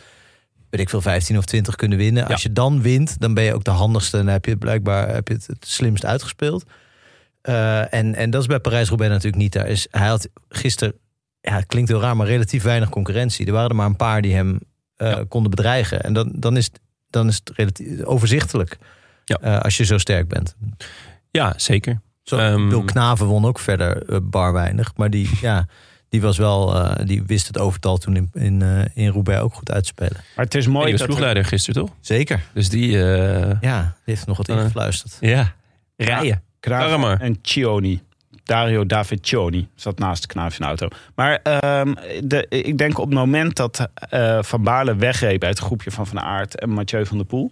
weet 0.76 0.84
ik 0.86 0.90
veel, 0.90 1.02
15 1.02 1.38
of 1.38 1.46
20 1.46 1.76
kunnen 1.76 1.98
winnen. 1.98 2.28
Als 2.28 2.44
je 2.44 2.54
dan 2.54 2.82
wint, 2.82 3.20
dan 3.20 3.34
ben 3.34 3.44
je 3.44 3.54
ook 3.54 3.64
de 3.64 3.72
handigste 3.72 4.18
en 4.18 4.28
heb 4.28 4.46
je 4.46 4.58
blijkbaar 4.58 5.10
heb 5.14 5.28
je 5.28 5.34
het, 5.34 5.48
het 5.48 5.66
slimst 5.68 6.06
uitgespeeld. 6.06 6.64
Eh, 7.42 7.94
en, 7.94 8.16
en 8.16 8.30
dat 8.30 8.42
is 8.42 8.48
bij 8.48 8.60
Parijs-Roubaix 8.60 9.12
natuurlijk 9.14 9.42
niet. 9.42 9.54
Daar 9.54 9.68
is, 9.68 9.88
hij 9.92 10.08
had 10.08 10.28
gisteren, 10.50 10.94
ja, 11.42 11.56
het 11.56 11.66
klinkt 11.66 11.90
heel 11.90 12.02
raar, 12.02 12.16
maar 12.16 12.28
relatief 12.28 12.64
weinig 12.64 12.90
concurrentie. 12.90 13.46
Er 13.46 13.52
waren 13.54 13.70
er 13.70 13.76
maar 13.76 13.86
een 13.86 13.96
paar 13.96 14.22
die 14.22 14.34
hem 14.34 14.60
eh, 14.96 15.10
Ja. 15.10 15.24
konden 15.28 15.52
bedreigen. 15.52 16.04
En 16.04 16.14
dan, 16.14 16.32
dan, 16.36 16.58
is, 16.58 16.66
het, 16.66 16.80
dan 17.10 17.28
is 17.28 17.36
het 17.36 17.52
relatief 17.56 18.04
overzichtelijk 18.04 18.78
Ja. 19.26 19.38
eh, 19.42 19.60
als 19.60 19.78
je 19.78 19.84
zo 19.86 19.98
sterk 19.98 20.28
bent. 20.28 20.56
Ja, 21.32 21.54
zeker. 21.58 22.02
Zo, 22.24 22.38
Ehm, 22.38 22.70
Bill 22.70 22.84
Knaven 22.84 23.26
won 23.26 23.46
ook 23.46 23.60
verder 23.60 24.04
bar 24.30 24.54
weinig. 24.54 24.92
Maar 24.96 25.10
die, 25.10 25.30
ja, 25.42 25.68
die, 26.10 26.22
was 26.22 26.38
wel, 26.38 26.76
eh, 26.76 27.06
die 27.06 27.24
wist 27.24 27.48
het 27.48 27.58
overtal 27.60 27.98
toen 27.98 28.16
in, 28.16 28.30
in, 28.34 28.62
eh, 28.62 28.86
in 29.06 29.10
Roubaix 29.12 29.42
ook 29.42 29.54
goed 29.54 29.72
uit 29.72 29.82
te 29.84 29.88
spelen. 29.90 30.24
Maar 30.36 30.46
het 30.46 30.56
is 30.56 30.68
Mooi 30.68 30.82
die 30.84 30.92
was 30.92 31.00
dat... 31.00 31.02
er- 31.02 31.14
ploegleider 31.16 31.46
gisteren, 31.46 31.82
toch? 31.86 31.96
Zeker. 32.00 32.44
Dus 32.54 32.70
die, 32.70 33.04
eh, 33.04 33.62
Ja, 33.62 33.82
die 33.82 34.14
heeft 34.16 34.28
nog 34.28 34.38
wat 34.38 34.48
ingefluisterd. 34.48 35.18
ja, 35.20 35.54
rijden. 35.98 36.44
Karma. 36.60 37.20
en 37.20 37.40
Chioni. 37.42 38.02
Dario 38.44 38.86
Daviccioni 38.86 39.68
zat 39.76 40.00
naast 40.00 40.22
de 40.22 40.28
knaapje 40.28 40.56
in 40.60 40.62
de 40.62 40.68
auto. 40.68 40.88
Maar 41.16 41.40
ehm, 41.44 41.94
de, 42.24 42.46
ik 42.50 42.78
denk 42.78 42.98
op 43.00 43.06
het 43.06 43.14
moment 43.14 43.56
dat 43.56 43.88
eh, 44.10 44.44
Van 44.44 44.64
Baarle 44.64 44.96
wegreed 44.96 45.40
bij 45.40 45.50
het 45.50 45.60
groepje 45.60 45.92
van 45.92 46.08
Van 46.08 46.20
Aert 46.20 46.60
en 46.60 46.70
Mathieu 46.70 47.06
van 47.06 47.18
der 47.18 47.26
Poel... 47.26 47.52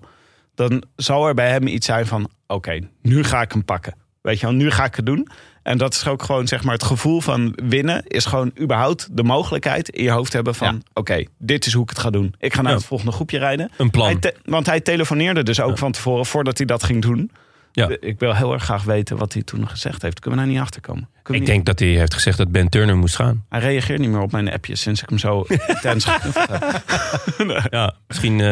dan 0.56 0.84
zal 0.96 1.28
er 1.28 1.34
bij 1.34 1.50
hem 1.50 1.68
iets 1.68 1.86
zijn 1.86 2.06
van, 2.06 2.30
oké, 2.48 2.80
nu 3.02 3.24
ga 3.24 3.42
ik 3.42 3.52
hem 3.52 3.66
pakken. 3.66 3.96
Weet 4.22 4.40
je 4.40 4.46
wel, 4.46 4.56
nu 4.56 4.72
ga 4.72 4.86
ik 4.86 4.96
het 4.96 5.06
doen. 5.06 5.28
En 5.64 5.78
dat 5.78 5.94
is 5.94 6.08
ook 6.08 6.24
gewoon, 6.24 6.48
zeg 6.48 6.64
maar, 6.64 6.74
het 6.74 6.84
gevoel 6.84 7.22
van 7.22 7.54
winnen... 7.64 8.04
is 8.08 8.26
gewoon 8.26 8.52
überhaupt 8.62 9.08
de 9.12 9.24
mogelijkheid 9.24 9.90
in 9.90 10.04
je 10.04 10.10
hoofd 10.12 10.34
hebben 10.34 10.56
van... 10.56 10.74
Ja. 10.74 10.82
oké, 10.94 11.24
dit 11.38 11.66
is 11.66 11.74
hoe 11.74 11.84
ik 11.84 11.90
het 11.90 12.00
ga 12.00 12.10
doen. 12.10 12.36
Ik 12.40 12.54
ga 12.54 12.62
naar 12.62 12.72
Ja. 12.72 12.78
het 12.78 12.88
volgende 12.88 13.12
groepje 13.14 13.38
rijden. 13.38 13.72
Een 13.78 13.90
plan. 13.90 14.18
Hij 14.22 14.34
want 14.46 14.66
hij 14.66 14.82
telefoneerde 14.82 15.44
dus 15.44 15.60
ook 15.62 15.78
van 15.78 15.92
tevoren, 15.92 16.26
voordat 16.26 16.58
hij 16.58 16.68
dat 16.68 16.84
ging 16.84 17.02
doen. 17.02 17.32
Ja. 17.72 17.90
Ik 18.00 18.20
wil 18.20 18.36
heel 18.36 18.54
erg 18.54 18.64
graag 18.64 18.84
weten 18.84 19.18
wat 19.18 19.34
hij 19.34 19.42
toen 19.44 19.68
gezegd 19.70 20.02
heeft. 20.02 20.20
Kunnen 20.20 20.40
we 20.40 20.46
daar 20.46 20.54
niet 20.56 20.64
achter 20.64 20.82
komen? 20.82 21.10
Ik 21.24 21.30
niet- 21.30 21.46
denk 21.46 21.66
dat 21.66 21.80
hij 21.80 21.88
heeft 21.88 22.14
gezegd 22.14 22.38
dat 22.38 22.52
Ben 22.52 22.70
Turner 22.70 22.98
moest 22.98 23.16
gaan. 23.16 23.46
Hij 23.50 23.60
reageert 23.60 24.00
niet 24.00 24.10
meer 24.10 24.22
op 24.22 24.32
mijn 24.32 24.52
appjes 24.52 24.82
sinds 24.82 25.02
ik 25.02 25.10
hem 25.10 25.18
zo 25.18 25.42
intens 25.68 26.06
heb. 26.06 26.22
Ja, 27.70 27.94
misschien... 28.08 28.40
eh, 28.40 28.48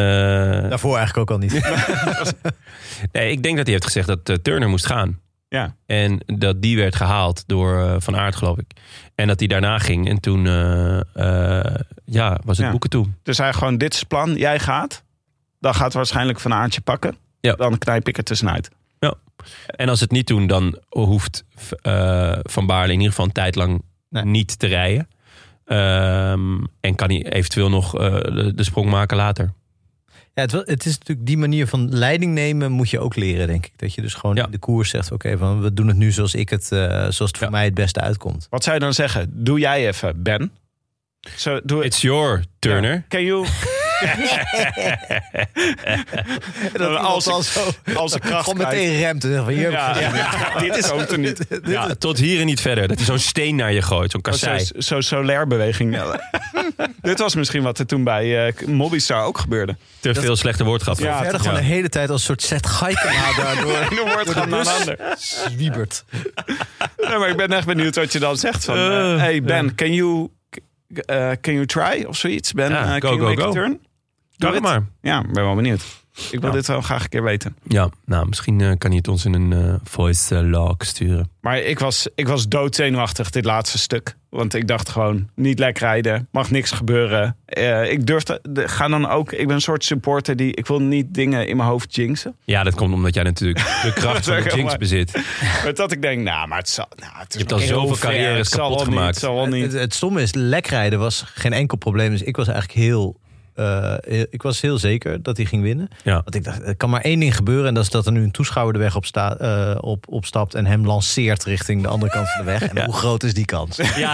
Daarvoor 0.70 0.98
eigenlijk 0.98 1.18
ook 1.18 1.32
al 1.32 1.38
niet. 1.48 1.62
nee, 3.12 3.32
ik 3.32 3.44
denk 3.44 3.56
dat 3.56 3.64
hij 3.66 3.74
heeft 3.74 3.86
gezegd 3.86 4.08
dat 4.08 4.30
eh, 4.30 4.36
Turner 4.36 4.70
moest 4.70 4.86
gaan. 4.86 5.20
Ja. 5.52 5.76
En 5.86 6.20
dat 6.26 6.62
die 6.62 6.78
werd 6.78 6.96
gehaald 6.96 7.44
door 7.48 7.80
eh, 7.82 7.96
Van 8.00 8.16
Aert, 8.18 8.36
geloof 8.36 8.58
ik. 8.58 8.72
En 9.16 9.28
dat 9.28 9.40
hij 9.40 9.48
daarna 9.48 9.78
ging. 9.80 10.10
En 10.10 10.20
toen 10.20 10.48
eh, 10.48 11.00
eh, 11.00 11.76
ja, 12.06 12.40
was 12.44 12.58
het 12.58 12.66
Ja. 12.66 12.72
boeken 12.72 12.90
toe. 12.90 13.08
Dus 13.24 13.38
hij 13.38 13.54
gewoon, 13.54 13.78
dit 13.78 13.94
is 13.94 14.00
het 14.00 14.08
plan, 14.08 14.36
jij 14.36 14.60
gaat. 14.60 15.04
Dan 15.60 15.74
gaat 15.76 15.94
waarschijnlijk 15.94 16.40
Van 16.40 16.54
Aartje 16.54 16.82
pakken. 16.82 17.16
Ja. 17.40 17.54
Dan 17.54 17.78
knijp 17.78 18.08
ik 18.08 18.18
er 18.18 18.24
tussenuit. 18.24 18.70
En 19.66 19.90
als 19.90 20.00
het 20.00 20.12
niet 20.12 20.28
doen, 20.28 20.48
dan 20.48 20.78
hoeft 20.90 21.44
Van 22.44 22.66
Baarle 22.66 22.88
in 22.94 22.98
ieder 23.00 23.10
geval 23.10 23.26
een 23.26 23.32
tijd 23.32 23.56
lang 23.56 23.82
Nee. 24.10 24.26
niet 24.26 24.60
te 24.60 24.68
rijden. 24.68 25.08
Ehm, 25.66 26.64
en 26.80 26.96
kan 26.96 27.10
hij 27.10 27.32
eventueel 27.32 27.70
nog 27.70 27.92
de, 27.92 28.52
de 28.56 28.64
sprong 28.64 28.90
maken 28.90 29.18
later. 29.18 29.54
Ja, 30.34 30.42
het, 30.42 30.86
is 30.86 30.98
natuurlijk 30.98 31.28
die 31.28 31.38
manier 31.38 31.68
van 31.68 31.90
leiding 31.96 32.34
nemen 32.34 32.72
moet 32.72 32.90
je 32.90 33.00
ook 33.00 33.16
leren, 33.16 33.48
denk 33.48 33.66
ik. 33.66 33.72
Dat 33.76 33.94
je 33.94 34.02
dus 34.02 34.14
gewoon 34.14 34.36
Ja. 34.36 34.48
de 34.48 34.58
koers 34.58 34.90
zegt, 34.90 35.12
oké, 35.12 35.38
van 35.38 35.62
we 35.62 35.74
doen 35.74 35.88
het 35.88 35.98
nu 35.98 36.12
zoals 36.12 36.36
ik 36.36 36.50
het, 36.50 36.72
eh, 36.72 36.88
zoals 36.90 37.18
het 37.18 37.38
voor 37.38 37.46
Ja. 37.46 37.50
mij 37.50 37.66
het 37.66 37.74
beste 37.74 38.00
uitkomt. 38.00 38.48
Wat 38.50 38.64
zou 38.64 38.76
je 38.76 38.82
dan 38.82 38.94
zeggen? 38.94 39.30
Doe 39.34 39.60
jij 39.60 39.88
even, 39.88 40.24
Ben. 40.24 40.52
Zo, 41.38 41.60
doe 41.64 41.84
It's 41.84 42.02
your 42.02 42.44
Turner. 42.60 42.94
Ja. 42.94 43.04
Can 43.08 43.24
you... 43.24 43.46
Dat 46.74 46.98
als 46.98 47.28
al 47.28 47.42
zo 47.42 47.62
als 47.96 48.16
ik 48.16 48.22
kracht 48.22 48.44
gewoon 48.50 48.58
meteen 48.68 48.98
remt 49.00 49.24
en 49.24 49.36
van 49.36 49.48
hier, 49.54 49.72
Ja, 49.72 50.00
ja, 50.00 50.60
dit 50.66 50.78
is 50.78 50.90
ook 50.92 51.02
er 51.10 51.20
niet. 51.20 51.40
Ja, 51.66 51.96
tot 52.00 52.18
hier 52.18 52.40
en 52.40 52.46
niet 52.46 52.62
verder. 52.62 52.88
Dat 52.88 52.98
hij 52.98 53.06
zo'n 53.06 53.20
steen 53.20 53.56
naar 53.56 53.74
je 53.74 53.82
gooit, 53.82 54.12
zo'n 54.12 54.22
kassei. 54.22 54.66
Zo'n 54.66 54.82
zo 54.82 55.02
solaire 55.02 55.48
beweging. 55.48 55.98
Dit 57.02 57.20
was 57.20 57.36
misschien 57.36 57.64
wat 57.64 57.80
er 57.80 57.86
toen 57.86 58.04
bij 58.04 58.48
eh 58.48 58.68
Mobbystar 58.68 59.24
ook 59.24 59.38
gebeurde. 59.38 59.76
Te 60.00 60.14
veel 60.14 60.36
slechte 60.36 60.64
woordgrappen. 60.64 61.06
Ja, 61.06 61.22
verder 61.22 61.40
gewoon 61.40 61.56
de 61.56 61.62
hele 61.62 61.90
tijd 61.90 62.10
als 62.10 62.20
een 62.20 62.26
soort 62.26 62.42
set 62.42 62.68
Gaikema 62.68 63.34
daardoor 63.38 63.74
En 63.76 63.96
dan 63.96 64.06
wordt 64.06 64.26
het 64.28 64.34
gewoon 64.34 64.50
naar 64.50 64.60
een 64.60 64.68
ander. 64.68 64.98
zwiebert. 65.18 66.04
Nee, 66.98 67.18
maar 67.18 67.30
ik 67.30 67.38
ben 67.38 67.52
echt 67.52 67.66
benieuwd 67.66 67.96
wat 67.96 68.12
je 68.12 68.20
dan 68.20 68.38
zegt. 68.38 68.66
Van, 68.66 68.76
eh, 68.76 69.14
Eh, 69.14 69.20
hey 69.20 69.42
Ben, 69.42 69.76
can 69.76 69.94
you, 69.94 70.28
eh, 71.06 71.32
can 71.42 71.54
you 71.54 71.66
try? 71.66 72.04
Of 72.08 72.18
zoiets. 72.18 72.52
Ben, 72.54 72.70
Ja, 72.70 72.94
go, 72.94 73.00
can 73.00 73.10
you 73.10 73.20
go, 73.20 73.26
make 73.28 73.42
go. 73.42 73.48
a 73.50 73.52
turn? 73.52 73.80
Doe 74.42 74.54
het 74.54 74.62
maar. 74.64 74.84
Ja, 75.02 75.20
ik 75.20 75.34
ben 75.34 75.44
wel 75.44 75.56
benieuwd. 75.56 75.82
Ik 76.32 76.40
wil 76.40 76.50
Ja. 76.50 76.56
dit 76.56 76.68
wel 76.68 76.82
graag 76.82 77.04
een 77.04 77.10
keer 77.10 77.24
weten. 77.24 77.56
Ja, 77.68 77.90
nou, 78.06 78.28
misschien 78.28 78.62
eh, 78.62 78.72
kan 78.78 78.90
hij 78.90 78.98
het 78.98 79.08
ons 79.08 79.26
in 79.26 79.34
een 79.34 79.54
eh, 79.54 79.74
voice 79.84 80.36
eh, 80.36 80.50
log 80.50 80.76
sturen. 80.78 81.30
Maar 81.42 81.58
ik 81.60 81.80
was, 81.80 82.08
ik 82.16 82.28
was 82.28 82.48
doodzenuwachtig 82.48 83.30
dit 83.30 83.46
laatste 83.46 83.78
stuk. 83.78 84.16
Want 84.30 84.54
ik 84.54 84.68
dacht 84.68 84.90
gewoon, 84.90 85.30
niet 85.36 85.60
lek 85.60 85.78
rijden. 85.78 86.28
Mag 86.32 86.52
niks 86.52 86.72
gebeuren. 86.72 87.36
Eh, 87.46 87.92
ik 87.92 88.06
durfde, 88.08 88.40
de- 88.50 88.68
ga 88.68 88.88
dan 88.88 89.10
ook... 89.10 89.32
Ik 89.32 89.46
ben 89.48 89.56
een 89.56 89.62
soort 89.62 89.84
supporter 89.84 90.36
die... 90.36 90.56
Ik 90.56 90.68
wil 90.68 90.80
niet 90.82 91.14
dingen 91.14 91.48
in 91.48 91.58
mijn 91.58 91.70
hoofd 91.70 91.96
jinxen. 91.96 92.36
Ja, 92.44 92.64
dat 92.64 92.76
komt 92.76 92.94
omdat 92.94 93.14
jij 93.14 93.24
natuurlijk 93.24 93.58
de 93.84 93.92
kracht 93.94 94.26
van 94.26 94.42
de 94.44 94.52
Jinx 94.56 94.78
bezit. 94.78 95.12
Maar 95.64 95.74
dat 95.74 95.92
ik 95.92 96.02
denk, 96.02 96.22
nou, 96.22 96.48
maar 96.48 96.58
het 96.58 96.70
zal... 96.70 96.88
Nou, 96.96 97.12
het 97.18 97.28
is 97.36 97.42
Je 97.42 97.48
hebt 97.48 97.52
al 97.52 97.60
zoveel 97.60 97.98
carrières 97.98 98.50
zal 98.50 98.60
kapot 98.60 98.76
wel 98.78 98.86
niet, 98.88 98.96
gemaakt. 98.96 99.22
Het 99.22 99.32
Het, 99.40 99.50
niet. 99.72 99.74
het 99.82 99.94
stomme 99.94 100.22
is, 100.22 100.34
lekrijden 100.34 101.00
was 101.00 101.24
geen 101.28 101.54
enkel 101.54 101.78
probleem. 101.78 102.10
Dus 102.12 102.22
ik 102.24 102.36
was 102.36 102.48
eigenlijk 102.48 102.80
heel, 102.80 103.20
eh, 103.62 104.14
heel- 104.14 104.26
ik 104.30 104.42
was 104.42 104.62
heel 104.62 104.78
zeker 104.78 105.24
dat 105.24 105.38
hij 105.38 105.46
ging 105.46 105.64
winnen. 105.64 105.90
Ja. 106.04 106.14
Want 106.14 106.36
ik 106.36 106.44
dacht, 106.44 106.62
er 106.68 106.76
kan 106.76 106.90
maar 106.90 107.02
één 107.02 107.20
ding 107.20 107.36
gebeuren. 107.36 107.68
En 107.68 107.74
dat 107.74 107.84
is 107.84 107.90
dat 107.90 108.06
er 108.06 108.12
nu 108.12 108.24
een 108.24 108.32
toeschouwer 108.32 108.74
de 108.74 108.80
weg 108.80 108.96
op, 108.96 109.06
sta, 109.06 109.38
eh, 109.38 109.78
op, 109.82 110.06
opstapt 110.10 110.54
en 110.56 110.66
hem 110.66 110.86
lanceert 110.86 111.44
richting 111.44 111.82
de 111.82 111.88
andere 111.88 112.12
kant 112.12 112.28
van 112.32 112.46
de 112.46 112.52
weg. 112.52 112.62
En 112.68 112.86
hoe 112.86 112.94
groot 112.94 113.24
is 113.24 113.34
die 113.34 113.46
kans? 113.46 113.80
Ja, 113.96 114.14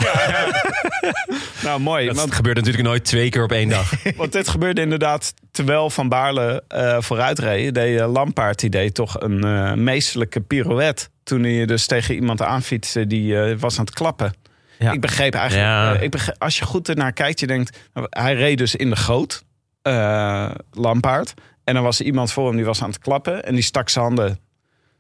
Nou, 1.64 1.80
mooi. 1.80 2.06
dat 2.08 2.16
Want, 2.16 2.34
gebeurt 2.36 2.56
natuurlijk 2.58 2.84
nooit 2.84 3.06
twee 3.06 3.30
keer 3.30 3.44
op 3.44 3.52
één 3.52 3.70
dag. 3.70 3.92
want 4.16 4.32
dit 4.32 4.48
gebeurde 4.48 4.82
inderdaad 4.82 5.34
terwijl 5.52 5.90
Van 5.90 6.10
Baarle 6.10 6.64
eh 6.68 6.98
vooruit 7.00 7.40
reed. 7.40 7.74
Deed 7.74 8.00
eh, 8.00 8.12
Lampaard 8.12 8.60
die 8.60 8.70
deed 8.70 8.94
toch 8.94 9.22
een 9.22 9.44
eh, 9.44 9.74
meesterlijke 9.74 10.40
pirouette. 10.42 11.08
Toen 11.24 11.44
hij 11.44 11.66
dus 11.66 11.86
tegen 11.86 12.16
iemand 12.16 12.42
aanfietste 12.42 13.08
die 13.08 13.40
eh, 13.42 13.58
was 13.60 13.80
aan 13.80 13.86
het 13.86 13.94
klappen. 13.94 14.34
Ja. 14.80 14.92
Ik 14.92 15.02
begreep 15.02 15.34
eigenlijk, 15.34 15.68
Ja. 15.70 15.94
eh, 15.96 16.02
ik 16.02 16.12
begreep, 16.12 16.36
als 16.42 16.58
je 16.58 16.66
goed 16.66 16.90
ernaar 16.90 17.14
kijkt, 17.14 17.40
je 17.40 17.48
denkt, 17.48 17.78
nou, 17.94 18.08
hij 18.10 18.36
reed 18.36 18.58
dus 18.58 18.76
in 18.76 18.90
de 18.90 18.96
goot, 18.96 19.44
eh 19.82 20.50
Lampaard. 20.72 21.34
En 21.64 21.74
dan 21.74 21.84
was 21.84 22.00
er 22.00 22.06
iemand 22.06 22.32
voor 22.32 22.48
hem 22.48 22.56
die 22.56 22.66
was 22.66 22.82
aan 22.82 22.90
het 22.90 23.00
klappen 23.00 23.44
en 23.44 23.54
die 23.54 23.64
stak 23.64 23.90
zijn 23.90 24.06
handen. 24.06 24.40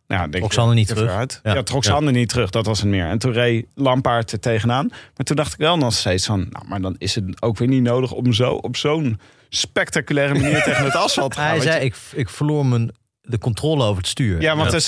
Nou, 0.07 0.21
denk 0.21 0.33
Trok 0.35 0.47
zijn 0.53 0.65
handen 0.65 0.75
niet 0.75 0.87
te 0.87 0.93
terug. 0.93 1.11
uit. 1.11 1.39
Ja. 1.43 1.53
Ja, 1.53 1.63
trok 1.63 1.83
zijn 1.83 1.95
handen 1.95 2.13
niet 2.13 2.29
terug, 2.29 2.49
dat 2.49 2.65
was 2.65 2.79
het 2.79 2.89
meer. 2.89 3.05
En 3.05 3.17
toen 3.19 3.31
reed 3.31 3.65
Lampaard 3.75 4.31
er 4.31 4.39
tegenaan. 4.39 4.87
Maar 4.89 5.25
toen 5.25 5.35
dacht 5.35 5.53
ik 5.53 5.59
wel 5.59 5.77
nog 5.77 5.93
steeds 5.93 6.25
van, 6.25 6.47
nou, 6.49 6.67
maar 6.67 6.81
dan 6.81 6.95
is 6.97 7.15
het 7.15 7.41
ook 7.41 7.57
weer 7.57 7.67
niet 7.67 7.81
nodig 7.83 8.11
om 8.11 8.33
zo 8.33 8.51
op 8.53 8.75
zo'n 8.75 9.19
spectaculaire 9.49 10.33
manier 10.33 10.63
tegen 10.69 10.83
het 10.83 10.95
asfalt 10.95 11.31
te 11.33 11.39
gaan. 11.39 11.47
Hij 11.49 11.59
zei, 11.61 11.79
je- 11.79 11.85
ik, 11.85 11.95
ik 12.15 12.29
verloor 12.29 12.65
mijn, 12.65 12.91
de 13.27 13.37
controle 13.37 13.83
over 13.83 13.97
het 13.97 14.07
stuur. 14.07 14.41
ja, 14.41 14.55
want 14.55 14.71
zijn 14.71 14.81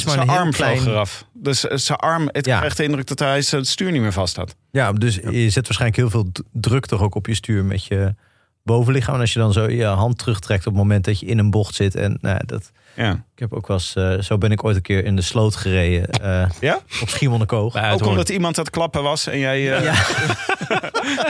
zijn 0.00 0.28
arm 0.28 0.50
klein- 0.50 0.78
vloog 0.78 0.86
eraf. 0.92 1.26
Dus 1.32 1.66
eh, 1.66 1.76
zijn 1.76 1.98
arm, 1.98 2.28
het 2.32 2.46
Ja. 2.46 2.58
kreeg 2.60 2.74
de 2.74 2.82
indruk 2.84 3.06
dat 3.06 3.18
hij 3.18 3.42
zijn 3.42 3.64
stuur 3.64 3.92
niet 3.92 4.00
meer 4.00 4.12
vast 4.12 4.36
had. 4.36 4.56
Ja, 4.70 4.92
dus 4.92 5.14
je 5.14 5.50
zet 5.50 5.64
waarschijnlijk 5.66 5.96
heel 5.96 6.10
veel 6.10 6.26
druk 6.52 6.86
toch 6.86 7.00
ook 7.00 7.14
op 7.14 7.26
je 7.26 7.34
stuur 7.34 7.64
met 7.64 7.84
je 7.84 8.14
bovenlichaam. 8.62 9.14
En 9.14 9.20
als 9.20 9.32
je 9.32 9.38
dan 9.38 9.52
zo 9.52 9.68
je 9.70 9.84
hand 9.84 10.18
terugtrekt 10.18 10.66
op 10.66 10.72
het 10.72 10.82
moment 10.82 11.04
dat 11.04 11.20
je 11.20 11.26
in 11.26 11.38
een 11.38 11.50
bocht 11.50 11.74
zit. 11.74 11.94
En 11.94 12.18
nou, 12.20 12.40
dat, 12.46 12.70
Ja. 12.96 13.10
ik 13.12 13.38
heb 13.38 13.52
ook 13.52 13.66
wel 13.66 13.76
eens, 13.76 13.94
eh, 13.94 14.18
zo 14.20 14.38
ben 14.38 14.50
ik 14.52 14.64
ooit 14.64 14.76
een 14.76 14.82
keer 14.82 15.04
in 15.04 15.16
de 15.16 15.22
sloot 15.22 15.56
gereden. 15.56 16.08
eh, 16.10 16.50
Ja? 16.60 16.80
op 17.02 17.08
Schiermonnikoog. 17.08 17.92
Ook 17.92 18.06
omdat 18.06 18.28
iemand 18.28 18.58
aan 18.58 18.64
het 18.64 18.72
klappen 18.72 19.02
was 19.02 19.26
en 19.26 19.38
jij... 19.38 19.72
eh, 19.76 19.82
Ja. 19.84 19.92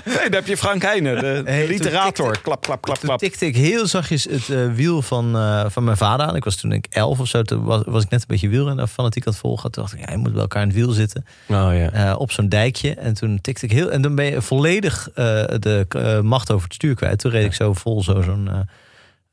nee, 0.05 0.17
dan 0.25 0.33
heb 0.33 0.47
je 0.47 0.57
Frank 0.57 0.83
Heijnen, 0.83 1.21
de 1.21 1.43
Hey, 1.51 1.67
literator. 1.67 2.27
tikte- 2.27 2.41
klap, 2.43 2.63
klap, 2.63 2.83
klap, 2.83 2.97
Toen 2.99 3.09
klap. 3.09 3.19
tikte 3.19 3.47
ik 3.47 3.57
heel 3.57 3.87
zachtjes 3.87 4.25
het 4.25 4.49
eh, 4.51 4.73
wiel 4.75 5.03
van, 5.03 5.37
eh, 5.37 5.65
van 5.69 5.85
mijn 5.85 5.97
vader 5.97 6.27
aan. 6.27 6.37
Ik 6.37 6.45
was 6.45 6.57
toen 6.57 6.73
ik 6.73 6.87
elf 6.91 7.21
of 7.21 7.29
zo. 7.29 7.43
Toen 7.43 7.65
was, 7.65 7.83
was 7.87 8.03
ik 8.05 8.11
net 8.11 8.21
een 8.21 8.27
beetje 8.29 8.49
wielrennen 8.49 8.89
fanatiek 8.89 9.27
aan 9.27 9.33
het 9.33 9.41
volgen. 9.43 9.71
Toen 9.71 9.83
dacht 9.83 9.95
ik, 9.95 10.01
ja, 10.07 10.11
je 10.13 10.17
moet 10.19 10.33
bij 10.33 10.41
elkaar 10.41 10.63
in 10.63 10.69
het 10.69 10.77
wiel 10.77 10.91
zitten. 10.91 11.25
Oh 11.49 11.55
ja. 11.73 11.91
eh, 11.91 12.15
op 12.19 12.31
zo'n 12.33 12.49
dijkje. 12.49 12.95
En 12.95 13.15
toen 13.15 13.39
tikte 13.41 13.65
ik 13.65 13.73
heel. 13.73 13.91
En 13.91 14.03
dan 14.03 14.15
ben 14.15 14.25
je 14.25 14.43
volledig 14.43 15.09
eh, 15.15 15.25
de 15.59 16.21
macht 16.23 16.51
over 16.51 16.65
het 16.65 16.75
stuur 16.75 16.95
kwijt. 16.95 17.19
Toen 17.19 17.31
reed 17.31 17.45
ik 17.45 17.55
zo 17.55 17.73
vol 17.73 18.03
zo, 18.03 18.21
zo'n 18.23 18.51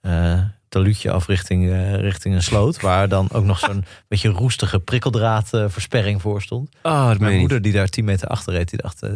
eh, 0.01 0.39
eh, 0.75 0.81
taluutje 0.81 1.11
af 1.11 1.27
richting, 1.27 1.71
eh, 1.71 1.95
richting 1.95 2.35
een 2.35 2.43
sloot. 2.43 2.81
Waar 2.81 3.09
dan 3.09 3.27
ook 3.31 3.43
nog 3.45 3.59
zo'n 3.69 3.85
beetje 4.07 4.29
roestige 4.29 4.79
prikkeldraadversperring 4.79 6.21
voor 6.21 6.41
stond. 6.41 6.69
Oh, 6.83 7.07
dat 7.07 7.17
meen 7.19 7.27
Mijn 7.27 7.39
moeder 7.39 7.61
die 7.61 7.73
daar 7.73 7.87
10 7.87 8.05
meter 8.05 8.27
achter 8.27 8.53
reed, 8.53 8.69
die 8.69 8.81
dacht. 8.81 9.03
eh, 9.03 9.11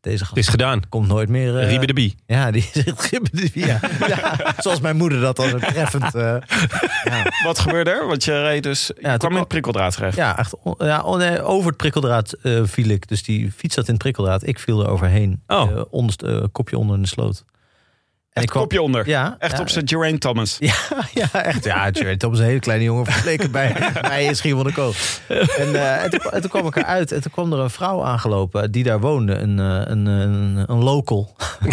deze 0.00 0.18
gast 0.18 0.30
Het 0.30 0.38
is 0.38 0.48
gedaan. 0.48 0.88
komt 0.88 1.08
nooit 1.08 1.28
meer. 1.28 1.58
eh, 1.58 1.68
Riebe 1.68 1.86
de 1.86 1.92
Bie. 1.92 2.14
Ja, 2.26 2.50
die 2.50 2.70
zegt 2.72 3.06
Riebe 3.10 3.28
de 3.32 3.50
Bie, 3.52 3.66
ja. 3.66 3.80
ja. 4.16 4.54
Zoals 4.58 4.80
mijn 4.80 4.96
moeder 4.96 5.20
dat 5.20 5.36
zo 5.42 5.58
treffend. 5.58 6.14
eh, 6.14 6.36
ja. 7.04 7.22
Wat 7.44 7.58
gebeurde 7.58 7.90
er? 7.90 8.06
Want 8.06 8.24
je 8.24 8.42
reed 8.42 8.62
dus... 8.62 8.86
Je 8.86 8.94
Ja, 9.00 9.08
toen 9.08 9.18
kwam 9.18 9.32
in 9.32 9.38
het 9.38 9.48
prikkeldraad 9.48 9.92
terecht. 9.94 10.16
Ja, 10.16 10.38
echt, 10.38 10.54
ja, 10.78 11.16
nee, 11.16 11.42
over 11.42 11.68
het 11.68 11.76
prikkeldraad 11.76 12.32
eh, 12.32 12.60
viel 12.64 12.88
ik. 12.88 13.08
Dus 13.08 13.22
die 13.22 13.52
fiets 13.52 13.74
zat 13.74 13.86
in 13.86 13.92
het 13.94 14.02
prikkeldraad. 14.02 14.46
Ik 14.46 14.58
viel 14.58 14.82
er 14.82 14.88
overheen. 14.88 15.42
Oh. 15.46 15.70
Eh, 15.70 15.82
onderst, 15.90 16.22
eh, 16.22 16.44
kopje 16.52 16.78
onder 16.78 16.96
in 16.96 17.02
de 17.02 17.08
sloot. 17.08 17.44
Echt 18.34 18.50
kopje 18.50 18.82
onder. 18.82 19.08
Ja. 19.08 19.36
Echt 19.38 19.52
ja, 19.56 19.60
op 19.60 19.68
zijn 19.68 19.88
Geraint 19.88 20.20
Thomas. 20.20 20.56
Ja, 20.64 20.74
ja, 21.12 21.42
echt. 21.44 21.64
Ja, 21.64 21.88
Jared 21.90 22.18
Thomas 22.18 22.36
is 22.38 22.42
een 22.44 22.48
hele 22.54 22.60
kleine 22.60 22.84
jongen 22.84 23.04
vergeleken 23.04 23.50
bij, 23.50 23.76
bij 24.08 24.24
in 24.24 24.36
Schiermonnikoog. 24.36 24.96
En, 25.28 25.74
eh, 25.74 26.02
en, 26.04 26.10
toen, 26.10 26.20
en 26.30 26.40
toen 26.40 26.50
kwam 26.50 26.66
ik 26.66 26.76
eruit 26.76 27.12
en 27.12 27.22
toen 27.22 27.32
kwam 27.32 27.52
er 27.52 27.58
een 27.58 27.70
vrouw 27.70 28.04
aangelopen 28.04 28.70
die 28.72 28.84
daar 28.84 29.00
woonde. 29.00 29.34
Een, 29.34 29.58
eh, 29.58 29.80
een, 29.84 30.06
een, 30.06 30.64
een 30.66 30.82
local. 30.82 31.36
en, 31.60 31.68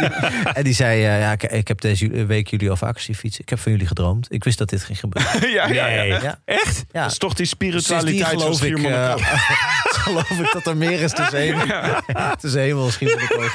die, 0.00 0.08
en 0.54 0.64
die 0.64 0.74
zei, 0.74 1.04
eh, 1.04 1.20
ja, 1.20 1.32
ik, 1.32 1.42
ik 1.42 1.68
heb 1.68 1.80
deze 1.80 2.26
week 2.26 2.48
jullie 2.48 2.70
al 2.70 2.76
zien 2.96 3.14
fietsen. 3.16 3.42
Ik 3.42 3.48
heb 3.48 3.58
van 3.58 3.72
jullie 3.72 3.86
gedroomd. 3.86 4.26
Ik 4.32 4.44
wist 4.44 4.58
dat 4.58 4.68
dit 4.68 4.82
ging 4.84 4.98
gebeuren. 4.98 5.50
ja, 5.50 5.66
ja, 5.66 5.86
ja. 5.86 6.02
Nee. 6.02 6.08
Ja. 6.22 6.38
Echt? 6.44 6.84
Ja. 6.92 7.02
Dat 7.02 7.10
is 7.10 7.18
toch 7.18 7.34
die 7.34 7.46
spiritualiteit 7.46 8.28
van 8.28 8.40
geloof 8.40 8.62
ik, 8.62 8.76
Schiermonnikoog. 8.76 9.20
eh, 9.20 9.44
geloof 9.84 10.30
ik 10.30 10.52
dat 10.52 10.66
er 10.66 10.76
meer 10.76 11.00
is 11.00 11.12
tussen 11.12 11.38
hemel, 11.38 11.66
tussen 12.40 12.60
hemel 12.60 12.86
en 12.86 12.92
Schiermonnikoog. 12.92 13.52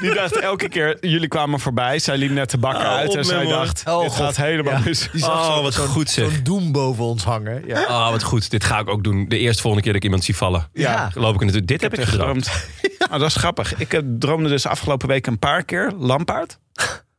Die 0.00 0.14
dacht 0.14 0.36
elke 0.36 0.68
keer, 0.68 0.96
jullie 1.00 1.28
kwamen 1.28 1.60
voorbij. 1.66 1.98
Zij 1.98 2.16
liep 2.16 2.30
net 2.30 2.50
de 2.50 2.58
bak 2.58 2.74
Oh, 2.74 2.80
uit 2.86 3.14
en 3.14 3.24
zij 3.24 3.46
dacht, 3.46 3.82
Oh, 3.88 4.00
dit 4.00 4.10
God. 4.10 4.18
gaat 4.24 4.36
helemaal 4.36 4.72
Ja. 4.72 4.80
mis. 4.84 5.08
Die 5.12 5.20
zag 5.20 5.48
Oh, 5.48 5.54
zo- 5.56 5.62
wat 5.62 5.74
zo'n- 5.74 5.86
goed 5.86 6.10
zeg. 6.10 6.30
Zo'n 6.32 6.40
doem 6.42 6.72
boven 6.72 7.04
ons 7.04 7.24
hangen. 7.24 7.62
Ja. 7.66 7.80
Oh, 7.82 8.10
wat 8.10 8.22
goed. 8.22 8.50
Dit 8.50 8.64
ga 8.64 8.78
ik 8.78 8.88
ook 8.88 9.04
doen. 9.04 9.28
De 9.28 9.38
eerste 9.38 9.60
volgende 9.62 9.84
keer 9.84 9.92
dat 9.92 10.02
ik 10.02 10.04
iemand 10.08 10.24
zie 10.24 10.36
vallen. 10.36 10.68
Ja. 10.72 11.10
Dan 11.14 11.22
loop 11.22 11.34
ik 11.34 11.40
natuurlijk. 11.40 11.66
Dit 11.68 11.80
heb 11.80 11.94
ik 11.94 12.04
gedroomd. 12.04 12.48
gedroomd. 12.48 12.74
Nou, 13.08 13.18
dat 13.20 13.28
is 13.28 13.36
grappig. 13.36 13.74
Ik 13.76 13.92
eh, 13.94 14.00
droomde 14.18 14.48
dus 14.48 14.66
afgelopen 14.66 15.08
week 15.08 15.26
een 15.26 15.38
paar 15.38 15.64
keer 15.64 15.92
lampaard. 15.98 16.58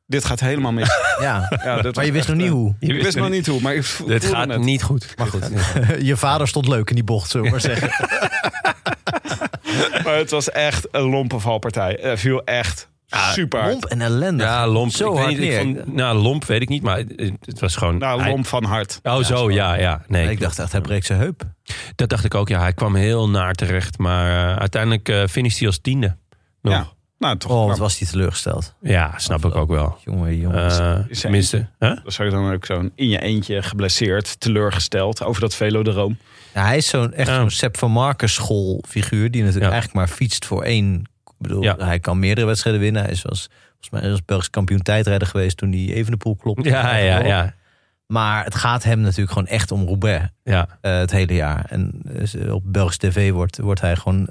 dit 0.05 0.25
gaat 0.25 0.39
helemaal 0.39 0.71
mis. 0.71 0.89
Ja. 1.21 1.57
Ja, 1.63 1.81
dit 1.81 1.95
Maar 1.95 2.05
je 2.05 2.11
wist 2.11 2.27
echt, 2.29 2.37
nog 2.37 2.37
niet 2.37 2.53
eh, 2.55 2.59
hoe. 2.59 2.75
Je 2.79 2.93
Ik 2.97 3.03
wist 3.03 3.17
nog 3.17 3.29
niet 3.29 3.47
hoe, 3.47 3.61
maar 3.61 3.73
ik 3.75 3.81
Dit 3.81 3.89
voelde 3.89 4.25
gaat 4.25 4.49
het. 4.49 4.61
niet 4.61 4.83
goed. 4.83 5.13
Maar 5.17 5.27
goed, 5.27 5.49
je 5.99 6.17
vader 6.17 6.47
stond 6.47 6.67
leuk 6.67 6.89
in 6.89 6.95
die 6.95 7.03
bocht, 7.03 7.29
zullen 7.29 7.45
we 7.45 7.51
maar 7.51 7.61
zeggen. 7.61 7.89
Maar 10.03 10.15
het 10.15 10.31
was 10.31 10.51
echt 10.51 10.87
een 10.91 11.01
lompe 11.09 11.39
valpartij. 11.39 11.97
Het 12.01 12.19
viel 12.19 12.43
echt 12.43 12.89
super 13.11 13.59
hard. 13.59 13.71
Lomp 13.71 13.85
en 13.85 14.01
ellende. 14.01 14.43
Ja, 14.43 14.67
lomp. 14.67 14.91
Zo 14.91 15.07
ik 15.07 15.13
weet 15.13 15.23
hard 15.25 15.37
niet, 15.37 15.51
ik 15.53 15.83
vond- 15.83 15.95
nou, 15.95 16.17
lomp 16.17 16.45
weet 16.45 16.61
ik 16.61 16.69
niet, 16.69 16.81
maar 16.83 16.97
het, 16.97 17.31
het 17.41 17.59
was 17.59 17.75
gewoon... 17.75 17.97
Nou, 17.97 18.21
hij- 18.21 18.29
lomp 18.29 18.45
van 18.47 18.63
hart. 18.63 18.99
Oh, 19.03 19.23
zo, 19.23 19.51
ja, 19.51 19.73
ja. 19.73 20.01
Nee, 20.07 20.29
ik 20.29 20.39
dacht 20.39 20.59
echt, 20.59 20.71
hij 20.71 20.81
breekt 20.81 21.05
zijn 21.05 21.19
heup. 21.19 21.41
Dat 21.95 22.09
dacht 22.09 22.23
ik 22.25 22.35
ook, 22.35 22.47
ja. 22.49 22.59
Hij 22.59 22.73
kwam 22.73 22.95
heel 22.95 23.29
naar 23.29 23.53
terecht. 23.53 23.97
Maar 23.97 24.51
eh, 24.51 24.55
uiteindelijk 24.59 25.09
eh 25.09 25.23
finisht 25.29 25.57
hij 25.57 25.67
als 25.67 25.79
tiende. 25.81 26.15
Nog. 26.61 26.73
Ja. 26.73 26.79
Ja, 26.79 26.87
Nou, 27.27 27.37
toch. 27.37 27.51
Oh, 27.51 27.57
wat 27.57 27.65
knap. 27.67 27.79
was 27.79 27.99
hij 27.99 28.07
teleurgesteld. 28.07 28.75
snap 29.15 29.45
ik 29.45 29.55
ook 29.55 29.69
wel. 29.69 29.97
Jongen, 30.05 30.37
jongens. 30.37 30.79
Eh 30.79 30.87
Is 30.89 30.95
hij- 31.05 31.15
tenminste, 31.21 31.67
hè? 31.79 31.93
Dan 31.93 32.11
zou 32.11 32.29
je 32.29 32.33
dan 32.35 32.53
ook 32.53 32.65
zo'n 32.65 32.91
in 32.95 33.09
je 33.09 33.21
eentje 33.21 33.61
geblesseerd, 33.63 34.39
teleurgesteld 34.39 35.23
over 35.23 35.41
dat 35.41 35.55
velodroom. 35.55 36.17
Ja, 36.53 36.65
hij 36.65 36.77
is 36.77 36.87
zo'n 36.87 37.13
echt 37.13 37.27
Ja. 37.27 37.35
zo'n 37.35 37.49
Sepp 37.49 37.77
van 37.77 37.91
Marken 37.91 38.29
schoolfiguur 38.29 39.31
die 39.31 39.41
natuurlijk 39.43 39.71
Ja. 39.71 39.71
eigenlijk 39.79 39.93
maar 40.07 40.17
fietst 40.17 40.45
voor 40.45 40.63
één. 40.63 41.03
Ik 41.39 41.47
bedoel, 41.47 41.63
Ja. 41.63 41.75
hij 41.77 41.99
kan 41.99 42.19
meerdere 42.19 42.47
wedstrijden 42.47 42.81
winnen. 42.81 43.01
Hij 43.01 43.11
is 43.11 43.21
was, 43.21 43.49
volgens 43.69 43.89
mij 43.89 44.11
als 44.11 44.25
Belgisch 44.25 44.49
kampioen 44.49 44.81
tijdrijder 44.81 45.27
geweest 45.27 45.57
toen 45.57 45.71
hij 45.71 45.93
even 45.93 46.11
de 46.11 46.17
poel 46.17 46.35
klopte. 46.35 46.69
Ja, 46.69 46.95
ja, 46.95 47.25
ja. 47.25 47.53
Maar 48.07 48.43
het 48.43 48.55
gaat 48.55 48.83
hem 48.83 48.99
natuurlijk 48.99 49.31
gewoon 49.31 49.47
echt 49.47 49.71
om 49.71 49.85
Roubaix 49.85 50.25
ja. 50.43 50.67
eh, 50.81 50.97
het 50.97 51.11
hele 51.11 51.33
jaar. 51.33 51.65
En 51.69 52.01
eh, 52.43 52.53
op 52.53 52.61
Belgisch 52.65 52.97
tv 52.97 53.31
wordt, 53.31 53.57
wordt 53.57 53.81
hij 53.81 53.95
gewoon 53.95 54.27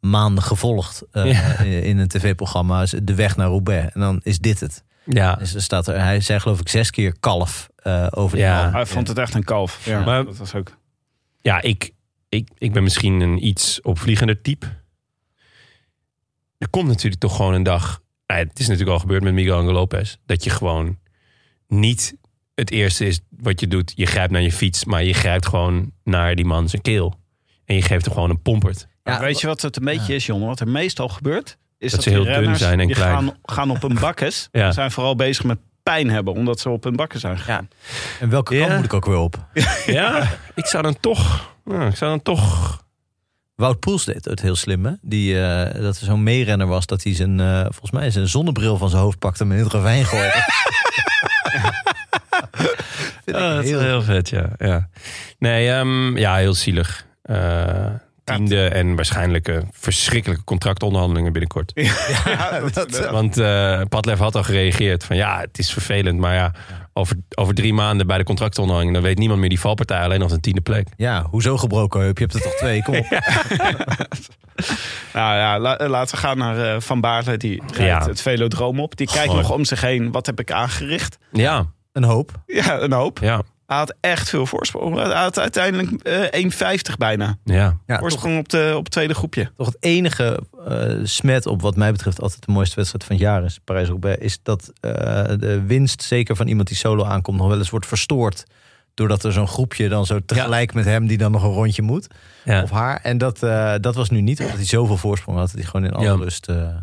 maanden 0.00 0.42
gevolgd 0.42 1.02
eh, 1.12 1.32
Ja. 1.32 1.58
in 1.90 1.98
een 1.98 2.08
tv-programma. 2.08 2.84
De 3.02 3.14
weg 3.14 3.36
naar 3.36 3.46
Roubaix. 3.48 3.92
En 3.94 4.00
dan 4.00 4.20
is 4.22 4.38
dit 4.38 4.60
het. 4.60 4.84
ja. 5.04 5.34
Dus 5.34 5.54
er 5.54 5.62
staat 5.62 5.86
er, 5.88 6.00
hij 6.00 6.20
zei 6.20 6.40
geloof 6.40 6.60
ik 6.60 6.68
zes 6.68 6.90
keer 6.90 7.14
kalf 7.20 7.68
eh, 7.76 8.06
over 8.10 8.36
die 8.36 8.46
Ja. 8.46 8.62
man. 8.62 8.72
Hij 8.72 8.86
vond 8.86 9.08
het 9.08 9.18
echt 9.18 9.34
een 9.34 9.44
kalf. 9.44 9.84
Ja, 9.86 10.04
Maar- 10.04 10.24
dat 10.24 10.36
was 10.36 10.54
ook. 10.54 10.76
Ja, 11.42 11.60
ik, 11.62 11.90
ik, 12.28 12.48
ik 12.58 12.72
ben 12.72 12.82
misschien 12.82 13.20
een 13.20 13.46
iets 13.46 13.80
opvliegender 13.82 14.40
type. 14.42 14.66
Er 16.64 16.70
komt 16.70 16.88
natuurlijk 16.88 17.20
toch 17.20 17.36
gewoon 17.36 17.54
een 17.54 17.62
dag. 17.62 18.00
Nou, 18.26 18.40
ja, 18.40 18.46
het 18.46 18.58
is 18.58 18.66
natuurlijk 18.66 18.92
al 18.94 18.98
gebeurd 18.98 19.22
met 19.22 19.32
Miguel 19.32 19.56
Angel 19.58 19.72
Lopez. 19.72 20.16
Dat 20.26 20.44
je 20.44 20.50
gewoon 20.50 20.98
niet 21.68 22.14
het 22.54 22.70
eerste 22.70 23.06
is 23.06 23.20
wat 23.30 23.60
je 23.60 23.68
doet. 23.68 23.92
Je 23.96 24.06
grijpt 24.06 24.32
naar 24.32 24.42
je 24.42 24.52
fiets, 24.52 24.84
maar 24.84 25.04
je 25.04 25.12
grijpt 25.14 25.46
gewoon 25.46 25.90
naar 26.04 26.34
die 26.34 26.44
man 26.44 26.68
zijn 26.68 26.82
keel. 26.82 27.14
En 27.64 27.74
je 27.74 27.82
geeft 27.82 28.04
hem 28.04 28.14
gewoon 28.14 28.30
een 28.30 28.42
pompert. 28.42 28.86
Ja, 29.02 29.20
weet 29.20 29.40
je 29.40 29.46
wat 29.46 29.62
het 29.62 29.76
een 29.76 29.84
beetje 29.84 30.14
is, 30.14 30.26
jongen? 30.26 30.46
Wat 30.46 30.60
er 30.60 30.68
meestal 30.68 31.08
gebeurt, 31.08 31.58
is 31.78 31.90
dat, 31.92 32.02
ze 32.02 32.10
heel 32.10 32.24
dun 32.24 32.56
zijn 32.56 32.80
en 32.80 32.86
die 32.86 32.96
klein. 32.96 33.14
Gaan, 33.14 33.36
gaan 33.42 33.70
op 33.70 33.82
een 33.82 33.98
bakkes. 34.00 34.48
Ja. 34.52 34.72
zijn 34.72 34.90
vooral 34.90 35.16
bezig 35.16 35.44
met 35.44 35.58
pijn 35.82 36.10
hebben, 36.10 36.34
omdat 36.34 36.60
ze 36.60 36.70
op 36.70 36.84
hun 36.84 36.96
bakken 36.96 37.20
zijn 37.20 37.38
gegaan. 37.38 37.68
En 38.20 38.28
welke 38.28 38.54
Ja. 38.54 38.60
kant 38.66 38.76
moet 38.76 38.84
ik 38.84 38.94
ook 38.94 39.04
weer 39.06 39.16
op? 39.16 39.46
Ja, 39.86 40.30
ik 40.54 40.66
zou 40.66 40.82
dan 40.82 41.00
toch. 41.00 41.52
Ja, 41.64 41.86
ik 41.86 41.96
zou 41.96 42.10
dan 42.10 42.22
toch. 42.22 42.83
Wout 43.54 43.80
Poels 43.80 44.04
deed 44.04 44.24
het 44.24 44.40
heel 44.42 44.56
slim, 44.56 44.84
hè? 44.84 44.92
Die, 45.02 45.40
eh, 45.42 45.80
dat 45.82 45.98
er 45.98 46.04
zo'n 46.04 46.22
meerenner 46.22 46.66
was 46.66 46.86
dat 46.86 47.02
hij 47.02 47.14
zijn, 47.14 47.40
eh, 47.40 47.60
volgens 47.60 47.90
mij 47.90 48.10
zijn 48.10 48.28
zonnebril 48.28 48.76
van 48.76 48.90
zijn 48.90 49.02
hoofd 49.02 49.18
pakte 49.18 49.44
en 49.44 49.52
in 49.52 49.58
het 49.64 49.72
ravijn 49.72 50.04
gooide. 50.04 50.42
Ja, 53.24 53.54
dat 53.54 53.62
is 53.64 53.68
heel- 53.70 53.78
wel 53.78 53.86
heel 53.88 54.02
vet, 54.02 54.28
ja. 54.28 54.48
ja. 54.58 54.88
Nee, 55.38 55.70
ehm, 55.70 56.16
ja, 56.16 56.36
heel 56.36 56.54
zielig. 56.54 57.06
Eh, 57.22 57.86
tiende 58.24 58.68
en 58.68 58.94
waarschijnlijk 58.96 59.48
een 59.48 59.68
verschrikkelijke 59.72 60.44
contractonderhandelingen 60.44 61.32
binnenkort. 61.32 61.72
Ja, 62.24 62.60
dat, 62.72 62.98
Want 63.10 63.38
eh 63.38 63.80
Padlef 63.88 64.18
had 64.18 64.34
al 64.34 64.42
gereageerd 64.42 65.04
van 65.04 65.16
ja, 65.16 65.40
het 65.40 65.58
is 65.58 65.72
vervelend, 65.72 66.18
maar 66.18 66.34
ja, 66.34 66.52
over, 66.96 67.16
over 67.34 67.54
drie 67.54 67.72
maanden 67.74 68.06
bij 68.06 68.18
de 68.18 68.24
contractonderhandelingen, 68.24 69.00
dan 69.00 69.08
weet 69.10 69.18
niemand 69.18 69.40
meer 69.40 69.48
die 69.48 69.60
valpartij 69.60 70.00
alleen 70.00 70.20
nog 70.20 70.30
een 70.32 70.40
tiende 70.40 70.60
plek. 70.60 70.88
Ja, 70.96 71.26
hoezo 71.30 71.56
gebroken 71.56 72.00
heup? 72.00 72.18
Je 72.18 72.24
hebt 72.24 72.36
er 72.36 72.42
toch 72.42 72.54
twee? 72.54 72.82
Kom 72.82 72.96
op. 72.96 73.06
Nou 75.12 75.36
ja, 75.36 75.58
la- 75.58 75.88
laten 75.88 76.14
we 76.14 76.20
gaan 76.20 76.38
naar 76.38 76.74
eh, 76.74 76.80
Van 76.80 77.00
Baarle. 77.00 77.36
Die 77.36 77.62
rijdt 77.66 78.02
Ja. 78.04 78.08
het 78.08 78.20
velodroom 78.20 78.80
op. 78.80 78.96
Die 78.96 79.06
kijkt 79.06 79.28
Goh. 79.28 79.36
nog 79.36 79.50
om 79.52 79.64
zich 79.64 79.80
heen. 79.80 80.12
Wat 80.12 80.26
heb 80.26 80.40
ik 80.40 80.52
aangericht? 80.52 81.18
Ja, 81.32 81.66
Een 81.92 82.04
hoop. 82.04 82.30
Ja, 82.46 82.80
een 82.80 82.92
hoop. 82.92 83.18
ja, 83.18 83.42
Hij 83.66 83.76
had 83.76 83.94
echt 84.00 84.28
veel 84.28 84.46
voorsprong. 84.46 84.96
Hij 84.96 85.12
had 85.12 85.38
uiteindelijk 85.38 86.02
eh 86.02 86.42
1,50 86.90 86.96
bijna. 86.98 87.36
ja. 87.44 87.54
Ja, 87.54 87.76
toch, 87.86 87.98
Voorsprong 87.98 88.38
op, 88.38 88.48
de, 88.48 88.72
op 88.76 88.82
het 88.84 88.92
tweede 88.92 89.14
groepje. 89.14 89.50
toch 89.56 89.66
het 89.66 89.76
enige 89.80 90.38
eh, 90.68 90.92
smet 91.02 91.46
op 91.46 91.60
wat 91.62 91.76
mij 91.76 91.92
betreft 91.92 92.20
altijd 92.20 92.46
de 92.46 92.52
mooiste 92.52 92.76
wedstrijd 92.76 93.04
van 93.04 93.16
het 93.16 93.24
jaar 93.24 93.44
is, 93.44 93.58
Parijs-Roubaix, 93.64 94.18
is 94.20 94.38
dat 94.42 94.72
eh, 94.80 94.90
de 95.38 95.62
winst, 95.66 96.02
zeker 96.02 96.36
van 96.36 96.46
iemand 96.46 96.68
die 96.68 96.76
solo 96.76 97.04
aankomt, 97.04 97.38
nog 97.38 97.48
wel 97.48 97.58
eens 97.58 97.70
wordt 97.70 97.86
verstoord. 97.86 98.44
Doordat 98.94 99.24
er 99.24 99.32
zo'n 99.32 99.48
groepje 99.48 99.88
dan 99.88 100.06
zo 100.06 100.20
tegelijk 100.26 100.74
met 100.74 100.84
hem 100.84 101.06
die 101.06 101.18
dan 101.18 101.32
nog 101.32 101.42
een 101.42 101.52
rondje 101.52 101.82
moet. 101.82 102.06
ja. 102.44 102.62
Of 102.62 102.70
haar. 102.70 103.00
En 103.02 103.18
dat, 103.18 103.42
eh, 103.42 103.74
dat 103.80 103.94
was 103.94 104.10
nu 104.10 104.20
niet, 104.20 104.40
omdat 104.40 104.56
hij 104.56 104.66
zoveel 104.66 104.96
voorsprong 104.96 105.38
had. 105.38 105.46
Dat 105.46 105.56
hij 105.56 105.64
gewoon 105.70 105.86
in 105.86 105.92
alle 105.92 106.30
Ja. 106.42 106.82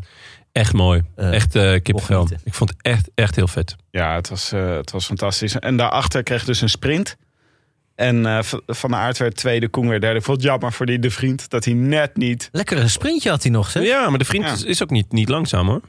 Echt 0.52 0.74
mooi. 0.74 1.02
Eh, 1.16 1.34
echt 1.34 1.56
eh 1.56 1.72
kippenvel. 1.72 2.22
genieten. 2.24 2.48
Ik 2.48 2.54
vond 2.54 2.70
het 2.70 2.80
echt, 2.82 3.10
echt 3.16 3.36
heel 3.36 3.48
vet. 3.48 3.76
Ja, 3.92 4.16
het 4.16 4.30
was, 4.30 4.52
eh, 4.52 4.76
het 4.76 4.92
was 4.92 5.06
fantastisch. 5.06 5.60
En 5.60 5.78
daarachter 5.78 6.24
kreeg 6.24 6.46
dus 6.46 6.62
een 6.62 6.70
sprint. 6.70 7.18
En 7.96 8.26
eh, 8.26 8.40
Van 8.68 8.90
der 8.90 9.00
Aert 9.00 9.18
werd 9.18 9.36
tweede, 9.36 9.68
Koen 9.68 9.88
weer 9.88 10.00
derde. 10.02 10.18
Ik 10.20 10.24
vond 10.26 10.38
het 10.38 10.46
jammer 10.46 10.72
voor 10.74 10.86
die 10.86 11.00
de 11.00 11.12
vriend 11.12 11.50
dat 11.50 11.66
hij 11.66 11.74
net 11.74 12.18
niet... 12.18 12.50
Lekkere 12.52 12.88
sprintje 12.88 13.30
had 13.30 13.44
hij 13.44 13.52
nog, 13.52 13.70
zeg. 13.70 13.84
Ja, 13.84 14.10
maar 14.10 14.20
de 14.20 14.26
vriend 14.26 14.46
Ja. 14.46 14.52
is, 14.54 14.64
is 14.64 14.84
ook 14.84 14.90
niet, 14.90 15.12
niet 15.12 15.30
langzaam 15.30 15.68
hoor. 15.68 15.82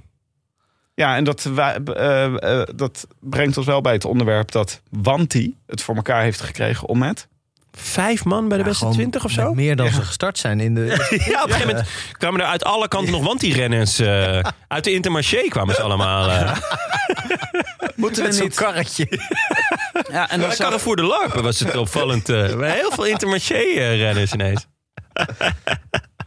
Ja, 0.95 1.17
en 1.17 1.25
dat, 1.25 1.43
wij- 1.43 1.77
eh, 1.85 2.61
eh, 2.61 2.69
dat 2.75 3.07
brengt 3.21 3.57
ons 3.57 3.67
wel 3.67 3.81
bij 3.81 3.93
het 3.93 4.05
onderwerp 4.05 4.51
dat 4.51 4.83
Wanti 4.91 5.57
het 5.67 5.83
voor 5.83 5.95
elkaar 5.97 6.23
heeft 6.23 6.41
gekregen 6.41 6.89
om 6.89 6.99
met... 6.99 7.29
Vijf 7.79 8.25
man 8.25 8.49
bij 8.49 8.59
de 8.59 8.65
Ja, 8.65 8.69
beste 8.71 8.89
twintig 8.89 9.25
of 9.25 9.31
zo? 9.31 9.55
Meer 9.55 9.77
dan 9.77 9.91
ze 9.91 10.03
gestart 10.03 10.39
zijn 10.39 10.61
in 10.61 10.75
de... 10.75 10.85
Ja, 11.31 11.43
op 11.43 11.49
een 11.49 11.53
gegeven 11.55 11.67
moment 11.67 11.89
kwamen 12.19 12.41
er 12.41 12.47
uit 12.47 12.65
alle 12.65 12.89
kanten 12.89 13.13
nog 13.13 13.25
wanti-renners. 13.25 13.99
eh, 13.99 14.39
uit 14.69 14.85
de 14.85 14.93
Intermarché 14.93 15.49
kwamen 15.49 15.75
ze 15.75 15.83
allemaal. 15.83 16.29
eh. 16.31 16.57
Moeten 17.97 18.23
Met 18.23 18.35
zo'n 18.35 18.49
karretje. 18.55 19.21
Ja, 20.11 20.31
en 20.31 20.41
Bij 20.41 20.57
Carrefour 20.57 20.97
de 20.97 21.03
Larpen 21.03 21.43
was 21.43 21.59
het 21.61 21.77
opvallend. 21.77 22.29
eh, 22.29 22.61
heel 22.61 22.91
veel 22.91 23.05
Intermarché-renners 23.05 24.33
ineens. 24.33 24.67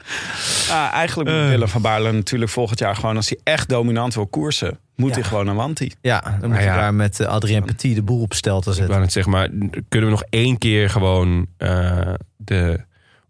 Ah, 0.71 0.91
eigenlijk 0.93 1.29
moet 1.29 1.39
Eh. 1.39 1.47
Willem 1.49 1.67
van 1.67 1.81
Baarle 1.81 2.11
natuurlijk 2.11 2.51
volgend 2.51 2.79
jaar 2.79 2.95
gewoon... 2.95 3.15
als 3.15 3.29
hij 3.29 3.39
echt 3.43 3.69
dominant 3.69 4.13
wil 4.15 4.27
koersen, 4.27 4.79
moet 4.95 5.09
Ja. 5.09 5.15
hij 5.15 5.23
gewoon 5.23 5.47
een 5.47 5.55
Wanti. 5.55 5.91
Ja, 6.01 6.37
dan 6.39 6.49
moet 6.49 6.57
je 6.59 6.63
ja. 6.65 6.75
daar 6.75 6.93
met 6.93 7.19
eh, 7.19 7.27
Adrien 7.27 7.63
Petit 7.63 7.95
de 7.95 8.01
boel 8.03 8.21
op 8.21 8.33
stel 8.33 8.61
te 8.61 8.69
Ik 8.69 8.75
zetten. 8.75 8.91
wou 8.91 9.01
net 9.03 9.11
zeggen, 9.13 9.31
maar 9.31 9.49
kunnen 9.89 10.09
we 10.09 10.15
nog 10.15 10.23
één 10.29 10.57
keer 10.57 10.89
gewoon 10.89 11.47
eh, 11.57 12.13
de 12.37 12.79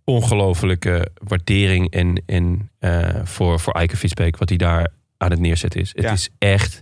ongelofelijke 0.04 1.08
waardering 1.24 1.92
en, 1.92 2.24
en, 2.26 2.70
eh, 2.80 3.10
voor, 3.24 3.60
voor 3.60 3.74
Eike 3.74 3.98
Fietsbeek, 3.98 4.38
wat 4.38 4.50
hij 4.50 4.58
daar 4.58 4.88
aan 5.18 5.32
het 5.32 5.40
neerzetten 5.40 5.82
is. 5.82 5.92
Het 5.96 6.04
Ja. 6.04 6.12
is 6.12 6.30
echt 6.38 6.82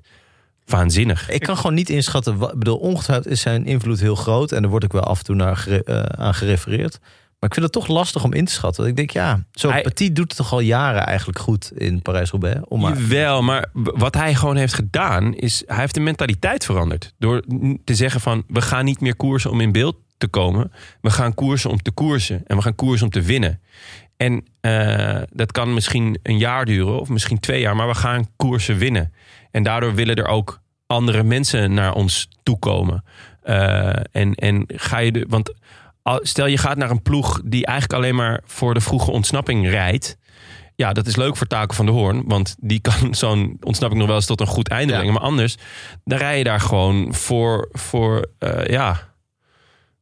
waanzinnig. 0.66 1.30
Ik 1.30 1.42
kan 1.42 1.58
gewoon 1.58 1.74
niet 1.74 1.90
inschatten. 1.90 2.38
wa- 2.38 2.52
Ik 2.52 2.58
bedoel, 2.60 2.78
ongetwijfeld 2.78 3.28
is 3.34 3.42
zijn 3.42 3.66
invloed 3.66 4.00
heel 4.00 4.16
groot. 4.16 4.52
En 4.52 4.62
daar 4.62 4.72
word 4.72 4.84
ik 4.84 4.92
wel 4.92 5.04
af 5.04 5.18
en 5.18 5.24
toe 5.24 5.36
naar 5.36 5.68
eh, 5.86 6.00
aan 6.04 6.34
gerefereerd. 6.34 7.00
Maar 7.44 7.52
ik 7.52 7.58
vind 7.58 7.74
het 7.74 7.84
toch 7.84 7.96
lastig 7.96 8.24
om 8.24 8.34
in 8.34 8.46
te 8.46 8.52
schatten. 8.52 8.84
Want 8.84 9.00
ik 9.00 9.06
denk, 9.08 9.26
ja, 9.26 9.44
zo 9.52 9.70
Hij- 9.70 9.82
Petit 9.82 10.16
doet 10.16 10.28
het 10.28 10.38
toch 10.38 10.52
al 10.52 10.60
jaren 10.60 11.06
eigenlijk 11.06 11.40
goed 11.40 11.72
in 11.76 12.02
Parijs-Roubaix. 12.02 12.60
Maar... 12.70 13.08
Wel, 13.08 13.42
maar 13.42 13.70
wat 13.74 14.16
hij 14.16 14.36
gewoon 14.36 14.56
heeft 14.56 14.74
gedaan, 14.74 15.34
is 15.34 15.64
hij 15.66 15.78
heeft 15.78 15.94
de 15.94 16.00
mentaliteit 16.00 16.66
veranderd. 16.66 17.14
Door 17.18 17.44
te 17.84 17.96
zeggen 17.96 18.22
van, 18.22 18.44
we 18.48 18.62
gaan 18.62 18.86
niet 18.86 19.02
meer 19.02 19.16
koersen 19.16 19.52
om 19.52 19.62
in 19.62 19.72
beeld 19.72 19.96
te 20.18 20.28
komen. 20.28 20.72
We 21.02 21.10
gaan 21.10 21.34
koersen 21.34 21.70
om 21.70 21.82
te 21.82 21.92
koersen. 21.92 22.42
En 22.46 22.56
we 22.56 22.62
gaan 22.62 22.76
koersen 22.76 23.06
om 23.06 23.12
te 23.12 23.22
winnen. 23.22 23.62
En 24.18 24.46
eh, 24.62 25.22
dat 25.30 25.52
kan 25.52 25.74
misschien 25.74 26.20
een 26.24 26.38
jaar 26.38 26.66
duren 26.66 27.00
of 27.00 27.10
misschien 27.10 27.40
twee 27.40 27.62
jaar, 27.62 27.76
maar 27.76 27.88
we 27.88 27.96
gaan 27.96 28.28
koersen 28.36 28.78
winnen. 28.78 29.14
En 29.52 29.64
daardoor 29.64 29.96
willen 29.96 30.16
er 30.16 30.28
ook 30.28 30.62
andere 30.88 31.24
mensen 31.24 31.74
naar 31.74 31.94
ons 31.94 32.30
toekomen. 32.44 33.04
Eh, 33.42 33.90
en, 34.12 34.34
en 34.34 34.64
ga 34.68 34.98
je 34.98 35.12
de. 35.12 35.26
Want 35.30 35.54
stel 36.04 36.46
je 36.46 36.58
gaat 36.58 36.78
naar 36.78 36.90
een 36.90 37.02
ploeg 37.02 37.42
die 37.46 37.66
eigenlijk 37.66 38.00
alleen 38.00 38.16
maar 38.16 38.42
voor 38.46 38.74
de 38.74 38.82
vroege 38.82 39.12
ontsnapping 39.12 39.70
rijdt. 39.70 40.18
Ja, 40.76 40.94
dat 40.94 41.08
is 41.08 41.16
leuk 41.16 41.38
voor 41.38 41.48
Taken 41.48 41.76
van 41.76 41.86
de 41.86 41.92
Hoorn. 41.92 42.24
Want 42.26 42.56
die 42.60 42.80
kan 42.80 43.16
zo'n 43.16 43.58
ontsnapping 43.62 44.00
nog 44.00 44.10
wel 44.10 44.18
eens 44.18 44.26
tot 44.26 44.42
een 44.42 44.48
goed 44.48 44.70
einde 44.70 44.92
Ja. 44.92 44.98
brengen. 44.98 45.14
Maar 45.14 45.24
anders, 45.24 45.58
dan 46.04 46.18
rij 46.18 46.38
je 46.38 46.44
daar 46.44 46.60
gewoon 46.60 47.14
voor, 47.14 47.70
voor 47.72 48.28
eh, 48.40 48.66
ja, 48.66 49.00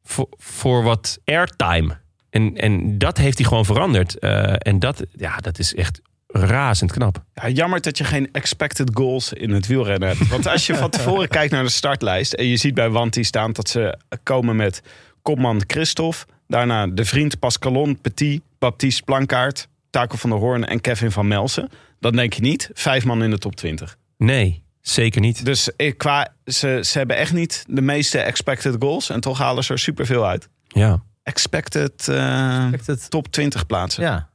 voor, 0.03 0.27
voor 0.37 0.83
wat 0.83 1.19
airtime. 1.25 1.99
En, 2.29 2.57
en 2.57 2.97
dat 2.97 3.17
heeft 3.17 3.37
hij 3.37 3.47
gewoon 3.47 3.65
veranderd. 3.65 4.19
Eh, 4.19 4.53
en 4.57 4.79
dat, 4.79 5.03
ja, 5.11 5.37
dat 5.37 5.59
is 5.59 5.75
echt 5.75 6.01
razend 6.27 6.91
knap. 6.91 7.23
Ja, 7.33 7.49
jammer 7.49 7.81
dat 7.81 7.97
je 7.97 8.03
geen 8.03 8.29
expected 8.31 8.89
goals 8.93 9.33
in 9.33 9.51
het 9.51 9.67
wielrennen 9.67 10.07
hebt. 10.09 10.27
Want 10.27 10.47
als 10.47 10.65
je 10.65 10.75
van 10.83 10.89
tevoren 10.89 11.27
kijkt 11.27 11.51
naar 11.51 11.63
de 11.63 11.69
startlijst... 11.69 12.33
en 12.33 12.45
je 12.45 12.57
ziet 12.57 12.73
bij 12.73 12.89
Wanti 12.89 13.23
staan 13.23 13.51
dat 13.53 13.69
ze 13.69 13.97
komen 14.23 14.55
met 14.55 14.81
kopman 15.21 15.61
Christophe... 15.67 16.25
daarna 16.47 16.87
de 16.87 17.05
vriend 17.05 17.39
Pascalon, 17.39 18.01
Petit, 18.01 18.41
Baptiste 18.59 19.03
Plankaart... 19.03 19.67
Taco 19.89 20.17
van 20.17 20.29
der 20.29 20.39
Hoorn 20.39 20.65
en 20.65 20.81
Kevin 20.81 21.11
van 21.11 21.27
Melsen... 21.27 21.69
dan 21.99 22.15
denk 22.15 22.33
je 22.33 22.41
niet, 22.41 22.69
vijf 22.73 23.05
man 23.05 23.23
in 23.23 23.29
de 23.29 23.37
top 23.37 23.55
20. 23.55 23.97
Nee, 24.17 24.63
zeker 24.81 25.21
niet. 25.21 25.45
Dus 25.45 25.69
qua, 25.97 26.33
ze, 26.45 26.79
ze 26.83 26.97
hebben 26.97 27.17
echt 27.17 27.33
niet 27.33 27.65
de 27.67 27.81
meeste 27.81 28.19
expected 28.19 28.75
goals... 28.79 29.09
en 29.09 29.21
toch 29.21 29.37
halen 29.37 29.63
ze 29.63 29.73
er 29.73 29.79
superveel 29.79 30.27
uit. 30.27 30.49
Ja. 30.67 31.03
Expected, 31.23 32.07
eh, 32.07 32.73
Expected- 32.73 33.09
top 33.09 33.27
20 33.31 33.65
plaatsen. 33.65 34.03
Ja. 34.03 34.29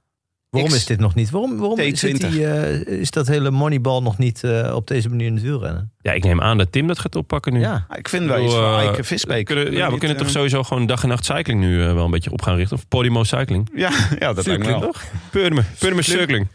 Waarom 0.56 0.72
X 0.72 0.76
is 0.76 0.86
dit 0.86 1.00
nog 1.00 1.14
niet? 1.14 1.30
Waarom, 1.30 1.56
waarom 1.58 1.80
T20. 1.80 1.92
zit 1.92 2.20
die, 2.20 2.46
eh, 2.46 3.00
is 3.00 3.10
dat 3.10 3.26
hele 3.26 3.50
moneybal 3.50 4.02
nog 4.02 4.18
niet 4.18 4.44
eh, 4.44 4.74
op 4.74 4.86
deze 4.86 5.08
manier 5.08 5.26
in 5.26 5.34
het 5.34 5.42
wielrennen? 5.42 5.92
ja, 6.00 6.12
ik 6.12 6.24
neem 6.24 6.40
aan 6.40 6.58
dat 6.58 6.72
Tim 6.72 6.86
dat 6.86 6.98
gaat 6.98 7.16
oppakken 7.16 7.52
nu. 7.52 7.60
Ja. 7.60 7.86
Ik 7.96 8.08
vind 8.08 8.26
wel 8.26 8.44
iets 8.44 8.54
voor 8.54 8.62
eh, 8.62 8.78
Eike 8.78 9.04
Visbeek. 9.04 9.48
we 9.48 9.54
kunnen, 9.54 9.72
ja, 9.72 9.84
we 9.84 9.90
Niet, 9.90 9.98
kunnen 9.98 10.16
toch 10.16 10.30
sowieso 10.30 10.62
gewoon 10.62 10.86
dag 10.86 11.02
en 11.02 11.08
nacht 11.08 11.24
cycling 11.24 11.60
nu 11.60 11.76
wel 11.78 12.04
een 12.04 12.10
beetje 12.10 12.32
op 12.32 12.42
gaan 12.42 12.56
richten. 12.56 12.76
Of 12.76 12.88
Podimo 12.88 13.24
Cycling. 13.24 13.70
Ja, 13.74 13.90
ja 14.18 14.32
dat 14.32 14.46
lijkt 14.46 14.62
me 14.62 14.68
wel. 14.68 14.80
toch? 14.80 15.02
Purme, 15.30 15.62
Purme 15.78 16.02
Cycling. 16.02 16.48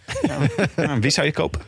Ja, 0.75 0.99
wie 0.99 1.11
zou 1.11 1.27
je 1.27 1.33
kopen? 1.33 1.61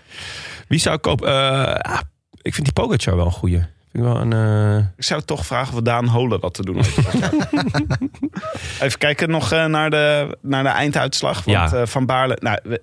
Wie 0.68 0.80
zou 0.80 0.96
ik 0.96 1.02
kopen? 1.02 1.28
Eh, 1.28 1.74
ah, 1.74 2.00
ik 2.42 2.54
vind 2.54 2.66
die 2.66 2.74
Pogacar 2.74 3.16
wel 3.16 3.26
een 3.26 3.32
goeie. 3.32 3.62
Vind 3.94 4.06
ik 4.06 4.12
wel 4.12 4.22
een, 4.22 4.34
eh, 4.34 4.78
Ik 4.98 5.04
zou 5.04 5.22
toch 5.22 5.46
vragen 5.46 5.74
of 5.74 5.82
Daan 5.82 6.08
Holen 6.08 6.40
wat 6.40 6.54
te 6.54 6.64
doen 6.66 6.76
heeft. 6.76 6.98
Even 8.82 8.98
kijken 9.00 9.30
nog 9.30 9.52
eh, 9.52 9.66
naar, 9.66 9.90
de, 9.90 10.38
naar 10.42 10.64
de 10.64 10.70
einduitslag. 10.70 11.44
Want 11.44 11.72
Ja. 11.72 11.78
eh, 11.82 11.86
Van 11.88 12.06
Baarle... 12.06 12.38
Nou, 12.42 12.60
we- 12.64 12.82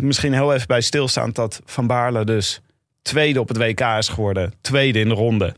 misschien 0.00 0.32
heel 0.32 0.54
even 0.54 0.66
bij 0.66 0.80
stilstaan 0.80 1.30
dat 1.32 1.60
Van 1.64 1.86
Baarle 1.86 2.24
dus 2.24 2.60
tweede 3.02 3.40
op 3.40 3.48
het 3.48 3.56
WK 3.56 3.80
is 3.80 4.08
geworden. 4.08 4.52
Tweede 4.60 4.98
in 5.00 5.08
de 5.08 5.14
ronde. 5.14 5.54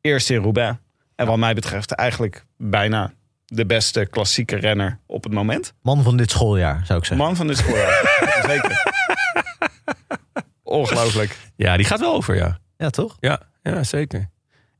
Eerste 0.00 0.34
in 0.34 0.42
Roubaix. 0.42 0.78
En 1.16 1.26
wat 1.26 1.36
mij 1.38 1.54
betreft 1.54 1.90
eigenlijk 1.92 2.44
bijna 2.56 3.12
de 3.44 3.66
beste 3.66 4.06
klassieke 4.06 4.56
renner 4.56 4.98
op 5.06 5.24
het 5.24 5.32
moment. 5.32 5.72
Man 5.82 6.02
van 6.02 6.16
dit 6.16 6.30
schooljaar, 6.30 6.82
zou 6.86 6.98
ik 6.98 7.04
zeggen. 7.04 7.26
Man 7.26 7.36
van 7.36 7.46
de 7.46 7.54
schooljaar. 7.54 8.18
Zeker. 8.48 8.82
Ongelooflijk. 10.62 11.36
ja, 11.56 11.76
die 11.76 11.86
gaat 11.86 12.00
wel 12.00 12.14
over, 12.14 12.36
ja. 12.36 12.58
Ja, 12.76 12.90
toch? 12.90 13.16
Ja, 13.20 13.40
ja 13.72 13.82
zeker. 13.84 14.28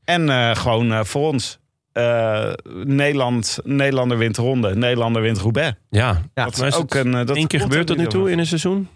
En 0.03 0.29
eh, 0.29 0.55
gewoon 0.55 0.93
eh, 0.93 1.03
voor 1.03 1.27
ons. 1.31 1.59
Eh, 1.91 2.51
Nederland, 2.83 3.57
Nederlander 3.63 4.17
wint 4.17 4.35
de 4.35 4.41
ronde. 4.41 4.75
Nederlander 4.75 5.21
wint 5.21 5.37
Roubaix. 5.37 5.77
Ja, 5.89 6.21
Ja, 6.33 6.43
dat 6.45 6.57
maar 6.57 6.67
is 6.67 6.75
ook 6.75 6.93
een... 6.93 7.11
dat 7.11 7.35
één 7.35 7.47
keer 7.47 7.59
gebeurd 7.59 7.89
er 7.89 7.95
tot 7.95 7.97
nu 7.97 8.07
toe 8.07 8.31
in 8.31 8.39
een 8.39 8.45
seizoen. 8.45 8.87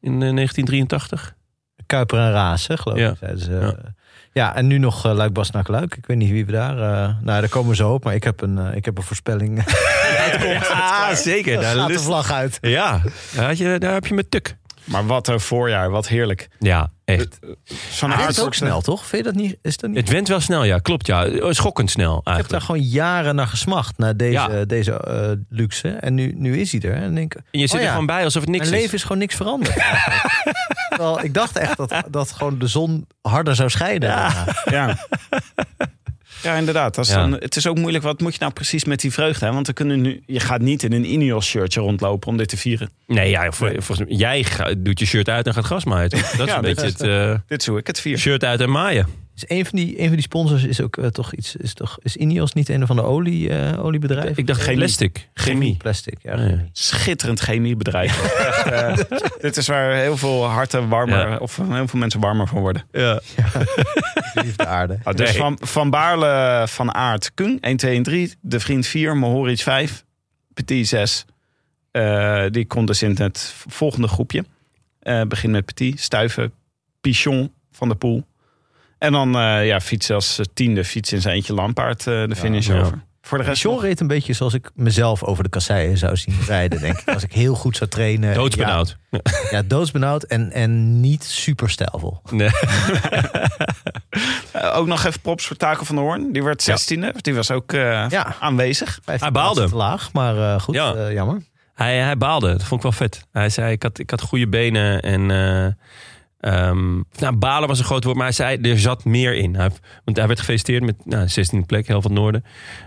In 0.00 0.22
eh, 0.22 0.34
1983. 0.34 1.34
Kuiper 1.86 2.18
en 2.18 2.30
Raas, 2.32 2.66
hè, 2.66 2.76
geloof 2.76 2.98
Ja. 2.98 3.10
ik. 3.10 3.38
ze. 3.38 3.50
Ja. 3.52 3.74
Ja. 4.32 4.54
en 4.54 4.66
nu 4.66 4.78
nog 4.78 5.06
uh, 5.06 5.12
Luik 5.12 5.32
Bas 5.32 5.50
naar 5.50 5.64
Luik. 5.66 5.94
Ik 5.96 6.06
weet 6.06 6.16
niet 6.16 6.30
wie 6.30 6.46
we 6.46 6.52
daar... 6.52 6.76
eh, 6.78 7.14
nou, 7.22 7.40
daar 7.40 7.48
komen 7.48 7.70
we 7.70 7.76
zo 7.76 7.92
op. 7.92 8.04
Maar 8.04 8.14
ik 8.14 8.24
heb 8.24 8.40
een, 8.40 8.58
ik 8.74 8.84
heb 8.84 8.96
een 8.98 9.02
voorspelling. 9.04 9.62
Ja, 10.40 11.14
zeker. 11.14 11.60
Daar 11.60 11.74
gaat 11.76 11.88
de 11.88 11.98
vlag 11.98 12.32
uit. 12.32 12.58
Ja, 12.60 13.00
daar, 13.34 13.46
had 13.46 13.58
je, 13.58 13.78
daar 13.78 13.92
heb 13.92 14.06
je 14.06 14.14
met 14.14 14.30
tuk. 14.30 14.56
Maar 14.84 15.06
wat 15.06 15.28
een 15.28 15.40
voorjaar. 15.40 15.90
Wat 15.90 16.08
heerlijk. 16.08 16.48
Ja, 16.58 16.90
echt. 17.04 17.38
Van 17.90 18.10
Hij 18.10 18.20
Aert 18.20 18.30
is 18.30 18.40
ook 18.40 18.54
snel, 18.54 18.80
toch? 18.80 19.06
Vind 19.06 19.24
je 19.24 19.32
dat 19.32 19.40
niet? 19.42 19.56
Is 19.62 19.76
dat 19.76 19.90
niet? 19.90 19.98
Het 19.98 20.08
went 20.08 20.28
wel 20.28 20.40
snel, 20.40 20.64
ja. 20.64 20.78
Klopt, 20.78 21.06
ja. 21.06 21.52
Schokkend 21.52 21.90
snel 21.90 22.10
Ik 22.10 22.16
heb 22.16 22.26
eigenlijk. 22.26 22.52
daar 22.58 22.60
gewoon 22.76 22.90
jaren 22.90 23.34
naar 23.34 23.46
gesmacht. 23.46 23.98
Naar 23.98 24.16
deze, 24.16 24.32
Ja. 24.32 24.64
deze 24.64 24.92
eh, 24.92 25.30
luxe. 25.48 25.88
En 25.88 26.14
nu, 26.14 26.32
nu 26.36 26.58
is 26.60 26.72
hij 26.72 26.80
er. 26.80 26.94
En 26.94 27.14
denk, 27.14 27.34
ik, 27.34 27.40
En 27.50 27.60
je 27.60 27.66
zit 27.66 27.78
oh 27.78 27.84
er 27.84 27.90
gewoon 27.90 28.06
bij 28.06 28.24
alsof 28.24 28.42
het 28.42 28.50
niks 28.50 28.62
Mijn 28.64 28.74
is. 28.76 28.80
leven 28.82 28.96
is 28.96 29.02
gewoon 29.02 29.18
niks 29.18 29.34
veranderd. 29.34 29.74
Terwijl 30.88 31.24
ik 31.24 31.34
dacht 31.34 31.56
echt 31.58 31.76
dat, 31.76 31.94
dat 32.10 32.32
gewoon 32.32 32.58
de 32.58 32.66
zon 32.66 33.06
harder 33.22 33.54
zou 33.54 33.68
schijnen. 33.70 34.00
daarna. 34.08 34.44
Ja. 34.70 34.96
Ja, 36.42 36.54
inderdaad. 36.56 36.94
Dat 36.94 37.04
is 37.04 37.10
Ja. 37.10 37.16
Dan, 37.20 37.32
het 37.32 37.56
is 37.56 37.66
ook 37.66 37.78
moeilijk. 37.78 38.04
Wat 38.04 38.20
moet 38.20 38.32
je 38.32 38.38
nou 38.40 38.52
precies 38.52 38.84
met 38.84 39.00
die 39.00 39.12
vreugde? 39.12 39.46
Hè? 39.46 39.52
Want 39.52 39.66
we 39.66 39.72
kunnen 39.72 40.00
nu, 40.00 40.22
je 40.26 40.40
gaat 40.40 40.60
niet 40.60 40.82
in 40.82 40.92
een 40.92 41.12
Ineos 41.12 41.46
shirtje 41.46 41.80
rondlopen 41.80 42.28
om 42.28 42.36
dit 42.36 42.48
te 42.48 42.56
vieren. 42.56 42.90
Nee, 43.06 43.30
ja, 43.30 43.52
vol- 43.52 43.68
volgens 43.78 43.98
mij, 43.98 44.16
jij 44.16 44.44
doet 44.78 44.98
je 44.98 45.06
shirt 45.06 45.28
uit 45.28 45.46
en 45.46 45.54
gaat 45.54 45.64
gras 45.64 45.84
maaien. 45.84 46.10
Dat 46.10 46.20
is 46.38 46.44
Ja, 46.44 46.56
een 46.56 46.60
beetje 46.62 46.86
is 46.86 46.92
het 46.92 47.00
eh, 47.02 47.34
Dit 47.46 47.60
is 47.60 47.66
hoe 47.66 47.78
ik 47.78 47.86
het 47.86 48.00
vier. 48.00 48.18
shirt 48.18 48.44
uit 48.44 48.60
en 48.60 48.70
maaien. 48.70 49.06
Dus 49.40 49.56
een 49.58 49.66
van 49.66 49.78
die, 49.78 49.98
een 49.98 50.04
van 50.06 50.12
die 50.14 50.22
sponsors 50.22 50.64
is 50.64 50.80
ook 50.80 50.96
eh, 50.96 51.06
toch 51.06 51.34
iets. 51.34 51.56
Is, 51.56 51.74
toch, 51.74 51.98
is 52.02 52.16
Ineos 52.16 52.52
niet 52.52 52.68
een 52.68 52.86
van 52.86 52.96
de 52.96 53.02
olie, 53.02 53.48
eh, 53.48 53.84
oliebedrijven? 53.84 54.36
Ik 54.36 54.46
dacht 54.46 54.60
Chemie. 54.60 54.78
plastic. 54.78 55.28
Chemie. 55.34 55.76
Plastic, 55.76 56.16
ja. 56.22 56.36
Ja, 56.36 56.42
ja. 56.42 56.48
chemie. 56.48 56.68
Schitterend 56.72 57.40
chemiebedrijf. 57.40 58.22
Echt, 58.46 58.70
eh, 58.70 59.18
dit 59.40 59.56
is 59.56 59.66
waar 59.66 59.94
heel 59.94 60.16
veel 60.16 60.44
harten 60.44 60.88
warmer, 60.88 61.28
Ja. 61.28 61.36
of 61.36 61.56
heel 61.56 61.88
veel 61.88 61.98
mensen 61.98 62.20
warmer 62.20 62.46
van 62.48 62.60
worden. 62.60 62.84
Ja. 62.92 63.20
Liefde 64.34 64.66
aarde. 64.66 64.98
Ah, 65.02 65.14
dus 65.16 65.28
Nee. 65.30 65.38
van, 65.38 65.58
van 65.60 65.90
Baarle, 65.90 66.64
Van 66.68 66.94
Aert, 66.94 67.34
Kung 67.34 67.60
1, 67.60 67.76
2 67.76 67.96
en 67.96 68.02
3. 68.02 68.34
De 68.40 68.60
Vriend 68.60 68.86
4, 68.86 69.16
Mohoric 69.16 69.60
5. 69.60 70.04
Petit 70.54 70.88
6. 70.88 71.24
Eh, 71.90 72.44
die 72.50 72.66
komt 72.66 72.86
dus 72.86 73.02
in 73.02 73.16
het 73.18 73.54
volgende 73.68 74.08
groepje. 74.08 74.44
Eh 75.00 75.22
begin 75.22 75.50
met 75.50 75.64
Petit, 75.64 76.00
Stuiven, 76.00 76.52
Pichon 77.00 77.52
van 77.72 77.88
de 77.88 77.94
Poel. 77.94 78.24
En 79.00 79.12
dan 79.12 79.38
eh, 79.38 79.66
ja, 79.66 79.80
fietsen 79.80 80.14
als 80.14 80.38
eh, 80.38 80.44
tiende, 80.54 80.84
fiets 80.84 81.12
in 81.12 81.20
zijn 81.20 81.34
eentje 81.34 81.54
Lampaard 81.54 81.98
eh, 82.06 82.24
de 82.26 82.36
finish 82.36 82.66
ja. 82.66 82.80
over. 82.80 83.02
Voor 83.22 83.38
de 83.38 83.44
rest 83.44 83.64
nog- 83.64 83.82
reed 83.82 84.00
een 84.00 84.06
beetje 84.06 84.32
zoals 84.32 84.54
ik 84.54 84.70
mezelf 84.74 85.22
over 85.22 85.42
de 85.42 85.48
kasseien 85.50 85.98
zou 85.98 86.16
zien 86.16 86.36
rijden, 86.46 86.80
denk 86.80 86.98
ik. 86.98 87.08
Als 87.14 87.22
ik 87.22 87.32
heel 87.32 87.54
goed 87.54 87.76
zou 87.76 87.90
trainen. 87.90 88.34
Doodsbenauwd. 88.34 88.96
Ja, 89.10 89.20
ja, 89.50 89.62
doodsbenauwd 89.62 90.22
en, 90.22 90.52
en 90.52 91.00
niet 91.00 91.24
super 91.24 91.70
stijlvol. 91.70 92.20
Nee. 92.30 92.50
Ook 94.72 94.86
nog 94.86 95.04
even 95.04 95.20
props 95.20 95.46
voor 95.46 95.56
Taco 95.56 95.84
van 95.84 95.94
der 95.96 96.04
Hoorn. 96.04 96.32
Die 96.32 96.42
werd 96.44 96.70
16e. 96.70 97.16
Die 97.20 97.34
was 97.34 97.50
ook 97.50 97.72
eh, 97.72 98.06
Ja. 98.08 98.34
aanwezig. 98.40 98.98
Vijftien 99.04 99.32
baalde. 99.32 99.68
te 99.68 99.76
laag, 99.76 100.12
maar 100.12 100.36
eh, 100.54 100.60
goed, 100.60 100.74
Ja. 100.74 101.10
jammer. 101.10 101.42
Hij, 101.74 101.96
hij 101.98 102.16
baalde. 102.16 102.50
Dat 102.52 102.62
vond 102.64 102.84
ik 102.84 102.90
wel 102.90 102.92
vet. 103.08 103.26
Hij 103.32 103.48
zei, 103.48 103.72
ik 103.72 103.82
had, 103.82 103.98
ik 103.98 104.10
had 104.10 104.20
goede 104.20 104.48
benen 104.48 105.00
en... 105.02 105.30
eh, 106.40 106.68
ehm, 106.68 106.94
nou, 107.18 107.36
balen 107.36 107.68
was 107.68 107.78
een 107.78 107.84
groot 107.84 108.04
woord, 108.04 108.16
maar 108.16 108.26
hij 108.26 108.34
zei, 108.34 108.56
er 108.60 108.78
zat 108.78 109.04
meer 109.04 109.34
in. 109.34 109.54
Hij, 109.56 109.70
want 110.04 110.16
hij 110.16 110.26
werd 110.26 110.38
gefeliciteerd 110.38 110.82
met 110.84 110.96
nou, 111.06 111.28
16e 111.28 111.66
plek, 111.66 111.86
heel 111.86 112.02
van 112.02 112.10
het 112.10 112.20
noorden. 112.20 112.44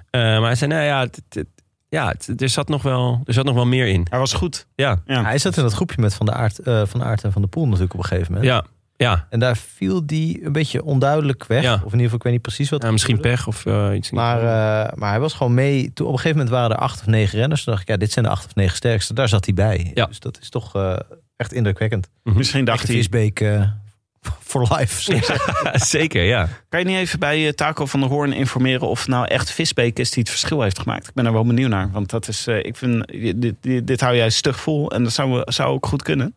Eh, 0.09 0.21
maar 0.21 0.41
hij 0.41 0.55
zei, 0.55 0.71
nou 0.71 0.83
ja, 0.83 0.99
het, 0.99 1.21
het- 1.29 1.47
ja 1.89 2.07
het- 2.07 2.41
er, 2.41 2.49
zat 2.49 2.67
nog 2.67 2.81
wel, 2.81 3.21
er 3.25 3.33
zat 3.33 3.45
nog 3.45 3.55
wel 3.55 3.65
meer 3.65 3.87
in. 3.87 4.07
Hij 4.09 4.19
was 4.19 4.33
goed. 4.33 4.67
Ja, 4.75 5.01
Ja. 5.05 5.23
Hij 5.23 5.37
zat 5.37 5.57
in 5.57 5.63
dat 5.63 5.73
groepje 5.73 6.01
met 6.01 6.13
Van 6.13 6.25
de 6.25 6.31
Aert, 6.33 6.59
eh, 6.59 6.81
van 6.85 6.99
de 6.99 7.05
Aert 7.05 7.23
en 7.23 7.31
Van 7.31 7.41
de 7.41 7.47
Poel 7.47 7.65
natuurlijk 7.65 7.93
op 7.93 7.99
een 7.99 8.05
gegeven 8.05 8.33
moment. 8.33 8.51
ja, 8.51 8.65
ja. 8.95 9.27
En 9.29 9.39
daar 9.39 9.57
viel 9.57 10.05
die 10.05 10.45
een 10.45 10.51
beetje 10.51 10.83
onduidelijk 10.83 11.45
weg. 11.45 11.63
Ja. 11.63 11.73
Of 11.73 11.79
in 11.79 11.83
ieder 11.85 11.99
geval, 12.01 12.15
ik 12.17 12.23
weet 12.23 12.33
niet 12.33 12.41
precies 12.41 12.69
wat. 12.69 12.83
ja 12.83 12.91
misschien 12.91 13.15
gebeurde. 13.15 13.37
pech 13.37 13.47
of 13.47 13.65
eh, 13.65 13.89
iets. 13.95 14.11
Maar, 14.11 14.37
eh, 14.37 14.93
maar 14.97 15.09
hij 15.09 15.19
was 15.19 15.33
gewoon 15.33 15.53
mee. 15.53 15.93
Toen 15.93 16.07
op 16.07 16.11
een 16.13 16.19
gegeven 16.19 16.37
moment 16.37 16.55
waren 16.55 16.71
er 16.75 16.81
acht 16.83 16.99
of 16.99 17.05
negen 17.05 17.39
renners. 17.39 17.63
Toen 17.63 17.73
dacht 17.73 17.85
ik, 17.87 17.91
ja, 17.93 17.97
dit 17.99 18.11
zijn 18.11 18.25
de 18.25 18.31
acht 18.31 18.45
of 18.45 18.55
negen 18.55 18.75
sterkste. 18.75 19.13
Daar 19.13 19.27
zat 19.27 19.45
hij 19.45 19.53
bij. 19.53 19.91
Ja. 19.93 20.05
Dus 20.05 20.19
dat 20.19 20.39
is 20.41 20.49
toch 20.49 20.75
eh, 20.75 20.95
echt 21.43 21.53
indrukwekkend. 21.53 22.09
Misschien 22.23 22.65
dacht 22.65 22.87
hij... 22.87 22.95
Visbeek 22.95 23.39
eh 23.39 23.61
for 24.49 24.67
life. 24.77 25.21
Zeker, 25.97 26.23
ja. 26.23 26.49
Kan 26.69 26.79
je 26.79 26.85
niet 26.85 26.97
even 26.97 27.19
bij 27.19 27.47
eh, 27.47 27.53
Taco 27.53 27.85
van 27.85 27.99
der 27.99 28.09
Hoorn 28.09 28.33
informeren 28.33 28.87
of 28.87 28.99
het 28.99 29.07
nou 29.07 29.27
echt 29.27 29.51
Visbeek 29.51 29.99
is 29.99 30.11
die 30.11 30.23
het 30.23 30.31
verschil 30.31 30.61
heeft 30.61 30.79
gemaakt? 30.79 31.07
Ik 31.07 31.13
ben 31.13 31.25
er 31.25 31.33
wel 31.33 31.45
benieuwd 31.45 31.69
naar. 31.69 31.91
Want 31.91 32.09
dat 32.09 32.27
is, 32.27 32.47
eh, 32.47 32.57
ik 32.57 32.75
vind, 32.75 33.07
dit, 33.07 33.55
dit, 33.61 33.87
dit 33.87 34.01
hou 34.01 34.15
jij 34.15 34.29
stug 34.29 34.59
vol 34.59 34.91
en 34.91 35.03
dat 35.03 35.13
zou, 35.13 35.41
zou 35.45 35.69
ook 35.69 35.85
goed 35.85 36.03
kunnen. 36.03 36.35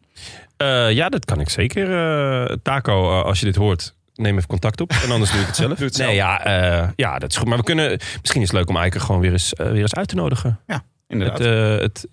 Eh, 0.57 0.93
ja, 0.93 1.09
dat 1.09 1.25
kan 1.25 1.41
ik 1.41 1.49
zeker. 1.49 1.93
Eh, 1.93 2.57
Taco, 2.63 3.23
als 3.23 3.39
je 3.41 3.45
dit 3.47 3.57
hoort, 3.57 3.95
neem 4.15 4.37
even 4.37 4.49
contact 4.49 4.81
op. 4.81 4.91
En 5.05 5.11
anders 5.11 5.31
doe 5.31 5.41
ik 5.41 5.47
het 5.47 5.57
zelf. 5.57 5.79
Doe 5.79 5.87
het 5.87 5.99
nee, 5.99 6.15
ja, 6.15 6.45
eh, 6.45 6.89
ja, 6.97 7.19
dat 7.19 7.31
is 7.31 7.37
goed. 7.37 7.49
Maar 7.49 7.59
we 7.59 7.65
kunnen, 7.65 8.01
misschien 8.21 8.43
is 8.43 8.49
het 8.49 8.57
leuk 8.57 8.69
om 8.69 8.77
Eiker 8.77 9.01
gewoon 9.01 9.21
weer 9.21 9.33
eens, 9.33 9.53
weer 9.57 9.75
eens 9.75 9.95
uit 9.95 10.09
te 10.09 10.15
nodigen. 10.15 10.61
Inderdaad. 11.09 11.39
Het, 11.39 11.47
eh, 11.47 11.79
het, 11.79 12.07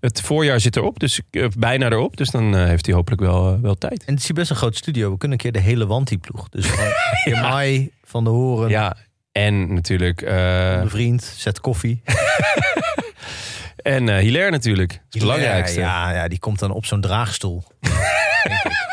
het 0.00 0.20
voorjaar 0.20 0.60
zit 0.60 0.76
erop, 0.76 0.98
dus 1.00 1.20
eh, 1.30 1.46
bijna 1.58 1.86
erop. 1.90 2.16
Dus 2.16 2.30
dan 2.30 2.56
eh, 2.56 2.64
heeft 2.64 2.86
hij 2.86 2.94
hopelijk 2.94 3.22
wel, 3.22 3.60
wel 3.60 3.74
tijd. 3.74 4.04
En 4.04 4.10
het 4.12 4.18
is 4.18 4.26
hier 4.26 4.36
best 4.36 4.50
een 4.50 4.56
groot 4.56 4.76
studio. 4.76 5.10
We 5.10 5.18
kunnen 5.18 5.38
een 5.38 5.42
keer 5.52 5.62
de 5.62 5.68
hele 5.68 5.86
Wanti-ploeg. 5.86 6.48
Dus 6.48 6.66
van 6.66 7.40
Mai, 7.50 7.90
Van 8.04 8.24
de 8.24 8.30
Horen, 8.30 8.68
Ja, 8.70 8.96
en 9.32 9.74
natuurlijk. 9.74 10.22
eh, 10.22 10.34
mijn 10.34 10.88
vriend, 10.90 11.22
zet 11.36 11.60
koffie. 11.60 12.02
en 13.76 14.08
eh 14.08 14.18
Hilaire 14.18 14.50
natuurlijk. 14.50 14.90
Dat 14.90 14.98
is 15.00 15.04
het 15.10 15.22
belangrijkste. 15.22 15.80
Ja, 15.80 16.10
ja, 16.12 16.28
die 16.28 16.38
komt 16.38 16.58
dan 16.58 16.70
op 16.70 16.86
zo'n 16.86 17.00
draagstoel. 17.00 17.64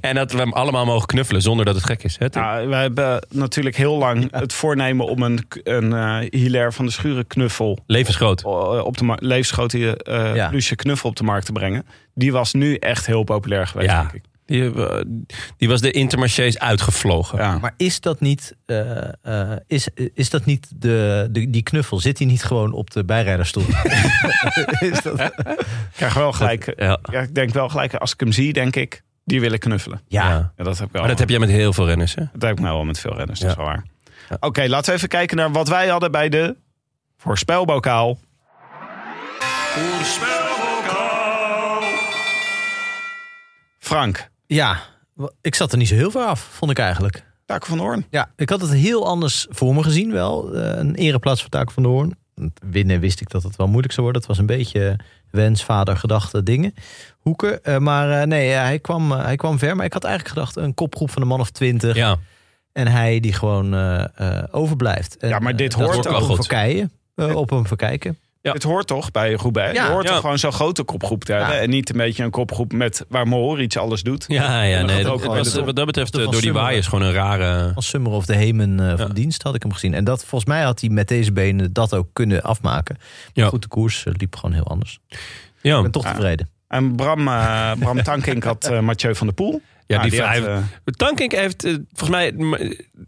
en 0.00 0.14
dat 0.14 0.32
we 0.32 0.38
hem 0.38 0.52
allemaal 0.52 0.84
mogen 0.84 1.06
knuffelen 1.06 1.42
zonder 1.42 1.64
dat 1.64 1.74
het 1.74 1.84
gek 1.84 2.02
is. 2.02 2.16
Hè? 2.18 2.26
Nou, 2.30 2.68
we 2.68 2.74
hebben 2.74 3.26
natuurlijk 3.30 3.76
heel 3.76 3.96
lang 3.98 4.28
het 4.30 4.52
voornemen 4.52 5.06
om 5.06 5.22
een, 5.22 5.46
een 5.62 5.92
eh 5.92 6.40
Hilaire 6.40 6.72
van 6.72 6.86
de 6.86 6.92
Schuren 6.92 7.26
knuffel 7.26 7.78
Levensgroot. 7.86 8.42
eh, 8.44 8.84
op 8.84 8.96
de 8.98 9.04
mar- 9.04 9.18
levensgrote 9.20 9.96
eh 9.96 10.34
Ja. 10.34 10.48
Lucie 10.48 10.76
knuffel 10.76 11.08
op 11.10 11.16
de 11.16 11.24
markt 11.24 11.46
te 11.46 11.52
brengen. 11.52 11.86
Die 12.14 12.32
was 12.32 12.52
nu 12.52 12.74
echt 12.74 13.06
heel 13.06 13.22
populair 13.24 13.66
geweest, 13.66 13.90
Ja. 13.90 14.00
denk 14.00 14.12
ik. 14.12 14.22
Die, 14.46 14.72
die 15.56 15.68
was 15.68 15.80
de 15.80 15.90
Intermarchés 15.90 16.58
uitgevlogen. 16.58 17.38
Ja. 17.38 17.58
Maar 17.58 17.74
is 17.76 18.00
dat 18.00 18.20
niet, 18.20 18.56
eh, 18.66 19.08
eh, 19.22 19.56
is, 19.66 19.88
is 20.14 20.30
dat 20.30 20.44
niet 20.44 20.68
de, 20.76 21.28
de, 21.30 21.50
die 21.50 21.62
knuffel? 21.62 21.98
Zit 22.00 22.18
hij 22.18 22.26
niet 22.26 22.44
gewoon 22.44 22.72
op 22.72 22.90
de 22.90 23.04
bijrijderstoel? 23.04 23.62
is 24.90 25.02
dat, 25.02 25.20
Ik 25.20 25.32
krijg 25.96 26.14
wel 26.14 26.32
gelijk. 26.32 26.72
Ja. 26.76 26.98
Ja, 27.10 27.20
ik 27.20 27.34
denk 27.34 27.52
wel 27.52 27.68
gelijk, 27.68 27.94
als 27.94 28.12
ik 28.12 28.20
hem 28.20 28.32
zie, 28.32 28.52
denk 28.52 28.76
ik, 28.76 29.02
die 29.28 29.40
wil 29.40 29.52
ik 29.52 29.60
knuffelen. 29.60 30.00
ja. 30.06 30.52
Dat 30.56 30.78
heb 30.78 30.86
ik 30.86 30.92
wel. 30.92 31.00
Maar 31.02 31.10
dat 31.10 31.18
heb 31.18 31.28
jij 31.28 31.38
met 31.38 31.48
heel 31.48 31.72
veel 31.72 31.86
renners, 31.86 32.14
hè? 32.14 32.22
Dat 32.32 32.42
heb 32.42 32.52
ik 32.52 32.60
nou 32.60 32.74
wel 32.74 32.84
met 32.84 32.98
veel 32.98 33.16
renners, 33.16 33.40
dat 33.40 33.50
is 33.50 33.56
wel 33.56 33.64
waar. 33.64 33.84
Ja. 34.28 34.36
Oké, 34.40 34.66
laten 34.68 34.90
we 34.90 34.96
even 34.96 35.08
kijken 35.08 35.36
naar 35.36 35.52
wat 35.52 35.68
wij 35.68 35.88
hadden 35.88 36.10
bij 36.10 36.28
de 36.28 36.56
voorspelbokaal. 37.16 38.18
Frank, 43.78 44.30
ja, 44.46 44.78
ik 45.40 45.54
zat 45.54 45.72
er 45.72 45.78
niet 45.78 45.88
zo 45.88 45.94
heel 45.94 46.10
ver 46.10 46.24
af, 46.24 46.40
vond 46.40 46.70
ik 46.70 46.78
eigenlijk. 46.78 47.24
Taco 47.44 47.66
van 47.66 47.78
Hoorn. 47.78 48.06
Ja, 48.10 48.30
ik 48.36 48.48
had 48.50 48.60
het 48.60 48.70
heel 48.72 49.06
anders 49.06 49.46
voor 49.50 49.74
me 49.74 49.82
gezien 49.82 50.12
wel. 50.12 50.54
Eh, 50.54 50.78
een 50.78 50.94
ereplaats 50.94 51.40
voor 51.40 51.50
Taco 51.50 51.72
van 51.72 51.82
de 51.82 51.88
Hoorn. 51.88 52.16
Winnen 52.70 53.00
wist 53.00 53.20
ik 53.20 53.30
dat 53.30 53.42
het 53.42 53.56
wel 53.56 53.66
moeilijk 53.68 53.92
zou 53.92 54.02
worden. 54.02 54.20
Het 54.22 54.30
was 54.30 54.40
een 54.40 54.56
beetje 54.56 54.98
wens, 55.30 55.64
vader, 55.64 55.96
gedachte, 55.96 56.42
dingen. 56.42 56.74
Hoeken. 57.18 57.64
Eh, 57.64 57.78
maar 57.78 58.20
eh, 58.20 58.26
nee, 58.26 58.52
eh, 58.52 58.60
hij, 58.62 58.78
kwam, 58.78 59.10
hij 59.12 59.36
kwam 59.36 59.58
ver. 59.58 59.76
Maar 59.76 59.84
ik 59.84 59.92
had 59.92 60.04
eigenlijk 60.04 60.34
gedacht 60.34 60.56
een 60.56 60.74
kopgroep 60.74 61.10
van 61.10 61.22
een 61.22 61.28
man 61.28 61.40
of 61.40 61.50
twintig. 61.50 61.96
Ja. 61.96 62.16
En 62.72 62.86
hij 62.86 63.20
die 63.20 63.32
gewoon 63.32 63.74
eh, 63.74 64.04
eh, 64.14 64.44
overblijft. 64.50 65.16
En, 65.16 65.28
Ja, 65.28 65.38
maar 65.38 65.56
dit 65.56 65.72
hoort 65.72 66.06
op 66.06 66.12
ook 66.12 66.34
verkeien. 66.34 66.92
eh, 67.14 67.34
op 67.34 67.50
een 67.50 67.66
verkijken. 67.66 68.18
Ja. 68.48 68.54
Het 68.54 68.62
hoort 68.62 68.86
toch 68.86 69.10
bij 69.10 69.32
Roubaix? 69.32 69.76
Ja. 69.78 69.84
je 69.86 69.90
hoort 69.92 70.04
Ja. 70.06 70.10
toch 70.12 70.20
gewoon 70.20 70.38
zo'n 70.38 70.52
grote 70.52 70.82
kopgroep 70.82 71.24
te 71.24 71.32
hebben. 71.32 71.54
Ja. 71.54 71.60
En 71.60 71.70
niet 71.70 71.90
een 71.90 71.96
beetje 71.96 72.24
een 72.24 72.30
kopgroep 72.30 72.72
met 72.72 73.04
waar 73.08 73.26
Mohoric 73.28 73.76
alles 73.76 74.02
doet. 74.02 74.24
Ja, 74.28 74.62
ja, 74.62 74.82
nee. 74.82 75.04
Dat, 75.04 75.24
was, 75.24 75.54
wat 75.54 75.76
dat 75.76 75.86
betreft, 75.86 76.16
eh, 76.18 76.30
door 76.30 76.40
die 76.40 76.52
waaiers 76.52 76.86
gewoon 76.86 77.04
een 77.04 77.12
rare... 77.12 77.72
Als 77.74 77.88
Summer 77.88 78.12
of 78.12 78.26
de 78.26 78.34
Hemen 78.36 78.80
eh, 78.80 78.96
van 78.96 79.06
Ja. 79.06 79.12
dienst 79.12 79.42
had 79.42 79.54
ik 79.54 79.62
hem 79.62 79.72
gezien. 79.72 79.94
En 79.94 80.04
dat 80.04 80.24
volgens 80.24 80.50
mij 80.50 80.62
had 80.62 80.80
hij 80.80 80.90
met 80.90 81.08
deze 81.08 81.32
benen 81.32 81.72
dat 81.72 81.94
ook 81.94 82.08
kunnen 82.12 82.42
afmaken. 82.42 82.96
Maar 82.98 83.08
Ja. 83.32 83.46
goed, 83.46 83.62
de 83.62 83.68
koers 83.68 84.04
eh, 84.06 84.12
liep 84.16 84.36
gewoon 84.36 84.52
heel 84.54 84.66
anders. 84.66 84.98
Ja, 85.60 85.76
Ik 85.76 85.82
ben 85.82 85.90
toch 85.90 86.04
Ja. 86.04 86.12
tevreden. 86.12 86.48
En 86.68 86.96
Bram, 86.96 87.24
Bram 87.78 88.02
Tankink 88.08 88.44
had 88.44 88.64
eh, 88.64 88.80
Mathieu 88.80 89.14
van 89.14 89.26
der 89.26 89.36
Poel. 89.36 89.62
Ja 89.88 89.96
Nou, 89.96 90.10
die, 90.10 90.22
hij, 90.22 90.44
eh, 90.46 90.58
Tankink 90.84 91.32
heeft, 91.32 91.64
eh, 91.64 91.74
volgens 91.92 92.10
mij, 92.10 92.32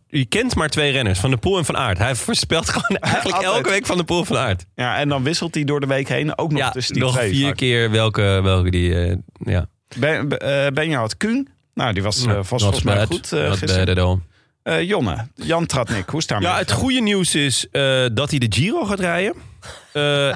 je 0.07 0.24
kent 0.24 0.55
maar 0.55 0.69
twee 0.69 0.93
renners, 0.93 1.19
Van 1.19 1.31
de 1.31 1.36
Poel 1.36 1.59
en 1.59 1.65
Van 1.65 1.77
Aert. 1.77 1.98
Hij 1.98 2.15
voorspelt 2.15 2.69
gewoon 2.74 2.98
eigenlijk 3.01 3.36
Altijd. 3.36 3.55
elke 3.55 3.70
week 3.70 3.86
Van 3.86 3.97
de 3.97 4.05
Poel 4.05 4.24
Van 4.24 4.36
Aert. 4.36 4.65
ja, 4.74 4.97
en 4.97 5.09
dan 5.09 5.23
wisselt 5.23 5.55
hij 5.55 5.65
door 5.65 5.81
de 5.81 5.86
week 5.86 6.09
heen 6.09 6.39
ook 6.39 6.51
nog 6.51 6.61
Ja, 6.61 6.70
tussen 6.70 6.94
die 6.94 7.02
nog 7.02 7.15
twee. 7.16 7.31
vier 7.31 7.47
vaak. 7.47 7.57
keer 7.57 7.90
welke, 7.90 8.40
welke 8.43 8.70
die, 8.70 9.05
eh, 9.05 9.16
ja. 9.44 9.66
Ben, 9.98 10.28
ben- 10.28 10.74
Benja 10.74 10.98
had 10.98 11.16
Kuhn. 11.16 11.48
Nou, 11.74 11.93
die 11.93 12.02
was, 12.02 12.23
Ja, 12.23 12.32
not 12.32 12.47
volgens 12.47 12.82
mij 12.82 13.07
goed 13.07 13.31
Not 13.31 13.57
gisteren. 13.57 14.24
Eh, 14.62 14.82
Jonne, 14.82 15.27
Jan 15.35 15.66
Tratnik, 15.66 16.09
hoe 16.09 16.19
is 16.20 16.20
het 16.20 16.28
daarmee? 16.28 16.48
Ja, 16.48 16.59
het 16.59 16.73
goede 16.73 17.01
nieuws 17.01 17.35
is 17.35 17.66
dat 18.12 18.31
hij 18.31 18.39
de 18.39 18.47
Giro 18.48 18.85
gaat 18.85 19.01
rijden. 19.01 19.35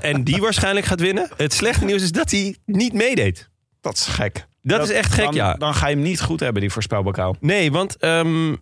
En 0.02 0.24
die 0.24 0.40
waarschijnlijk 0.46 0.86
gaat 0.86 1.00
winnen. 1.00 1.28
Het 1.36 1.52
slechte 1.52 1.84
nieuws 1.84 2.02
is 2.02 2.12
dat 2.12 2.30
hij 2.30 2.56
niet 2.66 2.92
meedeed. 2.92 3.48
Dat 3.80 3.94
is 3.94 4.06
gek. 4.06 4.46
Dat, 4.72 4.88
is 4.88 4.94
echt 4.94 5.12
gek, 5.12 5.24
dan, 5.24 5.34
ja. 5.34 5.54
Dan 5.54 5.74
ga 5.74 5.88
je 5.88 5.94
hem 5.94 6.04
niet 6.04 6.20
goed 6.20 6.40
hebben, 6.40 6.60
die 6.60 6.70
voorspelbokaal. 6.70 7.36
Nee, 7.40 7.72
want 7.72 7.96
ehm, 7.96 8.54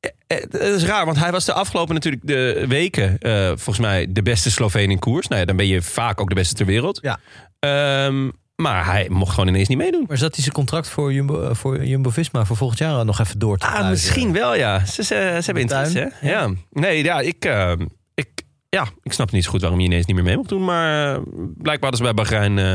eh, 0.00 0.10
eh, 0.26 0.42
het 0.42 0.54
is 0.54 0.84
raar. 0.84 1.04
Want 1.04 1.18
hij 1.18 1.32
was 1.32 1.44
de 1.44 1.52
afgelopen 1.52 1.94
natuurlijk 1.94 2.26
de 2.26 2.64
weken 2.68 3.18
eh, 3.18 3.46
volgens 3.46 3.78
mij 3.78 4.06
de 4.08 4.22
beste 4.22 4.50
Sloveen 4.50 4.90
in 4.90 4.98
koers. 4.98 5.28
Nou 5.28 5.40
ja, 5.40 5.46
dan 5.46 5.56
ben 5.56 5.66
je 5.66 5.82
vaak 5.82 6.20
ook 6.20 6.28
de 6.28 6.34
beste 6.34 6.54
ter 6.54 6.66
wereld. 6.66 6.98
Ja. 7.02 7.18
Ehm, 7.58 8.30
maar 8.56 8.86
hij 8.86 9.06
mocht 9.10 9.30
gewoon 9.30 9.48
ineens 9.48 9.68
niet 9.68 9.78
meedoen. 9.78 10.04
Maar 10.08 10.16
zat 10.16 10.34
hij 10.34 10.42
zijn 10.42 10.54
contract 10.54 10.88
voor 10.88 11.12
Jumbo, 11.12 11.54
voor 11.54 11.84
Jumbo-Visma 11.84 12.44
voor 12.44 12.56
volgend 12.56 12.78
jaar 12.78 13.04
nog 13.04 13.18
even 13.18 13.38
door 13.38 13.58
te 13.58 13.66
Ah, 13.66 13.88
misschien 13.88 14.32
wel, 14.32 14.54
ja. 14.54 14.84
Ze, 14.84 15.02
ze, 15.02 15.04
ze 15.04 15.42
hebben 15.44 15.62
interesse, 15.62 16.12
hè? 16.12 16.30
Ja. 16.30 16.50
Nee, 16.70 17.04
ja, 17.04 17.20
ik, 17.20 17.44
ehm, 17.44 17.86
ik, 18.14 18.28
ja, 18.68 18.86
ik 19.02 19.12
snap 19.12 19.30
niet 19.30 19.44
zo 19.44 19.50
goed 19.50 19.60
waarom 19.60 19.78
hij 19.78 19.88
ineens 19.88 20.06
niet 20.06 20.16
meer 20.16 20.24
mee 20.24 20.36
mocht 20.36 20.48
doen. 20.48 20.64
Maar 20.64 21.20
blijkbaar 21.56 21.90
hadden 21.90 21.96
ze 21.96 22.02
bij 22.02 22.14
Bahrein 22.14 22.58
eh, 22.58 22.74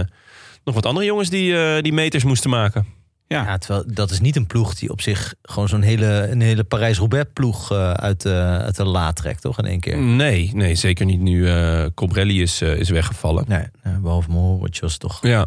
nog 0.66 0.76
wat 0.76 0.86
andere 0.86 1.06
jongens 1.06 1.30
die, 1.30 1.58
eh, 1.58 1.82
die 1.82 1.94
meters 1.94 2.24
moesten 2.24 2.50
maken. 2.50 2.96
Ja. 3.28 3.44
Ja, 3.44 3.58
terwijl 3.58 3.84
dat 3.88 4.12
is 4.12 4.20
niet 4.20 4.36
een 4.36 4.48
ploeg 4.48 4.76
die 4.76 4.90
op 4.90 5.02
zich 5.02 5.34
gewoon 5.42 5.68
zo'n 5.68 5.82
hele, 5.82 6.28
een 6.32 6.42
hele 6.42 6.64
Parijs-Roubaix 6.64 7.30
ploeg 7.34 7.72
eh, 7.72 7.92
uit, 7.92 8.22
de, 8.22 8.34
uit 8.62 8.76
de 8.76 8.86
la 8.86 9.14
trekt, 9.14 9.42
toch? 9.42 9.58
In 9.60 9.66
één 9.66 9.80
keer. 9.80 9.98
Nee, 9.98 10.52
nee, 10.54 10.76
zeker 10.76 11.06
niet 11.06 11.20
nu 11.20 11.50
eh 11.50 11.86
Cobrelli 11.94 12.42
is, 12.42 12.62
eh, 12.62 12.76
is 12.76 12.90
weggevallen. 12.90 13.46
Nee, 13.48 13.66
eh, 13.82 13.98
behalve 13.98 14.32
het 14.62 15.00
toch... 15.00 15.20
Ja, 15.22 15.46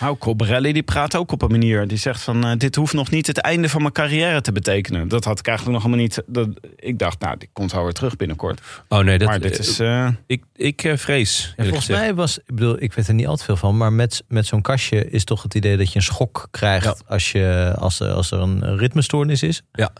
Nou, 0.00 0.16
Colbrelli 0.18 0.72
die 0.72 0.82
praat 0.82 1.16
ook 1.16 1.32
op 1.32 1.42
een 1.42 1.50
manier. 1.50 1.88
Die 1.88 1.98
zegt 1.98 2.22
van, 2.22 2.44
eh, 2.44 2.56
dit 2.56 2.74
hoeft 2.74 2.92
nog 2.92 3.10
niet 3.10 3.26
het 3.26 3.38
einde 3.38 3.68
van 3.68 3.80
mijn 3.80 3.92
carrière 3.92 4.40
te 4.40 4.52
betekenen. 4.52 5.08
Dat 5.08 5.24
had 5.24 5.38
ik 5.38 5.46
eigenlijk 5.46 5.76
nog 5.78 5.86
helemaal 5.86 6.06
niet. 6.06 6.22
Dat, 6.26 6.48
ik 6.76 6.98
dacht, 6.98 7.20
nou, 7.20 7.36
die 7.38 7.48
komt 7.52 7.72
wel 7.72 7.82
weer 7.82 7.92
terug 7.92 8.16
binnenkort. 8.16 8.60
Oh 8.88 8.98
nee, 8.98 9.18
dat, 9.18 9.28
maar 9.28 9.40
dit 9.40 9.58
is... 9.58 9.78
eh, 9.78 10.08
ik, 10.26 10.44
ik 10.54 10.84
eh, 10.84 10.96
vrees. 10.96 11.52
Ja, 11.56 11.62
volgens 11.64 11.84
gezegd. 11.86 12.00
mij 12.04 12.14
was, 12.14 12.38
ik 12.38 12.44
bedoel, 12.54 12.82
ik 12.82 12.92
weet 12.92 13.08
er 13.08 13.14
niet 13.14 13.26
al 13.26 13.36
te 13.36 13.44
veel 13.44 13.56
van, 13.56 13.76
maar 13.76 13.92
met, 13.92 14.24
met 14.28 14.46
zo'n 14.46 14.62
kastje 14.62 15.10
is 15.10 15.24
toch 15.24 15.42
het 15.42 15.54
idee 15.54 15.76
dat 15.76 15.88
je 15.88 15.96
een 15.96 16.02
schok 16.04 16.48
krijgt 16.50 16.84
Ja. 16.84 16.94
als, 17.06 17.32
je, 17.32 17.74
als, 17.78 18.00
er, 18.00 18.12
als 18.12 18.30
er 18.30 18.38
een 18.40 18.76
ritmestoornis 18.76 19.42
is. 19.42 19.62
Ja. 19.72 19.90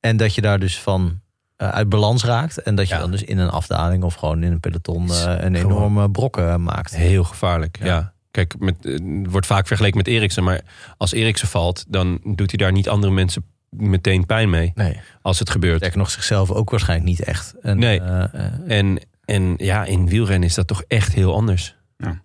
En 0.00 0.16
dat 0.16 0.34
je 0.34 0.40
daar 0.40 0.58
dus 0.58 0.78
van 0.80 1.20
eh, 1.56 1.68
uit 1.68 1.88
balans 1.88 2.24
raakt. 2.24 2.62
En 2.62 2.74
dat 2.74 2.88
je 2.88 2.94
Ja. 2.94 3.00
dan 3.00 3.10
dus 3.10 3.22
in 3.22 3.38
een 3.38 3.50
afdaling 3.50 4.02
of 4.02 4.14
gewoon 4.14 4.42
in 4.42 4.52
een 4.52 4.60
peloton 4.60 5.10
eh, 5.10 5.34
een 5.38 5.54
enorme 5.54 6.10
brokken 6.10 6.62
maakt. 6.62 6.96
Heel 6.96 7.24
gevaarlijk, 7.24 7.78
ja. 7.78 7.86
Ja. 7.86 8.12
Kijk, 8.30 8.54
met, 8.58 8.86
eh, 8.86 8.92
het 8.92 9.30
wordt 9.30 9.46
vaak 9.46 9.66
vergeleken 9.66 9.96
met 9.98 10.06
Eriksen. 10.06 10.44
Maar 10.44 10.60
als 10.96 11.12
Eriksen 11.12 11.48
valt, 11.48 11.84
dan 11.88 12.20
doet 12.24 12.50
hij 12.50 12.58
daar 12.58 12.72
niet 12.72 12.88
andere 12.88 13.12
mensen 13.12 13.44
meteen 13.70 14.26
pijn 14.26 14.50
mee. 14.50 14.72
Nee, 14.74 15.00
Als 15.22 15.38
het 15.38 15.50
gebeurt. 15.50 15.76
sterker 15.76 15.98
nog 15.98 16.10
zichzelf 16.10 16.50
ook 16.50 16.70
waarschijnlijk 16.70 17.08
niet 17.08 17.22
echt. 17.22 17.54
En, 17.62 17.78
Nee. 17.78 18.00
eh, 18.00 18.24
eh, 18.34 18.78
En, 18.78 19.00
en 19.24 19.54
ja, 19.56 19.84
in 19.84 20.08
wielrennen 20.08 20.48
is 20.48 20.54
dat 20.54 20.66
toch 20.66 20.82
echt 20.88 21.12
heel 21.14 21.34
anders. 21.34 21.76
Ja. 21.96 22.22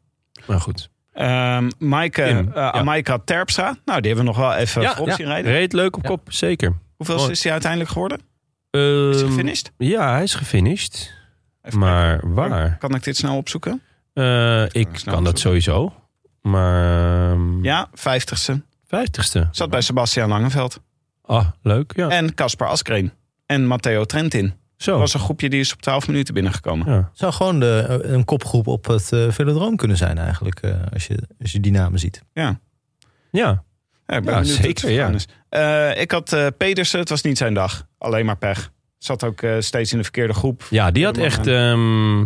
Maar 0.48 0.60
goed. 0.62 0.90
ehm 1.14 1.70
Maaike, 1.80 2.24
Tim, 2.24 2.48
eh, 2.48 2.54
ja. 2.56 2.72
Amaika 2.72 3.18
Terpstra. 3.26 3.76
Nou, 3.86 4.02
die 4.02 4.14
hebben 4.14 4.16
we 4.34 4.40
nog 4.40 4.50
wel 4.50 4.54
even 4.56 4.82
Ja, 4.82 4.90
voorop 4.90 5.08
ja. 5.08 5.16
zien 5.16 5.26
rijden. 5.26 5.52
Reed 5.52 5.74
leuk 5.74 5.96
op 5.98 6.02
Ja. 6.04 6.10
kop, 6.10 6.32
zeker. 6.32 6.74
Hoeveel 6.96 7.18
Mooi. 7.18 7.32
is 7.32 7.44
hij 7.44 7.52
uiteindelijk 7.52 7.92
geworden? 7.92 8.18
Is 8.72 8.80
hij 8.80 9.14
Ehm, 9.14 9.28
gefinished? 9.28 9.72
ja, 9.78 10.12
hij 10.12 10.24
is 10.24 10.36
gefinished. 10.36 11.14
Even 11.62 11.80
Maar 11.80 12.10
kijken. 12.10 12.34
waar? 12.34 12.78
Kan 12.78 12.96
ik 12.96 13.04
dit 13.04 13.18
snel 13.18 13.38
opzoeken? 13.38 13.82
Eh, 14.14 14.64
ik 14.72 15.02
kan 15.04 15.24
dat 15.24 15.40
sowieso. 15.40 15.94
Maar 16.42 17.32
ehm, 17.32 17.64
Ja, 17.64 17.88
vijftigste. 17.94 18.62
vijftigste. 18.88 19.48
Zat 19.52 19.70
bij 19.70 19.82
Sebastian 19.82 20.30
Langeveld. 20.30 20.80
Ah, 21.22 21.48
leuk. 21.62 21.94
Ja. 21.96 22.10
En 22.10 22.34
Caspar 22.34 22.68
Askreen. 22.68 23.12
En 23.46 23.66
Matteo 23.66 24.06
Trentin. 24.06 24.54
Zo. 24.78 24.92
Dat 24.92 25.00
was 25.00 25.14
een 25.14 25.20
groepje 25.20 25.50
die 25.50 25.60
is 25.60 25.74
op 25.74 25.82
12 25.82 26.08
minuten 26.08 26.34
binnengekomen. 26.34 26.92
Ja. 26.92 27.10
zou 27.14 27.34
gewoon 27.34 27.60
de, 27.60 28.00
een 28.04 28.26
kopgroep 28.26 28.68
op 28.68 28.86
het 28.86 29.12
uh, 29.12 29.32
velodroom 29.32 29.76
kunnen 29.76 29.98
zijn 29.98 30.18
eigenlijk. 30.18 30.60
eh, 30.60 30.72
als, 30.94 31.08
je, 31.08 31.18
als 31.42 31.52
je 31.52 31.60
die 31.60 31.72
namen 31.72 32.00
ziet. 32.00 32.22
Ja. 32.34 32.60
ja. 33.32 33.64
Ja, 34.08 34.16
ik 34.18 34.24
ben 34.24 34.34
Ja, 34.36 34.44
zeker, 34.44 34.90
ja. 34.92 35.12
Eh, 35.50 36.02
ik 36.02 36.12
had 36.12 36.34
eh, 36.34 36.48
Pedersen, 36.58 37.00
het 37.00 37.10
was 37.10 37.22
niet 37.22 37.38
zijn 37.38 37.54
dag. 37.54 37.88
Alleen 37.98 38.26
maar 38.26 38.38
pech. 38.38 38.72
Zat 38.98 39.24
ook 39.24 39.42
eh, 39.42 39.56
steeds 39.60 39.92
in 39.92 39.98
de 39.98 40.04
verkeerde 40.04 40.34
groep. 40.34 40.64
Ja, 40.70 40.92
die 40.92 41.06
had 41.06 41.18
echt, 41.18 41.48
ehm, 41.48 42.26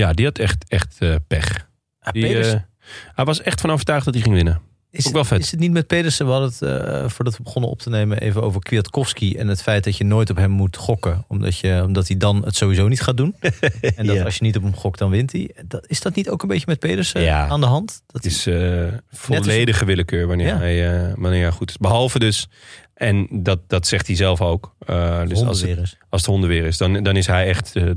ja, 0.00 0.12
die 0.12 0.24
had 0.24 0.38
echt, 0.38 0.64
echt 0.68 0.96
eh, 0.98 1.14
pech. 1.26 1.68
Die, 2.12 2.22
Pedersen- 2.26 2.66
eh, 2.80 2.86
hij 3.14 3.24
was 3.24 3.42
echt 3.42 3.60
van 3.60 3.70
overtuigd 3.70 4.04
dat 4.04 4.14
hij 4.14 4.22
ging 4.22 4.34
winnen. 4.34 4.60
Is, 4.92 5.06
Ook 5.06 5.12
wel 5.12 5.24
vet. 5.24 5.40
is 5.40 5.50
het 5.50 5.60
niet 5.60 5.70
met 5.72 5.86
Pedersen? 5.86 6.26
We 6.26 6.32
hadden 6.32 6.50
het, 6.50 6.62
eh, 6.62 7.08
voordat 7.08 7.36
we 7.36 7.42
begonnen 7.42 7.70
op 7.70 7.78
te 7.78 7.90
nemen, 7.90 8.20
even 8.20 8.42
over 8.42 8.60
Kwiatkowski. 8.60 9.36
En 9.36 9.48
het 9.48 9.62
feit 9.62 9.84
dat 9.84 9.96
je 9.96 10.04
nooit 10.04 10.30
op 10.30 10.36
hem 10.36 10.50
moet 10.50 10.76
gokken. 10.76 11.24
Omdat, 11.28 11.58
je, 11.58 11.82
omdat 11.86 12.08
hij 12.08 12.16
dan 12.16 12.44
het 12.44 12.56
sowieso 12.56 12.88
niet 12.88 13.00
gaat 13.02 13.16
doen. 13.16 13.34
En 13.96 14.06
dat 14.06 14.16
Ja. 14.16 14.24
als 14.24 14.36
je 14.36 14.42
niet 14.44 14.56
op 14.56 14.62
hem 14.62 14.74
gokt, 14.76 14.98
dan 14.98 15.10
wint 15.10 15.32
hij. 15.32 15.50
Dat, 15.66 15.84
is 15.88 16.00
dat 16.00 16.14
niet 16.14 16.28
ook 16.28 16.42
een 16.42 16.48
beetje 16.48 16.64
met 16.68 16.78
Pedersen 16.78 17.20
Ja. 17.20 17.46
aan 17.48 17.60
de 17.60 17.66
hand? 17.66 18.02
Dat 18.06 18.22
Het 18.22 18.32
is 18.32 18.46
eh, 18.46 18.84
volledige 19.10 19.84
willekeur 19.84 20.26
wanneer, 20.26 20.46
Ja. 20.46 20.56
hij, 20.58 21.06
eh, 21.08 21.12
wanneer 21.16 21.42
hij 21.42 21.50
goed 21.50 21.70
is. 21.70 21.76
Behalve 21.76 22.18
dus, 22.18 22.48
en 22.94 23.28
dat, 23.30 23.60
dat 23.68 23.86
zegt 23.86 24.06
hij 24.06 24.16
zelf 24.16 24.40
ook. 24.40 24.74
eh, 24.86 25.26
dus 25.26 25.42
als 25.42 25.60
het, 25.60 25.78
is. 25.78 25.96
als 26.08 26.20
het 26.20 26.30
honden 26.30 26.48
weer 26.48 26.64
is, 26.64 26.76
dan, 26.76 27.02
dan 27.02 27.16
is 27.16 27.26
hij 27.26 27.46
echt 27.46 27.76
eh 27.76 27.90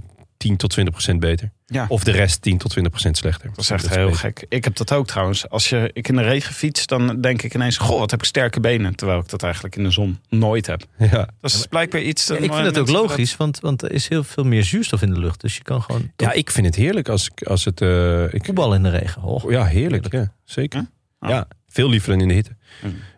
10 0.44 0.58
tot 0.58 0.70
20 0.70 0.94
procent 0.94 1.20
beter. 1.20 1.52
Ja. 1.66 1.86
Of 1.90 2.04
de 2.04 2.12
rest 2.12 2.42
10 2.42 2.58
tot 2.58 2.72
20 2.72 2.92
procent 2.92 3.18
slechter. 3.18 3.50
Dat 3.50 3.58
is 3.60 3.70
echt 3.70 3.90
heel 3.96 4.06
beter. 4.06 4.20
gek. 4.20 4.46
Ik 4.50 4.64
heb 4.64 4.76
dat 4.76 4.92
ook 4.94 5.08
trouwens. 5.08 5.50
Als 5.50 5.70
je, 5.70 5.90
ik 5.94 6.08
in 6.08 6.16
de 6.16 6.22
regen 6.22 6.54
fiets, 6.54 6.86
dan 6.88 7.22
denk 7.22 7.42
ik 7.42 7.54
ineens... 7.56 7.78
Goh, 7.78 8.00
wat 8.00 8.12
heb 8.12 8.20
ik 8.20 8.26
sterke 8.26 8.60
benen. 8.60 8.96
Terwijl 8.96 9.20
ik 9.20 9.30
dat 9.30 9.44
eigenlijk 9.44 9.76
in 9.76 9.84
de 9.84 9.92
zon 9.92 10.20
nooit 10.30 10.68
heb. 10.68 10.84
Ja. 11.12 11.28
Dat 11.42 11.52
is 11.52 11.66
blijkbaar 11.68 12.02
iets... 12.02 12.28
Ja, 12.28 12.36
ik 12.36 12.54
vind 12.54 12.66
het 12.66 12.78
ook 12.78 12.90
logisch, 12.90 13.38
want, 13.38 13.60
want 13.60 13.82
er 13.82 13.92
is 13.92 14.08
heel 14.08 14.24
veel 14.24 14.44
meer 14.44 14.64
zuurstof 14.64 15.02
in 15.02 15.14
de 15.14 15.20
lucht. 15.20 15.42
Dus 15.42 15.56
je 15.58 15.64
kan 15.64 15.82
gewoon 15.82 16.12
ja, 16.16 16.32
ik 16.32 16.52
vind 16.52 16.66
het 16.66 16.76
heerlijk 16.76 17.10
als, 17.10 17.30
ik- 17.36 17.48
als 17.48 17.66
het... 17.66 17.82
eh, 17.82 18.34
ik, 18.34 18.46
voetballen 18.46 18.78
in 18.78 18.84
de 18.84 18.90
regen. 18.98 19.22
Oh. 19.22 19.52
ja, 19.52 19.66
heerlijk. 19.66 20.12
Ja, 20.14 20.34
zeker. 20.44 20.80
Ja? 20.80 20.88
Ah. 21.20 21.30
Ja, 21.30 21.48
veel 21.68 21.90
liever 21.90 22.10
dan 22.10 22.22
in 22.22 22.28
de 22.28 22.34
hitte. 22.34 22.56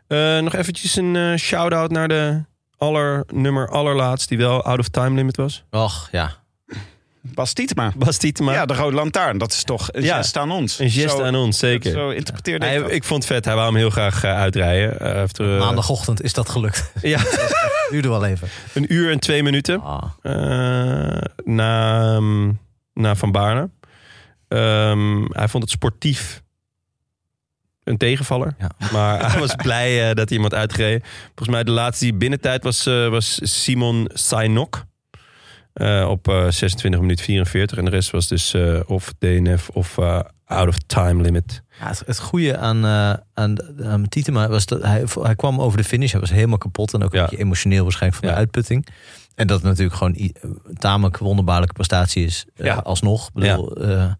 Eh, 0.07 0.39
nog 0.39 0.55
eventjes 0.55 0.95
een 0.95 1.15
eh, 1.15 1.35
shout-out 1.35 1.91
naar 1.91 2.07
de 2.07 2.43
aller, 2.77 3.23
nummer 3.33 3.69
allerlaatst... 3.69 4.29
die 4.29 4.37
wel 4.37 4.63
out 4.63 4.79
of 4.79 4.87
time 4.87 5.15
limit 5.15 5.37
was. 5.37 5.63
Och, 5.71 6.07
ja. 6.11 6.43
Bas 7.33 7.53
Tietema. 7.53 7.93
Bas 7.95 8.17
Tietema. 8.17 8.53
Ja, 8.53 8.65
de 8.65 8.73
Rode 8.73 8.95
Lantaarn. 8.95 9.37
Dat 9.37 9.51
is 9.51 9.63
toch 9.63 9.89
een 9.91 10.03
Ja. 10.03 10.15
geste 10.17 10.39
aan 10.39 10.51
ons. 10.51 10.79
Een 10.79 10.89
geste 10.89 11.09
Zo- 11.17 11.23
aan 11.23 11.35
ons, 11.35 11.57
zeker. 11.57 11.91
Zo 11.91 12.09
interpreteerde 12.09 12.65
Hij, 12.65 12.75
ik 12.75 12.81
dat. 12.81 12.91
ik 12.91 13.03
vond 13.03 13.23
het 13.23 13.33
vet. 13.33 13.45
Hij 13.45 13.53
wou 13.55 13.67
hem 13.67 13.75
heel 13.75 13.89
graag 13.89 14.23
eh, 14.23 14.35
uitrijden. 14.35 14.99
Eh, 14.99 15.21
eh, 15.21 15.59
Maandagochtend 15.59 16.21
is 16.21 16.33
dat 16.33 16.49
gelukt. 16.49 16.91
Ja, 17.01 17.19
Duurde 17.89 18.09
wel 18.09 18.25
even. 18.25 18.47
een 18.73 18.93
uur 18.93 19.11
en 19.11 19.19
twee 19.19 19.43
minuten. 19.43 19.81
Ah. 19.81 20.03
eh, 20.21 21.21
na, 21.43 22.01
ehm, 22.15 22.51
na 22.93 23.15
Van 23.15 23.31
Baarne. 23.31 23.69
Ehm, 24.47 25.25
hij 25.29 25.47
vond 25.47 25.63
het 25.63 25.71
sportief 25.71 26.43
een 27.83 27.97
tegenvaller. 27.97 28.55
Ja. 28.59 28.69
Maar 28.91 29.31
hij 29.31 29.39
was 29.39 29.55
blij 29.63 30.13
dat 30.13 30.27
hij 30.29 30.37
iemand 30.37 30.53
uitgereden. 30.53 31.01
Volgens 31.25 31.49
mij 31.49 31.63
de 31.63 31.71
laatste 31.71 32.03
die 32.05 32.13
binnentijd 32.13 32.63
was, 32.63 32.85
eh, 32.85 33.07
was 33.07 33.39
Simon 33.41 34.09
Sainok. 34.13 34.85
Eh, 35.75 36.07
op 36.09 36.27
eh 36.27 36.49
26 36.49 36.99
minuten 36.99 37.25
44. 37.25 37.77
En 37.77 37.85
de 37.85 37.91
rest 37.91 38.09
was 38.11 38.27
dus 38.27 38.53
eh, 38.53 38.79
of 38.85 39.13
DNF 39.19 39.69
of 39.69 39.97
eh, 39.97 40.19
out 40.45 40.67
of 40.67 40.77
time 40.85 41.21
limit. 41.21 41.63
Ja, 41.79 41.87
het, 41.87 42.03
het 42.05 42.19
goede 42.19 42.57
aan, 42.57 42.85
eh 42.85 43.13
aan, 43.33 43.55
aan 43.85 44.07
Tietema 44.09 44.47
was 44.47 44.65
dat 44.65 44.81
hij, 44.83 45.03
hij 45.21 45.35
kwam 45.35 45.61
over 45.61 45.77
de 45.77 45.83
finish. 45.83 46.11
Hij 46.11 46.19
was 46.19 46.29
helemaal 46.29 46.57
kapot 46.57 46.93
en 46.93 47.03
ook 47.03 47.13
een 47.13 47.21
beetje 47.21 47.37
emotioneel 47.37 47.83
waarschijnlijk 47.83 48.19
van 48.21 48.29
Ja. 48.29 48.35
de 48.35 48.41
uitputting. 48.41 48.87
En 49.35 49.47
dat 49.47 49.57
het 49.57 49.65
natuurlijk 49.67 49.95
gewoon 49.97 50.13
een 50.17 50.35
tamelijk 50.77 51.17
wonderbaarlijke 51.17 51.73
prestatie 51.73 52.25
is. 52.25 52.45
eh, 52.55 52.65
Ja. 52.65 52.73
alsnog. 52.75 53.27
Ik 53.27 53.33
bedoel, 53.33 53.75
eh, 53.75 54.11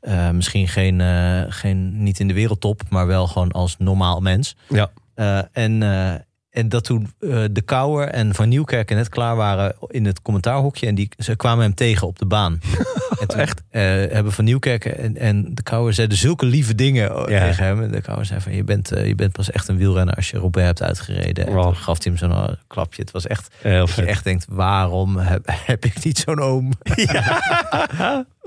eh, 0.00 0.30
misschien 0.34 0.68
geen, 0.68 1.00
eh, 1.00 1.42
geen, 1.48 2.02
niet 2.02 2.20
in 2.20 2.28
de 2.28 2.34
wereldtop, 2.34 2.82
maar 2.88 3.06
wel 3.06 3.26
gewoon 3.26 3.50
als 3.52 3.76
normaal 3.78 4.20
mens. 4.20 4.56
Ja. 4.68 4.90
Eh, 5.14 5.38
en, 5.52 5.82
eh, 5.82 6.14
en 6.50 6.68
dat 6.68 6.84
toen 6.84 7.12
eh, 7.20 7.44
de 7.50 7.62
Kouwer 7.62 8.08
en 8.08 8.34
Van 8.34 8.48
Nieuwkerken 8.48 8.96
net 8.96 9.08
klaar 9.08 9.36
waren 9.36 9.74
in 9.86 10.04
het 10.06 10.22
commentaarhokje. 10.22 10.86
En 10.86 10.94
die, 10.94 11.08
ze 11.18 11.36
kwamen 11.36 11.64
hem 11.64 11.74
tegen 11.74 12.06
op 12.06 12.18
de 12.18 12.26
baan. 12.26 12.60
en 13.20 13.28
toen, 13.28 13.40
Echt? 13.40 13.62
eh, 13.70 13.80
hebben 13.82 14.32
Van 14.32 14.44
Nieuwkerken 14.44 14.98
en, 14.98 15.16
en 15.16 15.54
de 15.54 15.62
Kouwer 15.62 15.94
zeiden 15.94 16.16
zulke 16.18 16.46
lieve 16.46 16.74
dingen 16.74 17.30
Ja. 17.30 17.46
tegen 17.46 17.64
hem. 17.64 17.82
En 17.82 17.90
de 17.90 18.00
Kouwer 18.00 18.26
zei 18.26 18.40
van 18.40 18.52
je 18.54 18.64
bent, 18.64 18.92
eh, 18.92 19.06
je 19.06 19.14
bent 19.14 19.32
pas 19.32 19.50
echt 19.50 19.68
een 19.68 19.76
wielrenner 19.76 20.14
als 20.14 20.30
je 20.30 20.38
Roubaix 20.38 20.66
hebt 20.66 20.82
uitgereden. 20.82 21.46
En 21.46 21.52
Wow. 21.52 21.62
toen 21.64 21.76
gaf 21.76 22.02
hij 22.04 22.12
hem 22.12 22.16
zo'n 22.30 22.48
eh, 22.48 22.54
klapje. 22.66 23.02
Het 23.02 23.10
was 23.10 23.26
echt, 23.26 23.54
Heel 23.60 23.86
dat 23.86 23.94
je 23.94 24.02
echt 24.04 24.24
denkt 24.24 24.46
waarom 24.48 25.16
heb, 25.16 25.46
heb 25.66 25.84
ik 25.84 26.04
niet 26.04 26.18
zo'n 26.18 26.40
oom? 26.40 26.72
Maar 26.96 28.24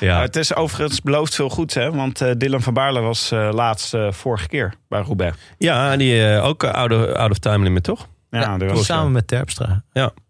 Ja. 0.00 0.20
het 0.20 0.36
is 0.36 0.54
overigens 0.54 1.00
beloofd 1.02 1.34
veel 1.34 1.48
goeds, 1.48 1.74
hè? 1.74 1.92
Want 1.92 2.20
eh, 2.20 2.30
Dylan 2.36 2.62
van 2.62 2.74
Baarle 2.74 3.00
was 3.00 3.30
eh, 3.30 3.48
laatst 3.52 3.94
eh, 3.94 4.12
vorige 4.12 4.48
keer 4.48 4.74
bij 4.88 5.00
Roubaix. 5.00 5.36
ja, 5.58 5.96
die 5.96 6.26
eh, 6.34 6.44
ook 6.44 6.64
out 6.64 6.92
of, 6.92 7.06
out 7.14 7.30
of 7.30 7.38
time 7.38 7.64
limit, 7.64 7.82
toch? 7.82 8.08
Ja, 8.30 8.56
Ja, 8.58 8.74
samen 8.74 9.12
met 9.12 9.26
Terpstra. 9.26 9.84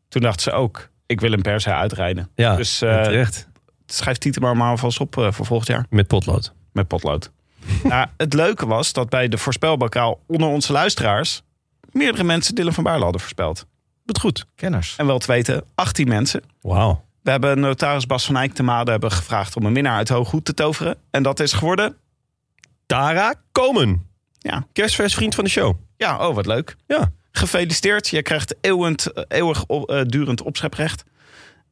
toen 0.09 0.23
dachten 0.23 0.43
ze 0.43 0.53
ook, 0.53 0.89
ik 1.07 1.21
wil 1.21 1.31
hem 1.31 1.43
per 1.43 1.61
se 1.61 1.73
uitrijden. 1.73 2.31
Ja, 2.35 2.57
Dus, 2.57 2.83
eh, 2.83 3.03
terecht. 3.03 3.49
Schrijf 3.87 4.19
Tietema 4.19 4.55
maar 4.55 4.71
alvast 4.71 5.01
op 5.01 5.17
eh, 5.19 5.33
voor 5.33 5.47
volgend 5.47 5.69
jaar 5.69 5.87
Met 5.91 6.07
potlood. 6.07 6.53
met 6.73 6.89
potlood. 6.89 7.31
nou, 7.83 8.07
het 8.17 8.33
leuke 8.35 8.67
was 8.67 8.93
dat 8.93 9.09
bij 9.09 9.29
de 9.29 9.39
voorspelbokaal 9.39 10.21
onder 10.27 10.49
onze 10.49 10.73
luisteraars... 10.73 11.43
meerdere 11.93 12.25
mensen 12.25 12.55
Dylan 12.55 12.73
van 12.73 12.85
Baarle 12.85 13.03
hadden 13.03 13.21
voorspeld. 13.21 13.67
Wat 14.05 14.19
goed. 14.21 14.47
Kenners. 14.55 14.95
En 14.97 15.07
wel 15.07 15.19
te 15.19 15.27
weten, 15.27 15.65
18 15.75 16.09
mensen. 16.09 16.43
Wauw. 16.61 17.04
We 17.25 17.31
hebben 17.31 17.61
notaris 17.61 18.07
Bas 18.07 18.25
van 18.27 18.37
Eyck 18.37 18.53
te 18.55 18.63
Made 18.63 18.91
hebben 18.91 19.13
gevraagd 19.13 19.57
om 19.57 19.67
een 19.67 19.75
winnaar 19.75 19.97
uit 19.97 20.09
Hooghoed 20.09 20.45
te 20.45 20.55
toveren. 20.55 20.97
En 21.11 21.23
dat 21.23 21.41
is 21.41 21.53
geworden... 21.53 21.97
Tara 22.87 23.35
Komen. 23.53 24.07
Ja, 24.39 24.67
Kerstvers 24.73 25.15
vriend 25.15 25.35
van 25.35 25.45
de 25.45 25.51
show. 25.51 25.77
ja 25.97 26.29
oh 26.29 26.35
wat 26.35 26.47
leuk. 26.47 26.77
Ja. 26.87 27.13
Gefeliciteerd. 27.33 28.09
Je 28.09 28.23
krijgt 28.23 28.55
eeuwend, 28.61 29.29
eeuwig 29.29 29.65
eh, 29.65 30.01
durend 30.07 30.43
opscheprecht. 30.43 31.05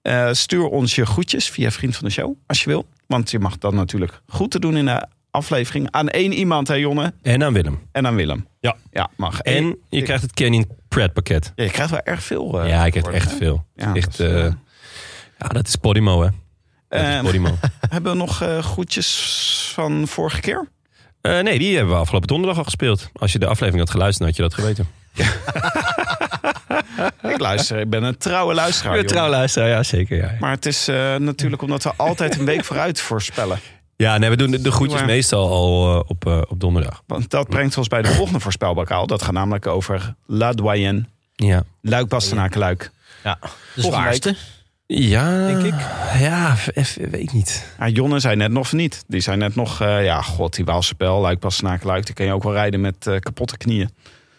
Eh, 0.03 0.29
stuur 0.33 0.65
ons 0.65 0.95
je 0.95 1.07
groetjes 1.07 1.51
via 1.51 1.71
Vriend 1.71 1.97
van 1.97 2.07
de 2.07 2.13
Show, 2.13 2.35
als 2.47 2.63
je 2.63 2.69
wil. 2.71 2.87
Want 3.07 3.31
je 3.31 3.39
mag 3.39 3.59
dat 3.59 3.73
natuurlijk 3.73 4.21
goed 4.27 4.51
te 4.51 4.59
doen 4.59 4.77
in 4.77 4.85
de 4.85 5.07
aflevering. 5.31 5.89
Aan 5.91 6.09
één 6.09 6.33
iemand, 6.33 6.69
hè 6.69 6.75
Jonne? 6.75 7.13
En 7.23 7.45
aan 7.45 7.53
Willem. 7.53 7.81
En 7.93 8.07
aan 8.07 8.15
Willem. 8.15 8.47
Ja. 8.61 8.77
Ja, 8.91 9.11
mag. 9.17 9.41
En 9.41 9.65
je 9.65 9.77
ik- 9.89 10.05
krijgt 10.05 10.23
het 10.23 10.33
Canyon 10.33 10.67
Pret 10.89 11.13
pakket. 11.13 11.53
Ja, 11.55 11.65
je 11.65 11.71
krijgt 11.71 11.91
wel 11.91 12.01
erg 12.03 12.23
veel. 12.23 12.61
eh, 12.63 12.69
ja, 12.69 12.87
ik 12.87 12.95
heb 12.95 13.07
echt 13.07 13.31
hè? 13.31 13.37
veel. 13.37 13.67
Ja, 13.75 13.95
echt, 13.95 14.19
dat 14.19 14.31
is, 14.45 14.53
ja, 15.43 15.49
dat 15.49 15.67
is 15.69 15.77
Podimo, 15.77 16.23
hè. 16.23 16.29
Dat 16.89 17.01
is 17.01 17.07
Ehm, 17.07 17.25
Podimo. 17.25 17.59
hebben 17.91 18.13
we 18.13 18.19
nog 18.19 18.43
eh, 18.43 18.59
groetjes 18.59 19.71
van 19.75 20.07
vorige 20.09 20.41
keer? 20.41 20.69
Eh, 21.21 21.41
nee, 21.41 21.59
die 21.59 21.77
hebben 21.77 21.95
we 21.95 22.01
afgelopen 22.01 22.29
donderdag 22.29 22.59
al 22.59 22.65
gespeeld. 22.65 23.11
Als 23.13 23.33
je 23.33 23.39
de 23.39 23.47
aflevering 23.47 23.79
had 23.85 23.91
geluisterd, 23.91 24.27
had 24.29 24.37
je 24.37 24.43
dat 24.43 24.55
geweten. 24.55 24.89
Ik 27.23 27.39
luister, 27.41 27.79
ik 27.81 27.91
ben 27.91 28.03
een 28.03 28.17
trouwe 28.19 28.55
luisteraar. 28.55 28.93
Ja, 28.93 28.99
jongen. 28.99 29.15
trouw 29.15 29.29
luisteren, 29.31 29.69
ja 29.69 29.83
zeker. 29.83 30.17
Ja, 30.17 30.33
Maar 30.41 30.51
het 30.51 30.67
is 30.67 30.89
eh, 30.89 31.17
natuurlijk 31.17 31.63
omdat 31.63 31.83
we 31.83 31.93
altijd 31.97 32.39
een 32.39 32.45
week 32.45 32.65
vooruit 32.65 33.01
voorspellen. 33.01 33.59
ja 33.97 34.19
nee, 34.19 34.31
we 34.31 34.37
doen 34.37 34.51
de, 34.51 34.61
de 34.61 34.71
groetjes 34.73 34.99
Maar- 34.99 35.09
meestal 35.09 35.51
al 35.51 35.93
eh, 35.95 36.01
op, 36.11 36.27
eh, 36.27 36.41
op 36.49 36.61
donderdag. 36.61 37.03
Want 37.07 37.31
dat 37.31 37.49
brengt 37.49 37.77
ons 37.79 37.89
bij 37.89 38.03
de 38.03 38.09
volgende 38.09 38.41
voorspelbokaal. 38.41 39.07
Dat 39.07 39.23
gaat 39.23 39.33
namelijk 39.33 39.67
over 39.67 40.15
La 40.27 40.53
Doyenne. 40.53 41.05
Ja. 41.35 41.63
Luik 41.81 42.09
Bastenaken 42.09 42.59
Luik. 42.61 42.91
Ja, 43.25 43.39
de 43.41 43.49
Volgende 43.81 43.97
zwaarste. 44.05 44.37
Ja, 44.95 45.47
Denk 45.47 45.63
ik. 45.63 45.75
Ja, 46.19 46.57
weet 46.97 47.15
ik 47.23 47.33
niet. 47.33 47.67
Ja, 47.79 47.89
Jonne 47.89 48.19
zei 48.21 48.37
net 48.37 48.51
nog 48.51 48.73
niet. 48.73 49.05
Die 49.07 49.21
zei 49.21 49.37
net 49.37 49.55
nog, 49.55 49.81
eh, 49.81 50.05
ja, 50.05 50.23
god, 50.23 50.55
die 50.55 50.65
Waalspel, 50.65 51.21
Luik 51.21 51.41
Bastenaken 51.41 51.87
Luik. 51.87 52.07
Die 52.07 52.15
kan 52.15 52.27
je 52.27 52.33
ook 52.33 52.43
wel 52.43 52.53
rijden 52.53 52.81
met 52.81 53.07
eh, 53.07 53.19
kapotte 53.19 53.57
knieën. 53.57 53.91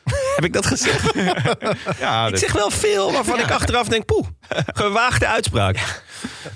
Heb 0.35 0.43
ik 0.45 0.53
dat 0.53 0.65
gezegd? 0.65 1.13
Ja, 1.99 2.25
ik 2.25 2.31
dit- 2.31 2.39
zeg 2.39 2.51
wel 2.53 2.69
veel 2.71 3.11
waarvan 3.11 3.39
ik 3.39 3.51
achteraf 3.51 3.88
denk, 3.88 4.05
poeh, 4.05 4.27
gewaagde 4.65 5.27
uitspraak. 5.27 5.75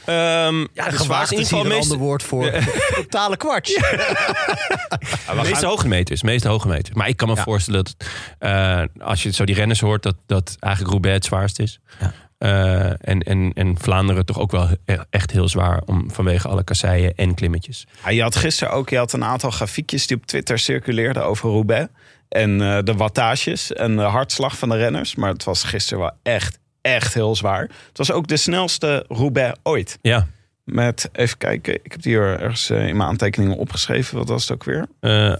Ja, 0.06 0.50
de 0.50 0.68
zwaarste 0.74 0.98
Gewaagd 0.98 1.32
in 1.32 1.40
is 1.40 1.52
een 1.52 1.68
meest, 1.68 1.82
ander 1.82 1.98
woord 1.98 2.24
voor 2.24 2.52
totale 2.96 3.38
kwarts. 3.38 3.74
de 3.74 5.42
meeste 5.44 5.66
hoge 5.66 5.88
meters. 5.88 6.24
Meeste 6.24 6.48
hoge 6.48 6.68
meters. 6.68 6.96
Maar 6.96 7.08
ik 7.08 7.18
kan 7.18 7.28
me 7.28 7.36
Ja. 7.36 7.44
voorstellen 7.44 7.84
dat 7.84 7.96
eh, 8.40 8.82
als 9.00 9.24
je 9.24 9.32
zo 9.32 9.46
die 9.46 9.56
renners 9.56 9.80
hoort, 9.80 10.04
dat, 10.04 10.16
dat 10.26 10.56
eigenlijk 10.60 10.92
Roubaix 10.94 11.16
het 11.16 11.26
zwaarst 11.26 11.60
is. 11.60 11.80
Ja. 12.00 12.14
Eh, 12.38 12.86
en, 13.10 13.20
en, 13.20 13.52
en 13.54 13.80
Vlaanderen 13.80 14.26
toch 14.26 14.40
ook 14.40 14.52
wel 14.52 14.70
e- 14.86 14.98
echt 15.10 15.32
heel 15.32 15.48
zwaar 15.48 15.82
om, 15.86 16.12
vanwege 16.12 16.48
alle 16.48 16.64
kasseien 16.64 17.16
en 17.16 17.34
klimmetjes. 17.34 17.88
Ja, 18.04 18.10
je 18.10 18.22
had 18.22 18.36
gisteren 18.36 18.74
ook 18.74 18.90
je 18.90 18.98
had 18.98 19.14
een 19.14 19.24
aantal 19.24 19.52
grafiekjes 19.52 20.08
die 20.08 20.18
op 20.18 20.26
Twitter 20.26 20.60
circuleerden 20.60 21.26
over 21.26 21.50
Roubaix. 21.50 21.88
En 22.30 22.62
eh, 22.62 22.78
de 22.84 22.94
wattages 22.94 23.74
en 23.74 23.96
de 23.96 24.02
hartslag 24.02 24.58
van 24.58 24.70
de 24.70 24.76
renners. 24.78 25.16
Maar 25.16 25.30
het 25.32 25.44
was 25.44 25.64
gisteren 25.64 26.00
wel 26.04 26.12
echt, 26.24 26.60
echt 26.82 27.14
heel 27.14 27.36
zwaar. 27.36 27.62
Het 27.88 27.98
was 27.98 28.12
ook 28.12 28.28
de 28.28 28.38
snelste 28.38 29.06
Roubaix 29.08 29.60
ooit. 29.64 29.98
Ja, 30.02 30.28
Met, 30.64 31.10
even 31.14 31.38
kijken, 31.38 31.74
ik 31.74 31.84
heb 31.84 31.92
het 31.94 32.04
hier 32.06 32.40
ergens 32.40 32.70
eh, 32.70 32.88
in 32.88 32.98
mijn 32.98 33.10
aantekeningen 33.10 33.58
opgeschreven. 33.58 34.18
Wat 34.18 34.30
was 34.30 34.42
het 34.48 34.52
ook 34.52 34.64
weer? 34.64 34.88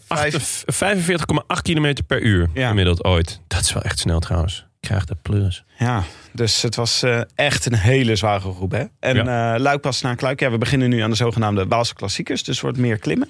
Vijf- 0.08 0.64
45,8 0.74 1.62
kilometer 1.62 2.04
per 2.04 2.22
uur 2.22 2.50
Ja. 2.54 2.68
gemiddeld 2.68 3.04
ooit. 3.04 3.42
Dat 3.48 3.60
is 3.62 3.74
wel 3.74 3.84
echt 3.84 4.00
snel 4.00 4.20
trouwens. 4.20 4.66
Ik 4.88 4.94
krijg 4.94 5.06
de 5.06 5.16
pleuris. 5.22 5.64
Ja, 5.80 6.04
dus 6.34 6.62
het 6.62 6.76
was 6.76 7.04
eh, 7.04 7.22
echt 7.36 7.66
een 7.66 7.76
hele 7.76 8.16
zware 8.16 8.50
Roubaix. 8.52 8.90
En 9.00 9.16
Ja. 9.16 9.54
eh 9.56 9.60
Luik 9.60 9.82
pas 9.82 10.02
na 10.02 10.16
Kluik. 10.16 10.40
Ja, 10.40 10.52
we 10.52 10.58
beginnen 10.58 10.90
nu 10.90 11.00
aan 11.00 11.10
de 11.10 11.16
zogenaamde 11.16 11.66
Waalse 11.68 11.94
klassiekers. 11.94 12.44
Dus 12.44 12.62
wordt 12.62 12.78
meer 12.78 12.98
klimmen. 12.98 13.30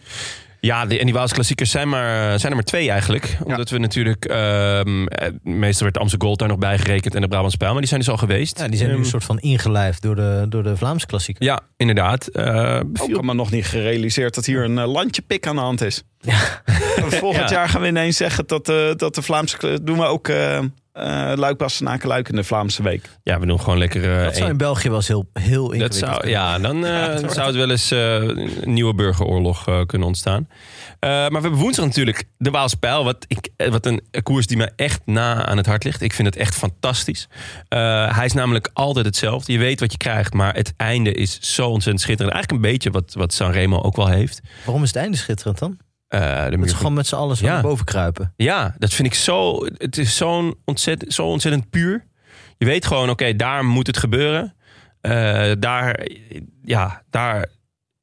Ja, 0.60 0.86
die, 0.86 1.00
en 1.00 1.06
die 1.06 1.14
Waalse 1.14 1.34
klassiekers 1.34 1.72
zijn, 1.72 1.90
maar, 1.90 2.40
zijn 2.40 2.52
er 2.52 2.58
maar 2.58 2.66
twee 2.68 2.90
eigenlijk. 2.92 3.38
Omdat 3.44 3.70
we 3.70 3.78
natuurlijk... 3.78 4.26
ehm, 4.26 5.06
eh, 5.08 5.30
meestal 5.44 5.84
werd 5.84 5.98
Amsterdam 5.98 6.28
Gold 6.28 6.40
daar 6.40 6.48
nog 6.48 6.58
bij 6.58 6.78
gerekend 6.78 7.16
en 7.16 7.22
de 7.22 7.28
Brabants 7.28 7.54
Spijl. 7.54 7.72
Maar 7.72 7.80
die 7.80 7.90
zijn 7.90 8.00
dus 8.00 8.10
al 8.10 8.18
geweest. 8.18 8.60
Ja, 8.60 8.68
die 8.68 8.76
zijn 8.78 8.88
nu 8.90 8.94
Ehm, 8.96 9.04
een 9.04 9.10
soort 9.10 9.24
van 9.24 9.40
ingelijfd 9.40 10.02
door 10.02 10.16
de, 10.16 10.46
door 10.50 10.64
de 10.64 10.78
Vlaamse 10.78 11.06
klassieker. 11.06 11.44
Ja, 11.44 11.60
inderdaad. 11.78 12.28
Eh, 12.28 12.80
Ook 13.02 13.14
allemaal 13.14 13.36
nog 13.36 13.52
niet 13.52 13.66
gerealiseerd 13.66 14.36
dat 14.36 14.46
hier 14.46 14.64
een 14.64 14.78
eh, 14.78 14.92
landje 14.92 15.22
pik 15.22 15.48
aan 15.48 15.56
de 15.56 15.62
hand 15.62 15.82
is. 15.82 16.04
Volgend 16.98 17.50
Ja. 17.50 17.56
jaar 17.56 17.70
gaan 17.70 17.82
we 17.82 17.88
ineens 17.88 18.18
zeggen 18.18 18.48
dat, 18.48 18.66
de 18.66 18.94
dat 18.98 19.16
de 19.16 19.22
Vlaamse... 19.22 19.80
Doen 19.84 19.98
we 19.98 20.06
ook 20.06 20.28
eh 20.28 20.60
uh, 20.98 21.32
Luik 21.36 21.58
Bastenaken 21.58 22.08
Luik 22.08 22.30
in 22.30 22.36
de 22.36 22.44
Vlaamse 22.44 22.84
week. 22.84 23.10
ja, 23.24 23.40
we 23.40 23.46
doen 23.46 23.60
gewoon 23.60 23.78
lekker... 23.78 24.18
eh, 24.18 24.24
Dat 24.24 24.36
zou 24.36 24.50
in 24.50 24.58
België 24.58 24.88
wel 24.88 24.98
eens 24.98 25.08
heel, 25.08 25.30
heel 25.34 25.64
dat 25.68 25.74
ingewikkeld 25.74 26.00
zou, 26.10 26.20
kunnen 26.20 26.40
ja, 26.40 26.60
dan 26.60 26.86
eh, 26.86 27.30
zou 27.38 27.48
het 27.48 27.56
wel 27.56 27.70
eens 27.70 27.92
eh, 27.92 28.14
een 28.14 28.74
nieuwe 28.74 28.94
burgeroorlog 28.94 29.68
eh, 29.68 29.82
kunnen 29.86 30.08
ontstaan. 30.08 30.48
Eh, 31.00 31.10
maar 31.10 31.30
we 31.32 31.40
hebben 31.40 31.60
woensdag 31.60 31.86
natuurlijk 31.86 32.24
de 32.38 32.50
Waalse 32.50 32.78
Pijl. 32.78 33.04
Wat, 33.04 33.26
ik, 33.28 33.50
wat 33.70 33.86
een 33.86 34.02
koers 34.24 34.48
die 34.48 34.58
me 34.58 34.72
echt 34.76 35.02
na 35.06 35.46
aan 35.46 35.58
het 35.58 35.66
hart 35.66 35.84
ligt. 35.84 36.02
Ik 36.02 36.14
vind 36.14 36.28
het 36.28 36.38
echt 36.38 36.56
fantastisch. 36.56 37.28
Eh, 37.68 38.16
hij 38.16 38.26
is 38.26 38.34
namelijk 38.34 38.70
altijd 38.74 39.06
hetzelfde. 39.06 39.52
Je 39.52 39.60
weet 39.60 39.80
wat 39.80 39.92
je 39.92 39.98
krijgt, 39.98 40.34
maar 40.34 40.54
het 40.56 40.74
einde 40.78 41.14
is 41.14 41.40
zo 41.40 41.68
ontzettend 41.68 42.02
schitterend. 42.02 42.36
Eigenlijk 42.36 42.66
een 42.66 42.72
beetje 42.72 42.92
wat, 42.92 43.14
wat 43.14 43.34
Sanremo 43.34 43.82
ook 43.82 43.96
wel 43.96 44.08
heeft. 44.08 44.42
Waarom 44.66 44.84
is 44.84 44.90
het 44.94 44.98
einde 45.04 45.18
schitterend 45.18 45.60
dan? 45.60 45.78
Eh, 46.08 46.50
de 46.50 46.58
muur 46.58 46.76
gewoon 46.76 46.94
met 46.94 47.08
z'n 47.08 47.16
allen 47.16 47.38
zo 47.38 47.46
Ja. 47.46 47.52
naar 47.54 47.62
boven 47.62 47.86
kruipen. 47.86 48.34
Ja, 48.36 48.76
dat 48.78 48.94
vind 48.94 49.08
ik 49.08 49.14
zo. 49.14 49.66
Het 49.78 49.98
is 49.98 50.16
zo'n 50.18 50.56
ontzettend, 50.66 51.14
zo 51.14 51.26
ontzettend 51.26 51.70
puur. 51.70 52.06
Je 52.58 52.66
weet 52.66 52.86
gewoon, 52.86 53.10
oké, 53.10 53.36
daar 53.36 53.66
moet 53.66 53.88
het 53.88 53.98
gebeuren. 53.98 54.56
Eh, 55.02 55.52
daar, 55.60 56.08
ja, 56.64 57.04
daar 57.10 57.46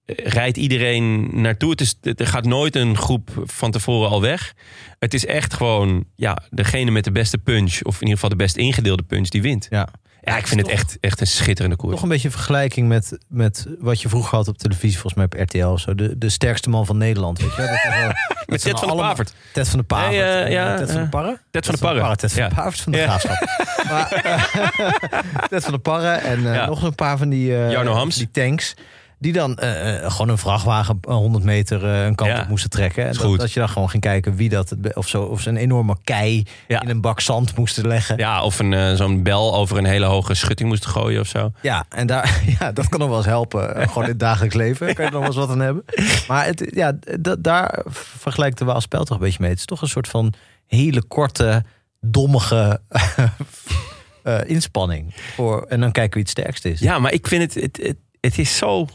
rijdt 0.07 0.57
iedereen 0.57 1.29
naartoe. 1.41 1.71
Het 1.71 1.81
is, 1.81 1.95
er 2.03 2.27
gaat 2.27 2.45
nooit 2.45 2.77
een 2.77 2.97
groep 2.97 3.31
van 3.45 3.71
tevoren 3.71 4.11
al 4.11 4.21
weg. 4.21 4.55
Het 4.99 5.15
is 5.15 5.27
echt 5.27 5.55
gewoon, 5.55 6.05
ja, 6.17 6.39
degene 6.51 6.91
met 6.91 7.05
de 7.05 7.13
beste 7.13 7.39
punch, 7.39 7.83
of 7.83 7.95
in 7.95 8.01
ieder 8.01 8.15
geval 8.15 8.29
de 8.29 8.37
best 8.37 8.57
ingedeelde 8.57 9.03
punch, 9.03 9.29
die 9.29 9.43
wint. 9.43 9.67
Ja. 9.71 9.89
Ja, 10.25 10.37
ik 10.37 10.47
vind 10.47 10.61
het 10.61 10.71
echt, 10.71 10.97
echt 11.01 11.21
een 11.21 11.27
schitterende 11.27 11.77
koers. 11.77 11.93
Toch 11.95 12.03
een 12.03 12.09
beetje 12.09 12.29
een 12.29 12.35
vergelijking 12.35 12.89
met, 12.89 13.19
met 13.29 13.67
wat 13.79 14.01
je 14.03 14.09
vroeger 14.09 14.37
had 14.37 14.49
op 14.49 14.59
televisie, 14.59 14.99
volgens 14.99 15.15
mij 15.15 15.25
op 15.25 15.49
RTL 15.49 15.67
of 15.67 15.81
zo. 15.81 15.95
De, 15.95 16.19
de 16.19 16.29
sterkste 16.29 16.69
man 16.71 16.87
van 16.87 16.99
Nederland. 16.99 17.39
Weet 17.41 17.51
je? 17.51 17.57
wel? 17.57 17.67
Dat 17.67 17.77
is 17.77 17.99
wel- 18.01 18.09
dat 18.29 18.47
Met 18.47 18.61
Ted 18.63 18.71
van 18.71 18.81
de 18.81 18.87
allemaal- 18.87 19.09
Pavert. 19.11 19.35
Ted 19.53 19.69
van 19.69 19.79
de 19.79 19.85
Pavert. 19.85 20.11
Nee, 20.13 20.51
ja, 20.51 20.77
Ted 20.77 20.87
van 20.87 20.97
de 20.97 21.03
eh, 21.05 21.09
Parre? 21.11 21.39
Ted 21.51 21.65
van 21.67 21.75
de 21.75 21.81
Parre. 21.81 22.17
Ted 22.17 22.33
van 22.33 22.43
de 22.43 22.49
Ja. 22.49 22.55
Pavert 22.63 22.81
van 22.81 22.93
de 22.93 22.99
Ja. 22.99 23.05
Graafschap. 23.05 23.49
Maar, 23.91 24.13
eh, 24.13 24.43
Ted 25.51 25.65
van 25.65 25.73
de 25.73 25.79
Parre 25.79 26.09
en 26.11 26.47
eh, 26.47 26.55
Ja. 26.55 26.67
nog 26.67 26.83
een 26.83 26.95
paar 26.95 27.19
van 27.19 27.29
die, 27.29 27.57
eh, 27.57 27.71
Jarno 27.71 27.93
Hams. 27.93 28.17
die 28.17 28.31
tanks. 28.31 28.75
Die 29.25 29.33
dan 29.33 29.57
eh, 29.57 30.05
eh, 30.05 30.11
gewoon 30.11 30.29
een 30.29 30.39
vrachtwagen 30.39 30.99
eh, 31.01 31.15
100 31.15 31.45
meter 31.45 31.85
eh, 31.85 32.05
een 32.05 32.15
kant 32.15 32.31
Ja. 32.31 32.41
op 32.41 32.49
moesten 32.49 32.71
trekken. 32.71 33.07
En 33.07 33.13
dat, 33.15 33.39
dat 33.39 33.53
je 33.53 33.61
dan 33.61 33.69
gewoon 33.69 33.91
ging 33.91 34.03
kijken 34.03 34.37
wie 34.37 34.49
dat... 34.49 34.75
Of, 34.95 35.09
zo, 35.09 35.23
of 35.23 35.41
ze 35.41 35.49
een 35.49 35.57
enorme 35.57 35.97
kei 36.05 36.47
Ja. 36.69 36.83
in 36.83 36.89
een 36.89 37.01
bak 37.01 37.21
zand 37.21 37.57
moesten 37.57 37.87
leggen. 37.87 38.17
Ja, 38.17 38.43
of 38.43 38.59
een, 38.59 38.97
zo'n 38.97 39.23
bel 39.23 39.55
over 39.55 39.79
een 39.79 39.85
hele 39.85 40.07
hoge 40.07 40.35
schutting 40.35 40.69
moest 40.69 40.87
gooien 40.87 41.21
of 41.21 41.27
zo. 41.27 41.53
Ja, 41.63 41.85
en 41.89 42.07
daar, 42.07 42.41
ja, 42.61 42.73
dat 42.73 42.89
kan 42.89 42.99
nog 43.01 43.09
wel 43.09 43.17
eens 43.19 43.27
helpen. 43.27 43.89
Gewoon 43.89 44.03
in 44.05 44.09
het 44.09 44.19
dagelijks 44.19 44.55
leven. 44.55 44.95
Kan 44.95 45.05
je 45.05 45.11
er 45.11 45.19
nog 45.19 45.21
wel 45.21 45.27
eens 45.31 45.37
wat 45.37 45.51
aan 45.51 45.61
hebben. 45.61 45.85
Maar 46.29 46.47
het, 46.47 46.71
ja, 46.75 46.93
da- 47.21 47.37
daar 47.39 47.85
vergelijkt 47.89 48.59
de 48.59 48.65
Waalspel 48.65 49.05
toch 49.05 49.17
een 49.17 49.23
beetje 49.25 49.39
mee. 49.41 49.51
Het 49.51 49.59
is 49.59 49.65
toch 49.65 49.83
een 49.83 49.89
soort 49.89 50.09
van 50.09 50.33
hele 50.67 51.03
korte, 51.03 51.65
dommige 52.01 52.81
inspanning. 54.47 55.15
Voor, 55.35 55.63
en 55.69 55.81
dan 55.81 55.93
kijken 55.93 56.13
wie 56.15 56.23
het 56.23 56.31
sterkst 56.31 56.65
is. 56.65 56.81
Ja, 56.81 56.99
maar 56.99 57.13
ik 57.13 57.27
vind 57.27 57.43
het, 57.55 57.63
het, 57.63 57.77
het, 57.87 57.97
het 58.21 58.39
is 58.39 58.57
zo 58.57 58.87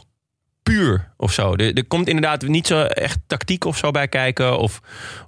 puur 0.62 1.12
of 1.16 1.32
zo. 1.32 1.54
Er, 1.54 1.74
er 1.74 1.86
komt 1.86 2.08
inderdaad 2.08 2.42
niet 2.46 2.66
zo 2.66 2.82
echt 2.82 3.18
tactiek 3.26 3.64
of 3.64 3.76
zo 3.76 3.90
bij 3.90 4.08
kijken. 4.08 4.58
Of, 4.58 4.80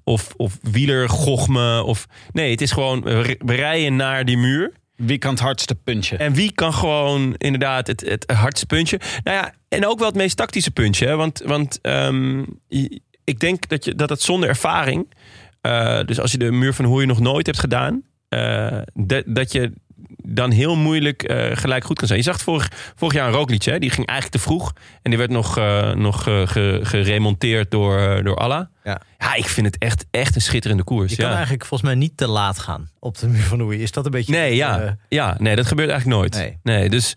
of, 0.04 0.34
of 0.36 0.58
wielergochme. 0.62 1.82
Of, 1.82 2.06
nee, 2.32 2.50
het 2.50 2.60
is 2.60 2.70
gewoon 2.72 3.02
we 3.02 3.36
rijden 3.54 3.96
naar 3.96 4.24
die 4.24 4.36
muur. 4.38 4.72
Wie 4.96 5.18
kan 5.18 5.30
het 5.30 5.40
hardste 5.40 5.74
puntje? 5.74 6.16
En 6.16 6.32
wie 6.32 6.52
kan 6.52 6.74
gewoon 6.74 7.34
inderdaad 7.38 7.86
het, 7.86 8.00
het 8.00 8.30
hardste 8.30 8.66
puntje. 8.66 9.00
Nou 9.24 9.36
ja, 9.36 9.54
en 9.68 9.86
ook 9.86 9.98
wel 9.98 10.08
het 10.08 10.16
meest 10.16 10.36
tactische 10.36 10.70
puntje. 10.70 11.06
Hè? 11.06 11.16
Want, 11.16 11.42
want 11.44 11.78
ehm, 11.80 12.38
je- 12.68 13.00
ik 13.24 13.38
denk 13.40 13.68
dat, 13.68 13.84
je, 13.84 13.94
dat 13.94 14.08
het 14.08 14.22
zonder 14.22 14.48
ervaring... 14.48 15.14
eh, 15.60 16.00
dus 16.04 16.20
als 16.20 16.32
je 16.32 16.38
de 16.38 16.50
muur 16.50 16.74
van 16.74 16.84
Hoei 16.84 17.06
nog 17.06 17.20
nooit 17.20 17.46
hebt 17.46 17.58
gedaan... 17.58 18.02
eh, 18.28 18.78
dat 19.26 19.52
je 19.52 19.72
dan 20.16 20.50
heel 20.50 20.76
moeilijk 20.76 21.22
eh, 21.22 21.56
gelijk 21.56 21.84
goed 21.84 21.98
kan 21.98 22.06
zijn. 22.06 22.18
Je 22.18 22.24
zag 22.24 22.34
het 22.34 22.42
vorig, 22.44 22.70
vorig 22.96 23.14
jaar 23.14 23.26
een 23.28 23.34
Roglic, 23.34 23.62
hè? 23.62 23.78
die 23.78 23.90
ging 23.90 24.06
eigenlijk 24.06 24.38
te 24.42 24.48
vroeg. 24.50 24.72
En 25.02 25.10
die 25.10 25.18
werd 25.18 25.30
nog, 25.30 25.58
eh, 25.58 25.92
nog 25.92 26.28
eh, 26.28 26.46
ge- 26.48 26.80
geremonteerd 26.82 27.70
door, 27.70 28.20
door 28.24 28.36
Allah. 28.36 28.66
Ja. 28.84 29.00
ja, 29.18 29.34
ik 29.34 29.46
vind 29.48 29.66
het 29.66 29.78
echt, 29.78 30.04
echt 30.10 30.34
een 30.34 30.40
schitterende 30.40 30.84
koers. 30.84 31.10
Je 31.10 31.16
kan 31.16 31.30
eigenlijk 31.32 31.64
volgens 31.66 31.90
mij 31.90 31.98
niet 31.98 32.16
te 32.16 32.26
laat 32.26 32.58
gaan 32.58 32.90
op 32.98 33.18
de 33.18 33.26
muur 33.28 33.42
van 33.42 33.62
Oei. 33.62 33.82
Is 33.82 33.90
dat 33.92 34.04
een 34.04 34.10
beetje... 34.10 34.32
Nee, 34.32 34.54
ja. 34.54 34.96
ja, 35.08 35.36
nee, 35.38 35.56
dat 35.56 35.66
gebeurt 35.66 35.90
eigenlijk 35.90 36.20
nooit. 36.20 36.34
Nee. 36.34 36.58
nee 36.78 36.88
dus 36.90 37.16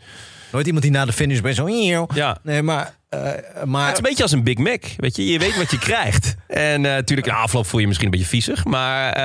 nooit 0.52 0.66
iemand 0.66 0.84
die 0.84 0.94
na 0.94 1.06
de 1.06 1.14
finish 1.14 1.40
bij 1.40 1.54
zo... 1.54 1.68
ja, 2.14 2.38
Nee, 2.44 2.62
maar... 2.62 2.96
maar 3.66 3.82
het 3.84 3.92
is 3.92 3.98
een 3.98 4.04
beetje 4.04 4.24
als 4.24 4.32
een 4.32 4.44
Big 4.44 4.58
Mac. 4.58 4.84
Weet 4.98 5.16
je, 5.16 5.26
je 5.26 5.40
weet 5.40 5.58
wat 5.58 5.72
je 5.72 5.78
krijgt. 5.90 6.36
En 6.48 6.82
natuurlijk, 6.82 7.28
de 7.28 7.34
afloop 7.34 7.66
voel 7.66 7.80
je 7.80 7.86
misschien 7.88 8.08
een 8.08 8.14
beetje 8.14 8.28
viezig. 8.28 8.66
Maar 8.66 9.16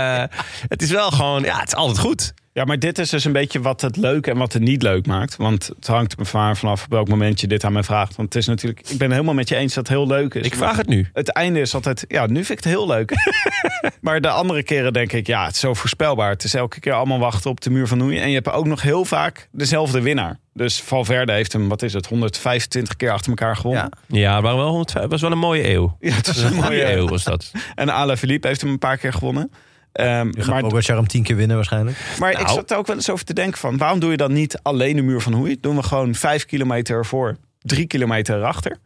het 0.68 0.82
is 0.82 0.90
wel 0.90 1.10
gewoon, 1.10 1.42
ja, 1.42 1.58
het 1.58 1.68
is 1.68 1.74
altijd 1.74 1.98
goed. 1.98 2.32
Ja, 2.52 2.64
maar 2.64 2.78
dit 2.78 2.98
is 2.98 3.10
dus 3.10 3.24
een 3.24 3.32
beetje 3.32 3.60
wat 3.60 3.80
het 3.80 3.96
leuk 3.96 4.26
en 4.26 4.36
wat 4.36 4.52
het 4.52 4.62
niet 4.62 4.82
leuk 4.82 5.06
maakt. 5.06 5.36
Want 5.36 5.70
het 5.76 5.86
hangt 5.86 6.12
er 6.12 6.26
maar 6.32 6.56
vanaf 6.56 6.84
op 6.84 6.90
welk 6.90 7.08
moment 7.08 7.40
je 7.40 7.46
dit 7.46 7.64
aan 7.64 7.72
mij 7.72 7.82
vraagt. 7.82 8.16
Want 8.16 8.34
het 8.34 8.42
is 8.42 8.48
natuurlijk, 8.48 8.80
ik 8.80 8.98
ben 8.98 9.00
het 9.00 9.10
helemaal 9.10 9.34
met 9.34 9.48
je 9.48 9.56
eens 9.56 9.74
dat 9.74 9.88
het 9.88 9.96
heel 9.96 10.06
leuk 10.06 10.34
is. 10.34 10.46
Ik 10.46 10.54
vraag 10.54 10.76
het 10.76 10.86
nu. 10.86 11.08
Het 11.12 11.28
einde 11.28 11.60
is 11.60 11.74
altijd, 11.74 12.04
ja, 12.08 12.26
nu 12.26 12.34
vind 12.44 12.58
ik 12.58 12.64
het 12.64 12.72
heel 12.72 12.86
leuk. 12.86 13.12
maar 14.00 14.20
de 14.20 14.28
andere 14.28 14.62
keren 14.62 14.92
denk 14.92 15.12
ik, 15.12 15.26
ja, 15.26 15.44
het 15.44 15.54
is 15.54 15.60
zo 15.60 15.74
voorspelbaar. 15.74 16.30
Het 16.30 16.44
is 16.44 16.54
elke 16.54 16.80
keer 16.80 16.92
allemaal 16.92 17.18
wachten 17.18 17.50
op 17.50 17.60
de 17.60 17.70
muur 17.70 17.86
van 17.86 17.98
Noei. 17.98 18.18
En 18.18 18.28
je 18.28 18.34
hebt 18.34 18.50
ook 18.50 18.66
nog 18.66 18.82
heel 18.82 19.04
vaak 19.04 19.48
dezelfde 19.52 20.00
winnaar. 20.00 20.38
Dus 20.54 20.80
Valverde 20.80 21.32
heeft 21.32 21.52
hem, 21.52 21.68
wat 21.68 21.82
is 21.82 21.92
het, 21.92 22.06
125 22.06 22.96
keer 22.96 23.10
achter 23.10 23.28
elkaar 23.28 23.56
gewonnen. 23.56 23.90
Ja. 24.06 24.18
Ja, 24.18 24.34
het 24.34 24.42
waren 24.42 24.58
wel 24.58 24.68
105, 24.68 25.06
was 25.06 25.20
wel 25.20 25.32
een 25.32 25.38
mooie 25.38 25.68
eeuw. 25.68 25.96
Ja, 26.00 26.14
het 26.14 26.26
is 26.26 26.36
Een 26.36 26.46
een 26.50 26.54
mooie 26.54 26.68
mooie 26.68 26.92
eeuw 26.92 27.08
was 27.08 27.24
dat. 27.24 27.52
En 27.74 27.88
Alain 27.88 28.18
Philippe 28.18 28.46
heeft 28.46 28.60
hem 28.60 28.70
een 28.70 28.78
paar 28.78 28.96
keer 28.96 29.12
gewonnen. 29.12 29.50
Ehm, 29.92 30.26
Je 30.26 30.42
gaat 30.42 30.46
maar 30.46 30.60
Pogacar 30.62 30.96
hem 30.96 31.06
tien 31.06 31.22
keer 31.22 31.36
winnen 31.36 31.56
waarschijnlijk. 31.56 31.96
maar 32.18 32.30
ik 32.30 32.36
Nou. 32.38 32.48
zat 32.54 32.70
er 32.70 32.76
ook 32.76 32.86
wel 32.86 32.96
eens 32.96 33.10
over 33.10 33.24
te 33.24 33.34
denken 33.34 33.58
van... 33.58 33.76
waarom 33.76 33.98
doe 34.00 34.10
je 34.10 34.16
dan 34.16 34.32
niet 34.32 34.58
alleen 34.62 34.96
de 34.96 35.02
muur 35.02 35.20
van 35.20 35.32
Hoei? 35.32 35.56
Doen 35.60 35.76
we 35.76 35.82
gewoon 35.82 36.14
vijf 36.14 36.46
kilometer 36.46 37.06
voor, 37.06 37.36
drie 37.62 37.86
kilometer 37.86 38.36
erachter. 38.36 38.76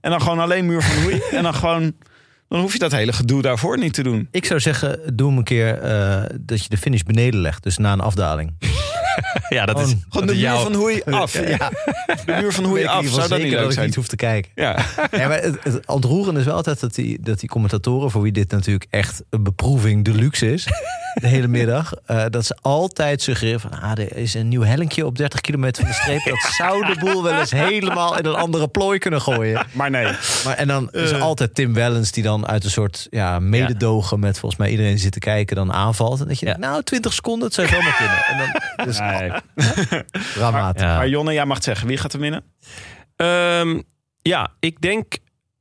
En 0.00 0.10
dan 0.10 0.20
gewoon 0.20 0.38
alleen 0.40 0.66
muur 0.66 0.82
van 0.82 1.02
Hoei. 1.02 1.20
en 1.36 1.42
dan 1.42 1.54
gewoon... 1.54 1.92
Dan 2.48 2.60
hoef 2.60 2.72
je 2.72 2.78
dat 2.78 2.92
hele 2.92 3.12
gedoe 3.12 3.42
daarvoor 3.42 3.78
niet 3.78 3.92
te 3.94 4.02
doen. 4.02 4.28
Ik 4.30 4.44
zou 4.44 4.60
zeggen, 4.60 5.16
doe 5.16 5.28
hem 5.28 5.38
een 5.38 5.44
keer 5.44 5.78
eh, 5.78 6.22
dat 6.40 6.62
je 6.62 6.68
de 6.68 6.76
finish 6.76 7.02
beneden 7.02 7.40
legt. 7.40 7.62
Dus 7.62 7.76
na 7.78 7.92
een 7.92 8.00
afdaling. 8.00 8.54
Ja, 9.48 9.66
dat 9.66 9.80
is, 9.80 9.94
Gewoon 10.08 10.26
de 10.26 10.34
muur 10.34 10.56
van 10.58 10.74
Hoei 10.74 11.02
af. 11.10 11.48
Ja, 11.48 11.70
De 12.24 12.36
muur 12.40 12.52
van 12.52 12.76
ik 12.78 12.86
af. 12.86 13.06
Zou 13.06 13.28
dat 13.28 13.38
niet 13.38 13.48
leuk 13.48 13.58
dat 13.58 13.66
ik 13.66 13.72
zijn? 13.72 13.86
niet 13.86 13.94
hoef 13.94 14.06
te 14.08 14.16
kijken. 14.16 14.50
Ja. 14.54 14.76
Ja, 15.10 15.28
maar 15.28 15.42
het, 15.42 15.56
het 15.64 15.86
ontroerende 15.86 16.40
is 16.40 16.46
wel 16.46 16.54
altijd 16.54 16.80
dat 16.80 16.94
die, 16.94 17.18
dat 17.22 17.40
die 17.40 17.48
commentatoren, 17.48 18.10
voor 18.10 18.22
wie 18.22 18.32
dit 18.32 18.50
natuurlijk 18.50 18.86
echt 18.90 19.22
een 19.30 19.42
beproeving 19.42 20.04
deluxe 20.04 20.52
is, 20.52 20.64
de 21.14 21.26
hele 21.26 21.48
middag, 21.48 21.92
eh, 22.06 22.24
dat 22.30 22.46
ze 22.46 22.56
altijd 22.60 23.22
suggereren 23.22 23.60
van, 23.60 23.70
ah, 23.80 23.90
er 23.90 24.16
is 24.16 24.34
een 24.34 24.48
nieuw 24.48 24.62
hellinkje 24.62 25.06
op 25.06 25.16
30 25.18 25.40
kilometer 25.40 25.82
van 25.82 25.90
de 25.92 25.98
streep. 25.98 26.24
Dat 26.24 26.52
zou 26.56 26.86
de 26.86 26.96
boel 27.00 27.22
wel 27.22 27.38
eens 27.40 27.50
helemaal 27.50 28.18
in 28.18 28.26
een 28.26 28.34
andere 28.34 28.68
plooi 28.68 28.98
kunnen 28.98 29.20
gooien. 29.20 29.66
Maar 29.72 29.90
nee. 29.90 30.04
Maar, 30.44 30.56
en 30.56 30.68
dan 30.68 30.88
is 30.92 31.10
er 31.10 31.20
altijd 31.20 31.54
Tim 31.54 31.74
Wellens 31.74 32.12
die 32.12 32.22
dan 32.22 32.46
uit 32.46 32.64
een 32.64 32.70
soort 32.70 33.06
ja, 33.10 33.38
mededogen 33.38 34.20
met 34.20 34.38
volgens 34.38 34.60
mij 34.60 34.70
iedereen 34.70 34.90
die 34.92 35.00
zit 35.00 35.12
te 35.12 35.18
kijken 35.18 35.56
dan 35.56 35.72
aanvalt. 35.72 36.20
En 36.20 36.28
dat 36.28 36.38
je 36.38 36.46
Ja. 36.46 36.52
denkt, 36.52 36.66
nou 36.68 36.82
20 36.82 37.12
seconden, 37.12 37.44
het 37.44 37.54
zou 37.54 37.68
zomaar 37.68 37.96
kunnen. 37.96 38.24
En 38.24 38.38
dan, 38.76 38.86
dus 38.86 38.98
Nee. 39.10 39.30
dramatisch. 40.34 40.82
Ja. 40.82 40.94
Maar 40.96 41.08
Jonne, 41.08 41.32
jij 41.32 41.44
mag 41.46 41.56
het 41.56 41.64
zeggen. 41.64 41.88
Wie 41.88 41.96
gaat 41.96 42.12
er 42.12 42.20
winnen? 42.20 42.44
Ehm, 43.16 43.80
ja, 44.22 44.50
ik 44.60 44.80
denk... 44.80 45.16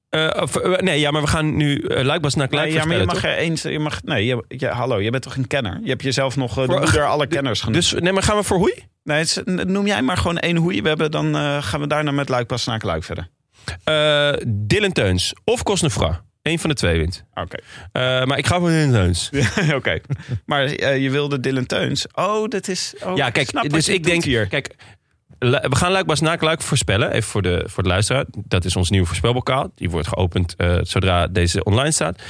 eh, 0.09 0.30
of, 0.41 0.55
eh, 0.55 0.77
nee, 0.80 0.99
ja, 0.99 1.11
maar 1.11 1.22
we 1.22 1.27
gaan 1.27 1.55
nu 1.55 1.77
uh, 1.77 2.01
Luikbas 2.03 2.35
naar 2.35 2.47
Kluik 2.47 2.65
Nee, 2.68 2.76
ja, 2.77 2.85
maar 2.85 2.97
je 2.97 3.05
mag 3.05 3.23
er 3.23 3.35
eens... 3.38 3.61
Je 3.61 3.80
mag, 3.80 4.03
nee, 4.03 4.26
je, 4.26 4.43
je- 4.47 4.68
hallo, 4.68 4.99
je 4.99 5.09
bent 5.09 5.23
toch 5.23 5.35
een 5.35 5.47
kenner? 5.47 5.80
Je 5.84 5.89
hebt 5.89 6.03
jezelf 6.03 6.35
nog 6.35 6.49
eh, 6.49 6.55
de 6.65 6.72
Voor- 6.72 6.80
moeder 6.81 7.05
alle 7.05 7.27
kenners 7.27 7.59
genoemd. 7.59 7.77
Dus 7.91 7.93
nee, 8.01 8.11
maar 8.13 8.23
gaan 8.23 8.38
we 8.38 8.43
voor 8.43 8.57
Hoei? 8.57 8.73
Nee, 9.03 9.19
het 9.19 9.68
noem 9.68 9.88
jij 9.88 10.01
maar 10.01 10.18
gewoon 10.18 10.38
één 10.38 10.55
Hoei. 10.57 10.81
We 10.81 10.88
hebben, 10.88 11.11
dan 11.11 11.35
eh, 11.35 11.63
gaan 11.63 11.80
we 11.80 11.88
daarna 11.88 12.11
met 12.11 12.30
Luik 12.30 12.47
pas 12.47 12.65
naar 12.65 12.81
Luik 12.84 13.03
verder. 13.03 13.27
Eh 13.84 14.31
Dylan 14.47 14.91
Teuns 14.91 15.34
of 15.43 15.63
Cosnefra. 15.63 16.23
Eén 16.41 16.59
van 16.59 16.69
de 16.69 16.76
twee 16.76 16.97
wint. 16.97 17.23
Oké. 17.34 17.57
Eh, 17.91 18.23
maar 18.23 18.38
ik 18.38 18.47
ga 18.47 18.59
voor 18.59 18.69
Dylan 18.69 18.91
Teuns. 18.91 19.30
Oké. 19.76 19.99
Maar 20.45 20.63
eh, 20.65 20.97
je 21.01 21.09
wilde 21.09 21.39
Dylan 21.39 21.65
Teuns. 21.65 22.05
Oh, 22.13 22.47
dat 22.47 22.68
is... 22.68 22.93
Oh, 23.03 23.15
Ja, 23.18 23.30
kijk, 23.30 23.47
snap 23.49 23.63
wat 23.63 23.72
dus 23.72 23.85
je 23.85 23.93
ik 23.93 24.03
doet 24.03 24.11
denk 24.11 24.23
hier. 24.23 24.47
Kijk, 24.47 24.76
lu- 25.39 25.59
we 25.69 25.76
gaan 25.76 25.91
Luik 25.91 26.05
Bas 26.05 26.19
Luik 26.19 26.61
voorspellen. 26.61 27.11
Even 27.11 27.30
voor 27.30 27.41
de, 27.41 27.63
voor 27.68 27.84
de 27.84 27.89
luisteraar. 27.89 28.26
Dat 28.30 28.65
is 28.65 28.76
ons 28.76 28.89
nieuwe 28.89 29.05
voorspelbokaal. 29.07 29.72
Die 29.76 29.89
wordt 29.89 30.07
geopend 30.07 30.55
eh, 30.57 30.77
zodra 30.81 31.27
deze 31.27 31.63
online 31.63 31.91
staat. 31.91 32.22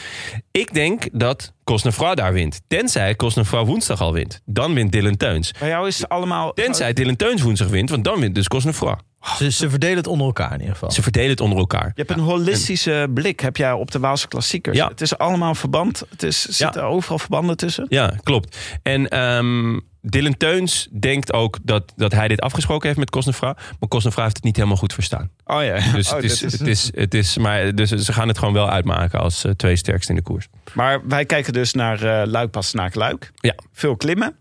Ik 0.51 0.73
denk 0.73 1.07
dat 1.11 1.53
Cosnefroid 1.63 2.17
daar 2.17 2.33
wint. 2.33 2.61
Tenzij 2.67 3.15
Cosnefroid 3.15 3.67
woensdag 3.67 4.01
al 4.01 4.13
wint. 4.13 4.41
Dan 4.45 4.73
wint 4.73 4.91
Dylan 4.91 5.17
Teuns. 5.17 5.51
Bij 5.59 5.69
jou 5.69 5.87
is 5.87 5.97
het 5.99 6.09
allemaal... 6.09 6.53
Tenzij 6.53 6.93
Dylan 6.93 7.15
Teuns 7.15 7.41
woensdag 7.41 7.67
wint. 7.67 7.89
Want 7.89 8.03
dan 8.03 8.19
wint 8.19 8.35
dus 8.35 8.47
Cosnefroid. 8.47 8.99
Ze, 9.37 9.51
ze 9.51 9.69
verdelen 9.69 9.97
het 9.97 10.07
onder 10.07 10.25
elkaar 10.27 10.53
in 10.53 10.59
ieder 10.59 10.73
geval. 10.73 10.91
Ze 10.91 11.01
verdelen 11.01 11.29
het 11.29 11.41
onder 11.41 11.57
elkaar. 11.57 11.85
Je 11.95 12.03
hebt 12.05 12.09
een 12.11 12.19
holistische 12.25 13.07
blik 13.13 13.39
heb 13.39 13.57
jij 13.57 13.71
op 13.71 13.91
de 13.91 13.99
Waalse 13.99 14.27
klassiekers. 14.27 14.77
Ja. 14.77 14.87
Het 14.87 15.01
is 15.01 15.17
allemaal 15.17 15.55
verband. 15.55 16.03
Het 16.09 16.23
is, 16.23 16.47
er 16.47 16.53
zitten 16.53 16.83
overal 16.83 17.19
verbanden 17.19 17.57
tussen. 17.57 17.85
Ja, 17.89 18.13
klopt. 18.23 18.57
En 18.83 19.07
ehm 19.07 19.79
Dylan 20.03 20.37
Teuns 20.37 20.87
denkt 20.99 21.33
ook 21.33 21.57
dat, 21.63 21.93
dat 21.95 22.11
hij 22.11 22.27
dit 22.27 22.41
afgesproken 22.41 22.87
heeft 22.87 22.99
met 22.99 23.09
Cosnefroid. 23.09 23.55
Maar 23.79 23.89
Cosnefroid 23.89 24.23
heeft 24.25 24.35
het 24.35 24.45
niet 24.45 24.55
helemaal 24.55 24.77
goed 24.77 24.93
verstaan. 24.93 25.29
Oh 25.45 25.63
ja. 25.63 25.91
Dus, 25.93 26.09
Oh, 26.09 26.15
het, 26.15 26.23
is, 26.23 26.39
dit 26.39 26.51
is- 26.53 26.59
het, 26.59 26.67
is, 26.67 26.91
het 26.93 27.13
is, 27.13 27.37
maar, 27.37 27.75
dus 27.75 27.89
ze 27.89 28.13
gaan 28.13 28.27
het 28.27 28.37
gewoon 28.37 28.53
wel 28.53 28.69
uitmaken 28.69 29.19
als 29.19 29.43
eh, 29.43 29.51
twee 29.51 29.75
sterkste 29.75 30.09
in 30.11 30.17
de 30.17 30.23
koers. 30.23 30.47
Maar 30.73 31.07
wij 31.07 31.25
kijken 31.25 31.53
dus 31.53 31.73
naar 31.73 32.03
eh 32.03 32.27
Luik 32.27 32.51
pas 32.51 32.73
naar 32.73 32.91
Luik. 32.93 33.31
Ja. 33.35 33.55
Veel 33.71 33.95
klimmen. 33.95 34.35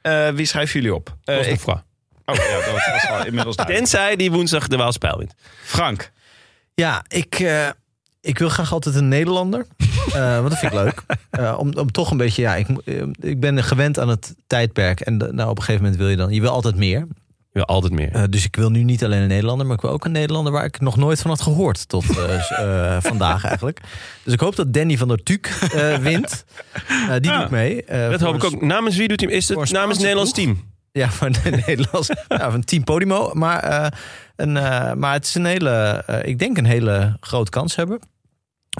Eh, 0.00 0.28
wie 0.28 0.46
schrijven 0.46 0.80
jullie 0.80 0.94
op? 0.94 1.16
Ik, 1.24 1.36
Cosnefroid. 1.36 1.82
Oh 2.24 2.34
ja, 2.34 2.60
dat 2.64 2.72
was 2.72 3.08
al 3.10 3.24
inmiddels 3.30 3.56
duidelijk. 3.56 3.86
Tenzij 3.90 4.16
die 4.16 4.30
woensdag 4.32 4.68
de 4.68 4.76
Waalspijl 4.76 5.18
wint. 5.18 5.34
Frank. 5.64 6.10
Ja, 6.74 7.04
ik, 7.08 7.34
eh, 7.40 7.68
ik 8.20 8.38
wil 8.38 8.48
graag 8.48 8.72
altijd 8.72 8.94
een 8.94 9.08
Nederlander. 9.08 9.66
Eh, 10.12 10.36
want 10.36 10.50
dat 10.50 10.58
vind 10.58 10.72
ik 10.72 10.78
leuk. 10.78 11.02
Eh, 11.30 11.54
om, 11.58 11.72
om 11.78 11.90
toch 11.92 12.10
een 12.10 12.16
beetje, 12.16 12.42
ja, 12.42 12.54
ik, 12.56 12.68
mo- 12.68 12.80
eh, 12.84 13.02
ik 13.20 13.40
ben 13.40 13.64
gewend 13.64 13.98
aan 13.98 14.08
het 14.08 14.34
tijdperk. 14.46 15.00
En 15.00 15.18
de- 15.18 15.32
nou, 15.32 15.50
op 15.50 15.56
een 15.56 15.62
gegeven 15.62 15.82
moment 15.82 16.00
wil 16.00 16.10
je 16.10 16.16
dan, 16.16 16.30
je 16.32 16.40
wil 16.40 16.50
altijd 16.50 16.76
meer. 16.76 16.98
Je 16.98 17.06
wil 17.52 17.64
altijd 17.64 17.92
meer. 17.92 18.10
Eh, 18.12 18.22
dus 18.30 18.44
ik 18.44 18.56
wil 18.56 18.70
nu 18.70 18.82
niet 18.82 19.04
alleen 19.04 19.20
een 19.22 19.28
Nederlander, 19.28 19.66
maar 19.66 19.76
ik 19.76 19.82
wil 19.82 19.90
ook 19.90 20.04
een 20.04 20.12
Nederlander 20.12 20.52
waar 20.52 20.64
ik 20.64 20.80
nog 20.80 20.96
nooit 20.96 21.20
van 21.20 21.30
had 21.30 21.40
gehoord 21.42 21.88
tot 21.88 22.04
eh, 22.18 22.42
s- 22.44 22.50
eh, 22.50 22.96
vandaag 23.00 23.44
eigenlijk. 23.44 23.80
Dus 24.22 24.32
ik 24.32 24.40
hoop 24.40 24.56
dat 24.56 24.72
Danny 24.72 24.96
van 24.96 25.08
der 25.08 25.22
Tuuk 25.22 25.46
eh, 25.74 25.96
wint. 25.96 26.44
Eh, 26.88 27.08
die 27.20 27.30
Ja, 27.30 27.40
doet 27.40 27.50
mee. 27.50 27.84
Eh, 27.84 28.10
dat 28.10 28.18
voor 28.20 28.28
hoop 28.28 28.36
ik 28.36 28.42
een- 28.42 28.54
ook. 28.54 28.62
Namens 28.62 28.96
wie 28.96 29.08
doet 29.08 29.20
hij? 29.20 29.30
Is 29.30 29.46
voor 29.46 29.60
het 29.60 29.68
een 29.70 29.74
namens 29.76 29.96
het 29.98 30.06
Nederlands 30.06 30.32
ploeg. 30.32 30.46
team? 30.54 30.71
Ja, 31.00 31.10
van 31.10 31.32
de 31.32 31.62
Nederlands. 31.66 32.10
van 32.28 32.64
Team 32.64 32.84
Podimo. 32.84 33.30
Maar, 33.32 33.62
eh, 33.62 33.86
een, 34.36 34.56
eh, 34.56 34.92
maar 34.92 35.12
het 35.12 35.24
is 35.24 35.34
een 35.34 35.44
hele, 35.44 36.02
eh, 36.06 36.28
ik 36.28 36.38
denk 36.38 36.56
een 36.58 36.64
hele 36.64 37.16
grote 37.20 37.50
kans 37.50 37.76
hebben. 37.76 38.00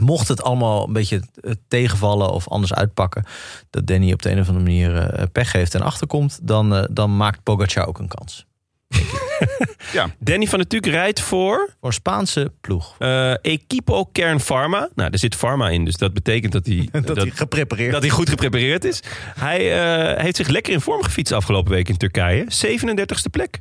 Mocht 0.00 0.28
het 0.28 0.42
allemaal 0.42 0.86
een 0.86 0.92
beetje 0.92 1.22
tegenvallen 1.68 2.32
of 2.32 2.48
anders 2.48 2.74
uitpakken... 2.74 3.24
dat 3.70 3.86
Danny 3.86 4.12
op 4.12 4.22
de 4.22 4.30
een 4.30 4.40
of 4.40 4.48
andere 4.48 4.64
manier 4.64 5.28
pech 5.32 5.52
heeft 5.52 5.74
en 5.74 5.82
achterkomt... 5.82 6.38
dan, 6.42 6.88
dan 6.90 7.16
maakt 7.16 7.42
Pogacar 7.42 7.86
ook 7.86 7.98
een 7.98 8.08
kans. 8.08 8.46
Danny 10.18 10.46
van 10.46 10.58
der 10.58 10.68
Tuuk 10.68 10.86
rijdt 10.86 11.20
voor 11.20 11.70
Voor 11.80 11.88
een 11.88 11.92
Spaanse 11.92 12.52
ploeg. 12.60 12.94
eh 12.98 13.30
Equipo 13.30 14.04
Kern 14.04 14.40
Pharma. 14.40 14.88
Nou, 14.94 15.10
er 15.12 15.18
zit 15.18 15.36
pharma 15.36 15.68
in, 15.68 15.84
dus 15.84 15.96
dat 15.96 16.12
betekent 16.12 16.52
dat 16.52 16.66
hij, 16.66 16.88
dat, 17.04 17.16
hij 17.16 17.30
geprepareerd 17.30 17.92
dat 17.92 18.02
hij 18.02 18.10
goed 18.10 18.28
geprepareerd 18.28 18.84
is. 18.84 19.00
Hij 19.38 19.80
eh, 20.14 20.22
heeft 20.22 20.36
zich 20.36 20.48
lekker 20.48 20.72
in 20.72 20.80
vorm 20.80 21.02
gefietst 21.02 21.32
afgelopen 21.32 21.72
week 21.72 21.88
in 21.88 21.96
Turkije. 21.96 22.44
37e 22.44 23.30
plek 23.30 23.60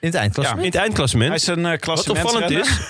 in 0.00 0.06
het 0.06 0.14
in 0.14 0.20
eindklassement. 0.20 0.64
het 0.64 0.74
eindklassement. 0.74 1.28
Hij 1.28 1.36
is 1.36 1.46
een 1.46 1.72
uh, 1.72 1.78
Wat 1.80 2.08
opvallend 2.08 2.50
is, 2.50 2.80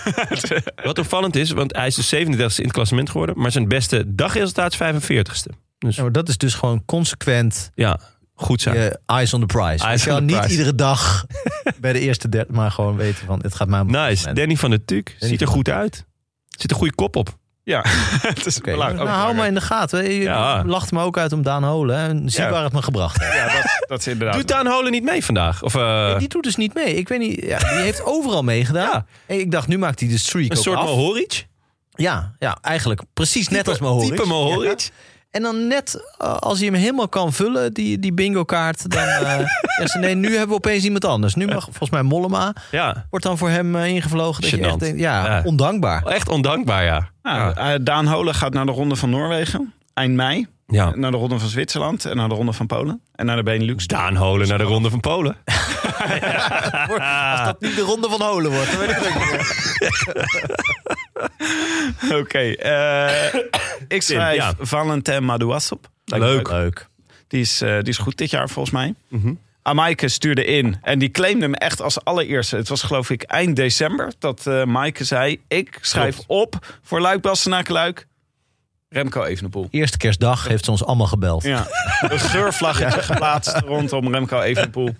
wat 0.85 0.99
opvallend 0.99 1.37
is, 1.37 1.51
want 1.51 1.77
hij 1.77 1.87
is 1.87 1.95
de 1.95 2.27
37e 2.27 2.29
in 2.29 2.65
het 2.65 2.73
klassement 2.73 3.11
geworden, 3.11 3.39
maar 3.39 3.53
zijn 3.53 3.69
beste 3.69 4.15
dagresultaat 4.15 4.73
is 4.73 4.79
45ste. 4.79 5.57
Dus 5.79 5.97
Ja, 5.97 6.03
maar 6.03 6.13
dat 6.13 6.29
is 6.29 6.37
dus 6.37 6.55
gewoon 6.55 6.85
consequent 6.85 7.71
ja, 7.75 8.01
goed 8.41 8.61
zijn. 8.61 8.77
je 8.77 8.99
eyes 9.07 9.35
on 9.35 9.41
the 9.41 9.47
prize. 9.47 9.85
Eyes 9.85 10.07
on 10.07 10.15
the 10.15 10.21
niet 10.21 10.37
prize. 10.37 10.51
iedere 10.51 10.75
dag 10.75 11.25
bij 11.81 11.93
de 11.93 12.01
eerste 12.01 12.29
derde, 12.29 12.53
maar 12.53 12.71
gewoon 12.71 12.97
weten 12.97 13.27
van 13.27 13.41
het 13.43 13.55
gaat 13.55 13.69
mij 13.69 13.81
om 13.81 13.91
Nice. 13.91 14.33
Danny 14.33 14.57
van 14.57 14.71
der 14.71 14.85
Tuuk 14.85 15.17
ziet 15.19 15.41
er 15.41 15.47
van- 15.47 15.57
goed 15.57 15.69
uit. 15.69 16.07
Zit 16.59 16.71
een 16.71 16.77
goede 16.77 16.95
kop 16.95 17.17
op. 17.17 17.37
Ja, 17.63 17.85
het 18.23 18.47
is 18.47 18.59
Oké, 18.59 18.71
belangrijk. 18.71 19.09
nou, 19.09 19.21
hou 19.21 19.35
maar 19.35 19.47
in 19.47 19.55
de 19.55 19.61
gaten. 19.61 20.05
Je 20.13 20.21
Ja. 20.21 20.63
lacht 20.67 20.93
me 20.93 21.03
ook 21.03 21.19
uit 21.19 21.33
om 21.33 21.43
Daan 21.43 21.65
Holen. 21.65 21.97
En 21.97 22.31
zie 22.31 22.43
Ja. 22.43 22.51
waar 22.51 22.65
het 22.65 22.73
me 22.73 22.83
gebracht 22.83 23.21
heeft. 23.21 23.35
Ja, 23.35 23.53
dat, 23.53 23.85
dat 23.89 23.99
is 24.01 24.07
inderdaad. 24.07 24.37
Doet 24.37 24.49
Daan 24.49 24.67
Holen 24.67 24.91
niet 24.93 25.03
mee 25.03 25.25
vandaag? 25.25 25.63
Of 25.63 25.75
eh, 25.75 26.19
Die 26.19 26.29
doet 26.29 26.43
dus 26.43 26.57
niet 26.57 26.75
mee. 26.75 26.95
Ik 26.95 27.09
weet 27.09 27.19
niet. 27.19 27.45
Ja, 27.45 27.59
die 27.59 27.69
heeft 27.69 28.05
overal 28.05 28.43
meegedaan. 28.43 29.07
Ik 29.27 29.51
dacht, 29.51 29.69
nu 29.69 29.79
maakt 29.79 30.01
hij 30.01 30.09
de 30.09 30.19
streak 30.19 30.51
een 30.51 30.57
ook 30.57 30.63
soort 30.63 30.79
af. 30.79 30.85
Mohoric? 30.85 31.47
Ja, 31.91 32.35
ja, 32.39 32.59
eigenlijk 32.63 33.03
precies 33.15 33.49
net 33.49 33.69
als 33.69 33.79
Mohoric. 33.79 34.11
Type 34.11 34.27
Mohoric? 34.29 34.91
En 35.31 35.43
dan 35.43 35.67
net 35.67 36.05
eh, 36.19 36.37
als 36.37 36.59
hij 36.59 36.67
hem 36.67 36.77
helemaal 36.77 37.09
kan 37.09 37.33
vullen, 37.33 37.73
die, 37.75 37.99
die 37.99 38.13
bingo 38.13 38.45
kaart, 38.45 38.91
dan 38.91 39.03
eh 39.03 39.39
ze 39.93 39.99
nee, 39.99 40.15
nu 40.15 40.29
hebben 40.31 40.49
we 40.49 40.55
opeens 40.55 40.85
iemand 40.85 41.05
anders. 41.05 41.35
Nu 41.35 41.47
mag 41.47 41.65
volgens 41.65 41.91
mij 41.91 42.03
Mollema, 42.03 42.53
Ja. 42.71 43.07
wordt 43.11 43.25
dan 43.25 43.39
voor 43.39 43.49
hem 43.51 43.77
eh, 43.77 43.87
ingevlogen. 43.87 44.41
Dat 44.43 44.51
je 44.51 44.57
Gênant. 44.57 44.61
echt 44.67 44.79
denkt, 44.81 45.01
ja, 45.01 45.25
Ja. 45.27 45.43
ondankbaar. 45.45 46.03
Echt 46.05 46.29
ondankbaar, 46.29 46.85
ja. 46.85 47.09
Ja, 47.23 47.79
Daan 47.79 48.07
Holen 48.07 48.35
gaat 48.35 48.53
naar 48.53 48.67
de 48.67 48.73
Ronde 48.73 48.97
van 48.97 49.11
Noorwegen. 49.11 49.73
Eind 49.95 50.15
mei. 50.15 50.47
ja. 50.67 50.93
Naar 50.95 51.11
de 51.11 51.17
Ronde 51.17 51.39
van 51.39 51.49
Zwitserland. 51.49 52.05
En 52.05 52.17
naar 52.17 52.29
de 52.29 52.35
Ronde 52.35 52.53
van 52.53 52.67
Polen. 52.67 53.01
En 53.15 53.27
naar 53.27 53.37
de 53.37 53.43
Benelux. 53.43 53.87
Daan 53.87 54.17
Holen 54.17 54.49
naar 54.49 54.59
de 54.59 54.65
Ronde 54.65 54.91
van 54.91 55.01
Polen. 55.01 55.37
Als 57.33 57.45
dat 57.45 57.61
niet 57.61 57.75
de 57.77 57.83
ronde 57.83 58.09
van 58.09 58.23
Holen 58.23 58.51
wordt, 58.51 58.71
dan 58.71 58.81
weet 58.81 58.91
ik 58.91 58.97
het 58.97 59.07
ook 59.07 59.15
niet 59.15 59.31
meer. 59.31 59.47
Oké. 62.19 62.39
eh, 62.39 63.35
ik 63.89 64.03
schrijf 64.03 64.37
ja. 64.37 64.53
Valentin 64.59 65.25
Madouassop. 65.25 65.89
Lijkt 66.05 66.25
me 66.25 66.31
Leuk. 66.31 66.49
Leuk. 66.51 66.89
Die 67.29 67.41
is, 67.41 67.61
eh, 67.61 67.79
die 67.79 67.89
is 67.89 67.99
goed 67.99 68.17
dit 68.17 68.31
jaar 68.31 68.49
volgens 68.49 68.75
mij. 68.75 68.95
Mhm. 69.09 69.33
Amaike 69.63 70.09
stuurde 70.09 70.45
in 70.45 70.79
en 70.83 70.99
die 70.99 71.11
claimde 71.11 71.45
hem 71.45 71.55
echt 71.55 71.83
als 71.83 72.05
allereerste. 72.05 72.57
Het 72.57 72.69
was 72.69 72.83
geloof 72.83 73.11
ik 73.11 73.23
eind 73.23 73.57
december 73.57 74.13
dat 74.19 74.47
eh 74.47 74.65
Maaike 74.65 75.05
zei... 75.05 75.41
ik 75.49 75.79
schrijf 75.81 76.15
Klopt. 76.15 76.29
op 76.29 76.79
voor 76.83 77.01
Luik 77.01 77.21
Bastenaken 77.21 77.73
Luik. 77.73 78.07
Remco 78.91 79.25
Evenepoel. 79.25 79.69
Eerste 79.71 79.97
kerstdag 79.97 80.49
heeft 80.49 80.65
ze 80.65 80.71
ons 80.71 80.85
allemaal 80.85 81.07
gebeld. 81.07 81.43
Ja, 81.43 81.67
een 82.01 82.19
geurvlaggetje 82.19 83.03
geplaatst 83.13 83.59
rondom 83.59 84.13
Remco 84.15 84.41
Evenepoel. 84.41 84.91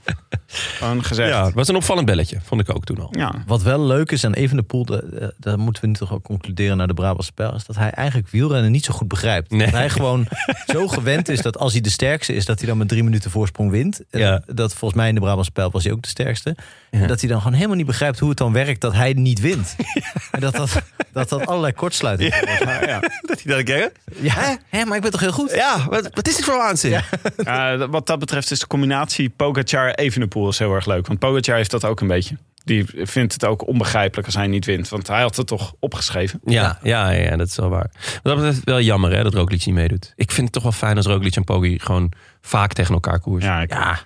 Gewoon 0.47 1.05
gezegd. 1.05 1.31
Ja, 1.31 1.45
het 1.45 1.55
was 1.55 1.69
een 1.69 1.77
opvallend 1.77 2.07
belletje, 2.07 2.39
vond 2.45 2.61
ik 2.61 2.75
ook 2.77 2.85
toen 2.85 2.99
al. 3.01 3.09
Ja. 3.11 3.35
Wat 3.47 3.63
wel 3.63 3.81
leuk 3.87 4.11
is 4.13 4.25
aan 4.25 4.33
Evenepoel, 4.35 4.85
de- 4.85 5.09
de- 5.11 5.35
daar 5.39 5.59
moeten 5.59 5.83
we 5.83 5.89
nu 5.89 5.95
toch 5.95 6.13
ook 6.13 6.23
concluderen 6.25 6.77
naar 6.77 6.87
de 6.87 6.95
Brabantse 6.95 7.33
Pijl, 7.33 7.55
is 7.55 7.65
dat 7.67 7.77
hij 7.77 7.91
eigenlijk 7.91 8.29
wielrennen 8.29 8.71
niet 8.71 8.85
zo 8.85 8.93
goed 8.95 9.09
begrijpt. 9.09 9.51
Nee. 9.51 9.61
Dat 9.61 9.71
hij 9.71 9.91
gewoon 9.91 10.27
zo 10.67 10.89
gewend 10.89 11.29
is 11.29 11.43
dat 11.43 11.59
als 11.59 11.73
hij 11.73 11.81
de 11.81 11.91
sterkste 11.91 12.35
is, 12.35 12.45
dat 12.45 12.59
hij 12.59 12.69
dan 12.69 12.79
met 12.79 12.89
drie 12.89 13.03
minuten 13.05 13.31
voorsprong 13.31 13.71
wint. 13.71 14.03
En 14.11 14.21
Ja. 14.21 14.43
Dat 14.47 14.75
volgens 14.75 15.01
mij 15.01 15.09
in 15.09 15.15
de 15.15 15.21
Brabantse 15.21 15.53
Pijl 15.53 15.71
was 15.71 15.85
hij 15.85 15.93
ook 15.93 16.03
de 16.03 16.09
sterkste. 16.09 16.57
En 16.91 17.07
dat 17.07 17.21
hij 17.21 17.29
dan 17.29 17.39
gewoon 17.39 17.55
helemaal 17.57 17.77
niet 17.77 17.87
begrijpt 17.87 18.19
hoe 18.19 18.29
het 18.29 18.39
dan 18.39 18.53
werkt 18.53 18.81
dat 18.81 18.93
hij 18.93 19.13
niet 19.13 19.41
wint. 19.41 19.77
En 20.31 20.41
dat 20.41 20.55
dat, 20.57 20.83
dat, 21.13 21.29
dat 21.29 21.47
allerlei 21.47 21.73
kortsluitingen 21.73 22.47
wordt. 22.47 22.85
Ja. 22.87 23.01
Dat 23.29 23.43
hij 23.43 23.55
dat 23.55 23.63
kennen? 23.63 23.93
Ja, 24.21 24.35
hè? 24.35 24.55
Hè, 24.79 24.85
maar 24.85 24.97
ik 24.97 25.03
ben 25.03 25.11
toch 25.11 25.21
heel 25.21 25.33
goed? 25.33 25.51
Ja, 25.55 25.87
wat, 25.89 26.09
wat 26.15 26.29
is 26.29 26.37
dit 26.37 26.45
voor 26.45 26.57
waanzin? 26.57 27.01
Wat 27.91 28.07
dat 28.07 28.19
betreft 28.19 28.51
is 28.51 28.59
de 28.61 28.67
combinatie 28.67 29.29
Pogacar-Evenepoel 29.31 30.49
is 30.49 30.59
heel 30.59 30.75
erg 30.75 30.87
leuk. 30.87 31.07
Want 31.07 31.19
Pogacar 31.19 31.57
heeft 31.57 31.71
dat 31.71 31.85
ook 31.85 32.01
een 32.01 32.07
beetje. 32.07 32.37
Die 32.65 32.85
vindt 32.95 33.33
het 33.33 33.45
ook 33.45 33.67
onbegrijpelijk 33.67 34.27
als 34.27 34.37
hij 34.37 34.47
niet 34.47 34.65
wint. 34.65 34.89
Want 34.89 35.07
hij 35.07 35.21
had 35.23 35.37
het 35.37 35.47
toch 35.47 35.75
opgeschreven. 35.79 36.41
Ja, 36.45 36.79
ja, 36.83 37.11
ja, 37.11 37.37
dat 37.37 37.47
is 37.49 37.57
wel 37.57 37.69
waar. 37.69 37.91
Wat 37.93 38.21
dat 38.23 38.35
betreft 38.37 38.65
wel 38.65 38.81
jammer 38.81 39.13
hè, 39.17 39.23
dat 39.23 39.35
Roglic 39.35 39.67
niet 39.67 39.75
meedoet. 39.75 40.13
Ik 40.17 40.31
vind 40.31 40.45
het 40.45 40.53
toch 40.53 40.63
wel 40.63 40.73
fijn 40.73 40.97
als 40.97 41.07
Roglic 41.07 41.37
en 41.37 41.45
Poggi 41.45 41.79
gewoon 41.79 42.13
vaak 42.41 42.73
tegen 42.73 42.95
elkaar 42.95 43.21
koersen. 43.21 43.51
Ja, 43.51 43.61
ik- 43.61 43.73
Ja. 43.73 43.99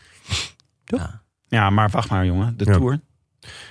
ja 0.85 1.21
maar 1.71 1.89
wacht 1.91 2.11
maar 2.11 2.25
jongen. 2.27 2.55
De 2.57 2.65
Ja. 2.65 2.73
Tour. 2.73 3.01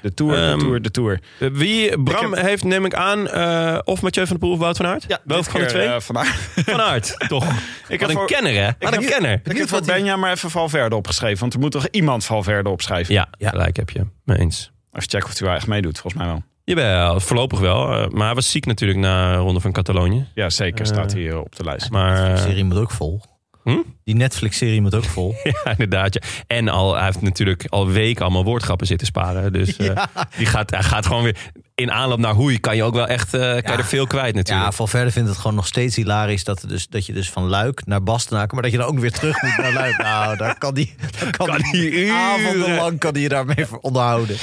De 0.02 0.14
Tour, 0.14 0.36
de 0.36 0.42
Ehm, 0.42 0.60
Tour, 0.60 0.82
de 0.82 0.92
Tour. 0.92 1.20
Eh, 1.40 1.48
Wie, 1.52 2.02
Bram 2.04 2.34
Ik 2.34 2.40
heeft, 2.40 2.64
neem 2.64 2.86
ik 2.86 2.94
aan, 2.96 3.28
eh, 3.28 3.78
of 3.84 4.02
Mathieu 4.02 4.28
van 4.28 4.36
der 4.38 4.46
Poel 4.48 4.52
of 4.52 4.60
Wout 4.60 4.78
van 4.78 4.86
Aert? 4.86 5.20
Welke 5.24 5.50
van 5.50 5.60
de 5.60 5.66
twee? 5.66 5.88
Uh, 5.88 6.00
vandaag. 6.00 6.50
van 6.56 6.82
Aert, 6.82 7.16
toch? 7.28 7.46
Ik 7.88 8.00
heb 8.00 8.10
een 8.10 8.16
voor, 8.16 8.26
kenner, 8.28 8.54
hè? 8.54 8.70
Wat 8.80 8.94
een 8.94 9.02
heb- 9.02 9.10
kenner. 9.12 9.42
ik 9.44 9.58
heb 9.58 9.68
voor 9.70 9.82
Benja 9.86 10.16
maar 10.16 10.32
even 10.32 10.50
Valverde 10.50 10.96
opgeschreven. 10.96 11.40
Want 11.40 11.54
er 11.54 11.60
moet 11.60 11.72
toch 11.72 11.88
iemand 11.88 12.26
Valverde 12.26 12.70
opschrijven? 12.70 13.14
Ja, 13.14 13.28
Ja. 13.38 13.50
gelijk 13.50 13.76
heb 13.78 13.90
je. 13.90 14.06
Mee 14.24 14.38
eens. 14.38 14.72
Even 14.92 15.10
checken 15.10 15.30
of 15.30 15.38
hij 15.40 15.48
wel 15.48 15.58
echt 15.58 15.68
meedoet. 15.68 16.00
Volgens 16.00 16.24
mij 16.24 16.32
wel. 16.32 16.44
Jawel, 16.64 17.20
voorlopig 17.20 17.60
wel. 17.60 17.92
eh, 17.94 18.08
maar 18.10 18.26
hij 18.26 18.36
was 18.36 18.52
ziek 18.52 18.66
natuurlijk 18.66 19.00
na 19.00 19.32
de 19.32 19.38
Ronde 19.38 19.60
van 19.60 19.72
Catalonië. 19.72 20.28
Ja, 20.34 20.50
zeker 20.50 20.80
Eh, 20.82 20.86
staat 20.92 21.14
hij 21.14 21.34
op 21.34 21.56
de 21.56 21.64
lijst. 21.64 21.90
Maar 21.90 22.32
eh, 22.32 22.38
serie 22.38 22.64
moet 22.64 22.78
ook 22.78 22.92
vol. 22.92 23.22
Hm? 23.64 23.78
Die 24.04 24.16
Netflix-serie 24.16 24.82
moet 24.82 24.96
ook 24.96 25.04
vol. 25.04 25.36
ja, 25.64 25.72
inderdaad. 25.72 26.14
Ja. 26.14 26.22
En 26.48 26.68
al, 26.68 26.96
hij 26.96 27.06
heeft 27.06 27.22
natuurlijk 27.22 27.66
al 27.70 27.88
weken 27.88 28.22
allemaal 28.24 28.44
woordgrappen 28.44 28.88
zitten 28.88 29.08
sparen. 29.08 29.54
Dus 29.54 29.78
eh, 29.78 30.04
die 30.38 30.46
gaat, 30.46 30.70
hij 30.70 30.84
gaat 30.84 31.06
gewoon 31.06 31.24
weer 31.24 31.38
in 31.76 31.92
aanloop 31.92 32.20
naar 32.20 32.34
hoei. 32.34 32.60
Kan 32.60 32.76
je 32.76 32.84
ook 32.84 32.94
wel 32.94 33.08
echt 33.08 33.34
eh, 33.34 33.40
kan 33.42 33.56
je 33.56 33.62
Ja. 33.64 33.78
er 33.78 33.86
veel 33.86 34.08
kwijt 34.08 34.36
natuurlijk. 34.36 34.66
Ja, 34.66 34.72
Valverde 34.72 35.12
vindt 35.12 35.30
het 35.30 35.38
gewoon 35.38 35.56
nog 35.56 35.68
steeds 35.68 35.96
hilarisch 35.96 36.44
dat, 36.44 36.64
dus, 36.68 36.88
dat 36.88 37.06
je 37.06 37.14
dus 37.14 37.30
van 37.30 37.48
Luik 37.48 37.86
naar 37.86 38.04
Bastenaken, 38.04 38.54
maar 38.54 38.64
dat 38.64 38.72
je 38.72 38.78
dan 38.78 38.88
ook 38.88 39.00
weer 39.00 39.12
terug 39.12 39.42
moet 39.42 39.58
naar 39.58 39.74
Luik. 39.74 39.98
Nou, 40.12 40.38
daar 40.38 40.58
kan 40.58 40.74
die, 40.74 40.96
daar 41.20 41.32
kan 41.38 41.48
Kan 41.48 41.58
die 41.72 41.92
die 41.92 42.12
avondenlang 42.12 43.00
kan 43.00 43.14
die 43.14 43.24
je 43.24 43.30
daarmee 43.30 43.66
onderhouden. 43.82 44.38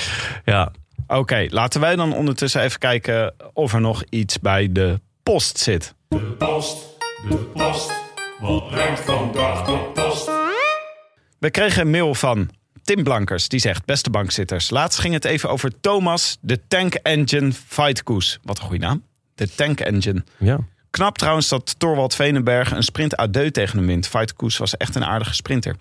Ja. 0.44 0.72
Oké, 1.06 1.46
laten 1.48 1.80
wij 1.80 1.96
dan 1.96 2.12
ondertussen 2.14 2.62
even 2.62 2.78
kijken 2.78 3.34
of 3.52 3.72
er 3.72 3.80
nog 3.80 4.02
iets 4.08 4.38
bij 4.38 4.72
de 4.72 5.00
post 5.22 5.58
zit. 5.58 5.94
Post, 6.38 6.76
de 7.28 7.36
post. 7.36 8.07
Wat 8.40 8.70
brengt 8.70 9.00
vandaag 9.00 9.64
de 9.64 9.90
post? 9.94 10.30
We 11.38 11.50
kregen 11.50 11.82
een 11.82 11.90
mail 11.90 12.14
van 12.14 12.50
Tim 12.82 13.02
Blankers. 13.02 13.48
Die 13.48 13.60
zegt, 13.60 13.84
beste 13.84 14.10
bankzitters. 14.10 14.70
Laatst 14.70 14.98
ging 14.98 15.14
het 15.14 15.24
even 15.24 15.50
over 15.50 15.80
Thomas, 15.80 16.38
de 16.40 16.60
Tank 16.68 16.94
Engine 16.94 17.52
Fightkoes. 17.52 18.38
Wat 18.42 18.58
een 18.58 18.64
goede 18.64 18.86
naam. 18.86 19.02
De 19.34 19.54
Tank 19.54 19.80
Engine. 19.80 20.24
ja. 20.38 20.58
Knap 20.90 21.18
trouwens 21.18 21.48
dat 21.48 21.78
Torwald 21.78 22.14
Venenberg 22.14 22.70
een 22.70 22.82
sprint 22.82 23.16
uit 23.16 23.32
deux 23.32 23.50
tegen 23.52 23.78
hem 23.78 23.86
wint. 23.86 24.08
Fightkoes 24.08 24.56
was 24.56 24.76
echt 24.76 24.94
een 24.94 25.04
aardige 25.04 25.34
sprinter. 25.34 25.76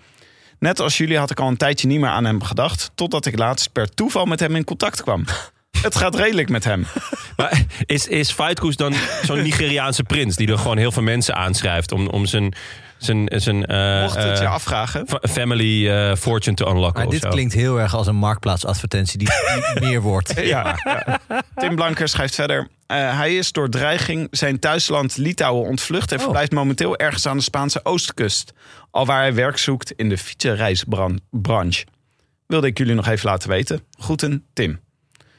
Net 0.58 0.80
als 0.80 0.96
jullie 0.96 1.18
had 1.18 1.30
ik 1.30 1.40
al 1.40 1.48
een 1.48 1.56
tijdje 1.56 1.86
niet 1.86 2.00
meer 2.00 2.08
aan 2.08 2.24
hem 2.24 2.42
gedacht... 2.42 2.90
totdat 2.94 3.26
ik 3.26 3.38
laatst 3.38 3.72
per 3.72 3.94
toeval 3.94 4.24
met 4.24 4.40
hem 4.40 4.56
in 4.56 4.64
contact 4.64 5.02
kwam. 5.02 5.24
Het 5.82 5.96
gaat 5.96 6.14
redelijk 6.14 6.48
met 6.48 6.64
hem. 6.64 6.86
Maar 7.36 7.62
is, 7.86 8.06
is 8.06 8.30
Fightkoes 8.32 8.76
dan 8.76 8.94
zo'n 9.22 9.42
Nigeriaanse 9.42 10.02
prins... 10.02 10.36
die 10.36 10.50
er 10.50 10.58
gewoon 10.58 10.76
heel 10.78 10.92
veel 10.92 11.02
mensen 11.02 11.34
aanschrijft... 11.36 11.92
om, 11.92 12.06
om 12.08 12.26
zijn, 12.26 12.54
zijn, 12.96 13.28
zijn 13.34 13.66
eh, 13.66 14.02
Mocht 14.02 14.14
het 14.16 14.38
je 14.38 14.44
eh, 14.44 14.52
afvragen. 14.52 15.06
fa- 15.08 15.20
family 15.28 15.88
eh, 15.90 16.14
fortune 16.16 16.56
te 16.56 16.66
unlocken 16.66 16.96
Maar 16.98 17.06
of 17.06 17.12
dit 17.12 17.22
zo. 17.22 17.28
klinkt 17.28 17.52
heel 17.54 17.80
erg 17.80 17.94
als 17.94 18.06
een 18.06 18.16
marktplaatsadvertentie 18.16 19.18
die 19.18 19.28
niet 19.54 19.80
meer 19.88 20.00
wordt. 20.00 20.32
Ja, 20.40 20.78
ja. 20.84 21.20
Tim 21.54 21.74
Blanker 21.74 22.08
schrijft 22.08 22.34
verder. 22.34 22.68
eh, 22.86 23.16
hij 23.18 23.36
is 23.36 23.52
door 23.52 23.68
dreiging 23.68 24.28
zijn 24.30 24.58
thuisland 24.58 25.16
Litouwen 25.16 25.68
ontvlucht... 25.68 26.12
en 26.12 26.20
verblijft 26.20 26.52
momenteel 26.52 26.96
ergens 26.96 27.26
aan 27.26 27.36
de 27.36 27.42
Spaanse 27.42 27.80
oostkust. 27.84 28.52
Alwaar 28.90 29.20
hij 29.20 29.34
werk 29.34 29.58
zoekt 29.58 29.92
in 29.92 30.08
de 30.08 30.18
fietsenreisbranche. 30.18 31.84
Wilde 32.46 32.66
ik 32.66 32.78
jullie 32.78 32.94
nog 32.94 33.06
even 33.08 33.30
laten 33.30 33.48
weten. 33.48 33.80
Groeten, 33.98 34.44
Tim. 34.52 34.80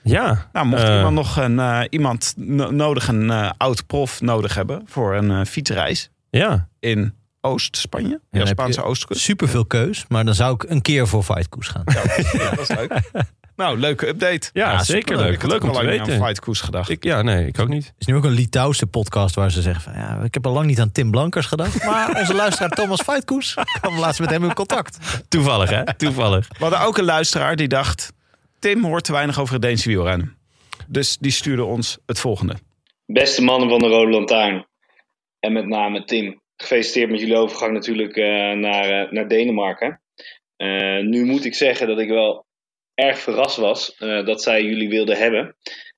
Ja. 0.04 0.50
Nou, 0.54 0.66
mocht 0.66 0.84
Eh, 0.84 0.96
iemand 0.96 1.16
nog 1.16 1.38
een, 1.38 1.60
eh, 1.60 1.82
iemand 1.90 2.34
no- 2.38 2.70
nodig, 2.72 3.08
een 3.08 3.32
eh, 3.32 3.50
oud 3.58 3.86
prof 3.88 4.22
nodig 4.22 4.56
hebben... 4.56 4.82
voor 4.86 5.16
een 5.16 5.46
fietsreis 5.46 6.10
Ja. 6.30 6.68
in 6.80 7.14
Oost-Spanje. 7.42 8.20
Ja, 8.32 8.46
Spaanse 8.46 8.84
oostkust. 8.84 9.22
Superveel 9.22 9.66
keus, 9.66 10.06
maar 10.08 10.26
dan 10.26 10.34
zou 10.34 10.54
ik 10.54 10.64
een 10.70 10.82
keer 10.82 11.08
voor 11.08 11.24
Fightkoes 11.24 11.68
gaan. 11.68 11.82
Ja, 11.86 12.50
dat 12.50 12.60
is 12.60 12.68
leuk. 12.76 13.00
nou, 13.56 13.80
leuke 13.80 14.08
update. 14.08 14.50
Ja, 14.54 14.84
zeker 14.84 15.18
leuk. 15.18 15.34
Ik 15.34 15.42
had 15.42 15.52
Leuk 15.52 15.64
om 15.64 15.70
al 15.70 15.76
te 15.76 15.82
lang 15.82 15.92
niet 15.98 16.06
weten. 16.08 16.22
aan 16.22 16.28
Fightkoes 16.28 16.62
gedacht. 16.62 16.90
Ik, 16.90 17.04
ja, 17.04 17.22
nee, 17.22 17.48
ik 17.48 17.60
ook 17.60 17.68
niet. 17.68 17.86
Er 17.86 17.94
is 17.98 18.06
nu 18.06 18.16
ook 18.16 18.24
een 18.24 18.32
Litouwse 18.32 18.86
podcast 18.86 19.36
waar 19.36 19.52
ze 19.52 19.62
zeggen 19.62 19.82
van... 19.84 19.94
Ja, 19.94 20.20
ik 20.24 20.34
heb 20.34 20.46
al 20.46 20.54
lang 20.54 20.66
niet 20.66 20.80
aan 20.80 20.92
Tim 20.92 21.12
Blankers 21.12 21.46
gedacht. 21.46 21.84
Maar 21.86 22.16
onze 22.20 22.34
luisteraar 22.34 22.70
Thomas 22.70 23.02
Fightkoes 23.02 23.56
kwam 23.82 24.00
laatst 24.00 24.20
met 24.20 24.30
hem 24.30 24.44
in 24.44 24.54
contact. 24.54 24.98
Toevallig, 25.28 25.70
hè? 25.70 25.94
Toevallig. 25.96 26.48
We 26.48 26.56
hadden 26.64 26.82
ook 26.82 26.98
een 26.98 27.04
luisteraar 27.06 27.56
die 27.56 27.68
dacht... 27.68 28.14
Tim 28.60 28.84
hoort 28.84 29.04
te 29.04 29.12
weinig 29.12 29.40
over 29.40 29.54
het 29.54 29.62
Deense 29.62 29.90
wielrennen. 29.90 30.38
Dus 30.88 31.18
die 31.18 31.32
stuurde 31.32 31.64
ons 31.64 31.98
het 32.06 32.20
volgende. 32.20 32.56
Beste 33.06 33.44
mannen 33.44 33.70
van 33.70 33.80
de 33.80 33.88
Rode 33.88 34.12
Lantaarn. 34.12 34.68
En 35.40 35.54
met 35.54 35.68
name 35.68 36.04
Tim. 36.04 36.42
Gefeliciteerd 36.56 37.10
met 37.10 37.20
jullie 37.20 37.36
overgang 37.36 37.74
natuurlijk 37.74 38.16
eh, 38.16 38.52
naar, 38.52 38.90
eh, 38.90 39.12
naar 39.12 39.28
Denemarken. 39.28 40.02
Eh, 40.56 41.00
nu 41.00 41.26
moet 41.26 41.46
ik 41.46 41.56
zeggen 41.56 41.88
dat 41.88 42.00
ik 42.00 42.10
wel 42.10 42.46
erg 42.94 43.20
verrast 43.20 43.58
was 43.58 43.96
dat 43.98 44.42
zij 44.42 44.64
jullie 44.64 44.90
wilden 44.90 45.18
hebben. 45.18 45.56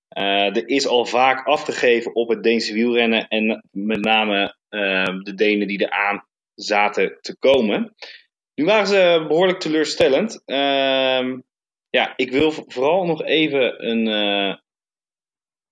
Er 0.09 0.67
is 0.67 0.87
al 0.87 1.05
vaak 1.05 1.45
afgegeven 1.47 2.15
op 2.15 2.29
het 2.29 2.43
Deense 2.43 2.73
wielrennen. 2.73 3.27
En 3.27 3.67
met 3.71 3.99
name 3.99 4.55
de 5.23 5.33
Denen 5.35 5.67
die 5.67 5.81
eraan 5.81 6.25
zaten 6.55 7.17
te 7.21 7.37
komen. 7.37 7.95
Nu 8.55 8.65
waren 8.65 8.87
ze 8.87 9.25
behoorlijk 9.27 9.59
teleurstellend. 9.59 10.41
Ehm, 10.45 11.37
ja, 11.91 12.13
ik 12.15 12.31
wil 12.31 12.51
vooral 12.51 13.05
nog 13.05 13.23
even 13.23 13.87
een, 13.89 14.07
eh, 14.07 14.55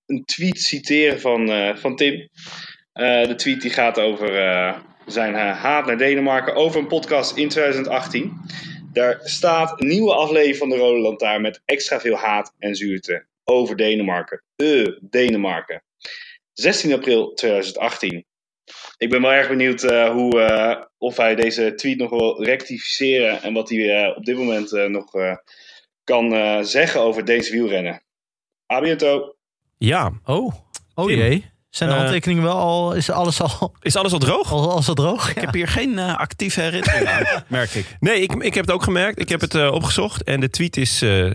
een 0.06 0.26
tweet 0.26 0.62
citeren 0.62 1.20
van, 1.20 1.50
eh, 1.50 1.76
van 1.76 1.96
Tim. 1.96 2.30
Eh, 2.94 3.28
de 3.28 3.36
tweet 3.36 3.62
die 3.62 3.72
gaat 3.72 4.00
over 4.00 4.28
zijn 5.06 5.34
haat 5.36 5.86
naar 5.86 5.98
Denemarken. 5.98 6.56
Over 6.56 6.80
een 6.80 6.88
podcast 6.88 7.38
in 7.38 7.50
2018. 7.50 8.34
Daar 8.94 9.20
staat 9.24 9.82
een 9.82 9.88
nieuwe 9.88 10.14
aflevering 10.14 10.58
van 10.58 10.70
de 10.70 10.76
Rode 10.76 11.00
Lantaarn 11.00 11.42
met 11.42 11.62
extra 11.66 12.00
veel 12.00 12.16
haat 12.16 12.54
en 12.58 12.76
zuurte 12.76 13.26
over 13.44 13.76
Denemarken. 13.76 14.44
Eh, 14.56 14.88
Denemarken. 15.02 15.84
16 16.54 16.94
april 16.94 17.34
2018. 17.34 18.26
Ik 18.98 19.10
ben 19.10 19.22
wel 19.22 19.32
erg 19.32 19.48
benieuwd 19.48 19.82
hoe, 19.82 20.88
of 20.98 21.18
hij 21.18 21.36
deze 21.36 21.76
tweet 21.76 21.98
nog 21.98 22.10
wil 22.10 22.44
rectificeren 22.44 23.42
en 23.42 23.54
wat 23.54 23.70
hij 23.70 24.16
op 24.16 24.26
dit 24.26 24.38
moment 24.38 24.72
nog 24.72 25.12
kan 26.10 26.34
eh, 26.34 26.58
zeggen 26.62 27.02
over 27.02 27.26
deze 27.26 27.52
wielrennen. 27.52 28.02
A 28.74 28.80
biento. 28.82 29.36
Ja, 29.78 30.12
Oh, 30.24 30.54
oh 30.94 31.06
Tim. 31.08 31.18
jee. 31.18 31.46
Zijn 31.70 31.90
de 31.90 31.96
Eh, 31.96 32.02
handtekeningen 32.02 32.44
wel 32.44 32.58
al... 32.58 32.94
Is 32.94 33.10
alles 33.10 33.42
al, 33.42 33.76
is 33.82 33.96
alles 33.96 34.12
al 34.14 34.20
droog? 34.20 34.52
al, 34.52 34.72
al 34.72 34.82
zo 34.82 34.94
droog? 34.94 35.30
Ik 35.30 35.36
heb 35.42 35.54
hier 35.54 35.68
geen 35.68 36.00
eh, 36.00 36.18
actieve 36.18 36.62
herinnering 36.62 37.08
aan, 37.08 37.44
merk 37.48 37.72
ik. 37.74 37.86
Nee, 38.00 38.22
ik, 38.22 38.34
ik 38.34 38.54
heb 38.54 38.66
het 38.66 38.74
ook 38.74 38.84
gemerkt. 38.84 39.20
Ik 39.20 39.30
heb 39.30 39.42
het 39.42 39.70
opgezocht 39.70 40.24
en 40.24 40.40
de 40.40 40.50
tweet 40.50 40.78
is 40.78 41.02
eh, 41.02 41.32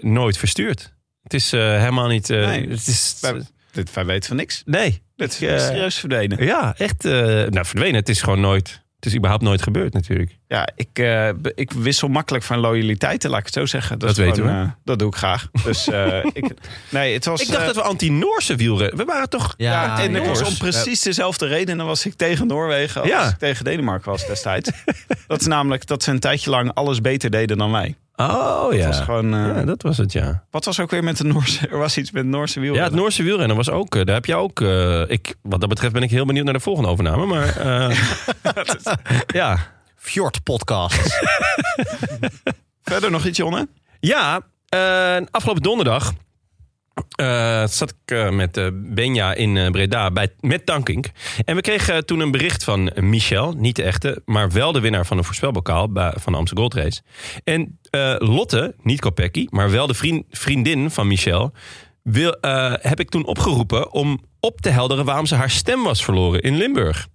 nooit 0.00 0.38
verstuurd. 0.38 0.94
Het 1.22 1.34
is 1.34 1.52
eh, 1.52 1.60
helemaal 1.60 2.08
niet... 2.08 2.30
eh, 2.30 2.46
Nee, 2.46 2.68
het 2.68 2.86
is, 2.86 3.16
Wij, 3.20 3.42
dit, 3.72 3.92
wij 3.92 4.04
weten 4.04 4.28
van 4.28 4.36
niks. 4.36 4.62
nee. 4.64 5.02
Dit 5.16 5.30
is 5.30 5.36
serieus 5.66 5.98
verdwenen. 5.98 6.44
Ja, 6.44 6.74
echt. 6.78 7.04
eh, 7.04 7.12
nou, 7.22 7.64
verdwenen. 7.66 7.94
Het 7.94 8.08
is 8.08 8.22
gewoon 8.22 8.40
nooit... 8.40 8.84
Het 8.96 9.06
is 9.06 9.14
überhaupt 9.14 9.42
nooit 9.44 9.62
gebeurd 9.62 9.92
natuurlijk. 9.92 10.38
Ja, 10.48 10.68
ik, 10.76 10.88
eh, 10.92 11.28
ik 11.54 11.72
wissel 11.72 12.08
makkelijk 12.08 12.44
van 12.44 12.58
loyaliteiten, 12.58 13.30
laat 13.30 13.38
ik 13.38 13.44
het 13.44 13.54
zo 13.54 13.66
zeggen. 13.66 13.98
Dat 13.98 14.10
is 14.10 14.16
weten 14.16 14.34
gewoon, 14.34 14.60
we. 14.60 14.64
eh, 14.64 14.70
dat 14.84 14.98
doe 14.98 15.08
ik 15.08 15.14
graag. 15.14 15.48
Dus 15.64 15.88
eh, 15.88 16.24
ik, 16.32 16.54
nee, 16.90 17.14
het 17.14 17.24
was. 17.24 17.40
Ik 17.40 17.50
dacht 17.50 17.66
dat 17.66 17.74
we 17.74 17.82
anti-Noorse 17.82 18.56
wielrennen... 18.56 18.96
We 18.96 19.04
waren 19.04 19.28
toch... 19.28 19.54
ja, 19.56 19.98
en 20.00 20.16
ik 20.16 20.24
was 20.24 20.38
Noors. 20.40 20.50
om 20.50 20.56
precies 20.58 21.02
dezelfde 21.02 21.46
redenen 21.46 21.86
was 21.86 22.06
ik 22.06 22.14
tegen 22.14 22.46
Noorwegen 22.46 23.00
als 23.00 23.10
Ja. 23.10 23.28
ik 23.28 23.36
tegen 23.38 23.64
Denemarken 23.64 24.10
was 24.10 24.26
destijds. 24.26 24.70
dat 25.26 25.40
is 25.40 25.46
namelijk 25.46 25.86
dat 25.86 26.02
ze 26.02 26.10
een 26.10 26.20
tijdje 26.20 26.50
lang 26.50 26.74
alles 26.74 27.00
beter 27.00 27.30
deden 27.30 27.58
dan 27.58 27.70
wij. 27.70 27.94
Oh 28.16 28.72
ja. 28.72 28.86
was 28.86 29.00
gewoon, 29.00 29.34
eh, 29.34 29.40
ja, 29.56 29.62
dat 29.64 29.82
was 29.82 29.96
het, 29.96 30.12
ja. 30.12 30.44
Wat 30.50 30.64
was 30.64 30.80
ook 30.80 30.90
weer 30.90 31.04
met 31.04 31.16
de 31.16 31.24
Noorse? 31.24 31.68
Er 31.68 31.78
was 31.78 31.96
iets 31.96 32.10
met 32.10 32.24
Noorse 32.26 32.54
Ja, 32.54 32.60
wielrennen. 32.60 32.92
het 32.92 33.00
Noorse 33.00 33.22
wielrennen 33.22 33.56
was 33.56 33.70
ook... 33.70 33.94
eh, 33.96 34.04
Daar 34.04 34.14
heb 34.14 34.24
je 34.24 34.34
ook... 34.34 34.60
eh, 34.60 35.10
ik, 35.10 35.34
wat 35.42 35.60
dat 35.60 35.68
betreft 35.68 35.92
ben 35.92 36.02
ik 36.02 36.10
heel 36.10 36.26
benieuwd 36.26 36.44
naar 36.44 36.54
de 36.54 36.60
volgende 36.60 36.88
overname. 36.88 37.26
Maar 37.26 37.56
eh, 37.56 37.96
ja... 39.40 39.58
Fjord 39.96 40.42
podcast. 40.42 41.20
Verder 42.82 43.10
nog 43.10 43.24
iets, 43.26 43.36
Jonne? 43.38 43.68
Ja, 44.00 44.40
eh, 44.68 45.16
afgelopen 45.30 45.62
donderdag 45.62 46.12
eh, 47.16 47.66
zat 47.66 47.90
ik 47.90 48.16
eh, 48.16 48.30
met 48.30 48.56
eh, 48.56 48.66
Benja 48.72 49.34
in 49.34 49.70
Breda 49.72 50.10
bij, 50.10 50.28
met 50.40 50.66
Tankink. 50.66 51.06
En 51.44 51.54
we 51.54 51.60
kregen 51.60 52.06
toen 52.06 52.20
een 52.20 52.30
bericht 52.30 52.64
van 52.64 52.92
Michel, 53.00 53.52
niet 53.52 53.76
de 53.76 53.82
echte, 53.82 54.22
maar 54.24 54.50
wel 54.52 54.72
de 54.72 54.80
winnaar 54.80 55.06
van 55.06 55.16
de 55.16 55.22
voorspelbokaal 55.22 55.92
bij- 55.92 56.14
van 56.16 56.32
de 56.32 56.38
Amsterdam 56.38 56.70
Gold 56.70 56.84
Race. 56.84 57.02
En 57.44 57.78
Lotte, 58.18 58.74
niet 58.82 59.00
Kopecky, 59.00 59.46
maar 59.50 59.70
wel 59.70 59.86
de 59.86 59.94
vriend, 59.94 60.24
vriendin 60.30 60.90
van 60.90 61.06
Michel, 61.06 61.52
wil, 62.02 62.36
heb 62.80 63.00
ik 63.00 63.10
toen 63.10 63.26
opgeroepen 63.26 63.92
om 63.92 64.20
op 64.40 64.60
te 64.60 64.68
helderen 64.70 65.04
waarom 65.04 65.26
ze 65.26 65.34
haar 65.34 65.50
stem 65.50 65.82
was 65.82 66.04
verloren 66.04 66.40
in 66.42 66.56
Limburg. 66.56 67.06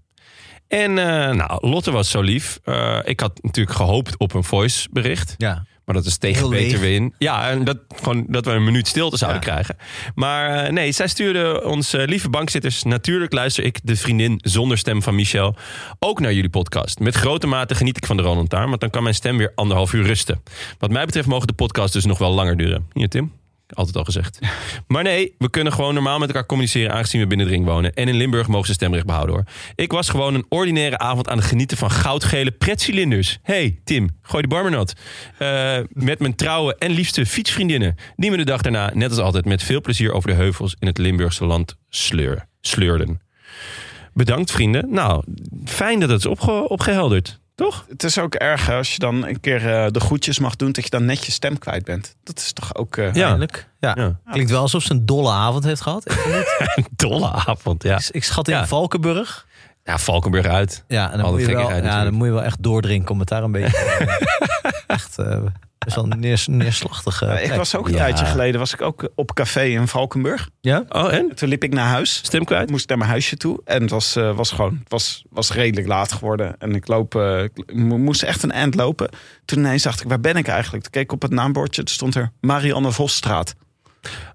En 0.67 0.93
nou, 0.93 1.67
Lotte 1.67 1.91
was 1.91 2.09
zo 2.09 2.21
lief. 2.21 2.59
Ik 3.03 3.19
had 3.19 3.39
natuurlijk 3.43 3.75
gehoopt 3.75 4.17
op 4.17 4.33
een 4.33 4.43
voice 4.43 4.87
bericht. 4.91 5.35
ja. 5.37 5.65
Maar 5.85 5.95
dat 5.95 6.05
is 6.05 6.17
tegen 6.17 6.49
beter 6.49 6.69
leeg. 6.69 6.79
weer 6.79 6.95
in. 6.95 7.13
Ja, 7.17 7.49
en 7.49 7.63
dat, 7.63 7.77
gewoon, 7.95 8.25
dat 8.27 8.45
we 8.45 8.51
een 8.51 8.63
minuut 8.63 8.87
stilte 8.87 9.17
zouden 9.17 9.41
krijgen. 9.41 9.75
Maar 10.15 10.49
eh, 10.49 10.71
nee, 10.71 10.91
zij 10.91 11.07
stuurde 11.07 11.63
ons 11.63 11.93
eh, 11.93 12.05
lieve 12.05 12.29
bankzitters... 12.29 12.83
natuurlijk 12.83 13.33
luister 13.33 13.63
ik, 13.63 13.79
de 13.83 13.95
vriendin 13.95 14.39
zonder 14.43 14.77
stem 14.77 15.01
van 15.01 15.15
Michel... 15.15 15.55
ook 15.99 16.19
naar 16.19 16.33
jullie 16.33 16.49
podcast. 16.49 16.99
Met 16.99 17.15
grote 17.15 17.47
mate 17.47 17.75
geniet 17.75 17.97
ik 17.97 18.05
van 18.05 18.17
de 18.17 18.23
Roland 18.23 18.49
Taarn... 18.49 18.69
want 18.69 18.81
dan 18.81 18.89
kan 18.89 19.03
mijn 19.03 19.15
stem 19.15 19.37
weer 19.37 19.51
anderhalf 19.55 19.93
uur 19.93 20.05
rusten. 20.05 20.43
Wat 20.79 20.89
mij 20.89 21.05
betreft 21.05 21.27
mogen 21.27 21.47
de 21.47 21.53
podcasts 21.53 21.93
dus 21.93 22.05
nog 22.05 22.17
wel 22.17 22.31
langer 22.31 22.57
duren. 22.57 22.87
Hier, 22.93 23.09
Tim. 23.09 23.40
Altijd 23.73 23.95
al 23.97 24.03
gezegd. 24.03 24.39
Maar 24.87 25.03
nee, 25.03 25.35
we 25.37 25.49
kunnen 25.49 25.73
gewoon 25.73 25.93
normaal 25.93 26.19
met 26.19 26.27
elkaar 26.27 26.45
communiceren... 26.45 26.93
aangezien 26.93 27.21
we 27.21 27.27
binnen 27.27 27.47
de 27.47 27.57
wonen. 27.57 27.93
En 27.93 28.07
in 28.07 28.15
Limburg 28.15 28.47
mogen 28.47 28.67
ze 28.67 28.73
stemrecht 28.73 29.05
behouden, 29.05 29.35
hoor. 29.35 29.45
Ik 29.75 29.91
was 29.91 30.09
gewoon 30.09 30.33
een 30.33 30.45
ordinaire 30.49 30.97
avond 30.97 31.29
aan 31.29 31.37
het 31.37 31.45
genieten... 31.45 31.77
van 31.77 31.91
goudgele 31.91 32.51
pretcilinders. 32.51 33.39
hey, 33.41 33.79
Tim, 33.83 34.09
gooi 34.21 34.41
de 34.41 34.47
bar 34.47 34.61
maar 34.61 34.71
nat. 34.71 34.93
Eh, 35.37 35.77
met 35.89 36.19
mijn 36.19 36.35
trouwe 36.35 36.75
en 36.75 36.91
liefste 36.91 37.25
fietsvriendinnen... 37.25 37.95
die 38.15 38.31
me 38.31 38.37
de 38.37 38.45
dag 38.45 38.61
daarna, 38.61 38.91
net 38.93 39.09
als 39.09 39.19
altijd... 39.19 39.45
met 39.45 39.63
veel 39.63 39.81
plezier 39.81 40.11
over 40.11 40.29
de 40.29 40.35
heuvels 40.35 40.75
in 40.79 40.87
het 40.87 40.97
Limburgse 40.97 41.45
land 41.45 41.75
sleur, 41.89 42.47
sleurden. 42.61 43.21
Bedankt, 44.13 44.51
vrienden. 44.51 44.87
Nou, 44.89 45.23
fijn 45.65 45.99
dat 45.99 46.09
het 46.09 46.19
is 46.19 46.25
opge- 46.25 46.69
opgehelderd. 46.69 47.40
Toch? 47.55 47.85
Het 47.89 48.03
is 48.03 48.17
ook 48.19 48.35
erg 48.35 48.69
als 48.71 48.93
je 48.93 48.99
dan 48.99 49.25
een 49.25 49.39
keer 49.39 49.73
eh, 49.83 49.91
de 49.91 49.99
groetjes 49.99 50.39
mag 50.39 50.55
doen... 50.55 50.71
dat 50.71 50.83
je 50.83 50.89
dan 50.89 51.05
net 51.05 51.25
je 51.25 51.31
stem 51.31 51.57
kwijt 51.59 51.83
bent. 51.83 52.15
Dat 52.23 52.37
is 52.37 52.53
toch 52.53 52.75
ook... 52.75 52.97
eh, 52.97 53.13
Ja. 53.13 53.25
Eindelijk. 53.25 53.69
Ja. 53.79 53.95
Ja. 53.97 54.19
Klinkt 54.31 54.51
wel 54.51 54.61
alsof 54.61 54.83
ze 54.83 54.91
een 54.91 55.05
dolle 55.05 55.31
avond 55.31 55.63
heeft 55.63 55.81
gehad. 55.81 56.09
Een 56.75 56.85
dolle 56.95 57.31
avond, 57.31 57.83
ja. 57.83 57.97
ik, 57.97 58.09
ik 58.11 58.23
schat 58.23 58.47
in 58.47 58.53
Ja. 58.55 58.67
Valkenburg. 58.67 59.47
Ja, 59.83 59.97
Valkenburg 59.97 60.45
uit. 60.45 60.83
Ja, 60.87 61.11
en 61.11 61.17
dan 61.17 61.25
Alle 61.25 61.37
moet, 61.37 61.47
je 61.47 61.55
wel, 61.55 61.69
ja, 61.69 62.03
dan 62.03 62.13
moet 62.13 62.27
je 62.27 62.33
wel 62.33 62.43
echt 62.43 62.63
doordrinken 62.63 63.11
om 63.11 63.19
het 63.19 63.27
daar 63.27 63.43
een 63.43 63.51
beetje... 63.51 63.77
eh, 63.87 64.73
echt 64.87 65.17
eh, 65.17 65.41
best 65.77 65.95
wel 65.95 66.05
neers, 66.05 66.47
neerslachtige 66.47 67.25
Ja, 67.25 67.39
ik 67.39 67.53
was 67.53 67.75
ook 67.75 67.85
een 67.87 67.91
Ja. 67.93 67.97
tijdje 67.97 68.25
geleden 68.25 68.59
was 68.59 68.73
ik 68.73 68.81
ook 68.81 69.09
op 69.15 69.33
café 69.33 69.63
in 69.63 69.87
Valkenburg. 69.87 70.49
Ja? 70.61 70.83
Oh, 70.89 71.13
en? 71.13 71.35
Toen 71.35 71.49
liep 71.49 71.63
ik 71.63 71.73
naar 71.73 71.87
huis. 71.87 72.15
Stem 72.15 72.43
kwijt? 72.43 72.69
moest 72.69 72.89
naar 72.89 72.97
mijn 72.97 73.09
huisje 73.09 73.37
toe. 73.37 73.61
En 73.65 73.81
het 73.81 73.89
was, 73.91 74.15
eh, 74.15 74.35
was 74.35 74.51
gewoon, 74.51 74.83
was, 74.87 75.23
was 75.29 75.51
redelijk 75.51 75.87
laat 75.87 76.11
geworden. 76.11 76.55
En 76.59 76.75
ik 76.75 76.87
loop, 76.87 77.15
eh, 77.15 77.43
ik 77.43 77.73
moest 77.75 78.23
echt 78.23 78.43
een 78.43 78.51
eind 78.51 78.75
lopen. 78.75 79.09
Toen 79.45 79.59
ineens 79.59 79.83
dacht 79.83 80.01
ik, 80.01 80.07
waar 80.07 80.19
ben 80.19 80.35
ik 80.35 80.47
eigenlijk? 80.47 80.83
Toen 80.83 80.91
keek 80.91 81.03
ik 81.03 81.11
op 81.11 81.21
het 81.21 81.31
naambordje, 81.31 81.83
toen 81.83 81.93
stond 81.93 82.15
er 82.15 82.31
Marianne 82.41 82.91
Vosstraat. 82.91 83.53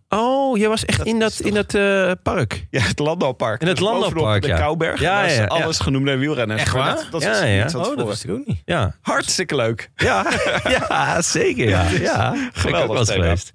Oh, 0.08 0.56
je 0.58 0.68
was 0.68 0.84
echt 0.84 1.04
in 1.04 1.18
dat, 1.18 1.40
in 1.40 1.54
dat 1.54 1.74
eh, 1.74 2.10
park. 2.22 2.66
Ja, 2.70 2.80
het 2.80 2.98
Landbouwpark. 2.98 3.60
In 3.60 3.66
het 3.66 3.76
Dus 3.76 3.86
Landbouwpark, 3.86 4.42
de 4.42 4.48
ja. 4.48 4.56
Kouberg. 4.58 5.00
Ja, 5.00 5.22
ja, 5.24 5.32
ja. 5.32 5.44
alles 5.44 5.78
genoemd 5.78 6.04
naar 6.04 6.18
wielrennen. 6.18 6.58
Echt 6.58 6.72
waar? 6.72 6.94
Dat, 6.94 7.06
dat 7.10 7.22
Ja, 7.22 7.40
is 7.42 7.72
ja. 7.72 7.78
Oh, 7.78 7.96
dat 7.96 8.06
wist 8.06 8.24
ik 8.24 8.30
ook 8.30 8.46
niet. 8.46 8.62
Ja, 8.64 8.94
Hartstikke 9.00 9.56
leuk. 9.56 9.90
ja, 9.96 10.26
ja 10.88 11.22
zeker. 11.22 11.68
Ja, 11.68 11.88
ja. 11.88 12.32
Ik 12.34 12.40
ook 12.40 12.50
Geweldig 12.52 12.86
wel 12.86 12.98
eens 12.98 13.08
thema. 13.08 13.22
geweest. 13.22 13.52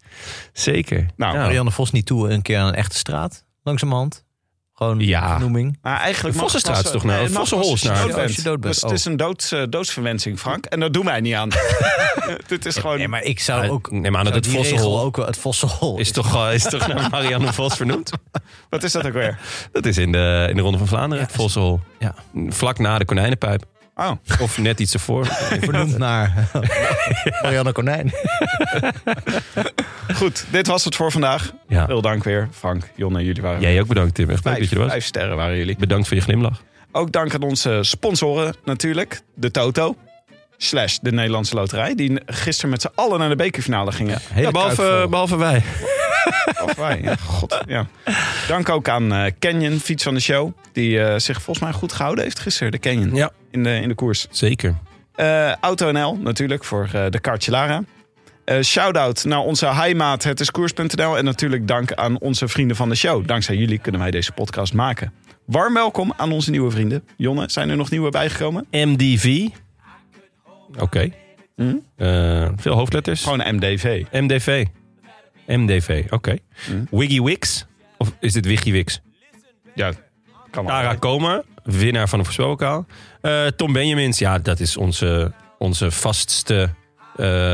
Zeker. 0.54 1.06
Nou, 1.16 1.34
ja. 1.36 1.42
Marianne 1.42 1.72
Vos 1.72 1.92
niet 1.92 2.06
toe 2.06 2.30
een 2.30 2.42
keer 2.42 2.58
aan 2.58 2.68
een 2.68 2.76
echte 2.76 2.98
straat. 2.98 3.46
Langzamerhand. 3.64 4.24
Gewoon 4.82 5.00
Ja. 5.00 5.30
vernoeming. 5.32 5.78
Maar 5.82 6.00
eigenlijk 6.00 6.36
De 6.36 6.42
mag 6.42 6.52
het 6.54 6.62
Vossenstraat 6.64 6.86
is 6.86 6.92
toch 6.92 7.04
nou- 7.04 7.20
nee, 7.24 7.30
Vossenhol 7.30 7.74
is 7.74 7.82
nou- 7.84 8.58
Dus 8.60 8.76
het 8.76 8.84
oh. 8.86 8.92
is 8.94 9.06
een 9.06 9.18
doods, 9.18 9.52
eh, 9.52 9.64
doodsverwensing, 9.70 10.40
Frank. 10.40 10.66
En 10.66 10.80
dat 10.80 10.94
doen 10.94 11.06
wij 11.06 11.20
niet 11.20 11.34
aan. 11.34 11.50
Dit 12.48 12.66
is 12.66 12.76
gewoon... 12.76 12.98
Nee, 12.98 13.08
maar 13.08 13.24
ik 13.24 13.40
zou 13.40 13.64
Ja, 13.64 13.70
ook... 13.70 13.92
neem 13.92 14.18
aan 14.18 14.26
dat 14.26 14.34
zou 14.46 14.58
het 14.58 14.68
Vossenhol- 14.68 15.00
ook 15.02 15.16
wel- 15.18 15.26
Het 15.26 15.38
Vossenhol 15.38 15.98
Is 16.00 16.12
toch, 16.12 16.32
wel- 16.32 16.52
is 16.52 16.64
toch 16.64 16.88
naar 16.88 17.10
Marianne 17.10 17.54
Vos 17.60 17.76
vernoemd? 17.76 18.12
Wat 18.70 18.84
is 18.84 18.92
dat 18.92 19.06
ook 19.06 19.14
weer? 19.14 19.40
Dat 19.72 19.86
is 19.86 19.98
in 19.98 20.12
de, 20.12 20.46
in 20.50 20.56
de 20.56 20.62
Ronde 20.62 20.78
van 20.78 20.88
Vlaanderen, 20.88 21.26
het 21.26 21.34
Vossenhol. 21.36 21.80
Ja. 22.00 22.16
Vlak 22.50 22.80
na 22.80 22.98
de 22.98 23.06
konijnenpijp. 23.06 23.64
Oh, 23.96 24.12
Of 24.40 24.58
net 24.58 24.80
iets 24.80 24.94
ervoor. 24.94 25.26
vernoemd 25.62 25.98
naar 25.98 26.50
Marianne 27.42 27.72
Konijn. 27.72 28.12
Goed. 30.16 30.46
Dit 30.50 30.68
was 30.68 30.84
het 30.86 30.96
voor 30.96 31.12
vandaag. 31.12 31.54
Ja. 31.68 31.86
Veel 31.86 32.02
dank 32.02 32.24
weer, 32.24 32.48
Frank, 32.52 32.90
Jonne. 32.96 33.24
Jullie 33.24 33.42
waren 33.42 33.62
Jij 33.62 33.80
ook 33.82 33.88
bedankt, 33.88 34.16
Tim. 34.16 34.30
Echt 34.30 34.46
leuk 34.46 34.58
dat 34.60 34.70
je 34.70 34.76
er 34.76 34.82
was. 34.82 34.92
vijf 34.92 35.06
sterren 35.06 35.36
waren 35.36 35.58
jullie. 35.58 35.76
Bedankt 35.80 36.08
voor 36.08 36.18
je 36.18 36.24
glimlach. 36.24 36.64
Ook 36.92 37.12
dank 37.12 37.34
aan 37.34 37.42
onze 37.42 37.80
sponsoren 37.82 38.56
natuurlijk. 38.66 39.22
De 39.36 39.52
Toto. 39.52 39.96
Slash 40.58 40.98
de 41.02 41.12
Nederlandse 41.12 41.56
Loterij. 41.56 41.96
Die 41.96 42.22
gisteren 42.26 42.70
met 42.70 42.82
z'n 42.82 42.90
allen 42.96 43.20
naar 43.20 43.30
de 43.30 43.36
bekerfinale 43.36 43.92
gingen. 43.92 44.20
Hele 44.34 44.46
Ja, 44.46 44.52
behalve, 44.52 45.08
behalve 45.10 45.38
wij. 45.38 45.64
Of 46.64 46.76
wij, 46.76 47.00
ja, 47.04 47.16
god. 47.16 47.64
Ja. 47.68 47.88
Dank 48.48 48.70
ook 48.70 48.90
aan 48.90 49.14
eh, 49.14 49.32
Canyon, 49.40 49.80
fiets 49.80 50.04
van 50.04 50.14
de 50.14 50.20
show. 50.20 50.52
Die 50.74 51.02
eh, 51.04 51.20
zich 51.20 51.42
volgens 51.42 51.66
mij 51.66 51.74
goed 51.74 51.94
gehouden 51.94 52.24
heeft 52.24 52.40
gisteren. 52.40 52.72
De 52.72 52.80
Canyon 52.80 53.16
Ja. 53.16 53.32
in, 53.52 53.64
de, 53.64 53.76
in 53.82 53.88
de 53.88 53.96
koers. 53.96 54.28
Zeker. 54.32 54.76
Eh, 55.16 55.54
Auto 55.56 55.92
NL 55.92 56.18
natuurlijk 56.22 56.64
voor 56.64 56.90
eh, 56.94 57.06
de 57.10 57.22
Cartelara. 57.22 57.84
Eh 58.46 58.62
Shout-out 58.62 59.24
naar 59.24 59.40
onze 59.40 59.66
heimaat, 59.66 60.24
het 60.24 60.40
is 60.40 60.52
koers.nl. 60.52 61.18
En 61.18 61.26
natuurlijk 61.26 61.68
dank 61.68 61.94
aan 61.94 62.20
onze 62.20 62.48
vrienden 62.48 62.76
van 62.76 62.90
de 62.90 62.96
show. 62.96 63.28
Dankzij 63.28 63.56
jullie 63.56 63.80
kunnen 63.80 64.02
wij 64.02 64.12
deze 64.12 64.32
podcast 64.32 64.74
maken. 64.74 65.14
Warm 65.46 65.74
welkom 65.74 66.14
aan 66.18 66.32
onze 66.32 66.52
nieuwe 66.52 66.72
vrienden. 66.72 67.04
Jonne, 67.18 67.50
zijn 67.50 67.70
er 67.70 67.78
nog 67.78 67.90
nieuwe 67.90 68.10
bijgekomen? 68.10 68.68
MDV. 68.72 69.48
Oké. 70.80 71.10
Hm? 71.56 71.76
Eh, 71.96 72.50
veel 72.56 72.76
hoofdletters. 72.76 73.24
Gewoon 73.24 73.56
MDV. 73.56 74.04
MDV. 74.12 74.66
MDV, 75.48 76.06
oké. 76.10 76.38
Hm. 76.66 76.98
Wiggy 76.98 77.22
Wix. 77.22 77.66
Of 77.98 78.14
is 78.20 78.34
dit 78.34 78.46
Wiggy 78.46 78.72
Wix? 78.72 79.02
Ja, 79.76 79.92
kan 80.52 81.00
Koma, 81.00 81.44
winnaar 81.64 82.10
van 82.10 82.20
de 82.20 82.26
voorspelbokaal. 82.26 82.86
Eh 83.22 83.46
Tom 83.46 83.74
Benjamins, 83.74 84.20
ja, 84.20 84.40
dat 84.40 84.60
is 84.60 84.78
onze, 84.78 85.32
onze 85.58 85.92
vastste 85.92 86.70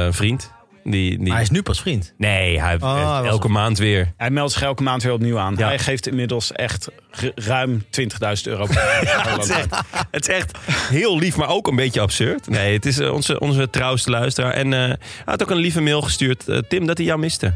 vriend. 0.09 0.55
Die, 0.91 1.09
die... 1.09 1.19
Maar 1.19 1.33
hij 1.33 1.41
is 1.41 1.49
nu 1.49 1.61
pas 1.61 1.81
vriend. 1.81 2.13
Nee, 2.17 2.59
hij 2.61 2.75
Oh, 2.75 3.19
was 3.21 3.27
elke 3.27 3.47
maand 3.47 3.77
weer. 3.77 4.13
Hij 4.17 4.29
meldt 4.29 4.51
zich 4.53 4.61
elke 4.61 4.83
maand 4.83 5.03
weer 5.03 5.11
opnieuw 5.13 5.37
aan. 5.39 5.55
Ja. 5.57 5.67
Hij 5.67 5.79
geeft 5.79 6.07
inmiddels 6.07 6.51
echt 6.51 6.87
ru- 7.11 7.31
ruim 7.35 7.85
20.000 8.01 8.07
euro. 8.43 8.67
het, 8.69 9.43
is 9.43 9.49
echt, 9.49 9.79
het 10.11 10.27
is 10.29 10.35
echt 10.35 10.57
heel 10.71 11.17
lief, 11.17 11.37
maar 11.37 11.49
ook 11.49 11.67
een 11.67 11.75
beetje 11.75 12.01
absurd. 12.01 12.47
Nee, 12.49 12.73
het 12.73 12.85
is 12.85 12.99
eh, 12.99 13.13
onze, 13.13 13.39
onze 13.39 13.69
trouwste 13.69 14.09
luisteraar. 14.09 14.51
En 14.51 14.73
eh, 14.73 14.79
hij 14.79 14.97
had 15.25 15.41
ook 15.43 15.49
een 15.49 15.57
lieve 15.57 15.81
mail 15.81 16.01
gestuurd, 16.01 16.47
eh, 16.47 16.57
Tim, 16.57 16.85
dat 16.85 16.97
hij 16.97 17.05
jou 17.05 17.19
miste. 17.19 17.53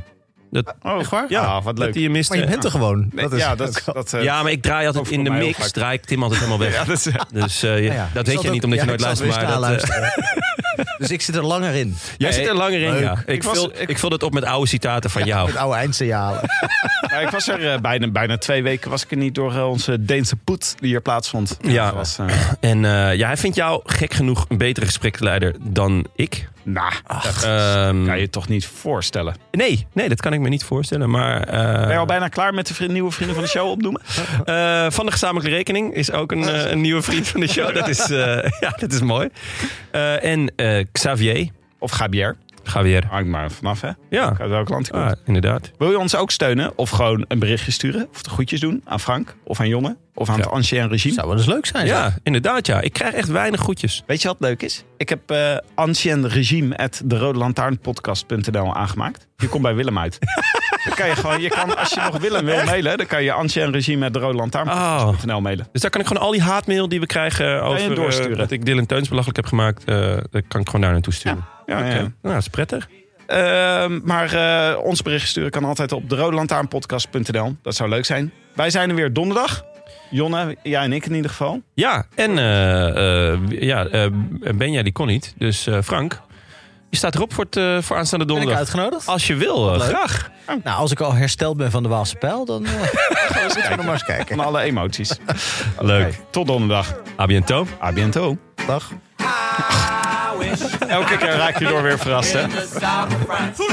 Dat, 0.51 0.73
Oh, 0.81 0.99
Echt 0.99 1.09
waar? 1.09 1.25
ja, 1.29 1.41
Ah, 1.41 1.63
wat 1.63 1.77
leuk. 1.77 1.85
Dat 1.85 1.93
hij 1.95 2.03
je 2.03 2.09
miste. 2.09 2.33
Maar 2.35 2.43
je 2.43 2.49
bent 2.49 2.63
er 2.63 2.71
gewoon. 2.71 3.09
Nee, 3.11 3.23
Dat 3.23 3.33
is 3.33 3.39
ja, 3.39 3.55
dat, 3.55 3.81
dat, 3.85 4.13
eh, 4.13 4.23
ja, 4.23 4.43
maar 4.43 4.51
ik 4.51 4.61
draai 4.61 4.85
altijd 4.87 5.05
ook 5.05 5.11
in 5.11 5.23
de 5.23 5.29
mix. 5.29 5.71
Draai 5.71 5.93
ik 5.97 6.05
Tim 6.05 6.23
altijd 6.23 6.39
helemaal 6.39 6.59
weg. 6.67 6.73
ja, 6.73 6.83
dat 6.83 6.97
is, 6.97 7.07
Dus 7.31 7.63
eh, 7.63 7.69
Nou 7.71 7.83
ja, 7.83 8.09
dat 8.13 8.21
ik 8.21 8.25
weet 8.25 8.35
zat 8.35 8.43
je 8.43 8.49
niet 8.51 8.63
omdat 8.63 8.79
je 8.79 8.85
nooit 8.85 8.99
luistert. 9.01 9.29
Maar 9.29 9.39
dat, 9.45 9.53
eh, 9.53 9.59
luisteren. 9.59 10.13
dus 10.97 11.09
ik 11.11 11.21
zit 11.21 11.35
er 11.35 11.45
langer 11.45 11.73
in. 11.73 11.95
jij 12.17 12.31
zit 12.31 12.47
er 12.47 12.55
langer 12.55 12.81
in, 12.81 12.91
leuk. 12.91 13.01
ja. 13.01 13.11
Ik, 13.25 13.27
Ik 13.35 13.43
was- 13.43 13.57
vul, 13.57 13.71
ik- 13.77 13.89
ik 13.89 13.97
vul 13.99 14.09
het 14.09 14.23
op 14.23 14.33
met 14.33 14.43
oude 14.43 14.67
citaten 14.67 15.09
van 15.09 15.23
jou. 15.25 15.47
Met 15.47 15.55
oude 15.57 15.75
eindsignalen. 15.77 16.41
Ik 17.21 17.29
was 17.31 17.47
er 17.47 17.81
bijna, 17.81 18.07
bijna 18.07 18.37
twee 18.37 18.63
weken 18.63 18.89
was 18.89 19.03
ik 19.03 19.11
er 19.11 19.17
niet 19.17 19.35
door 19.35 19.53
onze 19.61 20.05
Deense 20.05 20.35
poet 20.35 20.75
die 20.79 20.89
hier 20.89 21.01
plaatsvond. 21.01 21.57
Ja. 21.61 21.85
dat 21.85 21.93
was, 21.93 22.17
eh, 22.19 22.25
En 22.59 22.85
eh, 22.85 23.15
ja, 23.15 23.27
hij 23.27 23.37
vindt 23.37 23.55
jou 23.55 23.81
gek 23.85 24.13
genoeg 24.13 24.45
een 24.49 24.57
betere 24.57 24.85
gespreksleider 24.85 25.55
dan 25.59 26.05
ik. 26.15 26.49
Nou, 26.63 26.93
dat 27.07 27.43
Ehm, 27.43 28.05
kan 28.05 28.19
je 28.19 28.29
toch 28.29 28.47
niet 28.47 28.65
voorstellen. 28.67 29.35
nee, 29.51 29.87
nee, 29.93 30.09
dat 30.09 30.21
kan 30.21 30.33
ik 30.33 30.39
me 30.39 30.49
niet 30.49 30.63
voorstellen. 30.63 31.09
Maar 31.09 31.43
eh, 31.43 31.79
Ben 31.79 31.91
je 31.91 31.97
al 31.97 32.05
bijna 32.05 32.27
klaar 32.27 32.53
met 32.53 32.77
de 32.77 32.87
nieuwe 32.87 33.11
vrienden 33.11 33.35
van 33.35 33.43
de 33.43 33.49
show 33.51 33.69
opnoemen? 33.69 34.01
eh, 34.45 34.85
van 34.89 35.05
de 35.05 35.11
gezamenlijke 35.11 35.55
rekening 35.55 35.93
is 35.93 36.11
ook 36.11 36.31
een, 36.31 36.47
eh, 36.49 36.71
een 36.71 36.81
nieuwe 36.81 37.01
vriend 37.01 37.27
van 37.27 37.39
de 37.39 37.47
show. 37.47 37.73
Dat 37.75 37.87
is, 37.87 38.09
eh, 38.09 38.49
ja, 38.59 38.69
dat 38.79 38.91
is 38.91 39.01
mooi. 39.01 39.29
Eh, 39.91 40.23
en 40.23 40.53
eh, 40.55 40.85
Xavier. 40.91 41.49
Of 41.79 41.91
Gabier? 41.91 42.35
Javier. 42.73 43.05
Hangt 43.09 43.29
maar 43.29 43.51
vanaf, 43.51 43.81
hè? 43.81 43.89
Ja, 44.09 44.35
Uit 44.39 44.49
welk 44.49 44.69
land 44.69 44.85
je 44.85 44.91
komt. 44.91 45.03
ah, 45.03 45.11
inderdaad. 45.25 45.71
Wil 45.77 45.89
je 45.89 45.99
ons 45.99 46.15
ook 46.15 46.31
steunen? 46.31 46.77
Of 46.77 46.89
gewoon 46.89 47.25
een 47.27 47.39
berichtje 47.39 47.71
sturen? 47.71 48.07
Of 48.13 48.21
de 48.21 48.29
groetjes 48.29 48.59
doen 48.59 48.81
aan 48.85 48.99
Frank? 48.99 49.35
Of 49.43 49.59
aan 49.59 49.67
Jonne? 49.67 49.97
Of 50.13 50.29
aan 50.29 50.37
Ja. 50.37 50.41
het 50.43 50.51
ancien 50.51 50.87
regime? 50.89 51.13
Zou 51.13 51.27
wel 51.27 51.37
eens 51.37 51.45
leuk 51.45 51.65
zijn. 51.65 51.85
Ja, 51.85 52.13
inderdaad 52.23 52.65
ja. 52.67 52.81
Ik 52.81 52.93
krijg 52.93 53.13
echt 53.13 53.27
weinig 53.27 53.59
groetjes. 53.59 54.03
Weet 54.07 54.21
je 54.21 54.27
wat 54.27 54.37
leuk 54.39 54.61
is? 54.63 54.83
Ik 54.97 55.09
heb 55.09 55.31
eh 55.31 55.57
ancien 55.75 56.27
regime 56.27 56.77
at 56.77 57.01
de 57.05 57.17
Rode 57.17 57.37
Lantaarnpodcast.nl 57.37 58.75
aangemaakt. 58.75 59.27
Je 59.37 59.47
komt 59.47 59.63
bij 59.63 59.75
Willem 59.75 59.97
uit. 59.99 60.17
dan 60.85 60.93
kan 60.95 61.07
je 61.07 61.15
gewoon, 61.15 61.41
je 61.41 61.49
kan, 61.49 61.77
als 61.77 61.89
je 61.89 62.01
nog 62.01 62.17
Willem 62.17 62.45
wil 62.45 62.63
mailen, 62.63 62.97
dan 62.97 63.07
kan 63.07 63.23
je 63.23 63.31
ancien 63.31 63.71
regime 63.71 64.05
at 64.05 64.13
de 64.13 64.19
Rode 64.19 64.37
Lantaarnpodcast.nl 64.37 65.41
mailen. 65.41 65.67
Dus 65.71 65.81
daar 65.81 65.91
kan 65.91 66.01
ik 66.01 66.07
gewoon 66.07 66.23
al 66.23 66.31
die 66.31 66.41
haatmail 66.41 66.89
die 66.89 66.99
we 66.99 67.05
krijgen 67.05 67.63
over 67.63 67.89
je 67.89 67.95
doorsturen. 67.95 68.31
eh, 68.31 68.37
dat 68.37 68.51
ik 68.51 68.65
Dylan 68.65 68.85
Teuns 68.85 69.07
belachelijk 69.07 69.37
heb 69.37 69.47
gemaakt, 69.47 69.83
eh 69.85 70.17
dat 70.31 70.43
kan 70.47 70.61
ik 70.61 70.65
gewoon 70.65 70.81
daar 70.81 70.91
naartoe 70.91 71.13
sturen. 71.13 71.45
Ja, 71.65 71.77
ja, 71.79 71.85
Oké. 71.85 71.93
ja. 71.95 71.99
Nou, 71.99 72.11
dat 72.21 72.35
is 72.37 72.47
prettig. 72.47 72.89
Ehm, 73.27 73.99
maar 74.03 74.33
eh, 74.33 74.77
ons 74.83 75.01
bericht 75.01 75.27
sturen 75.27 75.51
kan 75.51 75.63
altijd 75.63 75.91
op 75.91 76.09
de. 76.09 77.55
Dat 77.61 77.75
zou 77.75 77.89
leuk 77.89 78.05
zijn. 78.05 78.31
Wij 78.55 78.69
zijn 78.69 78.89
er 78.89 78.95
weer 78.95 79.13
donderdag. 79.13 79.63
Jonne, 80.09 80.55
jij 80.63 80.83
en 80.83 80.93
ik 80.93 81.05
in 81.05 81.15
ieder 81.15 81.29
geval. 81.29 81.61
Ja, 81.73 82.05
en 82.15 82.37
eh, 82.37 83.31
eh, 83.31 83.39
ja, 83.49 83.85
eh, 83.85 84.05
Benja 84.55 84.83
die 84.83 84.91
kon 84.91 85.07
niet. 85.07 85.33
Dus 85.37 85.67
eh, 85.67 85.77
Frank, 85.83 86.21
je 86.91 86.97
staat 86.97 87.15
erop 87.15 87.33
voor, 87.33 87.43
het, 87.43 87.55
eh, 87.55 87.77
voor 87.81 87.97
aanstaande 87.97 88.25
Ben 88.25 88.35
ik 88.35 88.41
donderdag. 88.41 88.57
uitgenodigd? 88.57 89.07
Als 89.07 89.27
je 89.27 89.35
wil, 89.35 89.71
eh, 89.73 89.77
Leuk. 89.79 89.87
graag. 89.87 90.29
Nou, 90.63 90.77
als 90.77 90.91
ik 90.91 90.99
al 90.99 91.13
hersteld 91.13 91.57
ben 91.57 91.71
van 91.71 91.83
de 91.83 91.89
Waalse 91.89 92.15
pijl, 92.15 92.45
dan 92.45 92.65
eh, 92.65 92.71
gaan 93.31 93.69
we 93.69 93.75
nog 93.75 93.85
maar 93.85 93.93
eens 93.93 94.03
kijken. 94.03 94.35
Van 94.35 94.45
alle 94.45 94.61
emoties. 94.61 95.11
Leuk. 95.79 96.19
Tot 96.29 96.47
donderdag. 96.47 96.95
A 97.19 97.25
biento. 97.25 97.67
A 97.83 97.91
biento. 97.91 98.37
Dag. 98.67 98.91
Elke 100.87 101.17
keer 101.17 101.35
raak 101.35 101.59
je 101.59 101.65
door 101.65 101.81
weer 101.83 101.99
verrast, 101.99 102.33
hè? 102.33 102.41
in 102.43 102.49
the 102.49 102.67
south 102.79 103.13
of 103.13 103.21
France. 103.27 103.63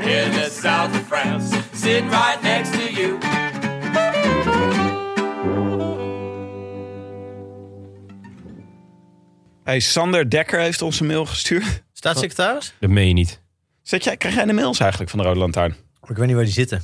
In 0.00 0.30
the 0.30 0.58
south 0.62 0.90
of 0.90 1.02
France. 1.08 1.56
Sitting 1.74 2.10
right 2.10 2.42
next 2.42 2.72
to 2.72 2.92
you. 3.00 3.18
Hey, 9.64 9.80
Sander 9.80 10.30
Dekker 10.30 10.60
heeft 10.60 10.82
ons 10.82 11.00
een 11.00 11.06
mail 11.06 11.26
gestuurd. 11.26 11.82
Staatssecretaris? 12.02 12.74
Dat 12.80 12.90
meen 12.90 13.06
je 13.08 13.12
niet. 13.12 13.40
Zet 13.82 14.04
jij, 14.04 14.16
krijg 14.16 14.34
jij 14.34 14.44
de 14.44 14.52
mails 14.52 14.80
eigenlijk 14.80 15.10
van 15.10 15.18
de 15.20 15.24
Rode 15.26 15.38
Lantaarn? 15.38 15.76
Ik 16.08 16.16
weet 16.16 16.26
niet 16.26 16.34
waar 16.36 16.44
die 16.44 16.52
zitten. 16.52 16.82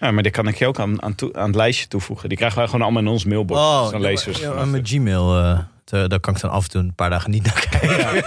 Ja, 0.00 0.10
maar 0.10 0.22
die 0.22 0.32
kan 0.32 0.46
ik 0.48 0.56
je 0.56 0.66
ook 0.66 0.78
aan, 0.78 1.02
aan, 1.02 1.14
toe- 1.14 1.34
aan 1.34 1.46
het 1.46 1.54
lijstje 1.54 1.88
toevoegen. 1.88 2.28
Die 2.28 2.38
krijgen 2.38 2.58
wij 2.58 2.66
gewoon 2.66 2.82
allemaal 2.82 3.02
in 3.02 3.08
ons 3.08 3.24
mailbox. 3.24 3.60
Oh, 3.60 3.82
dus 3.82 3.90
dan 3.90 4.00
lezen 4.00 4.40
ja, 4.40 4.64
met 4.64 4.88
Gmail. 4.88 5.38
eh, 5.38 5.58
te- 5.84 6.08
daar 6.08 6.20
kan 6.20 6.34
ik 6.34 6.40
dan 6.40 6.50
af 6.50 6.64
en 6.64 6.70
toe 6.70 6.80
een 6.80 6.94
paar 6.94 7.10
dagen 7.10 7.30
niet 7.30 7.42
naar 7.44 7.66
kijken. 7.70 8.14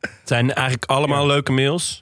Het 0.00 0.38
zijn 0.38 0.52
eigenlijk 0.54 0.84
allemaal 0.90 1.26
leuke 1.26 1.52
mails. 1.52 2.00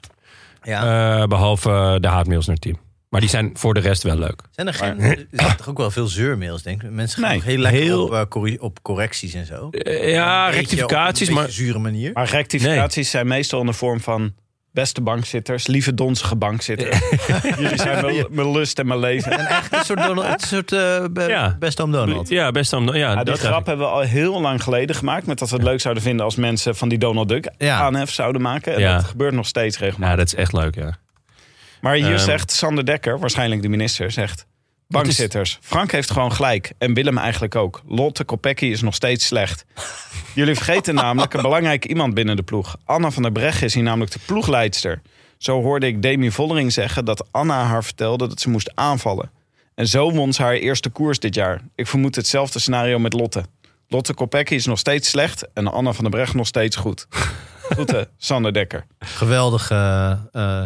Ja. 0.63 1.19
eh, 1.21 1.27
behalve 1.27 1.97
de 2.01 2.07
haatmails 2.07 2.47
naar 2.47 2.57
Tim. 2.57 2.77
Maar 3.09 3.19
die 3.21 3.29
zijn 3.29 3.49
voor 3.53 3.73
de 3.73 3.79
rest 3.79 4.03
wel 4.03 4.17
leuk. 4.17 4.41
Zijn 4.51 4.67
er 4.67 4.73
geen... 4.73 4.99
Er 4.99 5.25
zijn 5.31 5.55
toch 5.57 5.67
ook 5.69 5.77
wel 5.77 5.91
veel 5.91 6.07
zeurmails, 6.07 6.61
denk 6.63 6.83
ik. 6.83 6.89
Mensen 6.91 7.21
gaan 7.23 7.31
Nee, 7.31 7.41
heel 7.43 7.57
lekker 7.57 7.81
heel- 7.81 8.03
op, 8.03 8.13
eh, 8.13 8.21
corri- 8.29 8.57
op 8.59 8.81
correcties 8.81 9.33
en 9.33 9.45
zo. 9.45 9.69
Eh, 9.71 10.11
ja, 10.13 10.49
rectificaties, 10.49 11.29
op 11.29 11.35
een 11.35 11.41
maar... 11.41 11.51
zure 11.51 11.79
manier. 11.79 12.11
Maar 12.13 12.29
rectificaties 12.29 13.09
zijn 13.09 13.27
meestal 13.27 13.59
in 13.59 13.65
de 13.65 13.73
vorm 13.73 13.99
van... 14.01 14.33
Beste 14.71 15.01
bankzitters, 15.01 15.67
lieve 15.67 15.93
donzige 15.93 16.35
bankzitters. 16.35 16.99
Jullie 17.59 17.77
zijn 17.77 18.05
mijn, 18.05 18.25
mijn 18.29 18.51
lust 18.51 18.79
en 18.79 18.87
mijn 18.87 18.99
leven. 18.99 19.31
En 19.31 19.37
eigenlijk 19.45 19.73
een 19.73 19.85
soort, 19.85 19.99
Donald, 20.07 20.41
een 20.41 20.47
soort 20.47 20.71
eh, 20.71 21.05
be- 21.11 21.23
Ja. 21.27 21.55
best 21.59 21.81
oom 21.81 21.91
Donald. 21.91 22.29
Ja, 22.29 22.51
best 22.51 22.71
dan. 22.71 22.85
Ja, 22.85 22.93
Ja, 22.95 23.15
die 23.15 23.23
dat 23.23 23.39
grap 23.39 23.65
hebben 23.65 23.85
we 23.85 23.91
al 23.91 23.99
heel 24.01 24.41
lang 24.41 24.63
geleden 24.63 24.95
gemaakt. 24.95 25.25
Met 25.25 25.39
dat 25.39 25.49
we 25.49 25.55
het 25.55 25.63
leuk 25.65 25.81
zouden 25.81 26.03
vinden 26.03 26.25
als 26.25 26.35
mensen 26.35 26.75
van 26.75 26.89
die 26.89 26.97
Donald 26.97 27.27
Duck 27.29 27.49
Ja. 27.57 27.79
aanhef 27.79 28.11
zouden 28.11 28.41
maken. 28.41 28.73
En 28.73 28.79
Ja. 28.79 28.95
dat 28.95 29.03
gebeurt 29.05 29.33
nog 29.33 29.47
steeds 29.47 29.77
regelmatig. 29.79 30.09
Ja, 30.11 30.15
dat 30.23 30.27
is 30.27 30.35
echt 30.35 30.53
leuk, 30.53 30.75
ja. 30.75 30.97
Maar 31.81 31.95
hier 31.95 32.15
Ehm. 32.15 32.23
zegt 32.23 32.51
Sander 32.51 32.85
Dekker, 32.85 33.19
waarschijnlijk 33.19 33.61
de 33.61 33.69
minister, 33.69 34.11
zegt... 34.11 34.47
Bankzitters, 34.87 35.57
Frank 35.61 35.91
heeft 35.91 36.11
gewoon 36.11 36.31
gelijk. 36.31 36.71
En 36.77 36.93
Willem 36.93 37.17
eigenlijk 37.17 37.55
ook. 37.55 37.81
Lotte 37.87 38.23
Kopecky 38.23 38.65
is 38.65 38.81
nog 38.81 38.95
steeds 38.95 39.25
slecht. 39.25 39.65
Jullie 40.35 40.55
vergeten 40.55 40.95
namelijk 40.95 41.33
een 41.33 41.41
belangrijk 41.41 41.85
iemand 41.85 42.13
binnen 42.13 42.35
de 42.35 42.43
ploeg. 42.43 42.75
Anna 42.85 43.11
van 43.11 43.23
der 43.23 43.31
Breggen 43.31 43.65
is 43.65 43.73
hier 43.73 43.83
namelijk 43.83 44.11
de 44.11 44.19
ploegleidster. 44.25 45.01
Zo 45.37 45.61
hoorde 45.61 45.87
ik 45.87 46.01
Demi 46.01 46.31
Vollering 46.31 46.73
zeggen 46.73 47.05
dat 47.05 47.27
Anna 47.31 47.63
haar 47.63 47.83
vertelde 47.83 48.27
dat 48.27 48.41
ze 48.41 48.49
moest 48.49 48.71
aanvallen. 48.75 49.31
En 49.75 49.87
zo 49.87 50.11
won 50.11 50.33
ze 50.33 50.41
haar 50.41 50.53
eerste 50.53 50.89
koers 50.89 51.19
dit 51.19 51.35
jaar. 51.35 51.61
Ik 51.75 51.87
vermoed 51.87 52.15
hetzelfde 52.15 52.59
scenario 52.59 52.99
met 52.99 53.13
Lotte. 53.13 53.43
Lotte 53.87 54.13
Kopecky 54.13 54.53
is 54.53 54.65
nog 54.65 54.79
steeds 54.79 55.09
slecht 55.09 55.47
en 55.53 55.67
Anna 55.71 55.93
van 55.93 56.03
der 56.03 56.13
Breggen 56.13 56.37
nog 56.37 56.47
steeds 56.47 56.75
goed. 56.75 57.07
Groeten, 57.69 58.07
Sander 58.17 58.53
Dekker. 58.53 58.85
Geweldig. 58.99 59.71
eh, 59.71 60.11
eh, 60.11 60.17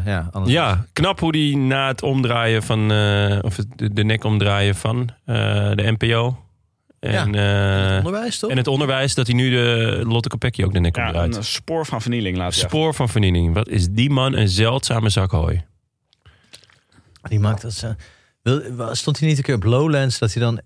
ja, 0.06 0.30
anders- 0.32 0.54
Ja, 0.54 0.86
knap 0.94 1.20
hoe 1.20 1.32
die 1.32 1.58
na 1.58 1.88
het 1.88 2.02
omdraaien 2.02 2.64
van... 2.64 2.92
eh, 2.92 3.40
of 3.42 3.58
het- 3.58 3.68
de, 3.76 3.94
de 3.94 4.04
nek 4.04 4.24
omdraaien 4.24 4.76
van 4.76 5.10
eh, 5.26 5.36
de 5.76 5.96
NPO... 6.00 6.38
En, 7.00 7.36
eh, 7.36 7.98
Onderwijs, 7.98 8.40
toch? 8.40 8.50
en 8.50 8.58
het 8.58 8.68
onderwijs, 8.68 9.14
dat 9.16 9.28
hij 9.28 9.36
nu 9.36 9.50
de 9.50 10.02
Lotte 10.08 10.30
Kopecky 10.30 10.64
ook 10.64 10.74
de 10.74 10.80
nek 10.80 10.96
Ja, 10.96 11.06
omdraait. 11.06 11.36
een 11.36 11.44
spoor 11.44 11.86
van 11.86 12.02
vernieling 12.02 12.38
laat 12.38 12.56
je 12.56 12.60
Spoor 12.62 12.94
van 12.94 13.10
vernieling. 13.10 13.54
Wat 13.54 13.68
is 13.70 13.88
die 13.90 14.10
man 14.10 14.36
een 14.36 14.50
zeldzame 14.50 15.10
zak 15.10 15.32
hooi. 15.32 15.64
Die 17.22 17.40
maakt 17.40 17.62
dat 17.62 17.74
ze... 17.74 17.96
Wil, 18.42 18.62
stond 18.96 19.20
hij 19.20 19.28
niet 19.28 19.38
een 19.38 19.44
keer 19.44 19.56
op 19.56 19.64
Lowlands 19.64 20.20
dat 20.20 20.34
hij 20.34 20.44
dan 20.44 20.62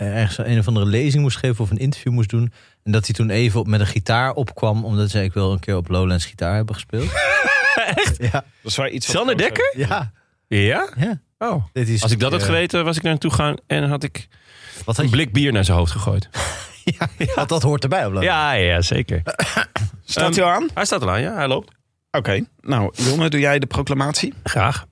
ergens 0.00 0.38
een 0.38 0.58
of 0.58 0.66
andere 0.68 0.86
lezing 0.86 1.22
moest 1.22 1.36
geven 1.36 1.64
of 1.64 1.70
een 1.70 1.78
interview 1.78 2.12
moest 2.12 2.30
doen. 2.30 2.52
En 2.84 2.92
dat 2.92 3.04
hij 3.06 3.14
toen 3.14 3.30
even 3.30 3.60
op, 3.60 3.66
met 3.66 3.80
een 3.80 3.86
gitaar 3.86 4.32
opkwam, 4.32 4.84
omdat 4.84 5.10
ze 5.10 5.22
ik 5.22 5.32
wil 5.32 5.52
een 5.52 5.58
keer 5.58 5.76
op 5.76 5.88
Lowlands 5.88 6.24
gitaar 6.24 6.54
hebben 6.54 6.74
gespeeld. 6.74 7.12
Echt? 7.94 8.16
Ja. 8.18 8.30
Dat 8.30 8.44
is 8.62 8.76
wel 8.76 8.86
iets 8.86 9.08
groter. 9.08 9.36
Dekker? 9.36 9.74
Ja. 9.76 10.12
Ja? 10.46 10.88
ja. 10.96 11.20
Oh. 11.38 11.64
Dit 11.72 11.88
is, 11.88 12.02
Als 12.02 12.12
ik 12.12 12.20
dat 12.20 12.32
had 12.32 12.40
eh, 12.40 12.46
geweten, 12.46 12.84
was 12.84 12.96
ik 12.96 13.02
naar 13.02 13.10
naartoe 13.12 13.30
gegaan 13.30 13.56
en 13.66 13.88
had 13.88 14.02
ik 14.02 14.28
Wat 14.76 14.84
had 14.84 14.98
een 14.98 15.04
je? 15.04 15.10
blik 15.10 15.32
bier 15.32 15.52
naar 15.52 15.64
zijn 15.64 15.78
hoofd 15.78 15.92
gegooid. 15.92 16.28
Ja, 16.98 17.08
Want 17.34 17.48
dat 17.48 17.62
hoort 17.62 17.82
erbij 17.82 18.06
op 18.06 18.12
Lowlands. 18.12 18.28
Ja, 18.28 18.52
ja, 18.52 18.80
zeker. 18.80 19.22
Staat 20.04 20.34
hij 20.34 20.44
al 20.44 20.50
aan? 20.50 20.68
Hij 20.74 20.84
staat 20.84 21.02
al 21.02 21.10
aan, 21.10 21.20
ja. 21.20 21.34
Hij 21.34 21.48
loopt. 21.48 21.72
Oké, 22.10 22.44
nou 22.60 22.92
Jonne, 22.94 23.28
doe 23.28 23.40
jij 23.40 23.58
de 23.58 23.66
proclamatie? 23.66 24.34
Graag. 24.42 24.86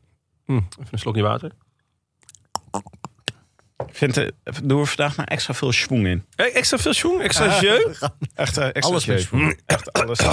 Hm, 0.46 0.52
even 0.56 0.86
een 0.90 0.98
slokje 0.98 1.22
water. 1.22 1.50
Ik 3.86 3.94
vind, 3.94 4.16
eh, 4.16 4.26
doe 4.62 4.80
er 4.80 4.86
vandaag 4.86 5.16
maar 5.16 5.26
extra 5.26 5.54
veel 5.54 5.72
schwung 5.72 6.06
in. 6.06 6.24
Eh, 6.36 6.56
Extra 6.56 6.78
veel 6.78 6.92
schoen, 6.94 7.20
extra 7.20 7.60
jeu. 7.60 7.78
Echt, 8.34 8.56
eh, 8.56 8.64
extra 8.66 8.80
Alles 8.80 9.04
jeu. 9.04 9.18
schwung. 9.18 9.60
Echt 9.66 9.92
alles. 9.92 10.18